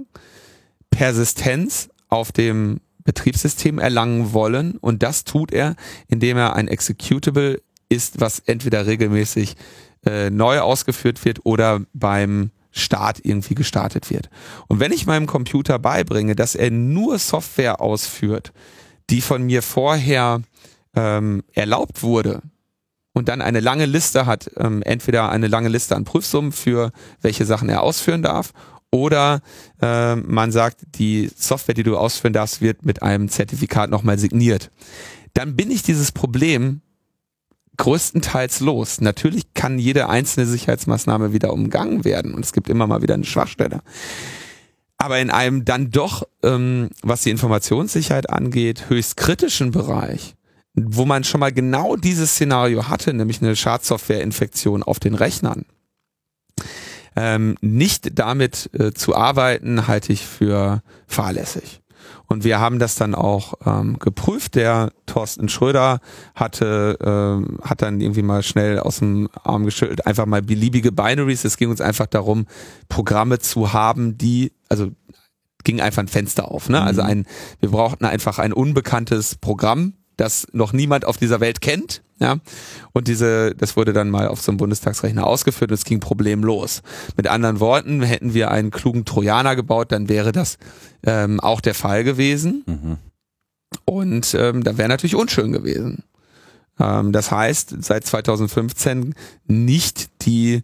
Persistenz 0.89 1.89
auf 2.09 2.31
dem 2.31 2.79
Betriebssystem 3.03 3.79
erlangen 3.79 4.33
wollen 4.33 4.77
und 4.77 5.03
das 5.03 5.23
tut 5.25 5.51
er, 5.51 5.75
indem 6.07 6.37
er 6.37 6.55
ein 6.55 6.67
Executable 6.67 7.61
ist, 7.89 8.19
was 8.19 8.39
entweder 8.39 8.87
regelmäßig 8.87 9.55
äh, 10.05 10.29
neu 10.29 10.59
ausgeführt 10.59 11.23
wird 11.25 11.45
oder 11.45 11.81
beim 11.93 12.51
Start 12.71 13.21
irgendwie 13.23 13.55
gestartet 13.55 14.09
wird. 14.09 14.29
Und 14.67 14.79
wenn 14.79 14.91
ich 14.91 15.05
meinem 15.05 15.27
Computer 15.27 15.79
beibringe, 15.79 16.35
dass 16.35 16.55
er 16.55 16.71
nur 16.71 17.19
Software 17.19 17.79
ausführt, 17.79 18.51
die 19.09 19.21
von 19.21 19.43
mir 19.43 19.61
vorher 19.61 20.41
ähm, 20.95 21.43
erlaubt 21.53 22.03
wurde, 22.03 22.41
und 23.15 23.29
dann 23.29 23.41
eine 23.41 23.61
lange 23.61 23.85
Liste 23.85 24.25
hat, 24.25 24.51
ähm, 24.57 24.83
entweder 24.83 25.29
eine 25.29 25.47
lange 25.47 25.69
Liste 25.69 25.95
an 25.95 26.03
Prüfsummen 26.03 26.51
für 26.51 26.91
welche 27.21 27.45
Sachen 27.45 27.69
er 27.69 27.81
ausführen 27.81 28.21
darf 28.21 28.51
oder 28.91 29.41
äh, 29.81 30.15
man 30.15 30.51
sagt, 30.51 30.81
die 30.95 31.29
Software, 31.35 31.75
die 31.75 31.83
du 31.83 31.97
ausführen 31.97 32.33
darfst, 32.33 32.61
wird 32.61 32.85
mit 32.85 33.03
einem 33.03 33.29
Zertifikat 33.29 33.89
nochmal 33.89 34.17
signiert. 34.17 34.71
Dann 35.33 35.55
bin 35.55 35.71
ich 35.71 35.83
dieses 35.83 36.11
Problem 36.11 36.81
größtenteils 37.77 38.61
los. 38.61 39.01
Natürlich 39.01 39.53
kann 39.53 39.79
jede 39.79 40.07
einzelne 40.07 40.45
Sicherheitsmaßnahme 40.45 41.33
wieder 41.33 41.51
umgangen 41.51 42.05
werden 42.05 42.33
und 42.33 42.45
es 42.45 42.53
gibt 42.53 42.69
immer 42.69 42.87
mal 42.87 43.01
wieder 43.01 43.15
eine 43.15 43.25
Schwachstelle. 43.25 43.81
Aber 44.97 45.19
in 45.19 45.29
einem 45.29 45.65
dann 45.65 45.91
doch, 45.91 46.23
ähm, 46.43 46.89
was 47.01 47.23
die 47.23 47.31
Informationssicherheit 47.31 48.29
angeht, 48.29 48.89
höchst 48.89 49.17
kritischen 49.17 49.71
Bereich, 49.71 50.35
wo 50.73 51.05
man 51.05 51.23
schon 51.23 51.39
mal 51.39 51.51
genau 51.51 51.95
dieses 51.95 52.31
Szenario 52.31 52.87
hatte, 52.87 53.13
nämlich 53.13 53.41
eine 53.41 53.55
Schadsoftware-Infektion 53.55 54.83
auf 54.83 54.99
den 54.99 55.15
Rechnern, 55.15 55.65
ähm, 57.15 57.57
nicht 57.61 58.19
damit 58.19 58.69
äh, 58.73 58.93
zu 58.93 59.15
arbeiten, 59.15 59.87
halte 59.87 60.11
ich 60.11 60.25
für 60.25 60.81
fahrlässig. 61.07 61.81
Und 62.27 62.43
wir 62.43 62.59
haben 62.59 62.79
das 62.79 62.95
dann 62.95 63.13
auch 63.13 63.53
ähm, 63.65 63.99
geprüft. 63.99 64.55
Der 64.55 64.91
Thorsten 65.05 65.49
Schröder 65.49 65.99
hatte, 66.33 66.97
ähm, 67.03 67.59
hat 67.61 67.81
dann 67.81 68.01
irgendwie 68.01 68.23
mal 68.23 68.43
schnell 68.43 68.79
aus 68.79 68.99
dem 68.99 69.29
Arm 69.43 69.65
geschüttelt, 69.65 70.05
einfach 70.07 70.25
mal 70.25 70.41
beliebige 70.41 70.91
Binaries. 70.91 71.45
Es 71.45 71.57
ging 71.57 71.69
uns 71.69 71.81
einfach 71.81 72.07
darum, 72.07 72.47
Programme 72.89 73.39
zu 73.39 73.73
haben, 73.73 74.17
die, 74.17 74.53
also 74.69 74.91
ging 75.63 75.81
einfach 75.81 76.03
ein 76.03 76.07
Fenster 76.07 76.49
auf. 76.51 76.69
Ne? 76.69 76.81
Also 76.81 77.03
mhm. 77.03 77.09
ein, 77.09 77.25
wir 77.59 77.69
brauchten 77.69 78.05
einfach 78.05 78.39
ein 78.39 78.53
unbekanntes 78.53 79.35
Programm, 79.35 79.93
das 80.15 80.47
noch 80.53 80.71
niemand 80.71 81.05
auf 81.05 81.17
dieser 81.17 81.39
Welt 81.39 81.61
kennt. 81.61 82.01
Ja, 82.17 82.37
und 82.93 83.09
diese, 83.09 83.53
das 83.55 83.75
wurde 83.75 83.91
dann 83.91 84.09
mal 84.09 84.29
auf 84.29 84.41
so 84.41 84.49
einem 84.49 84.57
Bundestagsrechner 84.57 85.27
ausgeführt 85.27 85.71
und 85.71 85.75
es 85.75 85.83
ging 85.83 85.99
problemlos. 85.99 86.81
Mit 87.17 87.27
anderen 87.27 87.59
Worten, 87.59 88.01
hätten 88.03 88.33
wir 88.33 88.51
einen 88.51 88.71
klugen 88.71 89.03
Trojaner 89.03 89.57
gebaut, 89.57 89.91
dann 89.91 90.07
wäre 90.07 90.31
das 90.31 90.57
ähm, 91.03 91.41
auch 91.41 91.59
der 91.59 91.73
Fall 91.73 92.05
gewesen. 92.05 92.63
Mhm. 92.67 92.97
Und 93.83 94.33
ähm, 94.39 94.63
da 94.63 94.77
wäre 94.77 94.87
natürlich 94.87 95.15
unschön 95.15 95.51
gewesen. 95.51 96.05
Ähm, 96.79 97.11
das 97.11 97.31
heißt, 97.31 97.75
seit 97.83 98.05
2015 98.05 99.13
nicht 99.47 100.25
die 100.25 100.63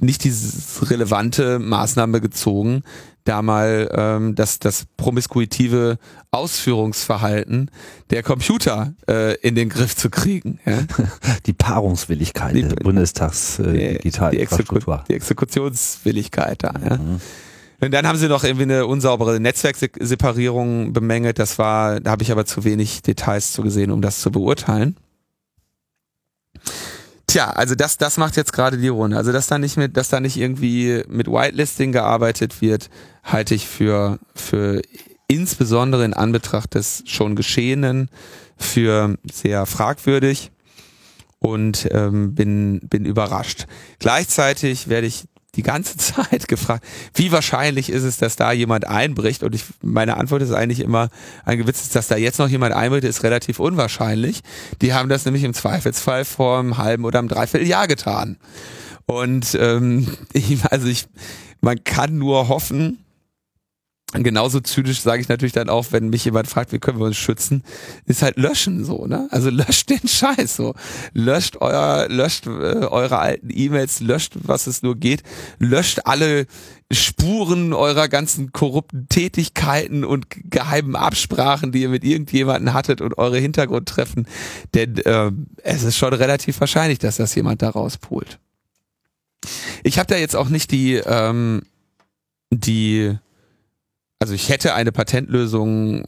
nicht 0.00 0.24
diese 0.24 0.90
relevante 0.90 1.58
Maßnahme 1.58 2.20
gezogen, 2.20 2.82
da 3.24 3.42
mal 3.42 3.90
ähm, 3.92 4.34
das, 4.34 4.58
das 4.58 4.86
promiskuitive 4.96 5.98
Ausführungsverhalten 6.30 7.70
der 8.10 8.22
Computer 8.22 8.94
äh, 9.08 9.36
in 9.40 9.54
den 9.54 9.68
Griff 9.68 9.94
zu 9.94 10.10
kriegen. 10.10 10.58
Ja? 10.64 10.78
Die 11.46 11.52
Paarungswilligkeit 11.52 12.54
die, 12.54 12.62
der 12.62 12.76
Bundestags 12.76 13.58
äh, 13.58 13.98
Digital 13.98 14.32
die, 14.32 14.40
Exeku 14.40 14.78
die 15.08 15.14
Exekutionswilligkeit 15.14 16.62
da. 16.62 16.72
Ja? 16.82 16.96
Mhm. 16.96 17.20
Und 17.82 17.94
dann 17.94 18.06
haben 18.06 18.18
sie 18.18 18.28
noch 18.28 18.44
irgendwie 18.44 18.64
eine 18.64 18.86
unsaubere 18.86 19.40
Netzwerkseparierung 19.40 20.92
bemängelt. 20.92 21.38
Das 21.38 21.58
war, 21.58 22.00
da 22.00 22.10
habe 22.10 22.22
ich 22.22 22.30
aber 22.30 22.44
zu 22.44 22.64
wenig 22.64 23.02
Details 23.02 23.52
zu 23.52 23.62
gesehen, 23.62 23.90
um 23.90 24.02
das 24.02 24.20
zu 24.20 24.30
beurteilen. 24.30 24.96
Tja, 27.30 27.48
also 27.50 27.76
das, 27.76 27.96
das 27.96 28.16
macht 28.16 28.36
jetzt 28.36 28.52
gerade 28.52 28.76
die 28.76 28.88
Runde. 28.88 29.16
Also 29.16 29.30
dass 29.30 29.46
da 29.46 29.56
nicht 29.56 29.76
mit, 29.76 29.96
dass 29.96 30.08
da 30.08 30.18
nicht 30.18 30.36
irgendwie 30.36 31.04
mit 31.06 31.28
Whitelisting 31.28 31.92
gearbeitet 31.92 32.60
wird, 32.60 32.90
halte 33.22 33.54
ich 33.54 33.68
für, 33.68 34.18
für 34.34 34.82
insbesondere 35.28 36.04
in 36.04 36.12
Anbetracht 36.12 36.74
des 36.74 37.04
schon 37.06 37.36
Geschehenen 37.36 38.08
für 38.56 39.16
sehr 39.30 39.64
fragwürdig 39.66 40.50
und 41.38 41.88
ähm, 41.92 42.34
bin, 42.34 42.80
bin 42.80 43.04
überrascht. 43.04 43.68
Gleichzeitig 44.00 44.88
werde 44.88 45.06
ich 45.06 45.26
die 45.56 45.62
ganze 45.62 45.96
Zeit 45.98 46.48
gefragt, 46.48 46.84
wie 47.14 47.32
wahrscheinlich 47.32 47.90
ist 47.90 48.04
es, 48.04 48.18
dass 48.18 48.36
da 48.36 48.52
jemand 48.52 48.86
einbricht? 48.86 49.42
Und 49.42 49.54
ich, 49.54 49.64
meine 49.82 50.16
Antwort 50.16 50.42
ist 50.42 50.52
eigentlich 50.52 50.80
immer, 50.80 51.08
ein 51.44 51.58
Gewitz 51.58 51.88
dass 51.90 52.08
da 52.08 52.16
jetzt 52.16 52.38
noch 52.38 52.48
jemand 52.48 52.74
einbricht, 52.74 53.04
ist 53.04 53.22
relativ 53.22 53.58
unwahrscheinlich. 53.58 54.42
Die 54.80 54.92
haben 54.94 55.08
das 55.08 55.24
nämlich 55.24 55.44
im 55.44 55.54
Zweifelsfall 55.54 56.24
vor 56.24 56.58
einem 56.58 56.78
halben 56.78 57.04
oder 57.04 57.18
einem 57.18 57.28
Dreivierteljahr 57.28 57.88
getan. 57.88 58.36
Und 59.06 59.56
ähm, 59.60 60.06
ich, 60.32 60.58
also 60.70 60.86
ich, 60.86 61.06
man 61.60 61.82
kann 61.82 62.16
nur 62.16 62.48
hoffen, 62.48 62.98
genauso 64.12 64.60
zynisch 64.60 65.00
sage 65.00 65.22
ich 65.22 65.28
natürlich 65.28 65.52
dann 65.52 65.68
auch, 65.68 65.86
wenn 65.90 66.08
mich 66.10 66.24
jemand 66.24 66.48
fragt, 66.48 66.72
wie 66.72 66.78
können 66.78 66.98
wir 66.98 67.06
uns 67.06 67.16
schützen, 67.16 67.62
ist 68.06 68.22
halt 68.22 68.36
löschen 68.36 68.84
so, 68.84 69.06
ne? 69.06 69.28
Also 69.30 69.50
löscht 69.50 69.90
den 69.90 70.06
Scheiß 70.06 70.56
so. 70.56 70.74
Löscht 71.12 71.56
euer, 71.60 72.08
löscht 72.08 72.46
äh, 72.46 72.50
eure 72.50 73.18
alten 73.18 73.48
E-Mails, 73.50 74.00
löscht, 74.00 74.32
was 74.42 74.66
es 74.66 74.82
nur 74.82 74.96
geht, 74.96 75.22
löscht 75.58 76.00
alle 76.04 76.46
Spuren 76.92 77.72
eurer 77.72 78.08
ganzen 78.08 78.52
korrupten 78.52 79.08
Tätigkeiten 79.08 80.04
und 80.04 80.26
geheimen 80.50 80.96
Absprachen, 80.96 81.70
die 81.70 81.82
ihr 81.82 81.88
mit 81.88 82.02
irgendjemanden 82.02 82.74
hattet 82.74 83.00
und 83.00 83.16
eure 83.16 83.38
Hintergrundtreffen. 83.38 84.26
Denn 84.74 84.98
äh, 84.98 85.30
es 85.62 85.84
ist 85.84 85.96
schon 85.96 86.12
relativ 86.12 86.58
wahrscheinlich, 86.58 86.98
dass 86.98 87.16
das 87.16 87.34
jemand 87.36 87.62
da 87.62 87.70
rauspult. 87.70 88.40
Ich 89.84 89.98
habe 89.98 90.08
da 90.08 90.16
jetzt 90.16 90.34
auch 90.34 90.48
nicht 90.48 90.72
die, 90.72 90.94
ähm, 90.96 91.62
die 92.50 93.16
also 94.20 94.34
ich 94.34 94.48
hätte 94.48 94.74
eine 94.74 94.92
Patentlösung 94.92 96.04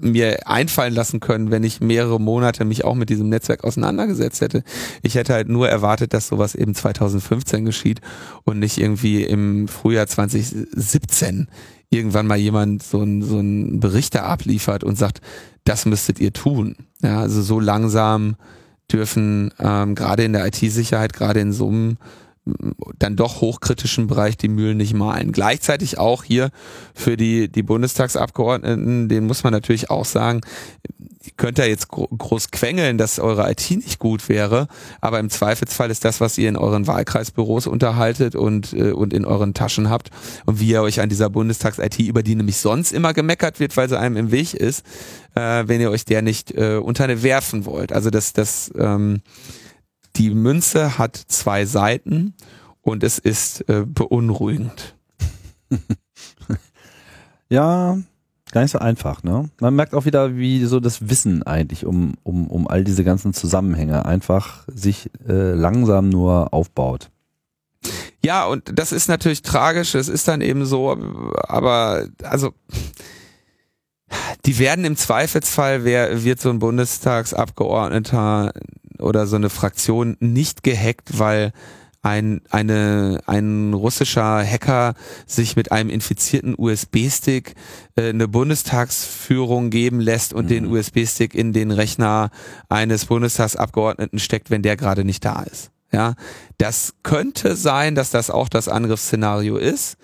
mir 0.00 0.48
einfallen 0.48 0.94
lassen 0.94 1.20
können, 1.20 1.50
wenn 1.50 1.64
ich 1.64 1.80
mehrere 1.80 2.20
Monate 2.20 2.64
mich 2.64 2.84
auch 2.84 2.94
mit 2.94 3.10
diesem 3.10 3.28
Netzwerk 3.28 3.64
auseinandergesetzt 3.64 4.40
hätte. 4.40 4.64
Ich 5.02 5.14
hätte 5.14 5.34
halt 5.34 5.48
nur 5.48 5.68
erwartet, 5.68 6.14
dass 6.14 6.28
sowas 6.28 6.54
eben 6.54 6.74
2015 6.74 7.64
geschieht 7.64 8.00
und 8.44 8.58
nicht 8.58 8.78
irgendwie 8.78 9.22
im 9.22 9.68
Frühjahr 9.68 10.06
2017 10.06 11.48
irgendwann 11.90 12.26
mal 12.26 12.38
jemand 12.38 12.82
so 12.82 13.00
einen 13.00 13.22
so 13.22 13.38
einen 13.38 13.80
Bericht 13.80 14.14
da 14.14 14.22
abliefert 14.22 14.82
und 14.84 14.96
sagt, 14.96 15.20
das 15.64 15.84
müsstet 15.84 16.20
ihr 16.20 16.32
tun. 16.32 16.76
Ja, 17.02 17.20
also 17.20 17.42
so 17.42 17.60
langsam 17.60 18.36
dürfen 18.90 19.52
ähm, 19.58 19.94
gerade 19.94 20.24
in 20.24 20.32
der 20.32 20.46
IT-Sicherheit, 20.46 21.12
gerade 21.12 21.40
in 21.40 21.52
einem 21.52 21.98
dann 22.98 23.14
doch 23.14 23.40
hochkritischen 23.40 24.08
Bereich 24.08 24.36
die 24.36 24.48
Mühlen 24.48 24.76
nicht 24.76 24.94
malen. 24.94 25.30
Gleichzeitig 25.30 25.98
auch 25.98 26.24
hier 26.24 26.50
für 26.92 27.16
die, 27.16 27.48
die 27.48 27.62
Bundestagsabgeordneten, 27.62 29.08
den 29.08 29.26
muss 29.26 29.44
man 29.44 29.52
natürlich 29.52 29.90
auch 29.90 30.04
sagen, 30.04 30.40
ihr 31.24 31.32
könnt 31.36 31.58
ja 31.58 31.66
jetzt 31.66 31.88
groß 31.88 32.50
quengeln, 32.50 32.98
dass 32.98 33.20
eure 33.20 33.48
IT 33.48 33.70
nicht 33.70 34.00
gut 34.00 34.28
wäre, 34.28 34.66
aber 35.00 35.20
im 35.20 35.30
Zweifelsfall 35.30 35.90
ist 35.92 36.04
das, 36.04 36.20
was 36.20 36.36
ihr 36.36 36.48
in 36.48 36.56
euren 36.56 36.88
Wahlkreisbüros 36.88 37.68
unterhaltet 37.68 38.34
und, 38.34 38.72
äh, 38.72 38.90
und 38.90 39.12
in 39.12 39.24
euren 39.24 39.54
Taschen 39.54 39.88
habt 39.88 40.10
und 40.44 40.58
wie 40.58 40.70
ihr 40.70 40.82
euch 40.82 41.00
an 41.00 41.08
dieser 41.08 41.30
Bundestags-IT, 41.30 42.00
über 42.00 42.24
die 42.24 42.34
nämlich 42.34 42.56
sonst 42.56 42.92
immer 42.92 43.14
gemeckert 43.14 43.60
wird, 43.60 43.76
weil 43.76 43.88
sie 43.88 43.98
einem 43.98 44.16
im 44.16 44.30
Weg 44.32 44.54
ist, 44.54 44.84
äh, 45.36 45.62
wenn 45.66 45.80
ihr 45.80 45.90
euch 45.90 46.04
der 46.04 46.22
nicht 46.22 46.50
äh, 46.52 46.76
unter 46.76 47.04
eine 47.04 47.22
werfen 47.22 47.66
wollt. 47.66 47.92
Also 47.92 48.10
das, 48.10 48.32
das 48.32 48.72
ähm, 48.76 49.20
die 50.16 50.30
Münze 50.30 50.98
hat 50.98 51.16
zwei 51.16 51.64
Seiten 51.64 52.34
und 52.80 53.02
es 53.02 53.18
ist 53.18 53.68
äh, 53.68 53.84
beunruhigend. 53.86 54.94
ja, 57.48 57.98
gar 58.50 58.60
nicht 58.60 58.70
so 58.70 58.78
einfach, 58.78 59.22
ne? 59.22 59.48
Man 59.60 59.74
merkt 59.74 59.94
auch 59.94 60.04
wieder, 60.04 60.36
wie 60.36 60.64
so 60.66 60.80
das 60.80 61.08
Wissen 61.08 61.42
eigentlich 61.42 61.86
um, 61.86 62.14
um, 62.22 62.48
um 62.48 62.68
all 62.68 62.84
diese 62.84 63.04
ganzen 63.04 63.32
Zusammenhänge 63.32 64.04
einfach 64.04 64.64
sich 64.68 65.10
äh, 65.26 65.52
langsam 65.52 66.08
nur 66.08 66.52
aufbaut. 66.52 67.10
Ja, 68.24 68.44
und 68.46 68.78
das 68.78 68.92
ist 68.92 69.08
natürlich 69.08 69.42
tragisch, 69.42 69.96
es 69.96 70.08
ist 70.08 70.28
dann 70.28 70.40
eben 70.42 70.64
so, 70.64 70.96
aber 71.48 72.06
also 72.22 72.54
die 74.44 74.58
werden 74.58 74.84
im 74.84 74.96
Zweifelsfall, 74.96 75.84
wer 75.84 76.22
wird 76.22 76.40
so 76.40 76.50
ein 76.50 76.58
Bundestagsabgeordneter 76.58 78.52
oder 78.98 79.26
so 79.26 79.36
eine 79.36 79.50
Fraktion 79.50 80.16
nicht 80.20 80.62
gehackt, 80.62 81.18
weil 81.18 81.52
ein, 82.02 82.40
eine, 82.50 83.20
ein 83.26 83.72
russischer 83.72 84.44
Hacker 84.44 84.94
sich 85.26 85.54
mit 85.54 85.70
einem 85.70 85.88
infizierten 85.88 86.54
USB-Stick 86.58 87.54
äh, 87.94 88.08
eine 88.08 88.26
Bundestagsführung 88.26 89.70
geben 89.70 90.00
lässt 90.00 90.34
und 90.34 90.46
mhm. 90.46 90.48
den 90.48 90.66
USB-Stick 90.66 91.34
in 91.34 91.52
den 91.52 91.70
Rechner 91.70 92.30
eines 92.68 93.06
Bundestagsabgeordneten 93.06 94.18
steckt, 94.18 94.50
wenn 94.50 94.62
der 94.62 94.76
gerade 94.76 95.04
nicht 95.04 95.24
da 95.24 95.42
ist. 95.42 95.70
Ja, 95.92 96.14
das 96.56 96.94
könnte 97.02 97.54
sein, 97.54 97.94
dass 97.94 98.10
das 98.10 98.30
auch 98.30 98.48
das 98.48 98.66
Angriffsszenario 98.66 99.58
ist. 99.58 99.98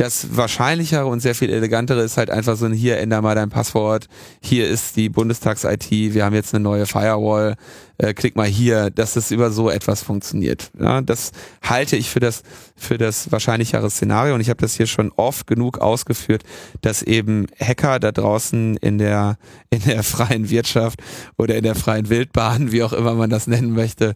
Das 0.00 0.34
wahrscheinlichere 0.34 1.04
und 1.04 1.20
sehr 1.20 1.34
viel 1.34 1.50
elegantere 1.50 2.00
ist 2.00 2.16
halt 2.16 2.30
einfach 2.30 2.56
so 2.56 2.64
ein 2.64 2.72
hier 2.72 2.96
änder 2.96 3.20
mal 3.20 3.34
dein 3.34 3.50
Passwort, 3.50 4.06
hier 4.40 4.66
ist 4.66 4.96
die 4.96 5.10
Bundestags-IT, 5.10 5.90
wir 5.90 6.24
haben 6.24 6.34
jetzt 6.34 6.54
eine 6.54 6.64
neue 6.64 6.86
Firewall, 6.86 7.56
äh, 7.98 8.14
klick 8.14 8.34
mal 8.34 8.46
hier, 8.46 8.88
dass 8.88 9.16
es 9.16 9.30
über 9.30 9.50
so 9.50 9.68
etwas 9.68 10.02
funktioniert. 10.02 10.70
Ja, 10.80 11.02
das 11.02 11.32
halte 11.62 11.96
ich 11.96 12.08
für 12.08 12.18
das 12.18 12.44
für 12.76 12.96
das 12.96 13.30
wahrscheinlichere 13.30 13.90
Szenario. 13.90 14.34
Und 14.34 14.40
ich 14.40 14.48
habe 14.48 14.62
das 14.62 14.74
hier 14.74 14.86
schon 14.86 15.12
oft 15.16 15.46
genug 15.46 15.76
ausgeführt, 15.80 16.44
dass 16.80 17.02
eben 17.02 17.46
Hacker 17.60 17.98
da 17.98 18.10
draußen 18.10 18.78
in 18.78 18.96
der 18.96 19.36
in 19.68 19.82
der 19.82 20.02
freien 20.02 20.48
Wirtschaft 20.48 21.02
oder 21.36 21.56
in 21.56 21.62
der 21.62 21.74
freien 21.74 22.08
Wildbahn, 22.08 22.72
wie 22.72 22.82
auch 22.84 22.94
immer 22.94 23.16
man 23.16 23.28
das 23.28 23.46
nennen 23.46 23.72
möchte, 23.72 24.14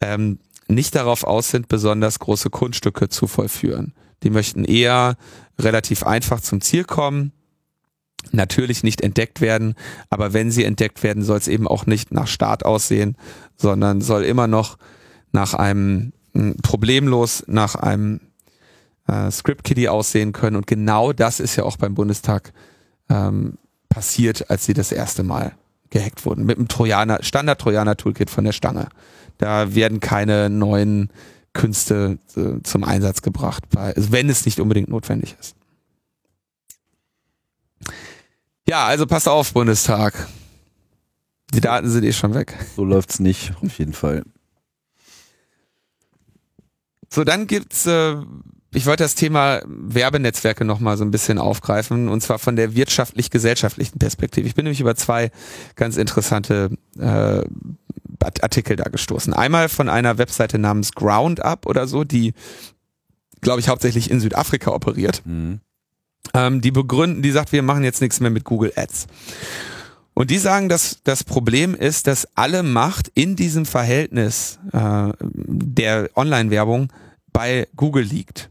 ähm, 0.00 0.38
nicht 0.66 0.94
darauf 0.94 1.24
aus 1.24 1.50
sind, 1.50 1.68
besonders 1.68 2.20
große 2.20 2.48
Kunststücke 2.48 3.10
zu 3.10 3.26
vollführen. 3.26 3.92
Die 4.22 4.30
möchten 4.30 4.64
eher 4.64 5.16
relativ 5.58 6.04
einfach 6.04 6.40
zum 6.40 6.60
Ziel 6.60 6.84
kommen, 6.84 7.32
natürlich 8.32 8.82
nicht 8.82 9.00
entdeckt 9.00 9.40
werden, 9.40 9.74
aber 10.10 10.32
wenn 10.32 10.50
sie 10.50 10.64
entdeckt 10.64 11.02
werden, 11.02 11.22
soll 11.22 11.38
es 11.38 11.48
eben 11.48 11.68
auch 11.68 11.86
nicht 11.86 12.12
nach 12.12 12.26
Start 12.26 12.64
aussehen, 12.64 13.16
sondern 13.56 14.00
soll 14.00 14.24
immer 14.24 14.46
noch 14.46 14.78
nach 15.32 15.54
einem 15.54 16.12
hm, 16.32 16.56
problemlos 16.62 17.44
nach 17.46 17.74
einem 17.74 18.20
äh, 19.06 19.30
Script-Kiddie 19.30 19.88
aussehen 19.88 20.32
können. 20.32 20.56
Und 20.56 20.66
genau 20.66 21.12
das 21.12 21.40
ist 21.40 21.56
ja 21.56 21.64
auch 21.64 21.76
beim 21.76 21.94
Bundestag 21.94 22.52
ähm, 23.08 23.58
passiert, 23.88 24.50
als 24.50 24.66
sie 24.66 24.74
das 24.74 24.92
erste 24.92 25.22
Mal 25.22 25.52
gehackt 25.90 26.26
wurden. 26.26 26.44
Mit 26.44 26.58
einem 26.58 26.68
Trojaner, 26.68 27.22
Standard-Trojaner-Toolkit 27.22 28.30
von 28.30 28.44
der 28.44 28.52
Stange. 28.52 28.88
Da 29.38 29.74
werden 29.74 30.00
keine 30.00 30.50
neuen 30.50 31.10
Künste 31.56 32.18
äh, 32.36 32.62
zum 32.62 32.84
Einsatz 32.84 33.22
gebracht, 33.22 33.64
bei, 33.70 33.94
also 33.94 34.12
wenn 34.12 34.28
es 34.28 34.44
nicht 34.44 34.60
unbedingt 34.60 34.88
notwendig 34.88 35.36
ist. 35.40 35.56
Ja, 38.68 38.86
also 38.86 39.06
passt 39.06 39.28
auf, 39.28 39.52
Bundestag. 39.52 40.28
Die 41.54 41.60
Daten 41.60 41.88
sind 41.88 42.04
eh 42.04 42.12
schon 42.12 42.34
weg. 42.34 42.54
So 42.74 42.84
läuft's 42.84 43.20
nicht, 43.20 43.52
auf 43.62 43.78
jeden 43.78 43.92
Fall. 43.92 44.24
So, 47.08 47.24
dann 47.24 47.46
gibt's, 47.46 47.86
äh, 47.86 48.16
ich 48.74 48.86
wollte 48.86 49.04
das 49.04 49.14
Thema 49.14 49.62
Werbenetzwerke 49.64 50.64
nochmal 50.64 50.96
so 50.96 51.04
ein 51.04 51.12
bisschen 51.12 51.38
aufgreifen, 51.38 52.08
und 52.08 52.20
zwar 52.20 52.38
von 52.38 52.56
der 52.56 52.74
wirtschaftlich-gesellschaftlichen 52.74 53.98
Perspektive. 53.98 54.46
Ich 54.46 54.54
bin 54.54 54.64
nämlich 54.64 54.80
über 54.80 54.96
zwei 54.96 55.30
ganz 55.76 55.96
interessante 55.96 56.70
äh, 56.98 57.42
Artikel 58.42 58.76
da 58.76 58.84
gestoßen. 58.84 59.32
Einmal 59.32 59.68
von 59.68 59.88
einer 59.88 60.18
Webseite 60.18 60.58
namens 60.58 60.92
Groundup 60.92 61.66
oder 61.66 61.86
so, 61.86 62.04
die, 62.04 62.34
glaube 63.40 63.60
ich, 63.60 63.68
hauptsächlich 63.68 64.10
in 64.10 64.20
Südafrika 64.20 64.70
operiert. 64.70 65.22
Mhm. 65.24 65.60
Ähm, 66.34 66.60
die 66.60 66.70
begründen, 66.70 67.22
die 67.22 67.30
sagt, 67.30 67.52
wir 67.52 67.62
machen 67.62 67.84
jetzt 67.84 68.00
nichts 68.00 68.20
mehr 68.20 68.30
mit 68.30 68.44
Google 68.44 68.72
Ads. 68.74 69.06
Und 70.14 70.30
die 70.30 70.38
sagen, 70.38 70.68
dass 70.68 71.00
das 71.04 71.24
Problem 71.24 71.74
ist, 71.74 72.06
dass 72.06 72.26
alle 72.34 72.62
Macht 72.62 73.10
in 73.14 73.36
diesem 73.36 73.66
Verhältnis 73.66 74.58
äh, 74.72 75.12
der 75.20 76.08
Online-Werbung 76.16 76.90
bei 77.32 77.68
Google 77.76 78.04
liegt. 78.04 78.50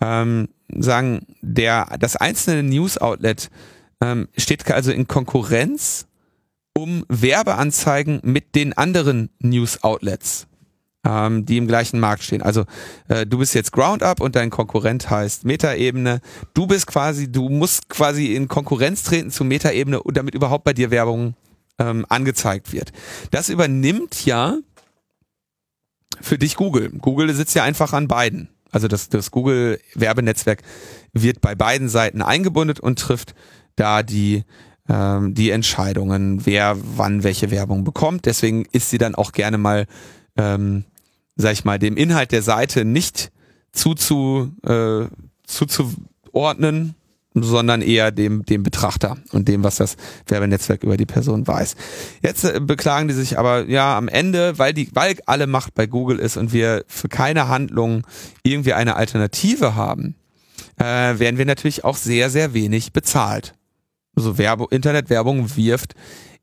Ähm, 0.00 0.48
sagen, 0.74 1.26
der, 1.42 1.96
das 2.00 2.16
einzelne 2.16 2.62
News-Outlet 2.62 3.50
ähm, 4.00 4.28
steht 4.36 4.70
also 4.70 4.90
in 4.90 5.06
Konkurrenz 5.06 6.06
um 6.76 7.04
Werbeanzeigen 7.08 8.20
mit 8.22 8.54
den 8.54 8.72
anderen 8.74 9.30
News-Outlets 9.40 10.46
ähm, 11.06 11.46
die 11.46 11.56
im 11.56 11.66
gleichen 11.66 12.00
Markt 12.00 12.22
stehen. 12.22 12.42
Also 12.42 12.64
äh, 13.08 13.26
du 13.26 13.38
bist 13.38 13.54
jetzt 13.54 13.72
Groundup 13.72 14.20
und 14.20 14.34
dein 14.34 14.50
Konkurrent 14.50 15.08
heißt 15.08 15.44
Metaebene. 15.44 16.20
Du 16.52 16.66
bist 16.66 16.86
quasi, 16.86 17.30
du 17.30 17.48
musst 17.48 17.88
quasi 17.88 18.34
in 18.34 18.48
Konkurrenz 18.48 19.04
treten 19.04 19.30
zu 19.30 19.44
Metaebene, 19.44 20.00
damit 20.12 20.34
überhaupt 20.34 20.64
bei 20.64 20.72
dir 20.72 20.90
Werbung 20.90 21.34
ähm, 21.78 22.04
angezeigt 22.08 22.72
wird. 22.72 22.92
Das 23.30 23.48
übernimmt 23.48 24.24
ja 24.26 24.58
für 26.20 26.38
dich 26.38 26.56
Google. 26.56 26.90
Google 26.90 27.32
sitzt 27.34 27.54
ja 27.54 27.62
einfach 27.62 27.92
an 27.92 28.08
beiden. 28.08 28.48
Also 28.72 28.88
das, 28.88 29.08
das 29.08 29.30
Google-Werbenetzwerk 29.30 30.62
wird 31.12 31.40
bei 31.40 31.54
beiden 31.54 31.88
Seiten 31.88 32.20
eingebunden 32.20 32.78
und 32.80 32.98
trifft 32.98 33.34
da 33.76 34.02
die 34.02 34.44
ähm, 34.88 35.34
die 35.34 35.50
Entscheidungen, 35.50 36.46
wer 36.46 36.76
wann 36.96 37.22
welche 37.22 37.50
Werbung 37.50 37.84
bekommt. 37.84 38.26
Deswegen 38.26 38.66
ist 38.72 38.90
sie 38.90 38.98
dann 38.98 39.14
auch 39.14 39.32
gerne 39.32 39.58
mal 39.58 39.86
ähm, 40.36 40.84
sag 41.36 41.52
ich 41.52 41.64
mal, 41.64 41.78
dem 41.78 41.96
Inhalt 41.96 42.32
der 42.32 42.42
Seite 42.42 42.84
nicht 42.84 43.30
zuzu, 43.72 44.52
äh, 44.64 45.06
zuzuordnen, 45.46 46.94
sondern 47.34 47.82
eher 47.82 48.10
dem, 48.10 48.46
dem 48.46 48.62
Betrachter 48.62 49.18
und 49.32 49.46
dem, 49.46 49.62
was 49.62 49.76
das 49.76 49.96
Werbenetzwerk 50.26 50.82
über 50.82 50.96
die 50.96 51.04
Person 51.04 51.46
weiß. 51.46 51.76
Jetzt 52.22 52.44
äh, 52.44 52.60
beklagen 52.60 53.08
die 53.08 53.14
sich 53.14 53.38
aber, 53.38 53.68
ja, 53.68 53.96
am 53.98 54.08
Ende, 54.08 54.58
weil 54.58 54.72
die, 54.72 54.88
weil 54.94 55.18
alle 55.26 55.46
Macht 55.46 55.74
bei 55.74 55.86
Google 55.86 56.18
ist 56.18 56.38
und 56.38 56.54
wir 56.54 56.84
für 56.88 57.08
keine 57.08 57.48
Handlung 57.48 58.06
irgendwie 58.42 58.72
eine 58.72 58.96
Alternative 58.96 59.74
haben, 59.74 60.14
äh, 60.78 60.84
werden 61.18 61.36
wir 61.36 61.44
natürlich 61.44 61.84
auch 61.84 61.96
sehr, 61.96 62.30
sehr 62.30 62.54
wenig 62.54 62.94
bezahlt. 62.94 63.52
Also 64.16 64.38
Werbe, 64.38 64.66
Internetwerbung 64.70 65.56
wirft 65.56 65.94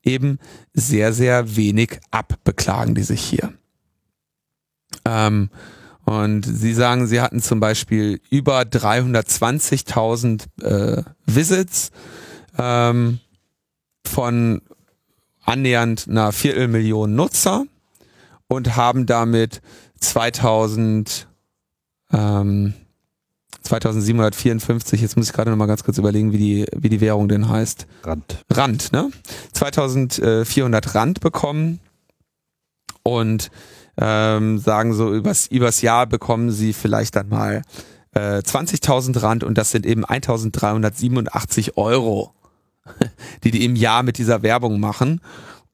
eben 0.02 0.38
sehr, 0.72 1.12
sehr 1.12 1.56
wenig 1.56 1.98
ab, 2.10 2.38
beklagen 2.44 2.94
die 2.94 3.02
sich 3.02 3.20
hier. 3.20 3.52
Ähm, 5.04 5.50
und 6.04 6.42
sie 6.44 6.74
sagen, 6.74 7.06
sie 7.06 7.20
hatten 7.20 7.40
zum 7.40 7.60
Beispiel 7.60 8.20
über 8.30 8.60
320.000 8.60 10.44
äh, 10.62 11.02
Visits 11.26 11.90
ähm, 12.58 13.20
von 14.06 14.60
annähernd 15.44 16.06
einer 16.08 16.32
Viertelmillion 16.32 17.14
Nutzer 17.14 17.64
und 18.48 18.76
haben 18.76 19.06
damit 19.06 19.62
2000 19.98 21.26
ähm, 22.12 22.74
2754, 23.64 25.00
jetzt 25.00 25.16
muss 25.16 25.26
ich 25.26 25.32
gerade 25.32 25.50
noch 25.50 25.56
mal 25.56 25.66
ganz 25.66 25.84
kurz 25.84 25.98
überlegen, 25.98 26.32
wie 26.32 26.38
die, 26.38 26.66
wie 26.76 26.88
die 26.88 27.00
Währung 27.00 27.28
denn 27.28 27.48
heißt. 27.48 27.86
Rand. 28.02 28.44
Rand, 28.50 28.92
ne? 28.92 29.10
2400 29.52 30.94
Rand 30.94 31.20
bekommen 31.20 31.80
und 33.02 33.50
ähm, 33.96 34.58
sagen 34.58 34.92
so, 34.92 35.12
übers, 35.14 35.46
übers 35.46 35.82
Jahr 35.82 36.06
bekommen 36.06 36.50
sie 36.50 36.72
vielleicht 36.72 37.16
dann 37.16 37.28
mal 37.28 37.62
äh, 38.12 38.38
20.000 38.38 39.22
Rand 39.22 39.44
und 39.44 39.56
das 39.56 39.70
sind 39.70 39.86
eben 39.86 40.04
1.387 40.04 41.76
Euro, 41.76 42.34
die 43.44 43.50
die 43.50 43.64
im 43.64 43.76
Jahr 43.76 44.02
mit 44.02 44.18
dieser 44.18 44.42
Werbung 44.42 44.78
machen 44.80 45.20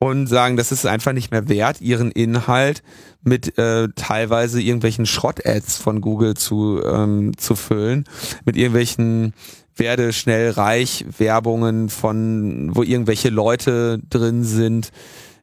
und 0.01 0.27
sagen, 0.27 0.57
das 0.57 0.73
ist 0.73 0.87
einfach 0.87 1.13
nicht 1.13 1.31
mehr 1.31 1.49
wert, 1.49 1.81
ihren 1.81 2.11
Inhalt 2.11 2.83
mit 3.23 3.59
äh, 3.59 3.89
teilweise 3.95 4.61
irgendwelchen 4.61 5.05
Schrott-Ads 5.05 5.77
von 5.77 6.01
Google 6.01 6.35
zu, 6.35 6.83
ähm, 6.83 7.37
zu 7.37 7.55
füllen, 7.55 8.05
mit 8.47 8.57
irgendwelchen 8.57 9.35
werde 9.77 10.13
schnell 10.13 10.51
reich 10.51 11.05
Werbungen 11.19 11.91
von, 11.91 12.75
wo 12.75 12.83
irgendwelche 12.83 13.29
Leute 13.29 14.01
drin 14.09 14.43
sind, 14.43 14.91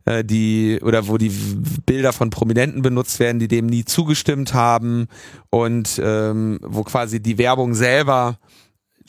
äh, 0.06 0.24
die 0.24 0.80
oder 0.82 1.08
wo 1.08 1.18
die 1.18 1.32
Bilder 1.86 2.12
von 2.12 2.32
Prominenten 2.32 2.82
benutzt 2.82 3.20
werden, 3.20 3.40
die 3.40 3.48
dem 3.48 3.68
nie 3.68 3.86
zugestimmt 3.86 4.54
haben 4.56 5.08
und 5.52 6.02
ähm, 6.04 6.60
wo 6.64 6.84
quasi 6.84 7.20
die 7.20 7.38
Werbung 7.38 7.76
selber 7.76 8.40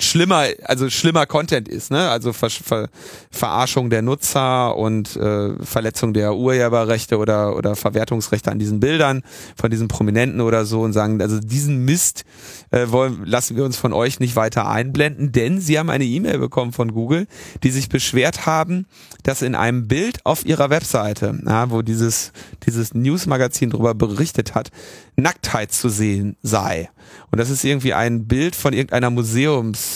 schlimmer, 0.01 0.47
also 0.65 0.91
schlimmer 0.91 1.27
Content 1.27 1.69
ist, 1.69 1.91
ne? 1.91 2.09
Also 2.09 2.33
Ver 2.33 2.51
Ver 2.51 2.89
Verarschung 3.31 3.91
der 3.91 4.03
Nutzer 4.03 4.77
und 4.77 5.17
äh, 5.17 5.55
Verletzung 5.65 6.15
der 6.15 6.35
Urheberrechte 6.35 7.19
oder 7.19 7.57
oder 7.57 7.77
Verwertungsrechte 7.77 8.51
an 8.51 8.59
diesen 8.59 8.81
Bildern 8.81 9.23
von 9.57 9.71
diesen 9.71 9.89
Prominenten 9.89 10.41
oder 10.41 10.65
so 10.65 10.83
und 10.83 10.93
sagen, 10.93 11.21
also 11.21 11.41
diesen 11.41 11.85
Mist 11.85 12.25
äh, 12.71 12.87
wollen, 12.89 13.25
lassen 13.25 13.57
wir 13.57 13.65
uns 13.65 13.77
von 13.77 13.93
euch 13.93 14.21
nicht 14.21 14.37
weiter 14.37 14.69
einblenden, 14.69 15.33
denn 15.33 15.61
sie 15.61 15.79
haben 15.79 15.91
eine 15.91 16.05
E-Mail 16.05 16.39
bekommen 16.39 16.73
von 16.73 16.93
Google, 16.93 17.27
die 17.63 17.71
sich 17.71 17.89
beschwert 17.89 18.47
haben, 18.47 18.87
dass 19.23 19.43
in 19.43 19.55
einem 19.55 19.89
Bild 19.89 20.25
auf 20.25 20.47
ihrer 20.47 20.71
Webseite, 20.71 21.39
ja, 21.45 21.71
wo 21.71 21.83
dieses 21.83 22.33
dieses 22.67 22.95
Newsmagazin 22.95 23.71
darüber 23.71 23.95
berichtet 23.95 24.55
hat, 24.55 24.71
Nacktheit 25.17 25.73
zu 25.73 25.89
sehen 25.89 26.37
sei. 26.43 26.91
Und 27.31 27.39
das 27.39 27.51
ist 27.51 27.65
irgendwie 27.65 27.95
ein 27.95 28.27
Bild 28.27 28.55
von 28.55 28.73
irgendeiner 28.73 29.11
Museums 29.11 29.88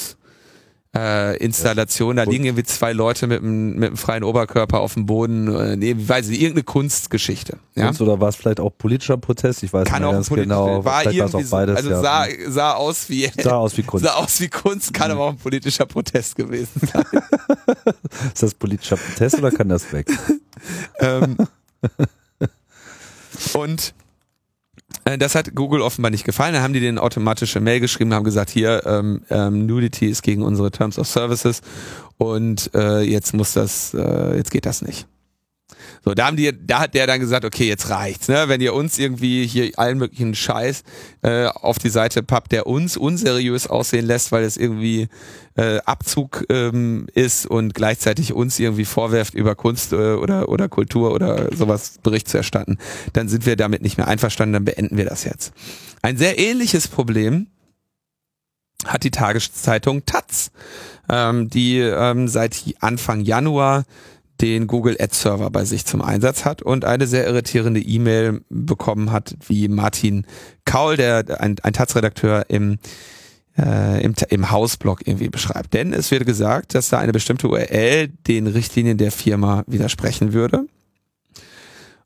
äh, 0.95 1.37
Installation. 1.39 2.17
Da 2.17 2.25
liegen 2.25 2.45
irgendwie 2.45 2.65
zwei 2.65 2.93
Leute 2.93 3.27
mit 3.27 3.41
einem, 3.41 3.75
mit 3.75 3.89
einem 3.89 3.97
freien 3.97 4.25
Oberkörper 4.25 4.81
auf 4.81 4.95
dem 4.95 5.07
Boden. 5.07 5.55
Äh, 5.55 5.77
nee, 5.77 5.95
weiß 5.97 6.29
ich, 6.29 6.41
irgendeine 6.41 6.65
Kunstgeschichte. 6.65 7.59
Ja? 7.75 7.87
Kunst 7.87 8.01
oder 8.03 8.21
war 8.21 8.29
es 8.29 8.37
vielleicht 8.37 8.61
auch 8.61 8.71
politischer 8.77 9.17
Protest? 9.17 9.63
Ich 9.63 9.73
weiß 9.73 9.87
kann 9.87 10.03
nicht 10.03 10.09
auch 10.09 10.13
ganz 10.13 10.29
politisch, 10.29 10.49
genau. 10.49 10.85
War 10.85 11.01
vielleicht 11.01 11.19
irgendwie 11.19 11.45
auch 11.47 11.51
beides. 11.51 11.77
also 11.77 11.91
ja. 11.91 12.01
sah, 12.03 12.27
sah 12.49 12.73
aus 12.75 13.09
wie 13.09 13.31
sah 13.41 13.57
aus 13.57 13.77
wie 13.77 13.83
Kunst. 13.83 14.05
sah 14.07 14.15
aus 14.15 14.41
wie 14.41 14.49
Kunst, 14.49 14.93
kann 14.93 15.11
aber 15.11 15.25
auch 15.25 15.31
ein 15.31 15.39
politischer 15.39 15.87
Protest 15.87 16.37
gewesen 16.37 16.81
sein. 16.93 17.05
Ist 18.35 18.43
das 18.43 18.55
politischer 18.55 18.97
Protest 18.97 19.39
oder 19.39 19.51
kann 19.51 19.69
das 19.69 19.91
weg? 19.93 20.07
ähm, 20.99 21.37
und 23.55 23.95
das 25.05 25.35
hat 25.35 25.55
Google 25.55 25.83
offenbar 25.83 26.11
nicht 26.11 26.25
gefallen. 26.25 26.55
Dann 26.55 26.63
haben 26.63 26.75
die 26.75 26.81
den 26.81 26.99
automatische 26.99 27.61
Mail 27.61 27.81
geschrieben, 27.81 28.15
haben 28.15 28.25
gesagt, 28.25 28.51
hier 28.51 28.83
ähm, 28.87 29.23
ähm, 29.31 29.67
Nudity 29.67 30.07
ist 30.07 30.23
gegen 30.23 30.43
unsere 30.43 30.71
Terms 30.71 30.99
of 30.99 31.09
Services 31.09 31.61
und 32.19 32.71
äh, 32.75 33.01
jetzt 33.01 33.35
muss 33.35 33.53
das, 33.53 33.95
äh, 33.95 34.37
jetzt 34.37 34.51
geht 34.51 34.67
das 34.67 34.83
nicht. 34.83 35.07
So, 36.05 36.15
da 36.15 36.27
haben 36.27 36.37
die, 36.37 36.51
da 36.67 36.81
hat 36.81 36.95
der 36.95 37.07
dann 37.07 37.21
gesagt, 37.21 37.45
okay, 37.45 37.69
jetzt 37.69 37.89
reicht's, 37.89 38.27
ne? 38.27 38.45
Wenn 38.49 38.61
ihr 38.61 38.75
uns 38.75 38.99
irgendwie 38.99 39.47
hier 39.47 39.71
allen 39.79 39.99
möglichen 39.99 40.35
Scheiß 40.35 40.83
äh, 41.23 41.47
auf 41.47 41.79
die 41.79 41.91
Seite 41.91 42.25
pappt, 42.25 42.51
der 42.51 42.67
uns 42.67 42.97
unseriös 42.97 43.69
aussehen 43.69 44.07
lässt, 44.07 44.33
weil 44.33 44.43
es 44.43 44.57
irgendwie 44.57 45.09
äh, 45.55 45.79
Abzug 45.85 46.45
ähm, 46.49 47.07
ist 47.15 47.47
und 47.47 47.75
gleichzeitig 47.75 48.33
uns 48.33 48.59
irgendwie 48.59 48.85
vorwerft, 48.85 49.35
über 49.35 49.55
Kunst 49.55 49.93
äh, 49.93 50.15
oder 50.15 50.49
oder 50.49 50.69
Kultur 50.69 51.13
oder 51.13 51.55
sowas 51.55 51.99
Bericht 52.03 52.29
zu 52.29 52.37
erstatten, 52.37 52.79
dann 53.13 53.29
sind 53.29 53.47
wir 53.47 53.55
damit 53.55 53.83
nicht 53.83 53.97
mehr 53.97 54.09
einverstanden, 54.09 54.55
dann 54.55 54.65
beenden 54.65 54.97
wir 54.97 55.05
das 55.05 55.23
jetzt. 55.23 55.53
Ein 56.03 56.17
sehr 56.17 56.37
ähnliches 56.39 56.89
Problem 56.89 57.47
hat 58.85 59.05
die 59.05 59.13
Tageszeitung 59.13 60.05
Taz, 60.05 60.51
ähm, 61.09 61.49
die 61.49 61.79
ähm, 61.79 62.27
seit 62.27 62.75
Anfang 62.81 63.21
Januar 63.21 63.85
den 64.41 64.67
Google 64.67 64.97
Ad 64.99 65.15
Server 65.15 65.51
bei 65.51 65.65
sich 65.65 65.85
zum 65.85 66.03
Einsatz 66.03 66.45
hat 66.45 66.63
und 66.63 66.85
eine 66.85 67.07
sehr 67.07 67.27
irritierende 67.27 67.81
E-Mail 67.81 68.41
bekommen 68.49 69.13
hat, 69.13 69.37
wie 69.47 69.69
Martin 69.69 70.27
Kaul, 70.65 70.97
der 70.97 71.41
ein, 71.41 71.57
ein 71.63 71.73
Taz-Redakteur 71.73 72.47
im 72.49 72.79
äh, 73.59 74.03
im, 74.03 74.15
im 74.31 74.51
Hausblog 74.51 75.07
irgendwie 75.07 75.29
beschreibt. 75.29 75.75
Denn 75.75 75.93
es 75.93 76.11
wird 76.11 76.27
gesagt, 76.27 76.75
dass 76.75 76.89
da 76.89 76.99
eine 76.99 77.13
bestimmte 77.13 77.49
URL 77.49 78.09
den 78.09 78.47
Richtlinien 78.47 78.99
der 78.99 79.13
Firma 79.13 79.65
widersprechen 79.67 80.33
würde. 80.33 80.67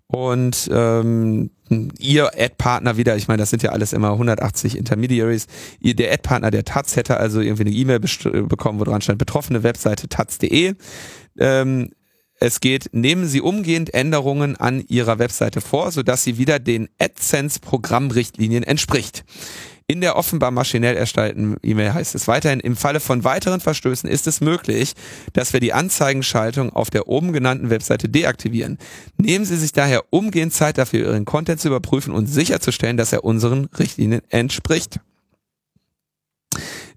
Und 0.08 0.68
ähm, 0.72 1.50
ihr 1.98 2.26
Ad-Partner 2.26 2.96
wieder, 2.96 3.16
ich 3.16 3.26
meine, 3.26 3.38
das 3.38 3.50
sind 3.50 3.64
ja 3.64 3.70
alles 3.70 3.92
immer 3.92 4.12
180 4.12 4.78
Intermediaries, 4.78 5.46
ihr, 5.80 5.96
der 5.96 6.12
Ad-Partner 6.12 6.52
der 6.52 6.64
Taz 6.64 6.94
hätte 6.94 7.16
also 7.16 7.40
irgendwie 7.40 7.64
eine 7.64 7.72
E-Mail 7.72 7.98
bekommen, 7.98 8.78
wo 8.78 8.84
dran 8.84 9.00
stand, 9.00 9.18
betroffene 9.18 9.64
Webseite 9.64 10.08
taz.de. 10.08 10.74
Ähm, 11.38 11.90
es 12.38 12.60
geht, 12.60 12.90
nehmen 12.92 13.26
Sie 13.26 13.40
umgehend 13.40 13.94
Änderungen 13.94 14.56
an 14.56 14.84
Ihrer 14.88 15.18
Webseite 15.18 15.60
vor, 15.60 15.90
sodass 15.90 16.22
sie 16.22 16.38
wieder 16.38 16.58
den 16.58 16.88
AdSense-Programmrichtlinien 16.98 18.62
entspricht. 18.62 19.24
In 19.88 20.00
der 20.00 20.16
offenbar 20.16 20.50
maschinell 20.50 20.96
erstellten 20.96 21.56
E-Mail 21.62 21.94
heißt 21.94 22.16
es 22.16 22.26
weiterhin, 22.26 22.58
im 22.58 22.76
Falle 22.76 22.98
von 22.98 23.22
weiteren 23.22 23.60
Verstößen 23.60 24.10
ist 24.10 24.26
es 24.26 24.40
möglich, 24.40 24.94
dass 25.32 25.52
wir 25.52 25.60
die 25.60 25.72
Anzeigenschaltung 25.72 26.70
auf 26.70 26.90
der 26.90 27.06
oben 27.06 27.32
genannten 27.32 27.70
Webseite 27.70 28.08
deaktivieren. 28.08 28.78
Nehmen 29.16 29.44
Sie 29.44 29.56
sich 29.56 29.72
daher 29.72 30.02
umgehend 30.10 30.52
Zeit 30.52 30.76
dafür, 30.76 31.06
Ihren 31.06 31.24
Content 31.24 31.60
zu 31.60 31.68
überprüfen 31.68 32.12
und 32.12 32.26
sicherzustellen, 32.26 32.96
dass 32.96 33.12
er 33.12 33.22
unseren 33.22 33.66
Richtlinien 33.78 34.22
entspricht. 34.28 34.98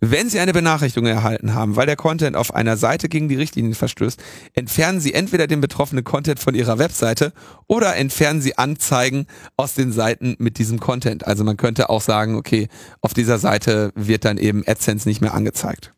Wenn 0.02 0.30
Sie 0.30 0.40
eine 0.40 0.54
Benachrichtigung 0.54 1.10
erhalten 1.10 1.54
haben, 1.54 1.76
weil 1.76 1.86
der 1.86 1.96
Content 1.96 2.36
auf 2.36 2.54
einer 2.54 2.78
Seite 2.78 3.10
gegen 3.10 3.28
die 3.28 3.36
Richtlinien 3.36 3.76
verstößt, 3.76 4.22
entfernen 4.54 5.02
Sie 5.02 5.14
entweder 5.14 5.48
den 5.48 5.60
betroffenen 5.62 6.04
Content 6.04 6.40
von 6.40 6.56
Ihrer 6.56 6.80
Webseite 6.80 7.34
oder 7.68 7.96
entfernen 7.96 8.42
Sie 8.42 8.58
Anzeigen 8.58 9.28
aus 9.58 9.74
den 9.74 9.92
Seiten 9.92 10.36
mit 10.40 10.58
diesem 10.58 10.80
Content. 10.80 11.28
Also 11.28 11.44
man 11.44 11.58
könnte 11.58 11.90
auch 11.90 12.02
sagen, 12.02 12.36
okay, 12.36 12.70
auf 13.02 13.14
dieser 13.14 13.40
Seite 13.40 13.92
wird 13.96 14.24
dann 14.24 14.38
eben 14.38 14.64
AdSense 14.66 15.08
nicht 15.08 15.22
mehr 15.22 15.34
angezeigt. 15.34 15.92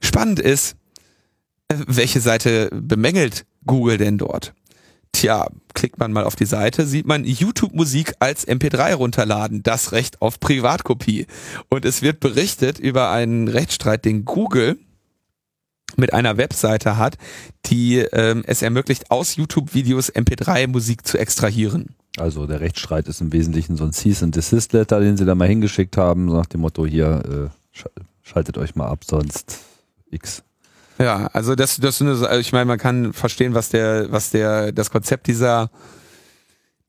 Spannend 0.00 0.40
ist, 0.40 0.76
äh, 1.68 1.76
welche 1.86 2.20
Seite 2.20 2.70
bemängelt 2.72 3.46
Google 3.64 3.98
denn 3.98 4.18
dort? 4.18 4.54
Tja, 5.12 5.48
klickt 5.74 5.98
man 5.98 6.12
mal 6.12 6.24
auf 6.24 6.36
die 6.36 6.44
Seite, 6.44 6.86
sieht 6.86 7.06
man 7.06 7.24
YouTube-Musik 7.24 8.14
als 8.18 8.46
MP3 8.46 8.94
runterladen, 8.94 9.62
das 9.62 9.92
Recht 9.92 10.20
auf 10.22 10.38
Privatkopie. 10.38 11.26
Und 11.68 11.84
es 11.84 12.02
wird 12.02 12.20
berichtet 12.20 12.78
über 12.78 13.10
einen 13.10 13.48
Rechtsstreit, 13.48 14.04
den 14.04 14.24
Google 14.24 14.78
mit 15.96 16.12
einer 16.12 16.36
Webseite 16.36 16.96
hat, 16.96 17.16
die 17.66 17.98
ähm, 17.98 18.44
es 18.46 18.62
ermöglicht, 18.62 19.10
aus 19.10 19.36
YouTube-Videos 19.36 20.12
MP3-Musik 20.14 21.06
zu 21.06 21.18
extrahieren. 21.18 21.94
Also 22.16 22.46
der 22.46 22.60
Rechtsstreit 22.60 23.08
ist 23.08 23.20
im 23.20 23.32
Wesentlichen 23.32 23.76
so 23.76 23.84
ein 23.84 23.92
Cease 23.92 24.24
and 24.24 24.36
Desist 24.36 24.72
Letter, 24.72 25.00
den 25.00 25.16
sie 25.16 25.24
da 25.24 25.34
mal 25.34 25.48
hingeschickt 25.48 25.96
haben, 25.96 26.28
so 26.28 26.36
nach 26.36 26.46
dem 26.46 26.60
Motto 26.60 26.86
hier 26.86 27.50
äh, 27.74 27.88
schaltet 28.22 28.58
euch 28.58 28.74
mal 28.74 28.88
ab, 28.88 29.04
sonst 29.04 29.60
X. 30.10 30.42
Ja, 30.98 31.28
also 31.32 31.54
das, 31.54 31.76
das 31.76 32.02
also 32.02 32.28
ich 32.38 32.52
meine, 32.52 32.64
man 32.64 32.78
kann 32.78 33.12
verstehen, 33.12 33.54
was 33.54 33.68
der, 33.68 34.10
was 34.10 34.30
der, 34.30 34.72
das 34.72 34.90
Konzept 34.90 35.26
dieser, 35.26 35.70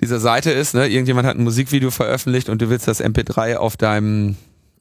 dieser 0.02 0.20
Seite 0.20 0.52
ist. 0.52 0.74
Ne? 0.74 0.88
Irgendjemand 0.88 1.28
hat 1.28 1.38
ein 1.38 1.44
Musikvideo 1.44 1.92
veröffentlicht 1.92 2.50
und 2.50 2.62
du 2.62 2.70
willst 2.70 2.88
das 2.88 3.04
MP3 3.04 3.58
auf 3.58 3.78
deinem, 3.78 4.36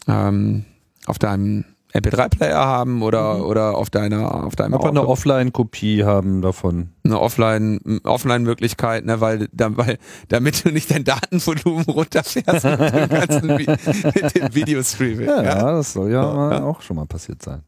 ähm, 0.06 0.64
auf 1.06 1.18
deinem 1.18 1.64
MP3-Player 1.94 2.58
haben 2.58 3.02
oder 3.02 3.36
mhm. 3.36 3.44
oder 3.44 3.76
auf 3.76 3.90
deiner 3.90 4.44
auf 4.44 4.56
deinem 4.56 4.74
Aber 4.74 4.88
eine 4.88 5.06
Offline-Kopie 5.06 6.04
haben 6.04 6.42
davon. 6.42 6.90
Eine 7.04 7.20
Offline 7.20 8.00
Offline-Möglichkeit, 8.04 9.06
ne, 9.06 9.20
weil, 9.20 9.48
da, 9.52 9.76
weil 9.76 9.98
damit 10.28 10.64
du 10.64 10.70
nicht 10.70 10.90
dein 10.90 11.04
Datenvolumen 11.04 11.84
runterfährst 11.84 12.64
mit 12.64 12.94
dem 12.94 13.08
ganzen 13.08 13.46
mit 13.56 14.36
dem 14.36 14.54
Videostreaming. 14.54 15.26
Ja, 15.26 15.42
ja, 15.42 15.72
das 15.72 15.94
soll 15.94 16.10
ja, 16.10 16.50
ja, 16.50 16.62
auch 16.62 16.82
schon 16.82 16.96
mal 16.96 17.06
passiert 17.06 17.42
sein. 17.42 17.62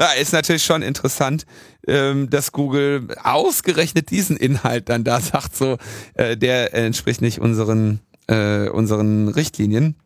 Ja, 0.00 0.12
ist 0.12 0.32
natürlich 0.32 0.64
schon 0.64 0.80
interessant, 0.80 1.44
ähm, 1.86 2.30
dass 2.30 2.52
Google 2.52 3.08
ausgerechnet 3.22 4.10
diesen 4.10 4.38
Inhalt 4.38 4.88
dann 4.88 5.04
da 5.04 5.20
sagt, 5.20 5.54
so, 5.54 5.76
äh, 6.14 6.38
der 6.38 6.72
entspricht 6.72 7.20
nicht 7.20 7.38
unseren, 7.38 8.00
äh, 8.26 8.70
unseren 8.70 9.28
Richtlinien. 9.28 9.96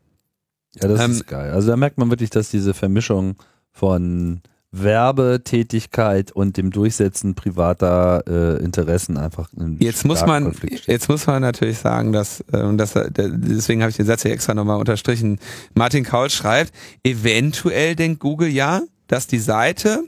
Ja, 0.74 0.88
das 0.88 1.00
ähm, 1.00 1.12
ist 1.12 1.28
geil. 1.28 1.52
Also 1.52 1.68
da 1.68 1.76
merkt 1.76 1.96
man 1.98 2.10
wirklich, 2.10 2.30
dass 2.30 2.50
diese 2.50 2.74
Vermischung 2.74 3.36
von 3.70 4.42
Werbetätigkeit 4.72 6.32
und 6.32 6.56
dem 6.56 6.72
Durchsetzen 6.72 7.36
privater 7.36 8.24
äh, 8.26 8.64
Interessen 8.64 9.16
einfach 9.16 9.48
jetzt 9.78 10.04
muss 10.04 10.26
man 10.26 10.52
jetzt 10.86 11.08
muss 11.08 11.28
man 11.28 11.42
natürlich 11.42 11.78
sagen 11.78 12.12
dass 12.12 12.40
und 12.50 12.78
das 12.78 12.94
deswegen 12.94 13.82
habe 13.82 13.90
ich 13.90 13.96
den 13.96 14.06
Satz 14.06 14.22
hier 14.22 14.32
extra 14.32 14.52
nochmal 14.52 14.80
unterstrichen 14.80 15.38
Martin 15.74 16.02
Kaul 16.02 16.28
schreibt 16.28 16.72
eventuell 17.04 17.94
denkt 17.94 18.18
Google 18.18 18.48
ja 18.48 18.80
dass 19.06 19.26
die 19.26 19.39
Seite, 19.39 20.05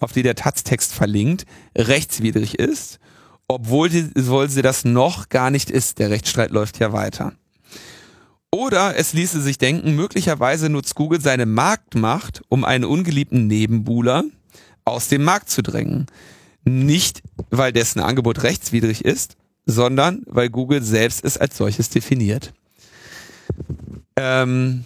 auf 0.00 0.12
die 0.12 0.22
der 0.22 0.34
Taz-Text 0.34 0.92
verlinkt, 0.92 1.46
rechtswidrig 1.76 2.58
ist, 2.58 2.98
obwohl 3.48 3.90
sie, 3.90 4.10
obwohl 4.16 4.48
sie 4.48 4.62
das 4.62 4.84
noch 4.84 5.28
gar 5.28 5.50
nicht 5.50 5.70
ist. 5.70 5.98
Der 5.98 6.10
Rechtsstreit 6.10 6.50
läuft 6.50 6.78
ja 6.78 6.92
weiter. 6.92 7.32
Oder 8.50 8.96
es 8.96 9.12
ließe 9.12 9.40
sich 9.42 9.58
denken, 9.58 9.94
möglicherweise 9.96 10.68
nutzt 10.68 10.94
Google 10.94 11.20
seine 11.20 11.46
Marktmacht, 11.46 12.42
um 12.48 12.64
einen 12.64 12.84
ungeliebten 12.84 13.46
Nebenbuhler 13.46 14.24
aus 14.84 15.08
dem 15.08 15.24
Markt 15.24 15.50
zu 15.50 15.62
drängen. 15.62 16.06
Nicht, 16.64 17.22
weil 17.50 17.72
dessen 17.72 18.00
Angebot 18.00 18.42
rechtswidrig 18.42 19.04
ist, 19.04 19.36
sondern 19.66 20.22
weil 20.26 20.48
Google 20.48 20.82
selbst 20.82 21.24
es 21.24 21.36
als 21.36 21.56
solches 21.56 21.90
definiert. 21.90 22.52
Ähm, 24.16 24.84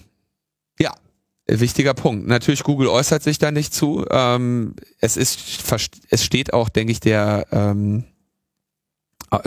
wichtiger 1.59 1.95
Punkt. 1.95 2.29
Natürlich, 2.29 2.63
Google 2.63 2.89
äußert 2.89 3.23
sich 3.23 3.39
da 3.39 3.51
nicht 3.51 3.75
zu. 3.75 4.05
Ähm, 4.11 4.75
es 5.01 5.17
ist, 5.17 5.63
es 6.11 6.25
steht 6.25 6.53
auch, 6.53 6.69
denke 6.69 6.93
ich, 6.93 7.01
der 7.01 7.47
ähm, 7.51 8.05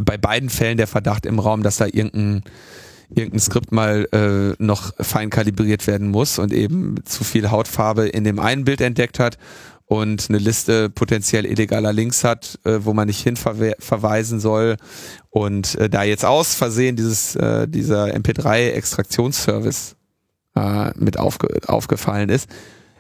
bei 0.03 0.17
beiden 0.17 0.49
Fällen 0.49 0.77
der 0.77 0.87
Verdacht 0.87 1.25
im 1.25 1.39
Raum, 1.39 1.63
dass 1.63 1.77
da 1.77 1.85
irgendein 1.85 2.43
irgendein 3.09 3.41
Skript 3.41 3.71
mal 3.71 4.07
äh, 4.11 4.63
noch 4.63 4.93
fein 4.99 5.29
kalibriert 5.29 5.85
werden 5.87 6.09
muss 6.09 6.39
und 6.39 6.51
eben 6.51 6.95
zu 7.05 7.23
viel 7.23 7.51
Hautfarbe 7.51 8.07
in 8.07 8.23
dem 8.23 8.39
einen 8.39 8.65
Bild 8.65 8.81
entdeckt 8.81 9.19
hat 9.19 9.37
und 9.85 10.29
eine 10.29 10.39
Liste 10.39 10.89
potenziell 10.89 11.45
illegaler 11.45 11.93
Links 11.93 12.23
hat, 12.23 12.59
äh, 12.63 12.79
wo 12.81 12.93
man 12.93 13.07
nicht 13.07 13.21
hin 13.21 13.35
verweisen 13.35 14.39
soll 14.39 14.77
und 15.29 15.75
äh, 15.75 15.89
da 15.89 16.03
jetzt 16.03 16.25
aus 16.25 16.55
Versehen 16.55 16.95
dieses 16.95 17.35
äh, 17.35 17.67
dieser 17.67 18.05
MP3-Extraktionsservice 18.15 19.95
äh, 20.55 20.91
mit 20.95 21.17
aufge 21.19 21.47
aufgefallen 21.67 22.29
ist. 22.29 22.49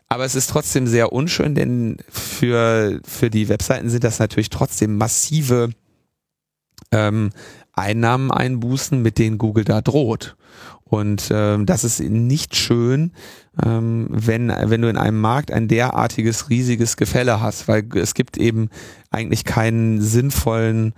Aber 0.09 0.25
es 0.25 0.35
ist 0.35 0.49
trotzdem 0.49 0.85
sehr 0.85 1.11
unschön, 1.11 1.55
denn 1.55 1.97
für, 2.09 2.99
für 3.03 3.29
die 3.29 3.49
Webseiten 3.49 3.89
sind 3.89 4.03
das 4.03 4.19
natürlich 4.19 4.49
trotzdem 4.49 4.97
massive 4.97 5.69
ähm, 6.91 7.31
Einnahmen 7.73 8.31
einbußen, 8.31 9.01
mit 9.01 9.17
denen 9.17 9.39
Google 9.39 9.63
da 9.63 9.81
droht. 9.81 10.35
Und 10.83 11.29
ähm, 11.31 11.65
das 11.65 11.83
ist 11.83 11.99
nicht 12.01 12.55
schön, 12.55 13.13
ähm, 13.65 14.05
wenn, 14.11 14.49
wenn 14.49 14.81
du 14.83 14.89
in 14.89 14.97
einem 14.97 15.19
Markt 15.19 15.51
ein 15.51 15.67
derartiges 15.67 16.51
riesiges 16.51 16.97
Gefälle 16.97 17.41
hast, 17.41 17.67
weil 17.67 17.83
es 17.95 18.13
gibt 18.13 18.37
eben 18.37 18.69
eigentlich 19.09 19.43
keinen 19.43 20.01
sinnvollen 20.01 20.93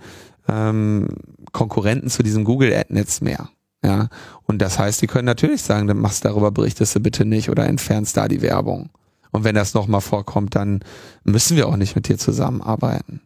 ähm, 0.48 1.08
Konkurrenten 1.52 2.10
zu 2.10 2.22
diesem 2.22 2.44
Google 2.44 2.74
Ad-Netz 2.74 3.22
mehr. 3.22 3.48
Ja, 3.86 4.08
und 4.46 4.60
das 4.60 4.80
heißt, 4.80 5.00
die 5.00 5.06
können 5.06 5.26
natürlich 5.26 5.62
sagen, 5.62 5.86
dann 5.86 5.98
machst 5.98 6.24
darüber 6.24 6.50
berichtest 6.50 6.96
du 6.96 7.00
bitte 7.00 7.24
nicht 7.24 7.50
oder 7.50 7.68
entfernst 7.68 8.16
da 8.16 8.26
die 8.26 8.42
Werbung. 8.42 8.90
Und 9.30 9.44
wenn 9.44 9.54
das 9.54 9.74
nochmal 9.74 10.00
vorkommt, 10.00 10.56
dann 10.56 10.80
müssen 11.22 11.56
wir 11.56 11.68
auch 11.68 11.76
nicht 11.76 11.94
mit 11.94 12.08
dir 12.08 12.18
zusammenarbeiten. 12.18 13.20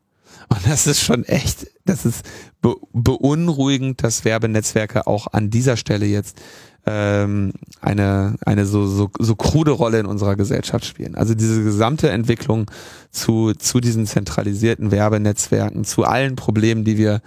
Und 0.51 0.61
das 0.67 0.87
ist 0.87 1.01
schon 1.01 1.25
echt, 1.25 1.67
das 1.87 2.05
ist 2.05 2.27
be 2.61 2.75
beunruhigend, 2.93 4.05
dass 4.05 4.27
Werbenetzwerke 4.27 5.07
auch 5.07 5.29
an 5.29 5.49
dieser 5.49 5.79
Stelle 5.79 6.05
jetzt 6.05 6.43
ähm, 6.85 7.55
eine, 7.81 8.37
eine 8.45 8.67
so, 8.67 8.87
so, 8.87 9.09
so 9.19 9.37
krude 9.37 9.71
Rolle 9.71 9.99
in 9.99 10.07
unserer 10.07 10.37
Gesellschaft 10.37 10.85
spielen. 10.85 11.15
Also 11.15 11.35
diese 11.35 11.65
gesamte 11.65 12.11
Entwicklung 12.11 12.71
zu, 13.11 13.55
zu 13.55 13.81
diesen 13.81 14.07
zentralisierten 14.07 14.91
Werbenetzwerken, 14.91 15.85
zu 15.85 16.05
allen 16.05 16.37
Problemen, 16.37 16.85
die 16.85 16.99
wir 16.99 17.23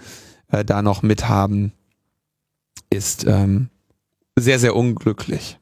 äh, 0.52 0.64
da 0.64 0.82
noch 0.82 1.02
mit 1.02 1.28
haben, 1.28 1.72
ist 2.94 3.24
ähm, 3.26 3.68
sehr, 4.38 4.58
sehr 4.58 4.74
unglücklich. 4.74 5.58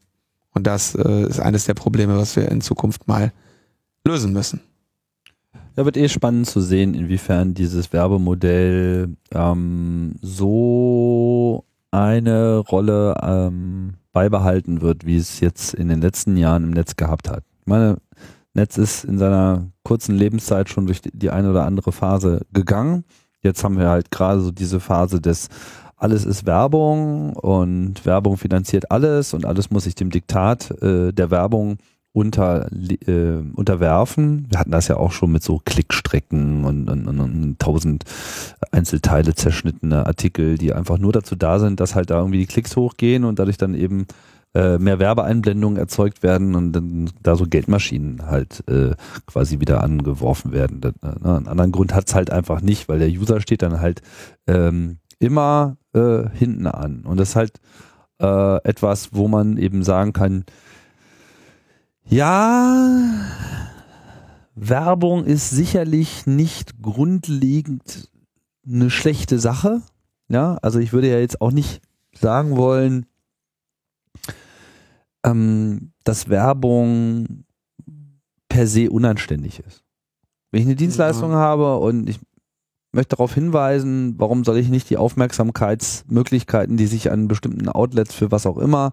Und 0.54 0.66
das 0.66 0.94
äh, 0.94 1.26
ist 1.26 1.40
eines 1.40 1.64
der 1.64 1.74
Probleme, 1.74 2.16
was 2.16 2.36
wir 2.36 2.50
in 2.50 2.60
Zukunft 2.60 3.08
mal 3.08 3.32
lösen 4.06 4.32
müssen. 4.32 4.60
Ja, 5.76 5.86
wird 5.86 5.96
eh 5.96 6.08
spannend 6.08 6.46
zu 6.46 6.60
sehen, 6.60 6.92
inwiefern 6.94 7.54
dieses 7.54 7.92
Werbemodell 7.92 9.16
ähm, 9.32 10.16
so 10.20 11.64
eine 11.90 12.58
Rolle 12.58 13.16
ähm, 13.22 13.94
beibehalten 14.12 14.82
wird, 14.82 15.06
wie 15.06 15.16
es 15.16 15.40
jetzt 15.40 15.72
in 15.72 15.88
den 15.88 16.02
letzten 16.02 16.36
Jahren 16.36 16.64
im 16.64 16.70
Netz 16.70 16.96
gehabt 16.96 17.30
hat. 17.30 17.44
Ich 17.60 17.66
meine, 17.66 17.96
Netz 18.52 18.76
ist 18.76 19.04
in 19.04 19.18
seiner 19.18 19.66
kurzen 19.82 20.14
Lebenszeit 20.14 20.68
schon 20.68 20.86
durch 20.86 21.00
die 21.02 21.30
eine 21.30 21.50
oder 21.50 21.64
andere 21.64 21.92
Phase 21.92 22.42
gegangen. 22.52 23.04
Jetzt 23.40 23.64
haben 23.64 23.78
wir 23.78 23.88
halt 23.88 24.10
gerade 24.10 24.40
so 24.40 24.50
diese 24.50 24.78
Phase 24.78 25.20
des 25.20 25.48
alles 26.02 26.24
ist 26.24 26.46
Werbung 26.46 27.34
und 27.34 28.04
Werbung 28.04 28.36
finanziert 28.36 28.90
alles 28.90 29.34
und 29.34 29.46
alles 29.46 29.70
muss 29.70 29.84
sich 29.84 29.94
dem 29.94 30.10
Diktat 30.10 30.70
äh, 30.82 31.12
der 31.12 31.30
Werbung 31.30 31.78
unter, 32.12 32.68
äh, 33.06 33.40
unterwerfen. 33.54 34.46
Wir 34.50 34.58
hatten 34.58 34.72
das 34.72 34.88
ja 34.88 34.96
auch 34.96 35.12
schon 35.12 35.32
mit 35.32 35.42
so 35.42 35.60
Klickstrecken 35.64 36.64
und, 36.64 36.90
und, 36.90 37.06
und, 37.06 37.58
tausend 37.58 38.04
Einzelteile 38.72 39.34
zerschnittene 39.34 40.04
Artikel, 40.04 40.58
die 40.58 40.72
einfach 40.72 40.98
nur 40.98 41.12
dazu 41.12 41.36
da 41.36 41.58
sind, 41.58 41.78
dass 41.78 41.94
halt 41.94 42.10
da 42.10 42.18
irgendwie 42.18 42.40
die 42.40 42.46
Klicks 42.46 42.76
hochgehen 42.76 43.24
und 43.24 43.38
dadurch 43.38 43.56
dann 43.56 43.74
eben 43.74 44.06
äh, 44.54 44.78
mehr 44.78 44.98
Werbeeinblendungen 44.98 45.78
erzeugt 45.78 46.22
werden 46.24 46.54
und 46.54 46.72
dann 46.72 47.10
da 47.22 47.36
so 47.36 47.46
Geldmaschinen 47.46 48.26
halt 48.26 48.64
äh, 48.68 48.94
quasi 49.26 49.60
wieder 49.60 49.82
angeworfen 49.82 50.52
werden. 50.52 50.80
Das, 50.80 50.92
ne? 51.00 51.36
Einen 51.36 51.48
anderen 51.48 51.72
Grund 51.72 51.94
hat's 51.94 52.14
halt 52.14 52.30
einfach 52.30 52.60
nicht, 52.60 52.88
weil 52.88 52.98
der 52.98 53.08
User 53.08 53.40
steht 53.40 53.62
dann 53.62 53.80
halt 53.80 54.02
ähm, 54.46 54.98
immer 55.20 55.76
äh, 55.94 56.28
hinten 56.30 56.66
an. 56.66 57.02
Und 57.04 57.18
das 57.18 57.30
ist 57.30 57.36
halt 57.36 57.60
äh, 58.20 58.56
etwas, 58.64 59.10
wo 59.12 59.28
man 59.28 59.56
eben 59.56 59.82
sagen 59.82 60.12
kann, 60.12 60.44
ja, 62.04 63.00
Werbung 64.54 65.24
ist 65.24 65.50
sicherlich 65.50 66.26
nicht 66.26 66.82
grundlegend 66.82 68.10
eine 68.66 68.90
schlechte 68.90 69.38
Sache. 69.38 69.82
Ja, 70.28 70.58
also 70.62 70.78
ich 70.78 70.92
würde 70.92 71.10
ja 71.10 71.18
jetzt 71.18 71.40
auch 71.40 71.52
nicht 71.52 71.80
sagen 72.14 72.56
wollen, 72.56 73.06
ähm, 75.24 75.92
dass 76.04 76.28
Werbung 76.28 77.44
per 78.48 78.66
se 78.66 78.90
unanständig 78.90 79.60
ist. 79.60 79.84
Wenn 80.50 80.60
ich 80.60 80.66
eine 80.66 80.76
Dienstleistung 80.76 81.30
ja. 81.32 81.38
habe 81.38 81.78
und 81.78 82.08
ich 82.08 82.20
möchte 82.92 83.16
darauf 83.16 83.34
hinweisen, 83.34 84.14
warum 84.18 84.44
soll 84.44 84.58
ich 84.58 84.68
nicht 84.68 84.90
die 84.90 84.98
Aufmerksamkeitsmöglichkeiten, 84.98 86.76
die 86.76 86.86
sich 86.86 87.10
an 87.10 87.28
bestimmten 87.28 87.68
Outlets 87.68 88.14
für 88.14 88.30
was 88.30 88.46
auch 88.46 88.58
immer 88.58 88.92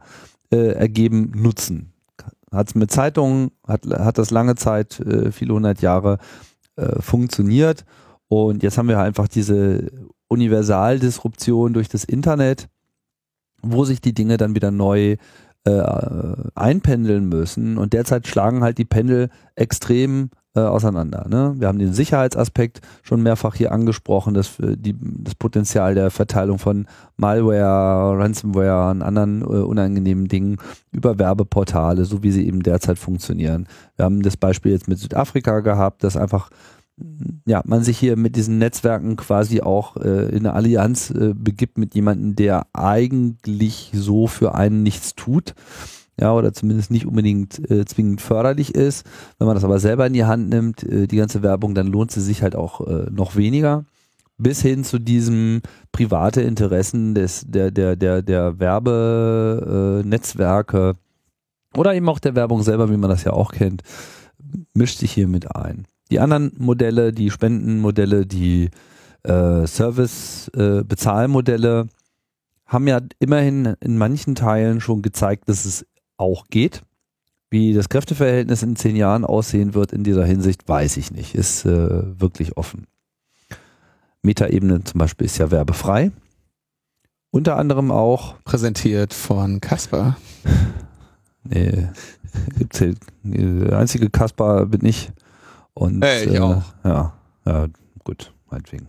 äh, 0.52 0.72
ergeben, 0.72 1.32
nutzen. 1.36 1.94
Hat 2.52 2.70
es 2.70 2.76
mit 2.76 2.92
Zeitungen, 2.92 3.52
hat, 3.68 3.86
hat 3.86 4.18
das 4.18 4.32
lange 4.32 4.56
Zeit, 4.56 5.00
äh, 5.02 5.32
viele 5.32 5.54
hundert 5.54 5.82
Jahre 5.82 6.18
äh, 6.78 7.02
funktioniert 7.02 7.86
und 8.28 8.64
jetzt 8.64 8.78
haben 8.78 8.88
wir 8.88 9.00
einfach 9.00 9.28
diese 9.28 9.92
Universaldisruption 10.28 11.74
durch 11.74 11.90
das 11.90 12.04
Internet, 12.04 12.70
wo 13.62 13.84
sich 13.84 14.02
die 14.02 14.14
Dinge 14.14 14.38
dann 14.38 14.56
wieder 14.56 14.72
neu 14.72 15.18
äh, 15.66 15.84
einpendeln 16.56 17.28
müssen 17.28 17.78
und 17.78 17.94
derzeit 17.94 18.28
schlagen 18.28 18.64
halt 18.64 18.78
die 18.78 18.86
Pendel 18.86 19.30
extrem 19.56 20.30
äh, 20.60 20.68
auseinander. 20.68 21.26
Ne? 21.30 21.56
Wir 21.58 21.68
haben 21.68 21.80
den 21.80 21.94
Sicherheitsaspekt 21.94 22.82
schon 23.02 23.24
mehrfach 23.24 23.56
hier 23.56 23.72
angesprochen, 23.72 24.34
das, 24.34 24.60
äh, 24.60 24.76
die, 24.78 24.96
das 25.00 25.36
Potenzial 25.36 25.96
der 25.96 26.12
Verteilung 26.12 26.60
von 26.60 26.88
Malware, 27.18 28.18
Ransomware 28.18 28.92
und 28.92 29.02
anderen 29.02 29.42
äh, 29.42 29.46
unangenehmen 29.46 30.28
Dingen 30.28 30.58
über 30.92 31.18
Werbeportale, 31.20 32.06
so 32.06 32.24
wie 32.24 32.32
sie 32.32 32.46
eben 32.46 32.64
derzeit 32.64 33.00
funktionieren. 33.00 33.68
Wir 33.96 34.06
haben 34.06 34.22
das 34.22 34.38
Beispiel 34.38 34.72
jetzt 34.72 34.88
mit 34.88 35.00
Südafrika 35.00 35.62
gehabt, 35.62 36.04
dass 36.04 36.18
einfach 36.18 36.50
ja, 37.46 37.62
man 37.66 37.84
sich 37.84 37.98
hier 37.98 38.18
mit 38.18 38.36
diesen 38.36 38.58
Netzwerken 38.58 39.16
quasi 39.16 39.62
auch 39.62 39.96
äh, 39.98 40.30
in 40.30 40.40
eine 40.40 40.54
Allianz 40.54 41.12
äh, 41.12 41.34
begibt 41.34 41.78
mit 41.78 41.96
jemandem, 41.96 42.36
der 42.36 42.68
eigentlich 42.74 43.92
so 43.94 44.28
für 44.28 44.56
einen 44.56 44.84
nichts 44.84 45.16
tut 45.16 45.56
ja, 46.20 46.34
oder 46.34 46.52
zumindest 46.54 46.90
nicht 46.92 47.06
unbedingt 47.06 47.72
äh, 47.72 47.86
zwingend 47.86 48.20
förderlich 48.22 48.76
ist. 48.76 49.06
Wenn 49.38 49.48
man 49.48 49.56
das 49.56 49.64
aber 49.64 49.80
selber 49.80 50.06
in 50.08 50.14
die 50.14 50.26
Hand 50.26 50.50
nimmt, 50.50 50.84
äh, 50.84 51.08
die 51.08 51.18
ganze 51.18 51.44
Werbung, 51.44 51.76
dann 51.76 51.88
lohnt 51.88 52.12
sie 52.12 52.22
sich 52.22 52.44
halt 52.44 52.56
auch 52.56 52.86
äh, 52.88 53.08
noch 53.12 53.36
weniger. 53.36 53.86
Bis 54.38 54.62
hin 54.62 54.84
zu 54.84 55.00
diesem 55.00 55.62
private 55.92 56.42
Interessen 56.42 57.14
des, 57.14 57.46
der, 57.48 57.72
der, 57.72 57.96
der, 57.96 58.22
der 58.22 58.60
Werbenetzwerke 58.60 60.90
äh, 60.90 60.94
oder 61.78 61.94
eben 61.94 62.10
auch 62.10 62.20
der 62.20 62.36
Werbung 62.36 62.64
selber, 62.64 62.90
wie 62.90 62.98
man 62.98 63.10
das 63.10 63.24
ja 63.24 63.32
auch 63.34 63.52
kennt, 63.52 63.84
mischt 64.74 65.00
sich 65.00 65.12
hier 65.12 65.28
mit 65.28 65.54
ein. 65.56 65.86
Die 66.12 66.20
anderen 66.20 66.52
Modelle, 66.58 67.14
die 67.14 67.30
Spendenmodelle, 67.30 68.26
die 68.26 68.72
äh, 69.24 69.68
Service-Bezahlmodelle, 69.68 71.82
äh, 71.82 71.86
haben 72.66 72.88
ja 72.88 73.02
immerhin 73.20 73.76
in 73.80 73.98
manchen 73.98 74.36
Teilen 74.36 74.80
schon 74.80 75.02
gezeigt, 75.02 75.50
dass 75.50 75.66
es 75.66 75.86
auch 76.20 76.48
geht. 76.50 76.84
Wie 77.50 77.74
das 77.74 77.90
Kräfteverhältnis 77.90 78.62
in 78.62 78.76
zehn 78.76 78.96
Jahren 78.96 79.26
aussehen 79.26 79.74
wird 79.74 79.92
in 79.92 80.04
dieser 80.04 80.26
Hinsicht, 80.26 80.68
weiß 80.68 80.98
ich 80.98 81.12
nicht. 81.12 81.34
Ist 81.34 81.66
äh, 81.66 82.20
wirklich 82.20 82.58
offen. 82.58 82.86
Metaebene 84.22 84.84
zum 84.84 85.00
Beispiel 85.00 85.26
ist 85.26 85.38
ja 85.40 85.50
werbefrei. 85.50 86.12
Unter 87.32 87.58
anderem 87.58 87.92
auch. 87.92 88.36
Präsentiert 88.44 89.14
von 89.14 89.62
Kasper. 89.62 90.18
Nee, 91.42 91.88
gibt's 92.58 92.80
hier, 92.80 92.96
der 93.24 93.80
einzige 93.80 94.10
Kasper 94.10 94.66
bin 94.66 94.86
ich. 94.86 95.10
Und, 95.74 96.04
hey, 96.04 96.26
ich 96.26 96.36
äh, 96.36 96.40
auch. 96.40 96.64
Ja, 96.84 97.14
ja, 97.46 97.68
gut, 98.04 98.34
meinetwegen. 98.52 98.88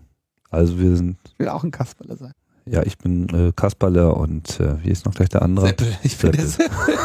Also 0.50 0.78
wir 0.78 0.96
sind. 0.96 1.16
Ich 1.32 1.38
will 1.38 1.48
auch 1.48 1.62
ein 1.62 1.70
Kasperle 1.70 2.16
sein. 2.16 2.32
Ja, 2.66 2.82
ich 2.82 2.98
bin 2.98 3.28
äh, 3.28 3.52
Kasperle 3.54 4.12
und 4.14 4.60
äh, 4.60 4.82
wie 4.84 4.90
ist 4.90 5.06
noch 5.06 5.14
gleich 5.14 5.28
der 5.28 5.42
andere? 5.42 5.68
Seppel. 5.68 5.98
Ich 6.02 6.16
bin 6.18 6.32
Seppel. 6.32 6.98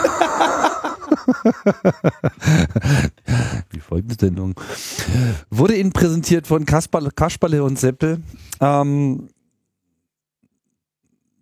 Die 3.73 3.79
folgende 3.79 4.15
Sendung 4.19 4.59
wurde 5.49 5.75
Ihnen 5.75 5.91
präsentiert 5.91 6.47
von 6.47 6.65
Kasperle, 6.65 7.09
Kasperle 7.11 7.63
und 7.63 7.79
Seppel. 7.79 8.21
Ähm, 8.59 9.29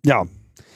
ja, 0.04 0.24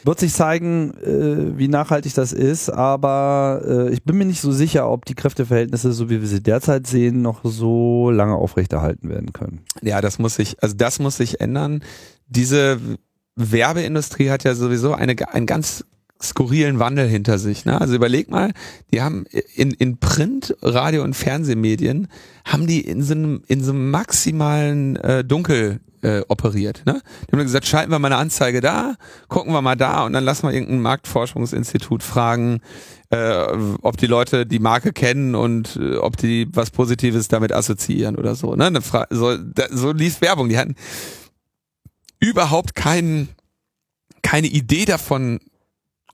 wird 0.04 0.20
sich 0.20 0.32
zeigen, 0.32 0.94
äh, 0.98 1.58
wie 1.58 1.68
nachhaltig 1.68 2.14
das 2.14 2.32
ist, 2.32 2.70
aber 2.70 3.62
äh, 3.64 3.90
ich 3.90 4.04
bin 4.04 4.16
mir 4.16 4.24
nicht 4.24 4.40
so 4.40 4.52
sicher, 4.52 4.88
ob 4.90 5.04
die 5.04 5.14
Kräfteverhältnisse, 5.14 5.92
so 5.92 6.08
wie 6.08 6.20
wir 6.20 6.28
sie 6.28 6.42
derzeit 6.42 6.86
sehen, 6.86 7.22
noch 7.22 7.40
so 7.44 8.10
lange 8.10 8.34
aufrechterhalten 8.34 9.08
werden 9.08 9.32
können. 9.32 9.60
Ja, 9.82 10.00
das 10.00 10.18
muss 10.18 10.36
sich, 10.36 10.62
also 10.62 10.76
das 10.76 10.98
muss 10.98 11.16
sich 11.16 11.40
ändern. 11.40 11.82
Diese 12.26 12.78
Werbeindustrie 13.38 14.30
hat 14.30 14.44
ja 14.44 14.54
sowieso 14.54 14.94
eine, 14.94 15.16
einen 15.32 15.46
ganz 15.46 15.84
skurrilen 16.20 16.78
Wandel 16.78 17.08
hinter 17.08 17.38
sich. 17.38 17.64
Ne? 17.64 17.80
Also 17.80 17.94
überleg 17.94 18.30
mal, 18.30 18.52
die 18.92 19.02
haben 19.02 19.24
in, 19.54 19.70
in 19.70 19.98
Print, 19.98 20.56
Radio 20.62 21.04
und 21.04 21.14
Fernsehmedien 21.14 22.08
haben 22.44 22.66
die 22.66 22.80
in 22.80 23.02
so 23.02 23.14
einem, 23.14 23.42
in 23.46 23.62
so 23.62 23.70
einem 23.70 23.90
maximalen 23.90 24.96
äh, 24.96 25.24
Dunkel 25.24 25.80
äh, 26.02 26.22
operiert. 26.28 26.82
Ne? 26.86 27.00
Die 27.26 27.32
haben 27.32 27.42
gesagt, 27.42 27.66
schalten 27.66 27.90
wir 27.90 27.98
mal 27.98 28.08
eine 28.08 28.16
Anzeige 28.16 28.60
da, 28.60 28.94
gucken 29.28 29.52
wir 29.52 29.62
mal 29.62 29.76
da 29.76 30.04
und 30.04 30.12
dann 30.12 30.24
lassen 30.24 30.46
wir 30.46 30.52
irgendein 30.52 30.80
Marktforschungsinstitut 30.80 32.02
fragen, 32.02 32.60
äh, 33.10 33.46
ob 33.82 33.96
die 33.96 34.06
Leute 34.06 34.46
die 34.46 34.58
Marke 34.58 34.92
kennen 34.92 35.34
und 35.34 35.76
äh, 35.76 35.96
ob 35.96 36.16
die 36.16 36.48
was 36.52 36.70
Positives 36.70 37.28
damit 37.28 37.52
assoziieren 37.52 38.16
oder 38.16 38.34
so. 38.34 38.54
Ne? 38.54 38.70
so, 39.10 39.36
da, 39.36 39.64
so 39.70 39.92
lief 39.92 40.20
Werbung. 40.20 40.48
Die 40.48 40.58
hatten 40.58 40.76
überhaupt 42.20 42.74
keinen, 42.74 43.28
keine 44.22 44.46
Idee 44.46 44.84
davon, 44.84 45.40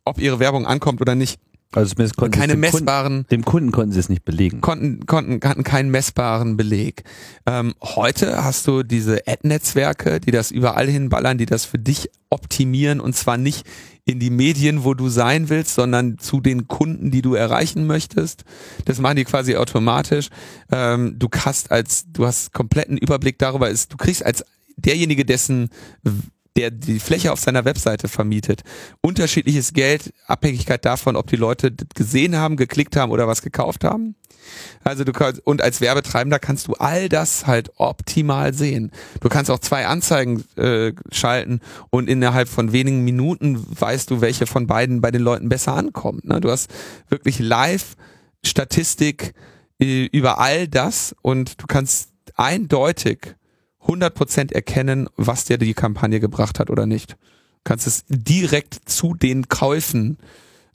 ob 0.04 0.18
ihre 0.18 0.38
Werbung 0.38 0.66
ankommt 0.66 1.00
oder 1.00 1.14
nicht. 1.14 1.40
Also 1.74 1.94
zumindest 1.94 2.16
konnten 2.16 2.38
keine 2.38 2.56
messbaren 2.56 3.14
Kunden, 3.14 3.28
dem 3.30 3.44
Kunden 3.44 3.72
konnten 3.72 3.92
sie 3.92 3.98
es 3.98 4.08
nicht 4.08 4.24
belegen. 4.24 4.60
Konnten 4.60 5.06
konnten 5.06 5.40
hatten 5.48 5.64
keinen 5.64 5.90
messbaren 5.90 6.56
Beleg. 6.56 7.02
Ähm, 7.46 7.74
heute 7.82 8.44
hast 8.44 8.66
du 8.68 8.84
diese 8.84 9.26
Ad-Netzwerke, 9.26 10.20
die 10.20 10.30
das 10.30 10.52
überall 10.52 10.88
hinballern, 10.88 11.36
die 11.36 11.46
das 11.46 11.64
für 11.64 11.78
dich 11.78 12.10
optimieren 12.30 13.00
und 13.00 13.16
zwar 13.16 13.36
nicht 13.38 13.66
in 14.04 14.20
die 14.20 14.30
Medien, 14.30 14.84
wo 14.84 14.94
du 14.94 15.08
sein 15.08 15.48
willst, 15.48 15.74
sondern 15.74 16.18
zu 16.18 16.40
den 16.40 16.68
Kunden, 16.68 17.10
die 17.10 17.22
du 17.22 17.34
erreichen 17.34 17.86
möchtest. 17.86 18.44
Das 18.84 19.00
machen 19.00 19.16
die 19.16 19.24
quasi 19.24 19.56
automatisch. 19.56 20.28
Ähm, 20.70 21.18
du 21.18 21.28
hast 21.44 21.72
als 21.72 22.04
du 22.12 22.26
hast 22.26 22.52
kompletten 22.52 22.98
Überblick 22.98 23.38
darüber, 23.38 23.68
ist 23.68 23.92
du 23.92 23.96
kriegst 23.96 24.24
als 24.24 24.44
derjenige, 24.76 25.24
dessen 25.24 25.70
der 26.56 26.70
die 26.70 27.00
Fläche 27.00 27.32
auf 27.32 27.40
seiner 27.40 27.64
Webseite 27.64 28.08
vermietet. 28.08 28.62
Unterschiedliches 29.00 29.72
Geld, 29.72 30.12
Abhängigkeit 30.26 30.84
davon, 30.84 31.16
ob 31.16 31.26
die 31.26 31.36
Leute 31.36 31.74
gesehen 31.94 32.36
haben, 32.36 32.56
geklickt 32.56 32.96
haben 32.96 33.10
oder 33.10 33.26
was 33.26 33.42
gekauft 33.42 33.82
haben. 33.82 34.14
Also 34.84 35.04
du 35.04 35.12
kannst, 35.12 35.44
und 35.44 35.62
als 35.62 35.80
Werbetreibender 35.80 36.38
kannst 36.38 36.68
du 36.68 36.74
all 36.74 37.08
das 37.08 37.46
halt 37.46 37.72
optimal 37.76 38.54
sehen. 38.54 38.92
Du 39.20 39.28
kannst 39.28 39.50
auch 39.50 39.58
zwei 39.58 39.86
Anzeigen 39.86 40.44
äh, 40.56 40.92
schalten 41.10 41.60
und 41.90 42.08
innerhalb 42.08 42.48
von 42.48 42.72
wenigen 42.72 43.02
Minuten 43.04 43.64
weißt 43.80 44.10
du, 44.10 44.20
welche 44.20 44.46
von 44.46 44.66
beiden 44.66 45.00
bei 45.00 45.10
den 45.10 45.22
Leuten 45.22 45.48
besser 45.48 45.74
ankommt. 45.74 46.24
Ne? 46.24 46.40
Du 46.40 46.50
hast 46.50 46.70
wirklich 47.08 47.38
live 47.38 47.94
Statistik 48.44 49.34
äh, 49.80 50.04
über 50.06 50.38
all 50.38 50.68
das 50.68 51.16
und 51.22 51.60
du 51.60 51.66
kannst 51.66 52.10
eindeutig 52.36 53.34
100% 53.86 54.52
erkennen, 54.52 55.08
was 55.16 55.44
dir 55.44 55.58
die 55.58 55.74
Kampagne 55.74 56.20
gebracht 56.20 56.58
hat 56.58 56.70
oder 56.70 56.86
nicht. 56.86 57.12
Du 57.12 57.16
kannst 57.64 57.86
es 57.86 58.04
direkt 58.08 58.88
zu 58.88 59.14
den 59.14 59.48
Käufen 59.48 60.18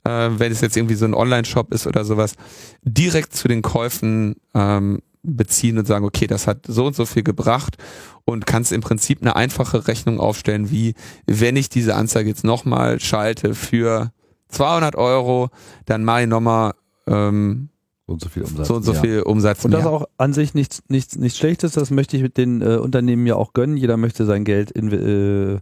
äh, 0.04 0.30
wenn 0.38 0.52
es 0.52 0.60
jetzt 0.60 0.76
irgendwie 0.76 0.94
so 0.94 1.04
ein 1.04 1.14
Online-Shop 1.14 1.72
ist 1.72 1.86
oder 1.86 2.04
sowas, 2.04 2.34
direkt 2.82 3.34
zu 3.34 3.48
den 3.48 3.62
Käufen 3.62 4.36
ähm, 4.54 5.02
beziehen 5.22 5.78
und 5.78 5.86
sagen, 5.86 6.04
okay, 6.04 6.26
das 6.26 6.46
hat 6.46 6.60
so 6.66 6.86
und 6.86 6.96
so 6.96 7.04
viel 7.04 7.22
gebracht 7.22 7.76
und 8.24 8.46
kannst 8.46 8.72
im 8.72 8.80
Prinzip 8.80 9.20
eine 9.20 9.36
einfache 9.36 9.86
Rechnung 9.86 10.18
aufstellen, 10.18 10.70
wie 10.70 10.94
wenn 11.26 11.56
ich 11.56 11.68
diese 11.68 11.94
Anzeige 11.94 12.30
jetzt 12.30 12.44
nochmal 12.44 13.00
schalte 13.00 13.54
für 13.54 14.12
200 14.48 14.96
Euro, 14.96 15.50
dann 15.84 16.04
mache 16.04 16.22
ich 16.22 16.28
nochmal 16.28 16.72
ähm, 17.06 17.68
so 18.10 18.14
und 18.14 18.22
so 18.22 18.28
viel 18.28 18.42
Umsatz. 18.42 18.68
So 18.68 18.74
und 18.74 18.82
so 18.82 18.92
ja. 18.92 19.00
viel 19.00 19.22
Umsatz. 19.22 19.64
Und 19.64 19.70
das 19.70 19.80
ist 19.80 19.86
auch 19.86 20.04
an 20.18 20.32
sich 20.32 20.54
nichts, 20.54 20.82
nichts, 20.88 21.16
nichts 21.16 21.38
Schlechtes, 21.38 21.72
das 21.72 21.90
möchte 21.90 22.16
ich 22.16 22.22
mit 22.22 22.36
den 22.36 22.60
äh, 22.60 22.76
Unternehmen 22.76 23.26
ja 23.26 23.36
auch 23.36 23.52
gönnen. 23.52 23.76
Jeder 23.76 23.96
möchte 23.96 24.24
sein 24.24 24.44
Geld 24.44 24.70
in, 24.70 24.90
äh, 24.92 25.60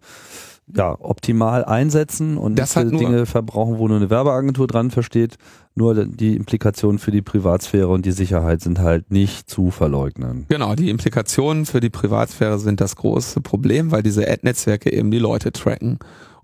ja, 0.74 0.96
optimal 0.98 1.64
einsetzen 1.64 2.36
und 2.36 2.58
das 2.58 2.76
hat 2.76 2.90
Dinge 2.90 3.24
verbrauchen, 3.24 3.78
wo 3.78 3.88
nur 3.88 3.96
eine 3.96 4.10
Werbeagentur 4.10 4.66
dran 4.66 4.90
versteht. 4.90 5.36
Nur 5.74 5.94
die 6.06 6.36
Implikationen 6.36 6.98
für 6.98 7.10
die 7.10 7.22
Privatsphäre 7.22 7.88
und 7.88 8.04
die 8.04 8.12
Sicherheit 8.12 8.60
sind 8.60 8.80
halt 8.80 9.10
nicht 9.10 9.48
zu 9.48 9.70
verleugnen. 9.70 10.44
Genau, 10.48 10.74
die 10.74 10.90
Implikationen 10.90 11.66
für 11.66 11.80
die 11.80 11.88
Privatsphäre 11.88 12.58
sind 12.58 12.80
das 12.80 12.96
große 12.96 13.40
Problem, 13.40 13.92
weil 13.92 14.02
diese 14.02 14.28
Ad-Netzwerke 14.28 14.92
eben 14.92 15.10
die 15.10 15.18
Leute 15.18 15.52
tracken 15.52 15.98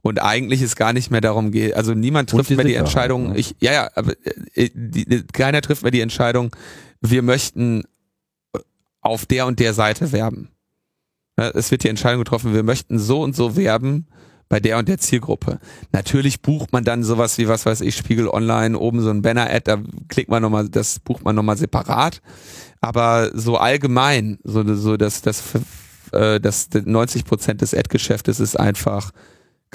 und 0.05 0.21
eigentlich 0.21 0.61
es 0.61 0.77
gar 0.77 0.93
nicht 0.93 1.11
mehr 1.11 1.23
darum 1.23 1.51
geht. 1.51 1.75
Also 1.75 1.95
niemand 1.95 2.29
trifft 2.29 2.51
mehr 2.51 2.65
die 2.65 2.75
Entscheidung. 2.75 3.31
Ne? 3.31 3.39
Ich, 3.39 3.57
ja, 3.59 3.73
ja, 3.73 3.91
aber 3.95 4.13
äh, 4.55 4.69
die, 4.75 5.25
keiner 5.33 5.63
trifft 5.63 5.83
mehr 5.83 5.91
die 5.91 6.03
Entscheidung. 6.03 6.55
Wir 7.01 7.23
möchten 7.23 7.85
auf 9.01 9.25
der 9.25 9.47
und 9.47 9.61
der 9.61 9.73
Seite 9.73 10.13
werben. 10.13 10.51
Es 11.37 11.71
wird 11.71 11.85
die 11.85 11.89
Entscheidung 11.89 12.21
getroffen, 12.21 12.55
wir 12.55 12.63
möchten 12.63 12.99
so 12.99 13.23
und 13.23 13.35
so 13.35 13.57
werben 13.57 14.07
bei 14.51 14.61
der 14.61 14.79
und 14.79 14.89
der 14.89 14.99
Zielgruppe. 14.99 15.59
Natürlich 15.91 16.43
bucht 16.43 16.71
man 16.73 16.85
dann 16.85 17.03
sowas 17.03 17.39
wie, 17.39 17.49
was 17.49 17.65
weiß 17.65 17.81
ich, 17.81 17.97
Spiegel 17.97 18.29
Online, 18.29 18.79
oben 18.79 19.01
so 19.01 19.09
ein 19.09 19.23
Banner-Ad, 19.23 19.63
da 19.65 19.83
klickt 20.09 20.31
man 20.31 20.43
nochmal, 20.43 20.69
das 20.69 21.01
bucht 21.01 21.25
man 21.25 21.35
nochmal 21.35 21.57
separat. 21.57 22.21
Aber 22.83 23.31
so 23.33 23.57
allgemein, 23.57 24.39
so, 24.45 24.63
so 24.75 24.99
dass 24.99 25.23
das, 25.23 25.43
äh, 26.13 26.41
das 26.41 26.69
90 26.73 27.25
Prozent 27.25 27.63
des 27.63 27.75
Ad-Geschäftes 27.75 28.39
ist 28.39 28.61
einfach, 28.61 29.11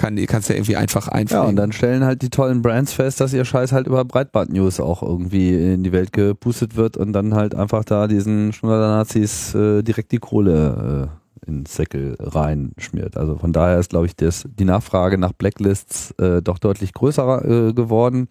kann, 0.00 0.16
kannst 0.26 0.48
ja 0.48 0.54
irgendwie 0.54 0.76
einfach 0.76 1.08
einfügen. 1.08 1.42
Ja, 1.42 1.48
und 1.48 1.56
dann 1.56 1.72
stellen 1.72 2.04
halt 2.04 2.22
die 2.22 2.30
tollen 2.30 2.62
Brands 2.62 2.94
fest, 2.94 3.20
dass 3.20 3.34
ihr 3.34 3.44
Scheiß 3.44 3.72
halt 3.72 3.86
über 3.86 4.02
Breitband-News 4.04 4.80
auch 4.80 5.02
irgendwie 5.02 5.74
in 5.74 5.84
die 5.84 5.92
Welt 5.92 6.14
gepustet 6.14 6.74
wird 6.74 6.96
und 6.96 7.12
dann 7.12 7.34
halt 7.34 7.54
einfach 7.54 7.84
da 7.84 8.08
diesen 8.08 8.54
Schnullerner-Nazis 8.54 9.54
äh, 9.54 9.82
direkt 9.82 10.12
die 10.12 10.18
Kohle 10.18 11.10
äh, 11.44 11.46
ins 11.46 11.76
Säckel 11.76 12.16
reinschmiert. 12.18 13.18
Also 13.18 13.36
von 13.36 13.52
daher 13.52 13.78
ist, 13.78 13.90
glaube 13.90 14.06
ich, 14.06 14.16
das, 14.16 14.48
die 14.58 14.64
Nachfrage 14.64 15.18
nach 15.18 15.32
Blacklists 15.32 16.12
äh, 16.12 16.40
doch 16.40 16.58
deutlich 16.58 16.94
größer 16.94 17.44
äh, 17.44 17.72
geworden. 17.74 18.28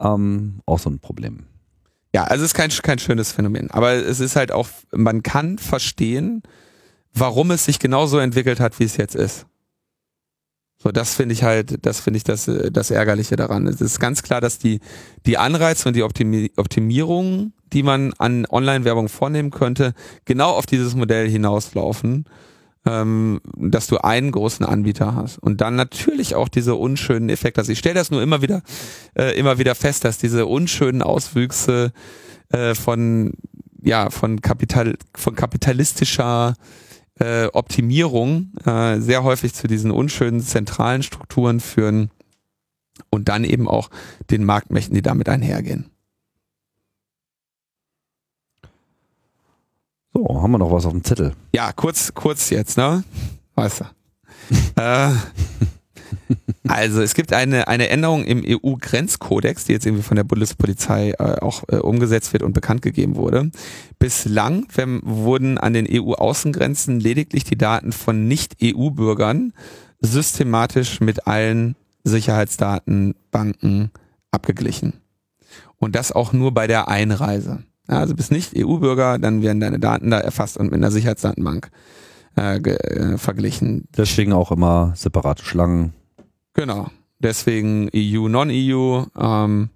Ähm, 0.00 0.60
auch 0.64 0.78
so 0.78 0.88
ein 0.88 0.98
Problem. 0.98 1.40
Ja, 2.14 2.24
also 2.24 2.42
es 2.42 2.52
ist 2.52 2.54
kein, 2.54 2.70
kein 2.70 2.98
schönes 2.98 3.32
Phänomen. 3.32 3.70
Aber 3.70 3.92
es 3.92 4.20
ist 4.20 4.34
halt 4.34 4.50
auch, 4.50 4.68
man 4.92 5.22
kann 5.22 5.58
verstehen, 5.58 6.42
warum 7.12 7.50
es 7.50 7.66
sich 7.66 7.78
genauso 7.78 8.18
entwickelt 8.18 8.60
hat, 8.60 8.78
wie 8.80 8.84
es 8.84 8.96
jetzt 8.96 9.14
ist. 9.14 9.46
So, 10.86 10.92
das 10.92 11.14
finde 11.14 11.32
ich 11.32 11.42
halt, 11.42 11.84
das 11.84 11.98
finde 11.98 12.18
ich 12.18 12.22
das, 12.22 12.48
das 12.70 12.92
Ärgerliche 12.92 13.34
daran. 13.34 13.66
Es 13.66 13.80
ist 13.80 13.98
ganz 13.98 14.22
klar, 14.22 14.40
dass 14.40 14.58
die, 14.58 14.78
die 15.26 15.36
Anreize 15.36 15.88
und 15.88 15.96
die 15.96 16.04
Optimi 16.04 16.52
Optimierung 16.54 17.52
die 17.72 17.82
man 17.82 18.12
an 18.18 18.46
Online-Werbung 18.48 19.08
vornehmen 19.08 19.50
könnte, 19.50 19.94
genau 20.26 20.50
auf 20.50 20.64
dieses 20.64 20.94
Modell 20.94 21.28
hinauslaufen, 21.28 22.26
ähm, 22.86 23.40
dass 23.56 23.88
du 23.88 23.98
einen 23.98 24.30
großen 24.30 24.64
Anbieter 24.64 25.16
hast 25.16 25.38
und 25.38 25.60
dann 25.60 25.74
natürlich 25.74 26.36
auch 26.36 26.48
diese 26.48 26.76
unschönen 26.76 27.30
Effekte 27.30 27.60
hast. 27.60 27.68
Ich 27.68 27.80
stelle 27.80 27.96
das 27.96 28.12
nur 28.12 28.22
immer 28.22 28.40
wieder, 28.40 28.62
äh, 29.18 29.36
immer 29.36 29.58
wieder 29.58 29.74
fest, 29.74 30.04
dass 30.04 30.18
diese 30.18 30.46
unschönen 30.46 31.02
Auswüchse 31.02 31.90
äh, 32.50 32.76
von 32.76 33.32
ja 33.82 34.10
von 34.10 34.40
Kapital 34.40 34.94
von 35.16 35.34
kapitalistischer 35.34 36.54
äh, 37.18 37.46
Optimierung 37.46 38.52
äh, 38.64 39.00
sehr 39.00 39.22
häufig 39.22 39.54
zu 39.54 39.66
diesen 39.66 39.90
unschönen 39.90 40.40
zentralen 40.40 41.02
Strukturen 41.02 41.60
führen 41.60 42.10
und 43.10 43.28
dann 43.28 43.44
eben 43.44 43.68
auch 43.68 43.90
den 44.30 44.44
Marktmächten, 44.44 44.94
die 44.94 45.02
damit 45.02 45.28
einhergehen. 45.28 45.90
So, 50.12 50.42
haben 50.42 50.52
wir 50.52 50.58
noch 50.58 50.72
was 50.72 50.86
auf 50.86 50.92
dem 50.92 51.04
Zettel? 51.04 51.34
Ja, 51.54 51.72
kurz, 51.72 52.14
kurz 52.14 52.50
jetzt, 52.50 52.78
ne? 52.78 53.04
Weißt 53.54 53.80
du. 53.80 53.84
äh, 54.80 55.10
also 56.68 57.00
es 57.00 57.14
gibt 57.14 57.32
eine, 57.32 57.68
eine 57.68 57.88
Änderung 57.88 58.24
im 58.24 58.42
EU-Grenzkodex, 58.44 59.64
die 59.64 59.72
jetzt 59.72 59.86
irgendwie 59.86 60.02
von 60.02 60.16
der 60.16 60.24
Bundespolizei 60.24 61.10
äh, 61.18 61.40
auch 61.40 61.64
äh, 61.68 61.76
umgesetzt 61.76 62.32
wird 62.32 62.42
und 62.42 62.52
bekannt 62.52 62.82
gegeben 62.82 63.16
wurde. 63.16 63.50
Bislang 63.98 64.66
wenn, 64.74 65.00
wurden 65.04 65.58
an 65.58 65.72
den 65.72 65.86
EU-Außengrenzen 65.90 67.00
lediglich 67.00 67.44
die 67.44 67.58
Daten 67.58 67.92
von 67.92 68.28
Nicht-EU-Bürgern 68.28 69.52
systematisch 70.00 71.00
mit 71.00 71.26
allen 71.26 71.76
Sicherheitsdatenbanken 72.04 73.90
abgeglichen. 74.30 74.94
Und 75.78 75.96
das 75.96 76.12
auch 76.12 76.32
nur 76.32 76.52
bei 76.52 76.66
der 76.66 76.88
Einreise. 76.88 77.64
Ja, 77.88 78.00
also 78.00 78.14
bist 78.14 78.32
nicht 78.32 78.52
EU-Bürger, 78.56 79.18
dann 79.18 79.42
werden 79.42 79.60
deine 79.60 79.78
Daten 79.78 80.10
da 80.10 80.18
erfasst 80.18 80.56
und 80.56 80.66
mit 80.66 80.74
einer 80.74 80.90
Sicherheitsdatenbank 80.90 81.70
äh, 82.36 82.56
äh, 82.58 83.18
verglichen. 83.18 83.88
Deswegen 83.96 84.32
auch 84.32 84.52
immer 84.52 84.92
separate 84.94 85.44
Schlangen. 85.44 85.92
Genau. 86.54 86.90
Deswegen 87.18 87.88
EU, 87.94 88.28
Non-EU, 88.28 89.04
ähm, 89.18 89.70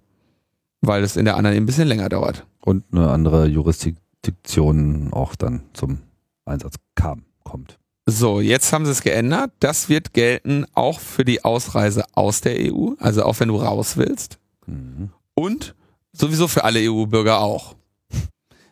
weil 0.81 1.03
es 1.03 1.15
in 1.15 1.25
der 1.25 1.37
anderen 1.37 1.55
eben 1.55 1.63
ein 1.63 1.67
bisschen 1.67 1.87
länger 1.87 2.09
dauert. 2.09 2.45
Und 2.59 2.83
eine 2.91 3.09
andere 3.09 3.47
Jurisdiktion 3.47 5.11
auch 5.11 5.35
dann 5.35 5.61
zum 5.73 5.99
Einsatz 6.45 6.75
kam, 6.95 7.23
kommt. 7.43 7.79
So, 8.05 8.41
jetzt 8.41 8.73
haben 8.73 8.85
sie 8.85 8.91
es 8.91 9.01
geändert. 9.01 9.51
Das 9.59 9.89
wird 9.89 10.13
gelten 10.13 10.65
auch 10.73 10.99
für 10.99 11.25
die 11.25 11.43
Ausreise 11.43 12.03
aus 12.13 12.41
der 12.41 12.55
EU, 12.57 12.93
also 12.99 13.23
auch 13.23 13.39
wenn 13.39 13.47
du 13.47 13.55
raus 13.55 13.97
willst. 13.97 14.39
Mhm. 14.65 15.09
Und 15.33 15.75
sowieso 16.11 16.47
für 16.47 16.63
alle 16.63 16.79
EU-Bürger 16.79 17.39
auch. 17.39 17.75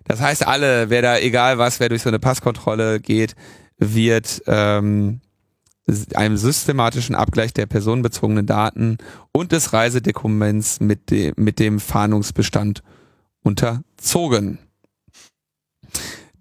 Das 0.06 0.22
heißt, 0.22 0.48
alle, 0.48 0.90
wer 0.90 1.04
da, 1.04 1.18
egal 1.20 1.60
was, 1.60 1.80
wer 1.80 1.90
durch 1.90 2.02
so 2.02 2.10
eine 2.10 2.18
Passkontrolle 2.18 3.00
geht, 3.00 3.36
wird 3.80 4.44
ähm, 4.48 5.22
einem 6.14 6.38
systematischen 6.38 7.16
Abgleich 7.16 7.54
der 7.54 7.66
personenbezogenen 7.66 8.46
Daten 8.46 8.98
und 9.32 9.52
des 9.52 9.74
Reisedokuments 9.74 10.80
mit, 10.80 11.10
dem 11.10 11.34
mit 11.38 11.60
dem 11.60 11.80
Fahndungsbestand 11.80 12.84
unterzogen. 13.42 14.60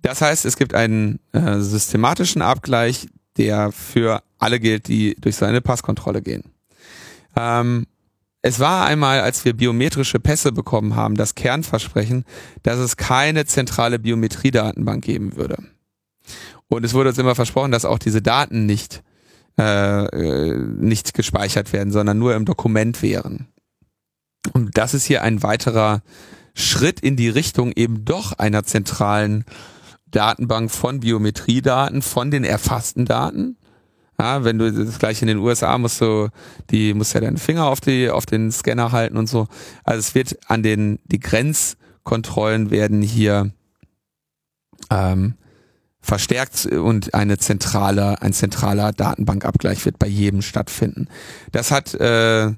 Das 0.03 0.21
heißt, 0.21 0.45
es 0.45 0.57
gibt 0.57 0.75
einen 0.75 1.21
äh, 1.33 1.59
systematischen 1.61 2.43
Abgleich, 2.43 3.09
der 3.37 3.73
für 3.73 4.23
alle 4.39 4.61
gilt, 4.61 4.89
die 4.89 5.17
durch 5.21 5.37
seine 5.37 5.61
Passkontrolle 5.61 6.23
gehen. 6.23 6.45
Ähm, 7.37 7.87
es 8.43 8.61
war 8.61 8.87
einmal, 8.87 9.21
als 9.21 9.45
wir 9.45 9.55
biometrische 9.55 10.21
Pässe 10.21 10.53
bekommen 10.53 10.95
haben, 10.95 11.17
das 11.17 11.35
Kernversprechen, 11.35 12.25
dass 12.63 12.79
es 12.79 12.97
keine 12.97 13.47
zentrale 13.47 13.99
Biometriedatenbank 13.99 15.05
geben 15.05 15.37
würde. 15.37 15.59
Und 16.69 16.85
es 16.85 16.95
wurde 16.95 17.11
uns 17.11 17.19
immer 17.19 17.35
versprochen, 17.35 17.73
dass 17.73 17.85
auch 17.85 17.99
diese 17.99 18.23
Daten 18.23 18.67
nicht, 18.67 19.03
äh, 19.59 20.05
äh, 20.05 20.57
nicht 20.57 21.15
gespeichert 21.15 21.73
werden, 21.73 21.93
sondern 21.93 22.19
nur 22.19 22.35
im 22.35 22.45
Dokument 22.45 23.03
wären. 23.03 23.49
Und 24.53 24.77
das 24.77 24.95
ist 24.95 25.05
hier 25.05 25.23
ein 25.23 25.43
weiterer 25.43 26.03
Schritt 26.55 27.01
in 27.01 27.17
die 27.17 27.29
Richtung 27.29 27.73
eben 27.73 28.05
doch 28.05 28.33
einer 28.39 28.65
zentralen 28.65 29.45
Datenbank 30.11 30.71
von 30.71 31.01
Biometriedaten, 31.01 32.03
von 32.03 32.31
den 32.31 32.45
erfassten 32.45 33.05
Daten 33.05 33.57
ja, 34.21 34.43
wenn 34.43 34.59
du 34.59 34.73
das 34.73 34.99
gleiche 34.99 35.23
in 35.23 35.29
den 35.29 35.39
USA 35.39 35.79
musst 35.79 36.01
du, 36.01 36.29
die 36.71 36.93
musst 36.93 37.15
ja 37.15 37.21
deinen 37.21 37.37
Finger 37.37 37.67
auf 37.67 37.81
die, 37.81 38.11
auf 38.11 38.27
den 38.27 38.51
Scanner 38.51 38.91
halten 38.91 39.17
und 39.17 39.29
so. 39.29 39.47
Also 39.85 40.01
es 40.01 40.15
wird 40.15 40.37
an 40.49 40.63
den, 40.63 40.99
die 41.05 41.21
Grenzkontrollen 41.21 42.71
werden 42.71 43.01
hier 43.01 43.53
ähm, 44.91 45.35
verstärkt 46.09 46.65
und 46.65 47.13
eine 47.13 47.37
zentrale, 47.37 48.23
ein 48.23 48.33
zentraler 48.33 48.93
Datenbankabgleich 48.93 49.85
wird 49.85 49.99
bei 49.99 50.09
jedem 50.09 50.41
stattfinden. 50.41 51.07
Das 51.53 51.71
hat 51.71 51.95
äh, 51.95 52.53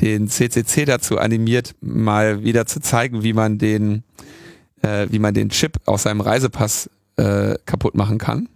den 0.00 0.28
CCC 0.28 0.84
dazu 0.84 1.18
animiert, 1.18 1.76
mal 1.80 2.42
wieder 2.42 2.66
zu 2.66 2.80
zeigen, 2.80 3.22
wie 3.22 3.32
man 3.32 3.58
den, 3.58 4.02
äh, 4.82 5.06
wie 5.10 5.20
man 5.20 5.34
den 5.34 5.50
Chip 5.50 5.78
aus 5.86 6.02
seinem 6.02 6.20
Reisepass 6.20 6.90
äh, 7.16 7.54
kaputt 7.64 7.94
machen 7.94 8.18
kann. 8.18 8.48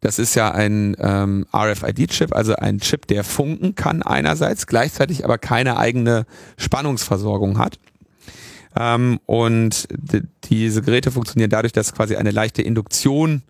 Das 0.00 0.18
ist 0.18 0.34
ja 0.34 0.50
ein 0.50 0.96
ähm, 0.98 1.44
RFID-Chip, 1.52 2.34
also 2.34 2.54
ein 2.54 2.78
Chip, 2.78 3.06
der 3.08 3.24
funken 3.24 3.74
kann 3.74 4.02
einerseits, 4.02 4.66
gleichzeitig 4.66 5.24
aber 5.24 5.36
keine 5.36 5.76
eigene 5.76 6.24
Spannungsversorgung 6.56 7.58
hat. 7.58 7.78
Ähm, 8.78 9.18
und 9.26 9.88
diese 10.44 10.82
Geräte 10.82 11.10
funktionieren 11.10 11.50
dadurch, 11.50 11.72
dass 11.72 11.92
quasi 11.92 12.16
eine 12.16 12.30
leichte 12.30 12.62
Induktion 12.62 13.42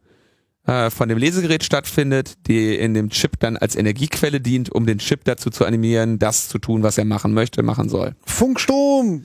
äh, 0.67 0.91
von 0.91 1.09
dem 1.09 1.19
Lesegerät 1.19 1.65
stattfindet, 1.65 2.47
die 2.47 2.75
in 2.75 2.95
dem 2.95 3.11
Chip 3.11 3.39
dann 3.39 3.57
als 3.57 3.77
Energiequelle 3.77 4.41
dient, 4.41 4.73
um 4.73 4.87
den 4.87 4.99
Chip 4.99 5.25
dazu 5.25 5.51
zu 5.51 5.67
animieren, 5.67 6.19
das 6.19 6.49
zu 6.49 6.59
tun, 6.59 6.83
was 6.83 6.97
er 6.97 7.05
machen 7.05 7.35
möchte, 7.35 7.63
machen 7.63 7.89
soll. 7.89 8.15
Funkstrom! 8.25 9.25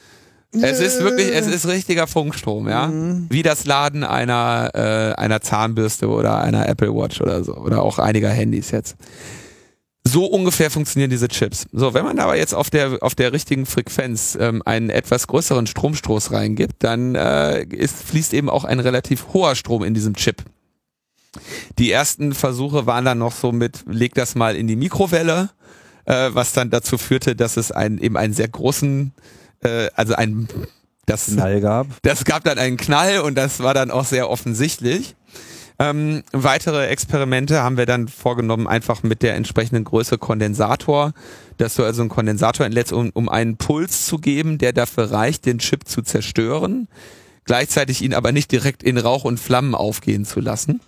Es 0.62 0.80
ist 0.80 1.02
wirklich, 1.02 1.34
es 1.34 1.48
ist 1.48 1.68
richtiger 1.68 2.06
Funkstrom, 2.06 2.70
ja. 2.70 2.88
Mhm. 2.88 3.26
Wie 3.30 3.42
das 3.42 3.66
Laden 3.66 4.04
einer, 4.04 4.70
äh, 4.76 5.20
einer 5.20 5.42
Zahnbürste 5.42 6.08
oder 6.08 6.42
einer 6.42 6.70
Apple 6.70 6.94
Watch 6.94 7.22
oder 7.22 7.44
so. 7.44 7.56
Oder 7.56 7.82
auch 7.82 7.98
einiger 7.98 8.30
Handys 8.30 8.70
jetzt. 8.70 8.96
So 10.06 10.26
ungefähr 10.26 10.70
funktionieren 10.70 11.10
diese 11.10 11.30
Chips. 11.30 11.66
So, 11.72 11.94
wenn 11.94 12.04
man 12.04 12.20
aber 12.20 12.36
jetzt 12.36 12.54
auf 12.54 12.70
der, 12.70 12.98
auf 13.02 13.16
der 13.16 13.32
richtigen 13.32 13.66
Frequenz 13.66 14.38
ähm, 14.40 14.62
einen 14.66 14.90
etwas 14.90 15.28
größeren 15.28 15.66
Stromstoß 15.66 16.32
reingibt, 16.32 16.76
dann 16.80 17.16
äh, 17.16 17.64
ist, 17.64 18.04
fließt 18.04 18.34
eben 18.34 18.50
auch 18.50 18.66
ein 18.66 18.82
relativ 18.82 19.28
hoher 19.34 19.56
Strom 19.56 19.84
in 19.84 19.94
diesem 19.94 20.16
Chip. 20.16 20.44
Die 21.80 21.90
ersten 21.90 22.34
Versuche 22.34 22.86
waren 22.86 23.06
dann 23.06 23.18
noch 23.18 23.34
so 23.34 23.52
mit, 23.54 23.86
leg 23.88 24.14
das 24.14 24.36
mal 24.36 24.56
in 24.58 24.68
die 24.68 24.76
Mikrowelle, 24.76 25.50
äh, 26.06 26.30
was 26.34 26.52
dann 26.52 26.70
dazu 26.70 26.98
führte, 26.98 27.36
dass 27.36 27.56
es 27.56 27.72
einen, 27.72 27.98
eben 27.98 28.18
einen 28.18 28.34
sehr 28.34 28.50
großen, 28.50 29.14
äh, 29.62 29.88
also 29.96 30.16
ein, 30.16 30.50
das, 31.06 31.28
Knall 31.28 31.62
gab. 31.62 31.88
das 32.02 32.26
gab 32.26 32.44
dann 32.44 32.60
einen 32.60 32.78
Knall 32.78 33.22
und 33.22 33.36
das 33.36 33.62
war 33.62 33.74
dann 33.74 33.90
auch 33.90 34.06
sehr 34.06 34.30
offensichtlich. 34.30 35.16
Ähm, 35.84 36.24
weitere 36.32 36.88
Experimente 36.88 37.62
haben 37.62 37.76
wir 37.76 37.86
dann 37.86 38.08
vorgenommen, 38.08 38.68
einfach 38.68 39.04
mit 39.04 39.22
der 39.22 39.36
entsprechenden 39.36 39.84
Größe 39.84 40.18
Kondensator, 40.18 41.12
dass 41.58 41.76
du 41.76 41.84
also 41.84 42.02
einen 42.02 42.10
Kondensator 42.10 42.66
entlädst, 42.66 42.94
um, 42.94 43.10
um 43.14 43.28
einen 43.28 43.58
Puls 43.58 44.06
zu 44.06 44.18
geben, 44.18 44.58
der 44.58 44.72
dafür 44.72 45.12
reicht, 45.12 45.46
den 45.46 45.60
Chip 45.60 45.86
zu 45.86 46.02
zerstören, 46.02 46.88
gleichzeitig 47.44 48.02
ihn 48.02 48.14
aber 48.14 48.32
nicht 48.32 48.52
direkt 48.54 48.82
in 48.82 48.98
Rauch 48.98 49.26
und 49.26 49.42
Flammen 49.42 49.76
aufgehen 49.76 50.24
zu 50.24 50.40
lassen. 50.40 50.80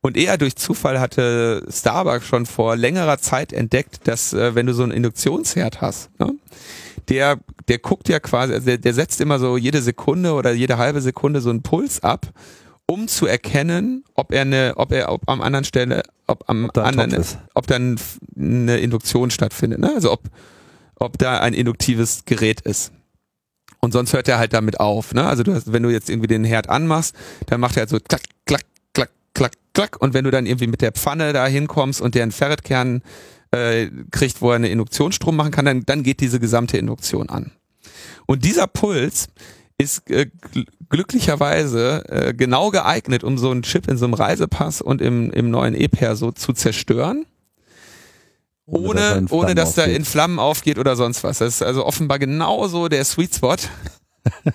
Und 0.00 0.16
eher 0.16 0.38
durch 0.38 0.56
Zufall 0.56 0.98
hatte 0.98 1.64
Starbucks 1.70 2.26
schon 2.26 2.46
vor 2.46 2.74
längerer 2.74 3.18
Zeit 3.18 3.52
entdeckt, 3.52 4.00
dass 4.08 4.32
äh, 4.32 4.56
wenn 4.56 4.66
du 4.66 4.74
so 4.74 4.82
einen 4.82 4.90
Induktionsherd 4.90 5.80
hast, 5.80 6.10
ne, 6.18 6.34
der, 7.08 7.38
der 7.68 7.78
guckt 7.78 8.08
ja 8.08 8.18
quasi, 8.18 8.54
also 8.54 8.66
der, 8.66 8.78
der 8.78 8.94
setzt 8.94 9.20
immer 9.20 9.38
so 9.38 9.56
jede 9.56 9.82
Sekunde 9.82 10.32
oder 10.32 10.52
jede 10.52 10.78
halbe 10.78 11.00
Sekunde 11.00 11.40
so 11.40 11.50
einen 11.50 11.62
Puls 11.62 12.02
ab, 12.02 12.32
um 12.86 13.08
zu 13.08 13.26
erkennen, 13.26 14.04
ob 14.14 14.32
er 14.32 14.42
eine, 14.42 14.74
ob 14.76 14.92
er 14.92 15.10
ob 15.10 15.28
am 15.28 15.40
anderen 15.40 15.64
Stelle, 15.64 16.02
ob 16.26 16.48
am 16.48 16.66
Ob 16.66 16.78
anderen, 16.78 17.12
ist. 17.12 17.38
ob 17.54 17.66
dann 17.66 17.98
eine 18.36 18.78
Induktion 18.78 19.30
stattfindet, 19.30 19.80
ne? 19.80 19.92
Also 19.94 20.12
ob, 20.12 20.22
ob 20.96 21.18
da 21.18 21.40
ein 21.40 21.54
induktives 21.54 22.24
Gerät 22.24 22.60
ist. 22.60 22.92
Und 23.80 23.92
sonst 23.92 24.12
hört 24.12 24.28
er 24.28 24.38
halt 24.38 24.52
damit 24.52 24.80
auf, 24.80 25.14
ne? 25.14 25.26
Also 25.26 25.42
du 25.42 25.54
hast, 25.54 25.72
wenn 25.72 25.82
du 25.82 25.90
jetzt 25.90 26.10
irgendwie 26.10 26.26
den 26.26 26.44
Herd 26.44 26.68
anmachst, 26.68 27.14
dann 27.46 27.60
macht 27.60 27.76
er 27.76 27.80
halt 27.80 27.90
so 27.90 27.98
klack, 27.98 28.22
klack, 28.46 28.64
klack, 28.92 29.10
klack, 29.34 29.52
klack. 29.72 29.96
Und 30.00 30.14
wenn 30.14 30.24
du 30.24 30.30
dann 30.30 30.46
irgendwie 30.46 30.66
mit 30.66 30.80
der 30.80 30.92
Pfanne 30.92 31.32
da 31.32 31.46
hinkommst 31.46 32.00
und 32.00 32.14
der 32.14 32.22
einen 32.22 32.32
Ferritkern 32.32 33.02
äh, 33.50 33.88
kriegt, 34.10 34.40
wo 34.42 34.50
er 34.50 34.56
eine 34.56 34.68
Induktionsstrom 34.68 35.36
machen 35.36 35.52
kann, 35.52 35.64
dann, 35.64 35.84
dann 35.84 36.02
geht 36.02 36.20
diese 36.20 36.40
gesamte 36.40 36.76
Induktion 36.78 37.28
an. 37.28 37.52
Und 38.26 38.44
dieser 38.44 38.66
Puls 38.66 39.28
ist 39.78 40.08
äh, 40.10 40.26
glücklicherweise 40.88 42.04
äh, 42.08 42.34
genau 42.34 42.70
geeignet, 42.70 43.24
um 43.24 43.38
so 43.38 43.50
einen 43.50 43.62
Chip 43.62 43.88
in 43.88 43.96
so 43.96 44.04
einem 44.04 44.14
Reisepass 44.14 44.80
und 44.80 45.00
im, 45.00 45.30
im 45.30 45.50
neuen 45.50 45.74
E-Pair 45.74 46.16
so 46.16 46.32
zu 46.32 46.52
zerstören, 46.52 47.26
ohne, 48.66 49.22
dass 49.22 49.32
ohne 49.32 49.54
dass 49.54 49.74
da 49.74 49.84
in 49.84 50.04
Flammen 50.04 50.38
aufgeht 50.38 50.78
oder 50.78 50.96
sonst 50.96 51.22
was. 51.24 51.38
Das 51.38 51.54
ist 51.54 51.62
also 51.62 51.84
offenbar 51.84 52.18
genauso 52.18 52.88
der 52.88 53.04
Sweet 53.04 53.34
Spot, 53.34 53.56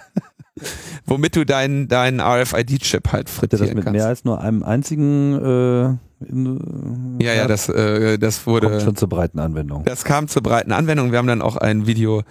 womit 1.05 1.35
du 1.35 1.45
deinen 1.45 1.87
deinen 1.87 2.19
RFID-Chip 2.19 3.11
halt 3.11 3.29
Hätte 3.29 3.57
das 3.57 3.59
frittieren 3.59 3.75
mit 3.75 3.85
kannst. 3.85 3.97
mehr 3.97 4.07
als 4.07 4.25
nur 4.25 4.41
einem 4.41 4.63
einzigen 4.63 5.33
äh, 5.35 6.09
in, 6.25 7.17
ja, 7.21 7.33
ja, 7.33 7.47
das, 7.47 7.69
äh, 7.69 8.17
das 8.17 8.43
kommt 8.43 8.63
wurde, 8.63 8.81
schon 8.81 8.95
zur 8.95 9.07
breiten 9.07 9.39
Anwendung. 9.39 9.85
das 9.85 10.03
kam 10.03 10.27
zur 10.27 10.43
breiten 10.43 10.71
Anwendung. 10.71 11.11
Wir 11.11 11.17
haben 11.17 11.27
dann 11.27 11.41
auch 11.41 11.55
ein 11.55 11.87
Video, 11.87 12.23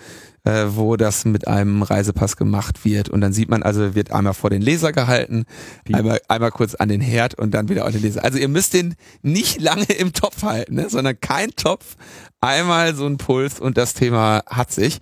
äh, 0.45 0.67
wo 0.71 0.97
das 0.97 1.25
mit 1.25 1.49
einem 1.49 1.83
Reisepass 1.83 2.37
gemacht 2.37 2.85
wird. 2.85 3.09
Und 3.09 3.21
dann 3.21 3.33
sieht 3.33 3.49
man 3.49 3.63
also, 3.63 3.95
wird 3.95 4.13
einmal 4.13 4.35
vor 4.35 4.51
den 4.51 4.63
Laser 4.63 4.93
gehalten, 4.93 5.45
Wie? 5.85 5.95
einmal, 5.95 6.21
einmal 6.29 6.51
kurz 6.51 6.75
an 6.75 6.89
den 6.89 7.01
Herd 7.01 7.35
und 7.35 7.53
dann 7.53 7.69
wieder 7.69 7.87
auf 7.87 7.93
den 7.93 8.03
Laser. 8.03 8.25
Also 8.25 8.39
ihr 8.39 8.49
müsst 8.49 8.75
den 8.75 8.95
nicht 9.23 9.61
lange 9.61 9.85
im 9.85 10.13
Topf 10.13 10.43
halten, 10.43 10.75
ne? 10.75 10.89
sondern 10.89 11.21
kein 11.21 11.51
Topf, 11.51 11.97
einmal 12.41 12.95
so 12.95 13.07
ein 13.07 13.17
Puls 13.17 13.59
und 13.61 13.77
das 13.77 13.95
Thema 13.95 14.43
hat 14.47 14.71
sich. 14.71 14.99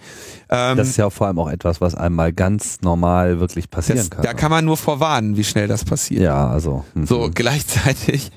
Ähm, 0.49 0.77
Das 0.77 0.89
ist 0.89 0.97
ja 0.97 1.11
vor 1.11 1.27
allem 1.27 1.39
auch 1.39 1.51
etwas, 1.51 1.81
was 1.81 1.95
einmal 1.95 2.33
ganz 2.33 2.81
normal 2.81 3.41
wirklich 3.41 3.71
passieren 3.71 3.99
das, 3.99 4.11
kann. 4.11 4.23
da 4.23 4.33
kann 4.35 4.51
man 4.51 4.65
nur 4.65 4.77
vorwarnen, 4.77 5.37
wie 5.37 5.45
schnell 5.45 5.69
das 5.69 5.85
passiert. 5.85 6.23
ja, 6.23 6.49
also. 6.49 6.85
mhm. 6.95 7.07
So, 7.07 7.31
gleichzeitig 7.35 8.31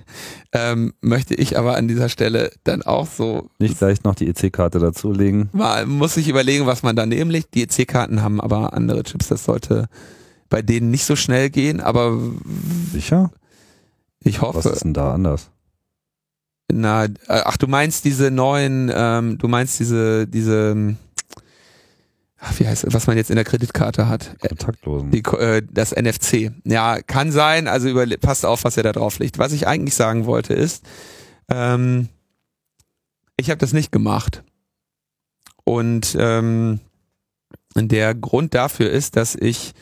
ähm, 0.52 0.94
möchte 1.02 1.36
ich 1.36 1.58
aber 1.58 1.78
an 1.78 1.88
dieser 1.88 2.10
Stelle 2.10 2.52
dann 2.64 2.82
auch 2.82 3.08
so 3.08 3.50
Nicht 3.60 3.78
gleich 3.78 4.04
noch 4.04 4.16
die 4.16 4.28
EC-Karte 4.28 4.80
dazulegen. 4.80 5.50
mal 5.54 5.86
muss 5.86 6.18
ich 6.18 6.28
überlegen, 6.28 6.66
was 6.66 6.84
man 6.84 6.96
daneben 6.96 7.30
legt. 7.30 7.54
Die 7.54 7.64
EC-Karten 7.64 8.22
haben 8.22 8.42
aber 8.42 8.74
andere 8.74 9.04
Chips, 9.04 9.28
das 9.28 9.46
sollte 9.46 9.88
bei 10.50 10.62
denen 10.64 10.90
nicht 10.90 11.06
so 11.06 11.16
schnell 11.16 11.50
gehen, 11.52 11.80
aber 11.80 12.18
Sicher? 12.92 13.32
ich 14.22 14.42
Was 14.42 14.56
hoffe. 14.56 14.70
ist 14.70 14.84
denn 14.84 14.94
da 14.96 15.14
anders? 15.14 15.52
Na, 16.72 17.06
äh, 17.06 17.10
ach, 17.28 17.58
du 17.58 17.68
meinst 17.68 18.06
diese 18.06 18.32
neuen, 18.32 18.92
ähm, 18.94 19.38
du 19.38 19.48
meinst 19.48 19.80
diese, 19.80 20.28
diese, 20.28 20.72
ähm, 20.72 20.98
ach, 22.40 22.60
wie 22.60 22.68
heißt 22.68 22.86
was 22.94 23.08
man 23.08 23.18
jetzt 23.18 23.30
in 23.30 23.36
der 23.36 23.46
Kreditkarte 23.46 24.08
hat? 24.08 24.36
Äh, 24.42 24.50
Kontaktlosen. 24.50 25.12
Die, 25.12 25.24
äh, 25.24 25.64
das 25.70 25.92
NFC. 25.92 26.52
Ja, 26.66 27.02
kann 27.02 27.32
sein, 27.32 27.68
also 27.68 27.90
über, 27.90 28.06
passt 28.18 28.46
auf, 28.46 28.64
was 28.64 28.78
er 28.78 28.84
da 28.84 28.92
drauf 28.92 29.20
legt. 29.20 29.40
Was 29.40 29.52
ich 29.52 29.68
eigentlich 29.68 29.96
sagen 29.96 30.26
wollte 30.26 30.54
ist, 30.54 30.86
ähm, 31.50 32.10
ich 33.38 33.50
habe 33.50 33.58
das 33.58 33.74
nicht 33.74 33.92
gemacht. 33.92 34.44
Und 35.64 36.16
ähm, 36.20 36.80
der 37.76 38.16
Grund 38.16 38.54
dafür 38.54 38.90
ist, 38.90 39.16
dass 39.16 39.36
ich 39.36 39.74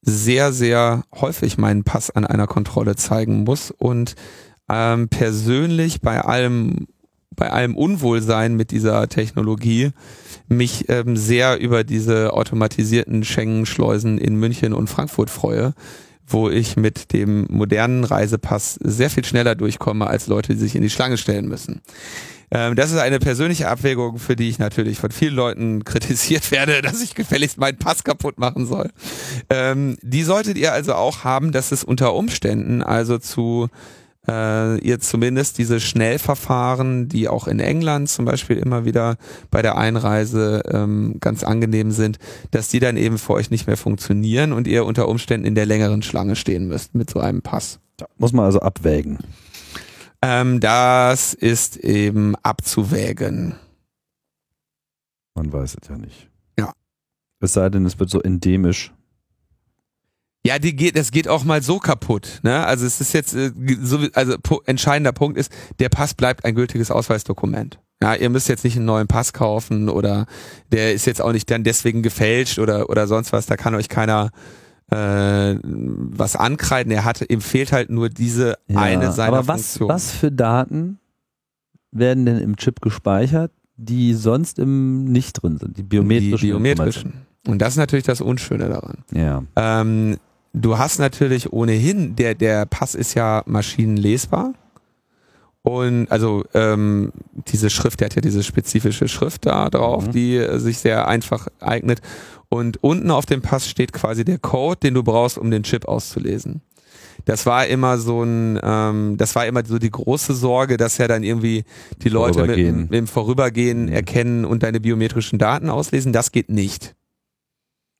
sehr, 0.00 0.52
sehr 0.52 1.04
häufig 1.14 1.58
meinen 1.58 1.84
Pass 1.84 2.10
an 2.10 2.26
einer 2.26 2.46
Kontrolle 2.46 2.96
zeigen 2.96 3.44
muss 3.44 3.70
und 3.70 4.16
ähm, 4.72 5.08
persönlich 5.08 6.00
bei 6.00 6.20
allem 6.20 6.86
bei 7.34 7.50
allem 7.50 7.76
Unwohlsein 7.76 8.56
mit 8.56 8.70
dieser 8.70 9.08
Technologie 9.08 9.90
mich 10.48 10.88
ähm, 10.88 11.16
sehr 11.16 11.58
über 11.58 11.82
diese 11.82 12.34
automatisierten 12.34 13.24
Schengen-Schleusen 13.24 14.18
in 14.18 14.36
München 14.36 14.74
und 14.74 14.88
Frankfurt 14.88 15.30
freue, 15.30 15.74
wo 16.26 16.50
ich 16.50 16.76
mit 16.76 17.12
dem 17.12 17.46
modernen 17.48 18.04
Reisepass 18.04 18.74
sehr 18.82 19.10
viel 19.10 19.24
schneller 19.24 19.54
durchkomme 19.54 20.06
als 20.06 20.26
Leute, 20.26 20.52
die 20.54 20.60
sich 20.60 20.76
in 20.76 20.82
die 20.82 20.90
Schlange 20.90 21.16
stellen 21.16 21.48
müssen. 21.48 21.80
Ähm, 22.50 22.76
das 22.76 22.92
ist 22.92 22.98
eine 22.98 23.18
persönliche 23.18 23.68
Abwägung, 23.68 24.18
für 24.18 24.36
die 24.36 24.48
ich 24.48 24.58
natürlich 24.58 24.98
von 24.98 25.10
vielen 25.10 25.34
Leuten 25.34 25.84
kritisiert 25.84 26.50
werde, 26.50 26.82
dass 26.82 27.02
ich 27.02 27.14
gefälligst 27.14 27.58
meinen 27.58 27.78
Pass 27.78 28.04
kaputt 28.04 28.38
machen 28.38 28.66
soll. 28.66 28.90
Ähm, 29.48 29.96
die 30.02 30.22
solltet 30.22 30.58
ihr 30.58 30.72
also 30.72 30.94
auch 30.94 31.24
haben, 31.24 31.50
dass 31.50 31.72
es 31.72 31.82
unter 31.82 32.14
Umständen 32.14 32.82
also 32.82 33.18
zu 33.18 33.68
äh, 34.28 34.78
ihr 34.78 35.00
zumindest 35.00 35.58
diese 35.58 35.80
Schnellverfahren, 35.80 37.08
die 37.08 37.28
auch 37.28 37.48
in 37.48 37.60
England 37.60 38.08
zum 38.08 38.24
Beispiel 38.24 38.56
immer 38.56 38.84
wieder 38.84 39.16
bei 39.50 39.62
der 39.62 39.76
Einreise 39.76 40.62
ähm, 40.70 41.16
ganz 41.20 41.42
angenehm 41.42 41.90
sind, 41.90 42.18
dass 42.50 42.68
die 42.68 42.80
dann 42.80 42.96
eben 42.96 43.18
für 43.18 43.32
euch 43.32 43.50
nicht 43.50 43.66
mehr 43.66 43.76
funktionieren 43.76 44.52
und 44.52 44.68
ihr 44.68 44.84
unter 44.84 45.08
Umständen 45.08 45.46
in 45.46 45.54
der 45.54 45.66
längeren 45.66 46.02
Schlange 46.02 46.36
stehen 46.36 46.68
müsst 46.68 46.94
mit 46.94 47.10
so 47.10 47.20
einem 47.20 47.42
Pass. 47.42 47.80
Muss 48.18 48.32
man 48.32 48.44
also 48.44 48.60
abwägen. 48.60 49.18
Ähm, 50.22 50.60
das 50.60 51.34
ist 51.34 51.76
eben 51.76 52.36
abzuwägen. 52.36 53.56
Man 55.34 55.52
weiß 55.52 55.76
es 55.80 55.88
ja 55.88 55.96
nicht. 55.96 56.28
Ja. 56.58 56.72
Es 57.40 57.54
sei 57.54 57.68
denn, 57.70 57.86
es 57.86 57.98
wird 57.98 58.10
so 58.10 58.20
endemisch. 58.20 58.92
Ja, 60.44 60.58
die 60.58 60.74
geht, 60.74 60.96
das 60.96 61.12
geht 61.12 61.28
auch 61.28 61.44
mal 61.44 61.62
so 61.62 61.78
kaputt. 61.78 62.40
Ne? 62.42 62.66
Also 62.66 62.84
es 62.84 63.00
ist 63.00 63.12
jetzt 63.12 63.34
äh, 63.34 63.52
so, 63.80 63.98
also 64.14 64.36
entscheidender 64.66 65.12
Punkt 65.12 65.38
ist, 65.38 65.52
der 65.78 65.88
Pass 65.88 66.14
bleibt 66.14 66.44
ein 66.44 66.54
gültiges 66.56 66.90
Ausweisdokument. 66.90 67.78
Ja, 68.02 68.14
ihr 68.16 68.28
müsst 68.30 68.48
jetzt 68.48 68.64
nicht 68.64 68.76
einen 68.76 68.86
neuen 68.86 69.06
Pass 69.06 69.32
kaufen 69.32 69.88
oder 69.88 70.26
der 70.72 70.92
ist 70.92 71.06
jetzt 71.06 71.22
auch 71.22 71.30
nicht 71.30 71.48
dann 71.48 71.62
deswegen 71.62 72.02
gefälscht 72.02 72.58
oder 72.58 72.90
oder 72.90 73.06
sonst 73.06 73.32
was. 73.32 73.46
Da 73.46 73.56
kann 73.56 73.76
euch 73.76 73.88
keiner 73.88 74.32
äh, 74.90 75.54
was 75.62 76.34
ankreiden. 76.34 76.90
Er 76.90 77.04
hat, 77.04 77.24
ihm 77.30 77.40
fehlt 77.40 77.70
halt 77.70 77.90
nur 77.90 78.08
diese 78.08 78.58
eine 78.74 79.12
seiner 79.12 79.38
aber 79.38 79.46
was, 79.46 79.60
Funktionen. 79.60 79.88
was 79.90 80.10
für 80.10 80.32
Daten 80.32 80.98
werden 81.92 82.26
denn 82.26 82.38
im 82.38 82.56
Chip 82.56 82.80
gespeichert, 82.80 83.52
die 83.76 84.14
sonst 84.14 84.58
im 84.58 85.04
nicht 85.04 85.34
drin 85.34 85.58
sind? 85.58 85.78
Die 85.78 85.84
biometrischen. 85.84 86.38
die 86.38 86.46
biometrischen. 86.48 87.12
Und 87.46 87.60
das 87.60 87.74
ist 87.74 87.78
natürlich 87.78 88.04
das 88.04 88.20
Unschöne 88.20 88.68
daran. 88.68 89.04
Informationen. 89.12 89.48
Ähm, 89.54 90.16
du 90.52 90.78
hast 90.78 90.98
natürlich 90.98 91.52
ohnehin, 91.52 92.16
der, 92.16 92.34
der 92.34 92.66
Pass 92.66 92.94
ist 92.94 93.14
ja 93.14 93.42
maschinenlesbar. 93.46 94.54
Und 95.64 96.10
also 96.10 96.44
ähm, 96.54 97.12
diese 97.48 97.70
Schrift, 97.70 98.00
der 98.00 98.06
hat 98.06 98.16
ja 98.16 98.20
diese 98.20 98.42
spezifische 98.42 99.06
Schrift 99.06 99.46
da 99.46 99.70
drauf, 99.70 100.08
Mhm. 100.08 100.12
die 100.12 100.36
äh, 100.36 100.58
sich 100.58 100.78
sehr 100.78 101.06
einfach 101.06 101.46
eignet. 101.60 102.00
Und 102.48 102.82
unten 102.82 103.10
auf 103.12 103.26
dem 103.26 103.42
Pass 103.42 103.68
steht 103.68 103.92
quasi 103.92 104.24
der 104.24 104.38
Code, 104.38 104.80
den 104.82 104.94
du 104.94 105.02
brauchst, 105.04 105.38
um 105.38 105.50
den 105.52 105.62
Chip 105.62 105.86
auszulesen. 105.86 106.62
Das 107.26 107.46
war 107.46 107.66
immer 107.68 107.98
so 107.98 108.24
ein, 108.24 108.58
ähm, 108.60 109.16
das 109.16 109.36
war 109.36 109.46
immer 109.46 109.64
so 109.64 109.78
die 109.78 109.92
große 109.92 110.34
Sorge, 110.34 110.76
dass 110.76 110.98
ja 110.98 111.06
dann 111.06 111.22
irgendwie 111.22 111.62
die 112.02 112.08
Leute 112.08 112.44
mit, 112.44 112.58
mit 112.58 112.92
dem 112.92 113.06
Vorübergehen 113.06 113.84
Mhm. 113.84 113.92
erkennen 113.92 114.44
und 114.44 114.64
deine 114.64 114.80
biometrischen 114.80 115.38
Daten 115.38 115.70
auslesen. 115.70 116.12
Das 116.12 116.32
geht 116.32 116.50
nicht. 116.50 116.96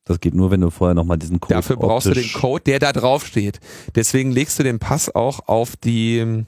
Das 0.05 0.19
geht 0.21 0.35
nur, 0.35 0.51
wenn 0.51 0.61
du 0.61 0.71
vorher 0.71 0.95
nochmal 0.95 1.17
diesen 1.19 1.39
Code 1.41 1.55
Dafür 1.55 1.77
brauchst 1.77 2.07
du 2.09 2.13
den 2.13 2.33
Code, 2.33 2.65
der 2.65 2.79
da 2.81 2.93
drauf 2.93 3.25
steht. 3.27 3.61
Deswegen 3.95 4.33
legst 4.33 4.59
du 4.59 4.63
den 4.65 4.79
Pass 4.81 5.15
auch 5.15 5.47
auf 5.49 5.77
die, 5.77 6.45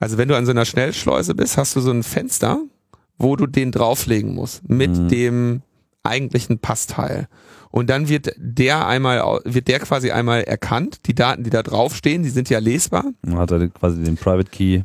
also 0.00 0.18
wenn 0.18 0.28
du 0.28 0.36
an 0.36 0.44
so 0.44 0.50
einer 0.50 0.64
Schnellschleuse 0.64 1.34
bist, 1.34 1.56
hast 1.56 1.76
du 1.76 1.80
so 1.80 1.90
ein 1.92 2.02
Fenster, 2.02 2.60
wo 3.16 3.36
du 3.36 3.46
den 3.46 3.70
drauflegen 3.72 4.34
musst 4.34 4.68
mit 4.68 4.90
Mhm. 4.90 5.08
dem 5.08 5.62
eigentlichen 6.02 6.58
Passteil. 6.58 7.28
Und 7.70 7.90
dann 7.90 8.08
wird 8.08 8.32
der 8.38 8.86
einmal, 8.86 9.40
wird 9.44 9.68
der 9.68 9.78
quasi 9.80 10.10
einmal 10.10 10.42
erkannt. 10.42 11.06
Die 11.06 11.14
Daten, 11.14 11.44
die 11.44 11.50
da 11.50 11.62
draufstehen, 11.62 12.22
die 12.22 12.30
sind 12.30 12.48
ja 12.48 12.58
lesbar. 12.60 13.04
Dann 13.22 13.36
hat 13.38 13.50
er 13.50 13.68
quasi 13.68 14.02
den 14.02 14.16
Private 14.16 14.50
Key. 14.50 14.82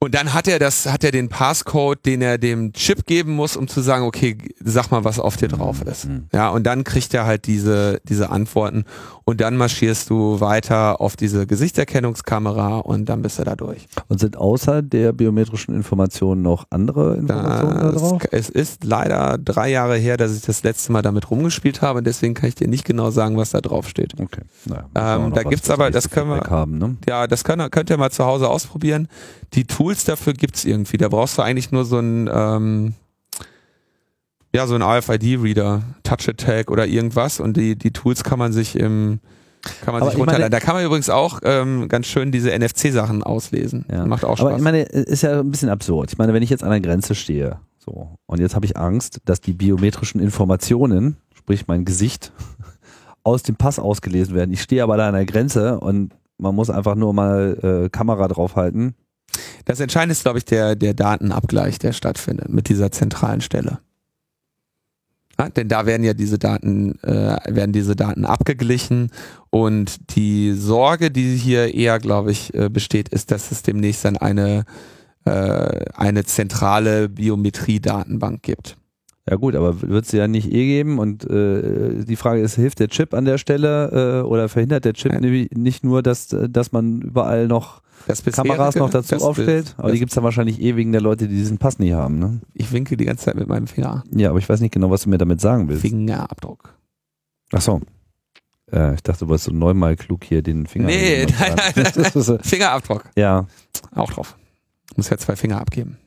Und 0.00 0.14
dann 0.14 0.32
hat 0.32 0.46
er 0.46 0.60
das, 0.60 0.86
hat 0.86 1.02
er 1.02 1.10
den 1.10 1.28
Passcode, 1.28 2.06
den 2.06 2.22
er 2.22 2.38
dem 2.38 2.72
Chip 2.72 3.04
geben 3.06 3.32
muss, 3.32 3.56
um 3.56 3.66
zu 3.66 3.80
sagen, 3.80 4.04
okay, 4.04 4.38
sag 4.62 4.92
mal, 4.92 5.02
was 5.02 5.18
auf 5.18 5.36
dir 5.36 5.48
drauf 5.48 5.82
ist. 5.82 6.06
Mhm. 6.06 6.28
Ja, 6.32 6.50
und 6.50 6.62
dann 6.64 6.84
kriegt 6.84 7.12
er 7.14 7.26
halt 7.26 7.46
diese, 7.46 8.00
diese 8.08 8.30
Antworten 8.30 8.84
und 9.28 9.42
dann 9.42 9.58
marschierst 9.58 10.08
du 10.08 10.40
weiter 10.40 11.02
auf 11.02 11.14
diese 11.14 11.46
Gesichtserkennungskamera 11.46 12.78
und 12.78 13.10
dann 13.10 13.20
bist 13.20 13.38
du 13.38 13.44
da 13.44 13.56
durch. 13.56 13.86
Und 14.08 14.20
sind 14.20 14.38
außer 14.38 14.80
der 14.80 15.12
biometrischen 15.12 15.74
Informationen 15.74 16.40
noch 16.40 16.64
andere 16.70 17.16
Informationen 17.16 17.74
da 17.78 17.92
Das, 17.92 18.00
drauf? 18.00 18.22
es 18.30 18.48
ist 18.48 18.84
leider 18.84 19.36
drei 19.36 19.68
Jahre 19.70 19.96
her, 19.98 20.16
dass 20.16 20.34
ich 20.34 20.40
das 20.40 20.62
letzte 20.62 20.92
Mal 20.92 21.02
damit 21.02 21.30
rumgespielt 21.30 21.82
habe, 21.82 22.02
deswegen 22.02 22.32
kann 22.32 22.48
ich 22.48 22.54
dir 22.54 22.68
nicht 22.68 22.86
genau 22.86 23.10
sagen, 23.10 23.36
was 23.36 23.50
da 23.50 23.60
drauf 23.60 23.86
steht. 23.86 24.14
Okay. 24.18 24.40
Naja, 24.64 24.86
Ähm, 25.26 25.34
da 25.34 25.42
gibt's 25.42 25.68
aber- 25.68 25.90
das 25.90 26.08
können 26.08 26.30
wir- 26.30 26.48
haben, 26.48 26.78
ne? 26.78 26.96
Ja, 27.06 27.26
das 27.26 27.44
könnt, 27.44 27.70
könnt 27.70 27.90
ihr 27.90 27.98
mal 27.98 28.10
zu 28.10 28.24
Hause 28.24 28.48
ausprobieren. 28.48 29.08
Die 29.52 29.64
Tools 29.64 30.04
dafür 30.06 30.32
gibt's 30.32 30.64
irgendwie. 30.64 30.96
Da 30.96 31.08
brauchst 31.08 31.36
du 31.36 31.42
eigentlich 31.42 31.70
nur 31.70 31.84
so 31.84 31.98
ein, 31.98 32.30
ähm, 32.32 32.94
ja, 34.54 34.66
so 34.66 34.74
ein 34.74 34.82
RFID-Reader, 34.82 35.82
Touch 36.02 36.28
Attack 36.28 36.70
oder 36.70 36.86
irgendwas 36.86 37.40
und 37.40 37.56
die, 37.56 37.76
die 37.76 37.92
Tools 37.92 38.24
kann 38.24 38.38
man 38.38 38.52
sich 38.52 38.76
im, 38.76 39.20
kann 39.84 39.92
man 39.92 40.02
Aber 40.02 40.10
sich 40.10 40.14
ich 40.18 40.18
meine- 40.24 40.32
runterladen. 40.32 40.50
Da 40.50 40.60
kann 40.60 40.74
man 40.74 40.84
übrigens 40.84 41.10
auch 41.10 41.40
ähm, 41.44 41.88
ganz 41.88 42.06
schön 42.06 42.32
diese 42.32 42.50
NFC-Sachen 42.56 43.22
auslesen. 43.22 43.84
Ja. 43.90 44.06
Macht 44.06 44.24
auch 44.24 44.38
Aber 44.40 44.50
Spaß. 44.50 44.58
ich 44.58 44.64
meine, 44.64 44.82
ist 44.82 45.22
ja 45.22 45.40
ein 45.40 45.50
bisschen 45.50 45.68
absurd. 45.68 46.12
Ich 46.12 46.18
meine, 46.18 46.32
wenn 46.32 46.42
ich 46.42 46.50
jetzt 46.50 46.64
an 46.64 46.70
der 46.70 46.80
Grenze 46.80 47.14
stehe, 47.14 47.58
so, 47.78 48.16
und 48.26 48.40
jetzt 48.40 48.54
habe 48.54 48.64
ich 48.66 48.76
Angst, 48.76 49.20
dass 49.24 49.40
die 49.40 49.52
biometrischen 49.52 50.20
Informationen, 50.20 51.16
sprich 51.34 51.66
mein 51.66 51.84
Gesicht, 51.84 52.32
aus 53.24 53.42
dem 53.42 53.56
Pass 53.56 53.78
ausgelesen 53.78 54.34
werden. 54.34 54.52
Ich 54.52 54.62
stehe 54.62 54.82
aber 54.82 54.96
da 54.96 55.08
an 55.08 55.14
der 55.14 55.26
Grenze 55.26 55.78
und 55.80 56.14
man 56.38 56.54
muss 56.54 56.70
einfach 56.70 56.94
nur 56.94 57.12
mal 57.12 57.84
äh, 57.86 57.88
Kamera 57.90 58.28
draufhalten. 58.28 58.94
Das 59.66 59.80
Entscheidende 59.80 60.12
ist, 60.12 60.22
glaube 60.22 60.38
ich, 60.38 60.44
der, 60.46 60.76
der 60.76 60.94
Datenabgleich, 60.94 61.78
der 61.78 61.92
stattfindet 61.92 62.48
mit 62.48 62.68
dieser 62.70 62.90
zentralen 62.92 63.40
Stelle. 63.42 63.80
Ja, 65.40 65.48
denn 65.48 65.68
da 65.68 65.86
werden 65.86 66.02
ja 66.02 66.14
diese 66.14 66.38
Daten, 66.38 66.98
äh, 67.02 67.36
werden 67.46 67.72
diese 67.72 67.94
Daten 67.94 68.24
abgeglichen 68.24 69.10
und 69.50 70.16
die 70.16 70.52
Sorge, 70.52 71.10
die 71.10 71.36
hier 71.36 71.74
eher, 71.74 72.00
glaube 72.00 72.32
ich, 72.32 72.52
äh, 72.54 72.68
besteht, 72.68 73.08
ist, 73.10 73.30
dass 73.30 73.52
es 73.52 73.62
demnächst 73.62 74.04
dann 74.04 74.16
eine, 74.16 74.64
äh, 75.24 75.84
eine 75.94 76.24
zentrale 76.24 77.08
Biometrie-Datenbank 77.08 78.42
gibt. 78.42 78.76
Ja 79.28 79.36
gut, 79.36 79.54
aber 79.54 79.82
wird 79.82 80.06
es 80.06 80.12
ja 80.12 80.26
nicht 80.28 80.46
eh 80.52 80.64
geben 80.66 80.98
und 80.98 81.28
äh, 81.28 82.04
die 82.04 82.16
Frage 82.16 82.40
ist, 82.40 82.54
hilft 82.54 82.78
der 82.80 82.88
Chip 82.88 83.12
an 83.12 83.24
der 83.26 83.36
Stelle 83.38 84.20
äh, 84.22 84.26
oder 84.26 84.48
verhindert 84.48 84.84
der 84.84 84.94
Chip 84.94 85.12
nämlich 85.20 85.50
nicht 85.52 85.84
nur, 85.84 86.02
dass, 86.02 86.32
äh, 86.32 86.48
dass 86.48 86.72
man 86.72 87.02
überall 87.02 87.46
noch 87.46 87.82
Kameras 88.32 88.76
noch 88.76 88.88
dazu 88.88 89.14
das- 89.16 89.22
aufstellt? 89.22 89.74
Aber 89.76 89.92
die 89.92 89.98
gibt's 89.98 90.14
dann 90.14 90.24
wahrscheinlich 90.24 90.62
eh 90.62 90.76
wegen 90.76 90.92
der 90.92 91.02
Leute, 91.02 91.28
die 91.28 91.34
diesen 91.34 91.58
Pass 91.58 91.78
nie 91.78 91.92
haben, 91.92 92.18
ne? 92.18 92.40
Ich 92.54 92.72
winke 92.72 92.96
die 92.96 93.04
ganze 93.04 93.26
Zeit 93.26 93.34
mit 93.34 93.48
meinem 93.48 93.66
Finger. 93.66 94.02
Ja, 94.14 94.30
aber 94.30 94.38
ich 94.38 94.48
weiß 94.48 94.60
nicht 94.60 94.72
genau, 94.72 94.90
was 94.90 95.02
du 95.02 95.10
mir 95.10 95.18
damit 95.18 95.40
sagen 95.42 95.68
willst. 95.68 95.82
Fingerabdruck. 95.82 96.74
Ach 97.52 97.60
so. 97.60 97.80
Äh, 98.72 98.94
ich 98.94 99.02
dachte, 99.02 99.24
du 99.24 99.28
wolltest 99.28 99.46
so 99.46 99.52
neunmal 99.52 99.96
klug 99.96 100.24
hier 100.24 100.40
den 100.40 100.66
Finger. 100.66 100.86
Nee, 100.86 101.26
nein, 101.38 101.54
nein, 101.56 101.72
nein. 101.76 101.92
Das 101.94 102.16
ist, 102.16 102.28
äh, 102.28 102.38
Fingerabdruck. 102.40 103.04
ja. 103.16 103.46
Auch 103.94 104.10
drauf. 104.12 104.36
Muss 104.96 105.10
ja 105.10 105.18
zwei 105.18 105.36
Finger 105.36 105.60
abgeben. 105.60 105.98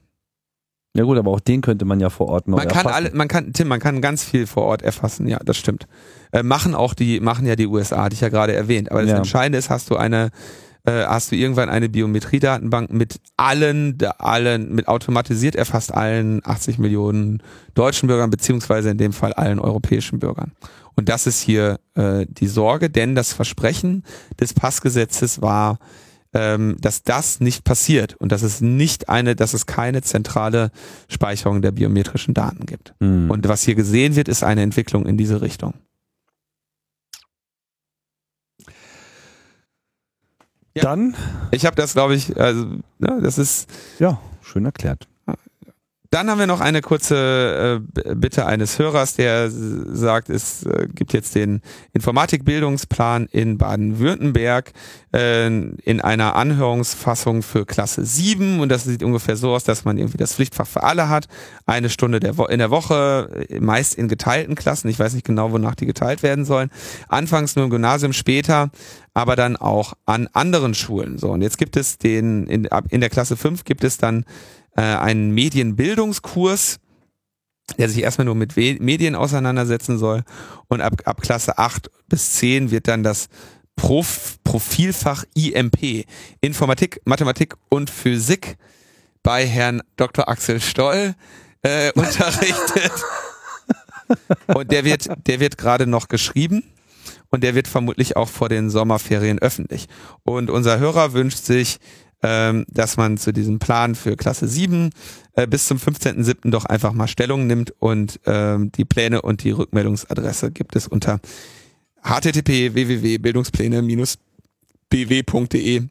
Ja 0.96 1.04
gut, 1.06 1.18
aber 1.18 1.32
auch 1.32 1.40
den 1.40 1.62
könnte 1.62 1.86
man 1.86 2.00
ja 2.00 2.10
vor 2.10 2.28
Ort 2.28 2.48
noch 2.48 2.58
Man 2.58 2.68
kann 2.68 2.86
erfassen. 2.86 2.96
alle, 2.96 3.12
man 3.14 3.28
kann, 3.30 3.54
Tim, 3.54 3.68
man 3.70 3.80
kann 3.80 4.02
ganz 4.02 4.24
viel 4.24 4.46
vor 4.46 4.64
Ort 4.64 4.82
erfassen, 4.82 5.28
ja, 5.28 5.40
das 5.44 5.56
stimmt. 5.58 5.88
Äh, 6.34 6.44
machen 6.44 6.76
auch 6.76 6.94
die, 6.94 7.20
machen 7.22 7.46
ja 7.46 7.56
die 7.56 7.68
USA, 7.68 8.04
hatte 8.04 8.14
ich 8.14 8.22
ja 8.22 8.30
gerade 8.30 8.54
erwähnt. 8.54 8.92
Aber 8.92 9.02
das 9.02 9.12
Ja. 9.12 9.18
Entscheidende 9.18 9.58
ist, 9.58 9.70
hast 9.70 9.90
du 9.90 9.96
eine, 9.96 10.32
äh, 10.84 11.06
hast 11.06 11.32
du 11.32 11.36
irgendwann 11.38 11.70
eine 11.70 11.88
Biometriedatenbank 11.88 12.92
mit 12.92 13.22
allen, 13.38 13.98
allen, 14.18 14.74
mit 14.76 14.90
automatisiert 14.90 15.56
erfasst 15.56 15.94
allen 15.94 16.42
80 16.44 16.78
Millionen 16.78 17.42
deutschen 17.74 18.08
Bürgern, 18.08 18.30
beziehungsweise 18.30 18.90
in 18.90 18.98
dem 18.98 19.14
Fall 19.14 19.32
allen 19.34 19.60
europäischen 19.60 20.20
Bürgern. 20.20 20.52
Und 20.96 21.08
das 21.08 21.26
ist 21.26 21.40
hier 21.40 21.80
äh, 21.96 22.26
die 22.28 22.48
Sorge, 22.48 22.90
denn 22.90 23.16
das 23.16 23.32
Versprechen 23.32 24.04
des 24.42 24.54
Passgesetzes 24.54 25.42
war, 25.42 25.80
ähm, 26.34 26.78
dass 26.80 27.04
das 27.04 27.40
nicht 27.40 27.64
passiert 27.64 28.16
und 28.16 28.32
dass 28.32 28.42
es 28.42 28.62
nicht 28.62 29.10
eine, 29.10 29.36
dass 29.36 29.54
es 29.54 29.66
keine 29.66 30.02
zentrale 30.02 30.72
Speicherung 31.10 31.62
der 31.62 31.72
biometrischen 31.72 32.34
Daten 32.34 32.66
gibt. 32.66 32.94
Hm. 33.00 33.30
Und 33.30 33.48
was 33.48 33.64
hier 33.64 33.76
gesehen 33.76 34.16
wird, 34.16 34.28
ist 34.28 34.44
eine 34.44 34.62
Entwicklung 34.62 35.06
in 35.06 35.18
diese 35.18 35.42
Richtung. 35.42 35.74
Ja. 40.74 40.84
Dann, 40.84 41.16
Ich 41.52 41.66
habe 41.66 41.76
das, 41.76 41.94
glaube 41.94 42.16
ich, 42.16 42.38
also, 42.38 42.66
ne, 42.98 43.20
das 43.22 43.38
ist. 43.38 43.70
ja, 44.00 44.22
schön 44.42 44.64
erklärt. 44.64 45.08
Dann 46.12 46.30
haben 46.30 46.40
wir 46.40 46.48
noch 46.48 46.60
eine 46.60 46.82
kurze 46.82 47.82
äh, 48.06 48.16
Bitte 48.16 48.46
eines 48.46 48.78
Hörers, 48.78 49.16
der 49.16 49.50
sagt, 49.50 50.30
es 50.30 50.64
äh, 50.66 50.88
gibt 50.94 51.14
jetzt 51.14 51.36
den 51.36 51.62
Informatikbildungsplan 51.94 53.28
in 53.32 53.58
Baden-Württemberg 53.58 54.74
äh, 55.16 55.48
in 55.48 56.02
einer 56.02 56.36
Anhörungsfassung 56.36 57.44
für 57.44 57.66
Klasse 57.66 58.06
7 58.06 58.60
und 58.60 58.68
das 58.68 58.84
sieht 58.84 59.04
ungefähr 59.04 59.38
so 59.38 59.54
aus, 59.54 59.64
dass 59.64 59.86
man 59.86 59.98
irgendwie 59.98 60.18
das 60.18 60.34
Pflichtfach 60.36 60.68
für 60.68 60.84
alle 60.84 61.08
hat, 61.08 61.30
eine 61.66 61.90
Stunde 61.90 62.20
der 62.20 62.38
in 62.50 62.60
der 62.60 62.72
Woche, 62.72 63.46
äh, 63.48 63.62
meist 63.62 63.96
in 63.96 64.10
geteilten 64.10 64.56
Klassen, 64.56 64.90
ich 64.90 65.00
weiß 65.00 65.14
nicht 65.14 65.26
genau, 65.26 65.54
wonach 65.54 65.76
die 65.76 65.86
geteilt 65.86 66.24
werden 66.24 66.44
sollen, 66.44 66.72
anfangs 67.08 67.56
nur 67.56 67.64
im 67.64 67.72
Gymnasium, 67.72 68.12
später 68.12 68.70
aber 69.14 69.38
dann 69.38 69.56
auch 69.56 69.94
an 70.06 70.28
anderen 70.34 70.74
Schulen. 70.74 71.18
So, 71.18 71.32
und 71.32 71.42
jetzt 71.42 71.58
gibt 71.58 71.78
es 71.78 71.98
den, 71.98 72.48
in, 72.48 72.68
in 72.90 73.02
der 73.02 73.10
Klasse 73.10 73.38
5 73.38 73.64
gibt 73.64 73.84
es 73.84 73.98
dann 73.98 74.26
äh, 74.76 74.82
einen 74.82 75.32
Medienbildungskurs, 75.32 76.80
der 77.78 77.90
sich 77.90 78.04
erstmal 78.04 78.26
nur 78.26 78.36
mit 78.36 78.58
We 78.58 78.78
Medien 78.80 79.16
auseinandersetzen 79.16 79.98
soll. 79.98 80.24
Und 80.68 80.82
ab, 80.82 81.02
ab 81.06 81.22
Klasse 81.22 81.58
8 81.58 81.90
bis 82.08 82.34
10 82.34 82.72
wird 82.72 82.88
dann 82.88 83.04
das 83.04 83.28
Prof 83.76 84.38
Profilfach 84.44 85.24
IMP, 85.34 86.06
Informatik, 86.42 87.02
Mathematik 87.06 87.56
und 87.70 87.90
Physik 87.90 88.58
bei 89.24 89.46
Herrn 89.46 89.82
Dr. 89.96 90.28
Axel 90.28 90.60
Stoll 90.60 91.16
äh, 91.62 91.92
unterrichtet. 91.94 92.92
Und 94.48 94.72
der 94.72 94.84
wird, 94.84 95.08
der 95.26 95.40
wird 95.40 95.58
gerade 95.58 95.88
noch 95.88 96.10
geschrieben 96.10 96.64
und 97.30 97.46
der 97.46 97.56
wird 97.56 97.70
vermutlich 97.70 98.18
auch 98.18 98.28
vor 98.28 98.50
den 98.50 98.70
Sommerferien 98.70 99.40
öffentlich. 99.40 99.88
Und 100.24 100.50
unser 100.50 100.80
Hörer 100.80 101.14
wünscht 101.14 101.38
sich, 101.38 101.78
ähm, 102.24 102.66
dass 102.70 102.98
man 102.98 103.18
zu 103.18 103.32
diesem 103.34 103.60
Plan 103.60 103.96
für 103.96 104.16
Klasse 104.16 104.48
7 104.48 104.90
äh, 105.34 105.48
bis 105.48 105.68
zum 105.68 105.78
15.07. 105.78 106.50
doch 106.52 106.66
einfach 106.66 106.94
mal 106.94 107.08
Stellung 107.08 107.48
nimmt 107.48 107.74
und 107.80 108.20
ähm, 108.26 108.72
die 108.72 108.86
Pläne 108.86 109.22
und 109.22 109.44
die 109.44 109.52
Rückmeldungsadresse 109.52 110.52
gibt 110.52 110.76
es 110.76 110.88
unter 110.88 111.20
http 112.04 112.74
www.bildungspläne-bw.de. 114.92 115.84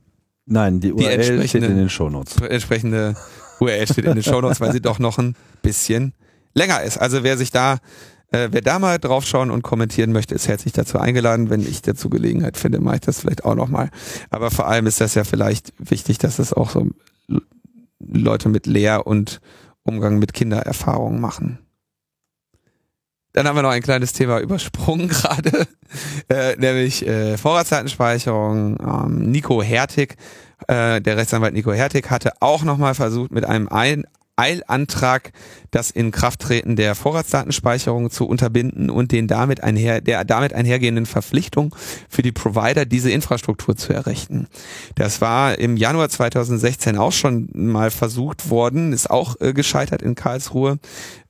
Nein, 0.46 0.80
die 0.80 0.92
URL 0.92 1.22
steht 1.22 1.30
entsprechende- 1.30 1.66
in 1.68 1.76
den 1.76 1.88
Shownotes. 1.88 2.36
Entsprechende 2.38 3.16
URL 3.60 3.86
steht 3.86 4.04
in 4.04 4.14
den 4.14 4.22
Shownotes, 4.22 4.60
weil 4.60 4.72
sie 4.72 4.80
doch 4.80 4.98
noch 4.98 5.18
ein 5.18 5.36
bisschen 5.62 6.12
länger 6.54 6.82
ist. 6.82 6.98
Also 6.98 7.22
wer 7.22 7.38
sich 7.38 7.50
da 7.52 7.78
äh, 8.32 8.48
wer 8.52 8.60
da 8.60 8.78
mal 8.78 8.98
draufschauen 8.98 9.50
und 9.50 9.62
kommentieren 9.62 10.12
möchte, 10.12 10.34
ist 10.34 10.48
herzlich 10.48 10.72
dazu 10.72 10.98
eingeladen. 10.98 11.50
Wenn 11.50 11.60
ich 11.60 11.82
dazu 11.82 12.10
Gelegenheit 12.10 12.56
finde, 12.56 12.80
mache 12.80 12.96
ich 12.96 13.00
das 13.00 13.20
vielleicht 13.20 13.44
auch 13.44 13.54
nochmal. 13.54 13.90
Aber 14.30 14.50
vor 14.50 14.68
allem 14.68 14.86
ist 14.86 15.00
das 15.00 15.14
ja 15.14 15.24
vielleicht 15.24 15.72
wichtig, 15.78 16.18
dass 16.18 16.38
es 16.38 16.52
auch 16.52 16.70
so 16.70 16.88
Leute 17.98 18.48
mit 18.48 18.66
Lehr- 18.66 19.06
und 19.06 19.40
Umgang 19.82 20.18
mit 20.18 20.32
Kindererfahrungen 20.32 21.20
machen. 21.20 21.58
Dann 23.32 23.46
haben 23.46 23.56
wir 23.56 23.62
noch 23.62 23.70
ein 23.70 23.82
kleines 23.82 24.12
Thema 24.12 24.40
übersprungen 24.40 25.08
gerade, 25.08 25.66
äh, 26.28 26.56
nämlich 26.56 27.06
äh, 27.06 27.36
Vorratsdatenspeicherung. 27.36 28.78
Ähm, 28.80 29.30
Nico 29.30 29.62
Hertig, 29.62 30.16
äh, 30.66 31.00
der 31.00 31.16
Rechtsanwalt 31.16 31.54
Nico 31.54 31.72
Hertig, 31.72 32.10
hatte 32.10 32.32
auch 32.40 32.64
nochmal 32.64 32.94
versucht, 32.94 33.30
mit 33.30 33.44
einem 33.44 33.68
ein 33.68 34.04
Eilantrag, 34.40 35.32
das 35.70 35.90
Inkrafttreten 35.90 36.74
der 36.74 36.94
Vorratsdatenspeicherung 36.94 38.10
zu 38.10 38.26
unterbinden 38.26 38.88
und 38.88 39.12
den 39.12 39.28
damit 39.28 39.62
einher, 39.62 40.00
der 40.00 40.24
damit 40.24 40.54
einhergehenden 40.54 41.04
Verpflichtung 41.04 41.74
für 42.08 42.22
die 42.22 42.32
Provider, 42.32 42.86
diese 42.86 43.10
Infrastruktur 43.10 43.76
zu 43.76 43.92
errichten. 43.92 44.48
Das 44.94 45.20
war 45.20 45.58
im 45.58 45.76
Januar 45.76 46.08
2016 46.08 46.96
auch 46.96 47.12
schon 47.12 47.50
mal 47.52 47.90
versucht 47.90 48.48
worden, 48.48 48.94
ist 48.94 49.10
auch 49.10 49.36
äh, 49.40 49.52
gescheitert 49.52 50.00
in 50.00 50.14
Karlsruhe. 50.14 50.78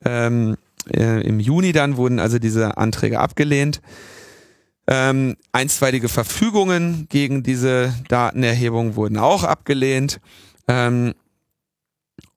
Ähm, 0.05 0.55
äh, 0.89 1.21
Im 1.27 1.41
Juni 1.41 1.73
dann 1.73 1.97
wurden 1.97 2.19
also 2.19 2.39
diese 2.39 2.77
Anträge 2.77 3.19
abgelehnt. 3.19 3.81
Ähm, 4.87 5.35
einstweilige 5.51 6.07
Verfügungen 6.07 7.07
gegen 7.09 7.43
diese 7.43 7.93
Datenerhebung 8.07 8.95
wurden 8.95 9.17
auch 9.17 9.43
abgelehnt. 9.43 10.21
Ähm, 10.67 11.13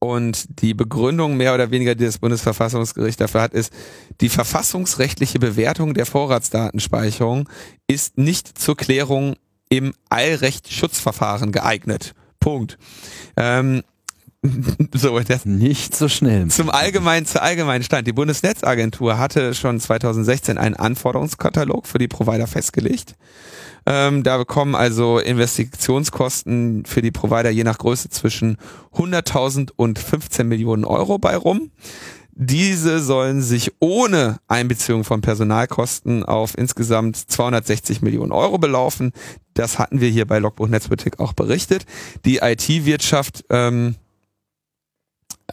und 0.04 0.60
die 0.60 0.74
Begründung 0.74 1.36
mehr 1.36 1.54
oder 1.54 1.70
weniger, 1.70 1.94
die 1.94 2.04
das 2.04 2.18
Bundesverfassungsgericht 2.18 3.20
dafür 3.20 3.42
hat, 3.42 3.54
ist, 3.54 3.72
die 4.20 4.28
verfassungsrechtliche 4.28 5.38
Bewertung 5.38 5.94
der 5.94 6.06
Vorratsdatenspeicherung 6.06 7.48
ist 7.86 8.18
nicht 8.18 8.58
zur 8.58 8.76
Klärung 8.76 9.36
im 9.68 9.94
Eilrechtsschutzverfahren 10.10 11.52
geeignet. 11.52 12.14
Punkt. 12.38 12.78
Ähm, 13.36 13.82
so, 14.94 15.18
das 15.20 15.46
nicht 15.46 15.96
so 15.96 16.08
schnell. 16.08 16.48
Zum 16.48 16.70
allgemeinen, 16.70 17.26
zu 17.26 17.40
allgemeinen 17.40 17.82
Stand. 17.82 18.06
Die 18.06 18.12
Bundesnetzagentur 18.12 19.18
hatte 19.18 19.54
schon 19.54 19.80
2016 19.80 20.58
einen 20.58 20.74
Anforderungskatalog 20.74 21.86
für 21.86 21.98
die 21.98 22.08
Provider 22.08 22.46
festgelegt. 22.46 23.14
Ähm, 23.86 24.22
da 24.22 24.38
bekommen 24.38 24.74
also 24.74 25.18
Investitionskosten 25.18 26.84
für 26.86 27.02
die 27.02 27.10
Provider 27.10 27.50
je 27.50 27.64
nach 27.64 27.78
Größe 27.78 28.08
zwischen 28.10 28.58
100.000 28.94 29.70
und 29.76 29.98
15 29.98 30.46
Millionen 30.46 30.84
Euro 30.84 31.18
bei 31.18 31.36
rum. 31.36 31.70
Diese 32.36 32.98
sollen 33.00 33.42
sich 33.42 33.72
ohne 33.78 34.38
Einbeziehung 34.48 35.04
von 35.04 35.20
Personalkosten 35.20 36.24
auf 36.24 36.58
insgesamt 36.58 37.16
260 37.16 38.02
Millionen 38.02 38.32
Euro 38.32 38.58
belaufen. 38.58 39.12
Das 39.54 39.78
hatten 39.78 40.00
wir 40.00 40.08
hier 40.08 40.26
bei 40.26 40.40
Logbuch 40.40 40.66
Netzpolitik 40.66 41.20
auch 41.20 41.32
berichtet. 41.32 41.86
Die 42.24 42.38
IT-Wirtschaft 42.38 43.44
ähm, 43.50 43.94
äh, 43.94 44.03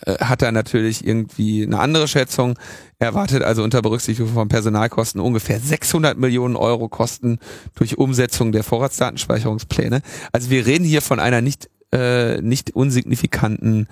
hat 0.06 0.42
er 0.42 0.52
natürlich 0.52 1.06
irgendwie 1.06 1.64
eine 1.64 1.80
andere 1.80 2.08
Schätzung. 2.08 2.58
erwartet 3.00 3.44
also 3.44 3.64
unter 3.64 3.82
Berücksichtigung 3.82 4.34
von 4.34 4.48
Personalkosten 4.48 5.22
ungefähr 5.22 5.60
600 5.60 6.18
Millionen 6.18 6.56
Euro 6.56 6.90
Kosten 6.90 7.40
durch 7.76 7.98
Umsetzung 7.98 8.52
der 8.52 8.64
Vorratsdatenspeicherungspläne. 8.64 10.02
Also 10.32 10.50
wir 10.50 10.66
reden 10.66 10.86
hier 10.86 11.02
von 11.02 11.20
einer 11.20 11.42
nicht, 11.42 11.70
äh, 11.92 12.42
nicht 12.42 12.76
unsignifikanten 12.76 13.88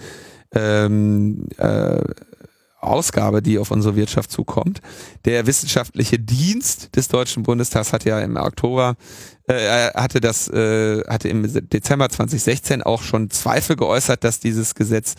ähm, 0.54 1.48
äh, 1.58 2.02
Ausgabe, 2.82 3.42
die 3.42 3.60
auf 3.60 3.72
unsere 3.72 3.96
Wirtschaft 3.96 4.32
zukommt. 4.32 4.80
Der 5.26 5.46
wissenschaftliche 5.48 6.18
Dienst 6.18 6.96
des 6.96 7.10
Deutschen 7.10 7.44
Bundestags 7.44 7.92
hat 7.92 8.06
ja 8.06 8.20
im 8.22 8.38
Oktober 8.38 8.96
äh, 9.48 9.90
hatte 9.94 10.22
das 10.22 10.48
äh, 10.48 11.04
hatte 11.08 11.28
im 11.28 11.44
Dezember 11.70 12.10
2016 12.10 12.82
auch 12.82 13.02
schon 13.02 13.30
Zweifel 13.30 13.76
geäußert, 13.76 14.24
dass 14.24 14.40
dieses 14.40 14.76
Gesetz 14.76 15.16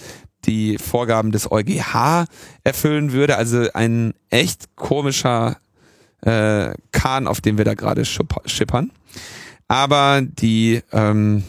die 0.46 0.78
Vorgaben 0.78 1.32
des 1.32 1.50
EuGH 1.50 2.26
erfüllen 2.64 3.12
würde. 3.12 3.36
Also 3.36 3.66
ein 3.74 4.14
echt 4.30 4.76
komischer 4.76 5.58
äh, 6.22 6.72
Kahn, 6.92 7.26
auf 7.26 7.40
dem 7.40 7.58
wir 7.58 7.64
da 7.64 7.74
gerade 7.74 8.04
schippern. 8.04 8.92
Aber 9.68 10.22
die 10.22 10.82
ähm, 10.92 11.44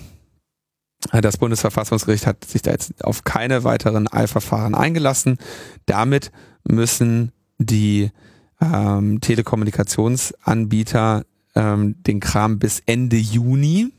das 1.11 1.37
Bundesverfassungsgericht 1.37 2.27
hat 2.27 2.45
sich 2.45 2.61
da 2.61 2.69
jetzt 2.71 3.03
auf 3.03 3.23
keine 3.23 3.63
weiteren 3.63 4.11
Eilverfahren 4.11 4.75
eingelassen. 4.75 5.39
Damit 5.85 6.31
müssen 6.63 7.31
die 7.57 8.11
ähm, 8.61 9.19
Telekommunikationsanbieter 9.21 11.23
ähm, 11.55 11.95
den 12.03 12.19
Kram 12.19 12.59
bis 12.59 12.83
Ende 12.85 13.17
Juni 13.17 13.91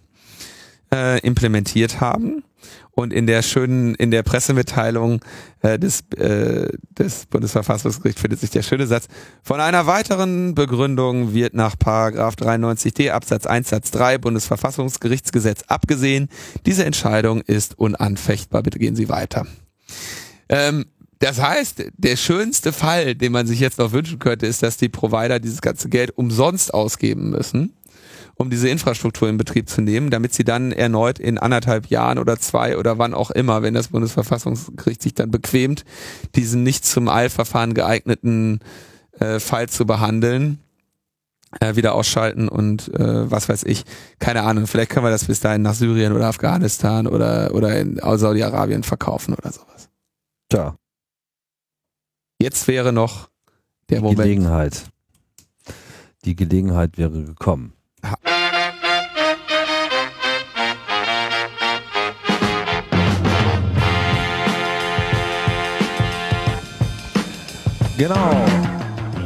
äh, 0.92 1.18
implementiert 1.20 2.00
haben. 2.00 2.44
Und 2.90 3.12
in 3.12 3.26
der 3.26 3.42
schönen, 3.42 3.94
in 3.94 4.10
der 4.10 4.22
Pressemitteilung 4.22 5.20
äh, 5.62 5.78
des, 5.78 6.02
äh, 6.16 6.68
des 6.90 7.26
Bundesverfassungsgerichts 7.26 8.20
findet 8.20 8.40
sich 8.40 8.50
der 8.50 8.62
schöne 8.62 8.86
Satz, 8.86 9.06
von 9.42 9.60
einer 9.60 9.86
weiteren 9.86 10.54
Begründung 10.54 11.32
wird 11.32 11.54
nach 11.54 11.78
Paragraph 11.78 12.34
93d 12.34 13.10
Absatz 13.10 13.46
1 13.46 13.70
Satz 13.70 13.90
3 13.92 14.18
Bundesverfassungsgerichtsgesetz 14.18 15.62
abgesehen. 15.68 16.28
Diese 16.66 16.84
Entscheidung 16.84 17.40
ist 17.40 17.78
unanfechtbar. 17.78 18.62
Bitte 18.62 18.78
gehen 18.78 18.96
Sie 18.96 19.08
weiter. 19.08 19.46
Ähm, 20.48 20.86
das 21.18 21.40
heißt, 21.40 21.84
der 21.96 22.16
schönste 22.16 22.72
Fall, 22.72 23.14
den 23.14 23.30
man 23.30 23.46
sich 23.46 23.60
jetzt 23.60 23.78
noch 23.78 23.92
wünschen 23.92 24.18
könnte, 24.18 24.46
ist, 24.46 24.62
dass 24.64 24.76
die 24.76 24.88
Provider 24.88 25.38
dieses 25.38 25.60
ganze 25.60 25.88
Geld 25.88 26.18
umsonst 26.18 26.74
ausgeben 26.74 27.30
müssen 27.30 27.72
um 28.42 28.50
diese 28.50 28.68
Infrastruktur 28.68 29.28
in 29.28 29.38
Betrieb 29.38 29.68
zu 29.68 29.80
nehmen, 29.80 30.10
damit 30.10 30.34
sie 30.34 30.44
dann 30.44 30.72
erneut 30.72 31.18
in 31.18 31.38
anderthalb 31.38 31.86
Jahren 31.86 32.18
oder 32.18 32.38
zwei 32.38 32.76
oder 32.76 32.98
wann 32.98 33.14
auch 33.14 33.30
immer, 33.30 33.62
wenn 33.62 33.74
das 33.74 33.88
Bundesverfassungsgericht 33.88 35.00
sich 35.00 35.14
dann 35.14 35.30
bequemt, 35.30 35.84
diesen 36.34 36.62
nicht 36.62 36.84
zum 36.84 37.08
Eilverfahren 37.08 37.74
geeigneten 37.74 38.60
äh, 39.18 39.40
Fall 39.40 39.68
zu 39.68 39.86
behandeln, 39.86 40.58
äh, 41.60 41.76
wieder 41.76 41.94
ausschalten 41.94 42.48
und 42.48 42.92
äh, 42.94 43.30
was 43.30 43.48
weiß 43.48 43.64
ich, 43.64 43.84
keine 44.18 44.42
Ahnung, 44.42 44.66
vielleicht 44.66 44.90
können 44.90 45.06
wir 45.06 45.10
das 45.10 45.24
bis 45.24 45.40
dahin 45.40 45.62
nach 45.62 45.74
Syrien 45.74 46.12
oder 46.12 46.26
Afghanistan 46.26 47.06
oder, 47.06 47.54
oder 47.54 47.78
in 47.78 47.96
Saudi-Arabien 47.96 48.82
verkaufen 48.82 49.34
oder 49.34 49.52
sowas. 49.52 49.88
Tja. 50.48 50.76
Jetzt 52.40 52.66
wäre 52.68 52.92
noch 52.92 53.28
der 53.88 53.98
Die 53.98 54.02
Moment. 54.02 54.18
Gelegenheit. 54.18 54.84
Die 56.24 56.36
Gelegenheit 56.36 56.98
wäre 56.98 57.22
gekommen. 57.22 57.72
Genau. 68.02 68.71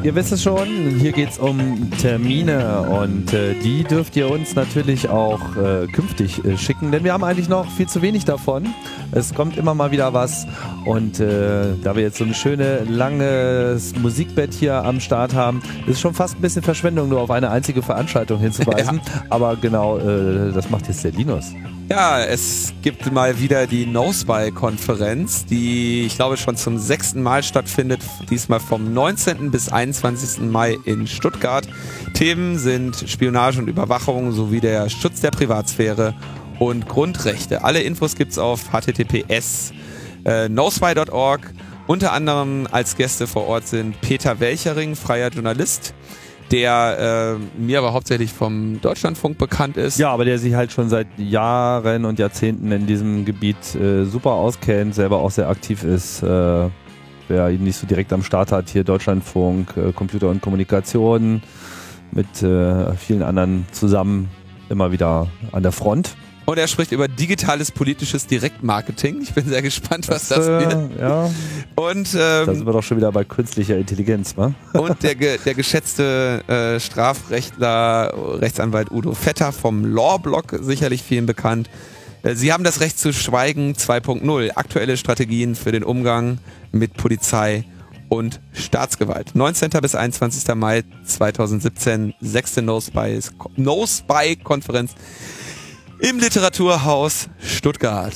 Ihr 0.07 0.15
wisst 0.15 0.31
es 0.31 0.41
schon, 0.41 0.69
hier 1.01 1.11
geht 1.11 1.31
es 1.31 1.39
um 1.39 1.91
Termine 2.01 2.83
und 2.83 3.33
äh, 3.33 3.55
die 3.55 3.83
dürft 3.83 4.15
ihr 4.15 4.31
uns 4.31 4.55
natürlich 4.55 5.09
auch 5.09 5.57
äh, 5.57 5.89
künftig 5.89 6.45
äh, 6.45 6.57
schicken, 6.57 6.93
denn 6.93 7.03
wir 7.03 7.13
haben 7.13 7.25
eigentlich 7.25 7.49
noch 7.49 7.69
viel 7.73 7.89
zu 7.89 8.03
wenig 8.03 8.25
davon. 8.25 8.73
Es 9.11 9.35
kommt 9.35 9.57
immer 9.57 9.75
mal 9.75 9.91
wieder 9.91 10.15
was 10.15 10.47
und 10.85 11.19
äh, 11.19 11.75
da 11.83 11.97
wir 11.97 12.05
jetzt 12.05 12.19
so 12.19 12.25
ein 12.25 12.35
schönes, 12.35 12.89
langes 12.89 13.97
Musikbett 13.97 14.55
hier 14.55 14.85
am 14.85 15.01
Start 15.01 15.35
haben, 15.35 15.61
ist 15.89 15.99
schon 15.99 16.15
fast 16.15 16.37
ein 16.37 16.41
bisschen 16.41 16.63
Verschwendung, 16.63 17.09
nur 17.09 17.21
auf 17.23 17.33
eine 17.33 17.51
einzige 17.51 17.83
Veranstaltung 17.83 18.39
hinzuweisen. 18.39 19.01
Ja. 19.17 19.23
Aber 19.31 19.57
genau, 19.57 19.99
äh, 19.99 20.53
das 20.53 20.71
macht 20.71 20.87
jetzt 20.89 21.03
der 21.03 21.13
Linus. 21.13 21.53
Ja, 21.89 22.21
es 22.21 22.73
gibt 22.83 23.13
mal 23.13 23.39
wieder 23.39 23.69
die 23.69 23.87
NoSpy-Konferenz, 23.87 25.47
die 25.47 26.07
ich 26.07 26.17
glaube 26.17 26.37
schon 26.37 26.57
zum 26.57 26.79
sechsten 26.79 27.23
Mal 27.23 27.45
stattfindet, 27.45 28.01
diesmal 28.29 28.59
vom 28.59 28.93
19. 28.93 29.53
bis 29.53 29.69
21. 29.69 29.96
Mai 30.03 30.77
in 30.85 31.07
Stuttgart. 31.07 31.67
Themen 32.15 32.59
sind 32.59 33.05
Spionage 33.09 33.59
und 33.59 33.69
Überwachung 33.69 34.33
sowie 34.33 34.61
der 34.61 34.89
Schutz 34.89 35.21
der 35.21 35.31
Privatsphäre 35.31 36.15
und 36.59 36.89
Grundrechte. 36.89 37.65
Alle 37.65 37.81
Infos 37.81 38.17
gibt's 38.17 38.39
auf 38.39 38.73
https 38.73 39.73
äh, 40.25 40.49
nospy.org. 40.49 41.53
Unter 41.87 42.13
anderem 42.13 42.67
als 42.71 42.97
Gäste 42.97 43.27
vor 43.27 43.47
Ort 43.47 43.69
sind 43.69 44.01
Peter 44.01 44.41
Welchering, 44.41 44.97
freier 44.97 45.31
Journalist, 45.31 45.95
der 46.51 47.39
äh, 47.39 47.61
mir 47.61 47.79
aber 47.79 47.93
hauptsächlich 47.93 48.33
vom 48.33 48.81
Deutschlandfunk 48.81 49.39
bekannt 49.39 49.77
ist. 49.77 49.99
Ja, 49.99 50.11
aber 50.11 50.25
der 50.25 50.39
sich 50.39 50.55
halt 50.55 50.73
schon 50.73 50.89
seit 50.89 51.07
Jahren 51.17 52.05
und 52.05 52.19
Jahrzehnten 52.19 52.73
in 52.73 52.87
diesem 52.87 53.25
Gebiet 53.25 53.75
äh, 53.77 54.05
super 54.05 54.33
auskennt, 54.33 54.95
selber 54.95 55.19
auch 55.19 55.31
sehr 55.31 55.49
aktiv 55.49 55.85
ist. 55.85 56.23
Äh, 56.23 56.69
wer 57.29 57.51
ihn 57.51 57.65
nicht 57.65 57.77
so 57.77 57.87
direkt 57.87 58.13
am 58.13 58.23
Start 58.23 58.53
hat, 58.53 58.69
hier 58.69 58.85
Deutschlandfunk, 58.85 59.77
äh, 59.77 59.93
Computer 59.93 60.29
und 60.29 60.41
Kommunikation 60.41 61.43
mit 62.13 62.43
äh, 62.43 62.95
vielen 62.95 63.23
anderen 63.23 63.67
zusammen 63.73 64.29
immer 64.69 64.93
wieder 64.93 65.29
an 65.53 65.63
der 65.63 65.73
Front. 65.73 66.17
Und 66.47 66.59
er 66.59 66.69
spricht 66.69 66.93
über 66.93 67.09
digitales 67.09 67.73
politisches 67.73 68.29
Direktmarketing. 68.29 69.21
Ich 69.21 69.35
bin 69.35 69.47
sehr 69.47 69.63
gespannt, 69.63 70.09
was 70.09 70.29
das, 70.29 70.47
das 70.47 70.47
wird. 70.47 71.01
Ja. 71.01 71.29
Und 71.75 72.15
ähm, 72.15 72.47
da 72.47 72.55
sind 72.55 72.65
wir 72.65 72.73
doch 72.73 72.85
schon 72.85 72.97
wieder 72.97 73.11
bei 73.11 73.25
künstlicher 73.25 73.77
Intelligenz, 73.77 74.37
wa? 74.37 74.55
Und 74.73 75.03
der, 75.03 75.17
der 75.17 75.55
geschätzte 75.55 76.43
äh, 76.47 76.79
Strafrechtler, 76.79 78.15
Rechtsanwalt 78.41 78.93
Udo 78.93 79.13
Vetter 79.13 79.51
vom 79.51 79.85
Lawblog, 79.85 80.57
sicherlich 80.61 81.03
vielen 81.03 81.27
bekannt. 81.27 81.69
Äh, 82.27 82.35
Sie 82.35 82.53
haben 82.53 82.65
das 82.65 82.81
Recht 82.81 82.99
zu 82.99 83.13
schweigen 83.13 83.75
2.0. 83.75 84.57
Aktuelle 84.57 84.97
Strategien 84.97 85.55
für 85.55 85.71
den 85.73 85.85
Umgang 85.85 86.39
mit 86.73 86.95
Polizei 86.95 87.65
und 88.09 88.41
Staatsgewalt. 88.53 89.35
19. 89.35 89.71
bis 89.81 89.95
21. 89.95 90.55
Mai 90.55 90.83
2017, 91.05 92.15
sechste 92.21 92.63
No-Spy-Konferenz. 92.63 94.93
No 94.93 94.99
im 95.99 96.19
Literaturhaus 96.19 97.31
Stuttgart. 97.39 98.13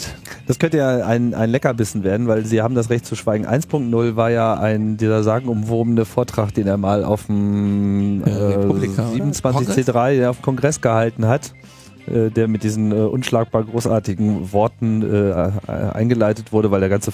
Das 0.47 0.59
könnte 0.59 0.77
ja 0.77 1.07
ein, 1.07 1.33
ein 1.33 1.49
Leckerbissen 1.49 2.05
werden, 2.05 2.29
weil 2.29 2.45
Sie 2.45 2.61
haben 2.61 2.75
das 2.75 2.91
Recht 2.91 3.07
zu 3.07 3.17
schweigen. 3.17 3.47
1.0 3.47 4.17
war 4.17 4.31
ja 4.31 4.55
ein 4.55 4.99
dieser 4.99 5.23
sagenumwobene 5.23 6.05
Vortrag, 6.05 6.53
den 6.53 6.67
er 6.67 6.77
mal 6.77 7.05
auf 7.05 7.27
dem 7.27 8.23
äh, 8.25 8.29
27C3 8.29 10.11
ja, 10.11 10.31
auf 10.31 10.39
dem 10.39 10.43
Kongress 10.43 10.83
gehalten 10.83 11.27
hat, 11.27 11.55
äh, 12.11 12.31
der 12.31 12.49
mit 12.49 12.63
diesen 12.63 12.93
äh, 12.93 12.97
unschlagbar 12.97 13.65
großartigen 13.65 14.53
Worten 14.53 15.03
äh, 15.03 15.51
eingeleitet 15.69 16.53
wurde, 16.53 16.71
weil 16.71 16.81
der 16.81 16.89
ganze 16.89 17.13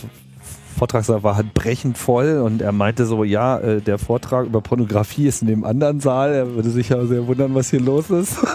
Vortragssaal 0.77 1.23
war 1.23 1.36
halt 1.36 1.55
brechend 1.55 1.97
voll 1.97 2.40
und 2.40 2.60
er 2.60 2.73
meinte 2.73 3.06
so, 3.06 3.24
ja, 3.24 3.59
äh, 3.59 3.81
der 3.81 3.98
Vortrag 3.98 4.47
über 4.47 4.60
Pornografie 4.60 5.27
ist 5.27 5.43
in 5.43 5.48
dem 5.48 5.64
anderen 5.64 6.01
Saal. 6.01 6.35
Er 6.35 6.55
würde 6.55 6.70
sich 6.70 6.90
ja 6.90 7.05
sehr 7.06 7.27
wundern, 7.27 7.55
was 7.55 7.70
hier 7.70 7.81
los 7.81 8.10
ist. 8.10 8.36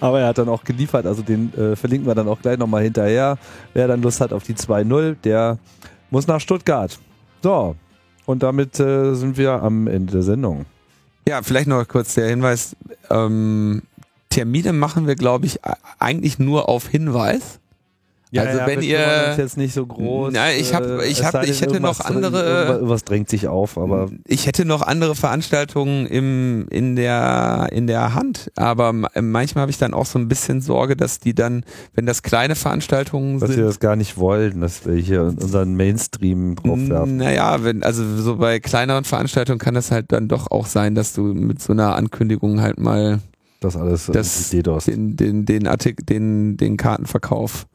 Aber 0.00 0.20
er 0.20 0.28
hat 0.28 0.38
dann 0.38 0.48
auch 0.48 0.64
geliefert, 0.64 1.04
also 1.06 1.22
den 1.22 1.52
äh, 1.54 1.76
verlinken 1.76 2.06
wir 2.06 2.14
dann 2.14 2.28
auch 2.28 2.40
gleich 2.40 2.58
nochmal 2.58 2.82
hinterher. 2.82 3.38
Wer 3.72 3.88
dann 3.88 4.02
Lust 4.02 4.20
hat 4.20 4.32
auf 4.32 4.44
die 4.44 4.54
2.0, 4.54 5.16
der 5.24 5.58
muss 6.10 6.26
nach 6.26 6.40
Stuttgart. 6.40 6.98
So, 7.42 7.76
und 8.26 8.42
damit 8.42 8.80
äh, 8.80 9.14
sind 9.14 9.36
wir 9.36 9.62
am 9.62 9.86
Ende 9.86 10.12
der 10.12 10.22
Sendung. 10.22 10.64
Ja, 11.26 11.42
vielleicht 11.42 11.66
noch 11.66 11.86
kurz 11.88 12.14
der 12.14 12.28
Hinweis. 12.28 12.76
Ähm, 13.10 13.82
Termine 14.34 14.72
machen 14.72 15.06
wir, 15.06 15.14
glaube 15.14 15.46
ich, 15.46 15.60
eigentlich 16.00 16.40
nur 16.40 16.68
auf 16.68 16.88
Hinweis. 16.88 17.60
Ja, 18.32 18.42
also 18.42 18.58
ja, 18.58 18.66
wenn 18.66 18.82
ihr 18.82 19.36
jetzt 19.38 19.56
nicht 19.56 19.72
so 19.72 19.86
groß. 19.86 20.32
Na, 20.34 20.52
ich 20.52 20.74
habe, 20.74 21.04
äh, 21.04 21.06
ich 21.06 21.22
habe, 21.22 21.46
ich 21.46 21.60
hätte 21.60 21.78
noch 21.78 22.00
andere. 22.00 22.80
Was 22.82 23.04
drängt 23.04 23.28
sich 23.28 23.46
auf, 23.46 23.78
aber 23.78 24.10
ich 24.26 24.48
hätte 24.48 24.64
noch 24.64 24.82
andere 24.82 25.14
Veranstaltungen 25.14 26.06
im 26.06 26.66
in 26.68 26.96
der 26.96 27.68
in 27.70 27.86
der 27.86 28.14
Hand. 28.14 28.50
Aber 28.56 28.92
manchmal 28.92 29.62
habe 29.62 29.70
ich 29.70 29.78
dann 29.78 29.94
auch 29.94 30.06
so 30.06 30.18
ein 30.18 30.26
bisschen 30.26 30.60
Sorge, 30.60 30.96
dass 30.96 31.20
die 31.20 31.32
dann, 31.32 31.62
wenn 31.94 32.06
das 32.06 32.24
kleine 32.24 32.56
Veranstaltungen 32.56 33.38
dass 33.38 33.50
sind, 33.50 33.50
dass 33.50 33.56
wir 33.56 33.66
das 33.66 33.78
gar 33.78 33.94
nicht 33.94 34.18
wollen, 34.18 34.60
dass 34.60 34.84
wir 34.84 34.96
hier 34.96 35.22
unseren 35.22 35.76
Mainstream 35.76 36.56
draufwerfen. 36.56 37.18
Naja, 37.18 37.62
wenn 37.62 37.84
also 37.84 38.04
so 38.16 38.34
bei 38.38 38.58
kleineren 38.58 39.04
Veranstaltungen 39.04 39.60
kann 39.60 39.74
das 39.74 39.92
halt 39.92 40.10
dann 40.10 40.26
doch 40.26 40.50
auch 40.50 40.66
sein, 40.66 40.96
dass 40.96 41.12
du 41.12 41.22
mit 41.22 41.62
so 41.62 41.72
einer 41.72 41.94
Ankündigung 41.94 42.60
halt 42.60 42.80
mal 42.80 43.20
das 43.64 43.76
alles 43.76 44.06
das, 44.06 44.50
den 44.84 45.16
den 45.16 45.44
den 45.44 45.66
Artikel 45.66 46.04
den 46.04 46.56
den 46.56 46.76
Kartenverkauf 46.76 47.66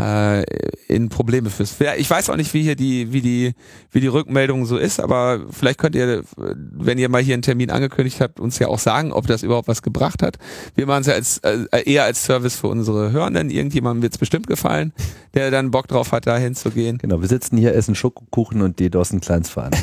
äh, 0.00 0.44
in 0.86 1.08
Probleme 1.08 1.50
fürs. 1.50 1.74
Ich 1.96 2.08
weiß 2.08 2.30
auch 2.30 2.36
nicht, 2.36 2.54
wie 2.54 2.62
hier 2.62 2.76
die, 2.76 3.12
wie 3.12 3.20
die, 3.20 3.54
wie 3.90 4.00
die 4.00 4.06
Rückmeldung 4.06 4.64
so 4.64 4.78
ist, 4.78 5.00
aber 5.00 5.40
vielleicht 5.50 5.78
könnt 5.78 5.96
ihr, 5.96 6.22
wenn 6.36 6.98
ihr 6.98 7.08
mal 7.08 7.22
hier 7.22 7.34
einen 7.34 7.42
Termin 7.42 7.70
angekündigt 7.70 8.20
habt, 8.20 8.40
uns 8.40 8.58
ja 8.58 8.68
auch 8.68 8.78
sagen, 8.78 9.12
ob 9.12 9.26
das 9.26 9.42
überhaupt 9.42 9.68
was 9.68 9.82
gebracht 9.82 10.22
hat. 10.22 10.38
Wir 10.74 10.86
machen 10.86 11.00
es 11.00 11.06
ja 11.08 11.14
als, 11.14 11.38
äh, 11.38 11.66
eher 11.84 12.04
als 12.04 12.24
Service 12.24 12.54
für 12.56 12.68
unsere 12.68 13.12
Hörenden. 13.12 13.50
Irgendjemandem 13.50 14.02
wird 14.02 14.14
es 14.14 14.18
bestimmt 14.18 14.46
gefallen, 14.46 14.92
der 15.34 15.50
dann 15.50 15.70
Bock 15.70 15.88
drauf 15.88 16.12
hat, 16.12 16.26
da 16.26 16.38
hinzugehen. 16.38 16.98
Genau, 16.98 17.20
wir 17.20 17.28
sitzen 17.28 17.56
hier, 17.56 17.74
essen 17.74 17.94
Schokokuchen 17.94 18.62
und 18.62 18.78
DDoSen 18.78 19.20
Kleinstverein. 19.20 19.72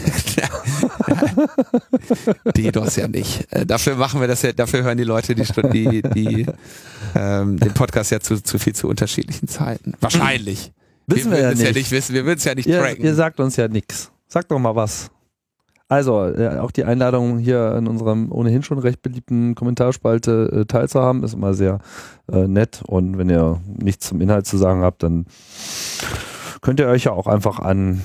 DDoS 2.56 2.96
ja 2.96 3.08
nicht. 3.08 3.52
Äh, 3.52 3.66
dafür 3.66 3.96
machen 3.96 4.22
wir 4.22 4.28
das 4.28 4.42
ja, 4.42 4.54
dafür 4.54 4.84
hören 4.84 4.98
die 4.98 5.04
Leute 5.04 5.36
die, 5.36 5.44
die, 5.72 6.02
die 6.02 6.46
ähm, 7.16 7.60
den 7.60 7.74
Podcast 7.74 8.12
ja 8.12 8.20
zu, 8.20 8.42
zu 8.42 8.60
viel 8.60 8.74
zu 8.74 8.88
unterschiedlichen 8.88 9.48
Zeiten. 9.48 9.94
Wahrscheinlich. 10.14 10.72
Wissen 11.08 11.32
wir, 11.32 11.38
wir 11.38 11.44
ja, 11.44 11.50
nicht. 11.52 11.62
ja 11.64 11.72
nicht. 11.72 11.92
wissen. 11.92 12.14
Wir 12.16 12.26
würden 12.26 12.38
es 12.38 12.44
ja 12.44 12.56
nicht 12.56 12.68
ihr, 12.68 12.80
tracken. 12.80 13.04
Ihr 13.04 13.16
sagt 13.16 13.40
uns 13.40 13.56
ja 13.56 13.68
nichts. 13.68 14.12
Sagt 14.28 14.52
doch 14.52 14.60
mal 14.60 14.76
was. 14.76 15.12
Also, 15.88 16.26
äh, 16.26 16.58
auch 16.58 16.72
die 16.72 16.84
Einladung 16.84 17.38
hier 17.38 17.76
in 17.78 17.88
unserem 17.88 18.32
ohnehin 18.32 18.64
schon 18.64 18.80
recht 18.80 19.04
beliebten 19.04 19.54
Kommentarspalte 19.54 20.62
äh, 20.62 20.66
teilzuhaben, 20.66 21.24
ist 21.24 21.36
immer 21.36 21.54
sehr 21.54 21.80
äh, 22.32 22.48
nett. 22.48 22.82
Und 22.88 23.20
wenn 23.20 23.30
ihr 23.30 23.62
nichts 23.68 24.08
zum 24.08 24.20
Inhalt 24.20 24.48
zu 24.48 24.58
sagen 24.58 24.82
habt, 24.82 25.04
dann 25.04 25.26
könnt 26.62 26.80
ihr 26.80 26.88
euch 26.88 27.04
ja 27.04 27.12
auch 27.12 27.28
einfach 27.28 27.60
an 27.60 28.02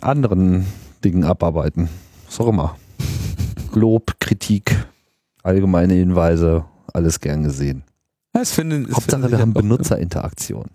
anderen 0.00 0.64
Dingen 1.02 1.24
abarbeiten. 1.24 1.88
Was 2.26 2.38
auch 2.38 2.48
immer. 2.48 2.76
Lob, 3.74 4.20
Kritik, 4.20 4.76
allgemeine 5.42 5.94
Hinweise, 5.94 6.66
alles 6.92 7.18
gern 7.18 7.42
gesehen. 7.42 7.82
Das 8.32 8.52
finden, 8.52 8.86
Hauptsache, 8.94 9.30
wir 9.30 9.38
haben 9.38 9.54
Benutzerinteraktion. 9.54 10.66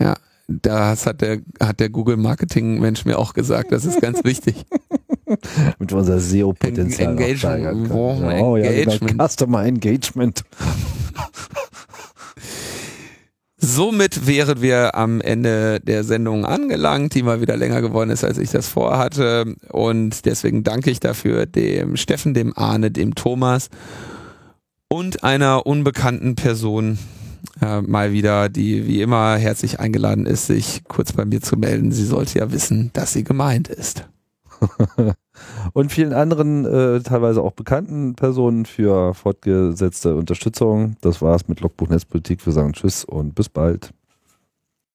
Ja, 0.00 0.14
das 0.48 1.06
hat 1.06 1.20
der, 1.20 1.40
hat 1.60 1.80
der 1.80 1.90
Google 1.90 2.16
Marketing 2.16 2.80
Mensch 2.80 3.04
mir 3.04 3.18
auch 3.18 3.34
gesagt. 3.34 3.72
Das 3.72 3.84
ist 3.84 4.00
ganz 4.00 4.24
wichtig. 4.24 4.64
Mit 5.78 5.92
unser 5.92 6.20
SEO-Potenzial. 6.20 7.12
Engagement. 7.12 7.90
Oh, 7.90 8.16
oh, 8.40 8.56
Engagement. 8.56 9.18
Ja, 9.18 9.28
Customer 9.28 9.64
Engagement. 9.64 10.44
Somit 13.60 14.26
wären 14.26 14.62
wir 14.62 14.94
am 14.94 15.20
Ende 15.20 15.80
der 15.80 16.04
Sendung 16.04 16.46
angelangt, 16.46 17.14
die 17.14 17.22
mal 17.22 17.40
wieder 17.40 17.56
länger 17.56 17.82
geworden 17.82 18.10
ist, 18.10 18.24
als 18.24 18.38
ich 18.38 18.50
das 18.50 18.68
vorhatte. 18.68 19.56
Und 19.70 20.24
deswegen 20.24 20.62
danke 20.62 20.90
ich 20.90 21.00
dafür 21.00 21.44
dem 21.44 21.96
Steffen, 21.96 22.34
dem 22.34 22.56
Arne, 22.56 22.90
dem 22.90 23.14
Thomas 23.14 23.68
und 24.88 25.24
einer 25.24 25.66
unbekannten 25.66 26.36
Person 26.36 26.98
äh, 27.60 27.80
mal 27.80 28.12
wieder, 28.12 28.48
die 28.48 28.86
wie 28.86 29.02
immer 29.02 29.36
herzlich 29.36 29.80
eingeladen 29.80 30.26
ist, 30.26 30.46
sich 30.46 30.82
kurz 30.88 31.12
bei 31.12 31.24
mir 31.24 31.40
zu 31.40 31.56
melden. 31.56 31.92
Sie 31.92 32.04
sollte 32.04 32.38
ja 32.38 32.52
wissen, 32.52 32.90
dass 32.92 33.12
sie 33.12 33.24
gemeint 33.24 33.68
ist. 33.68 34.08
und 35.72 35.92
vielen 35.92 36.12
anderen, 36.12 36.64
äh, 36.64 37.00
teilweise 37.00 37.42
auch 37.42 37.52
bekannten 37.52 38.14
Personen 38.14 38.66
für 38.66 39.14
fortgesetzte 39.14 40.16
Unterstützung. 40.16 40.96
Das 41.00 41.22
war's 41.22 41.48
mit 41.48 41.60
Logbuch 41.60 41.88
Netzpolitik. 41.88 42.44
Wir 42.44 42.52
sagen 42.52 42.72
Tschüss 42.72 43.04
und 43.04 43.34
bis 43.34 43.48
bald. 43.48 43.92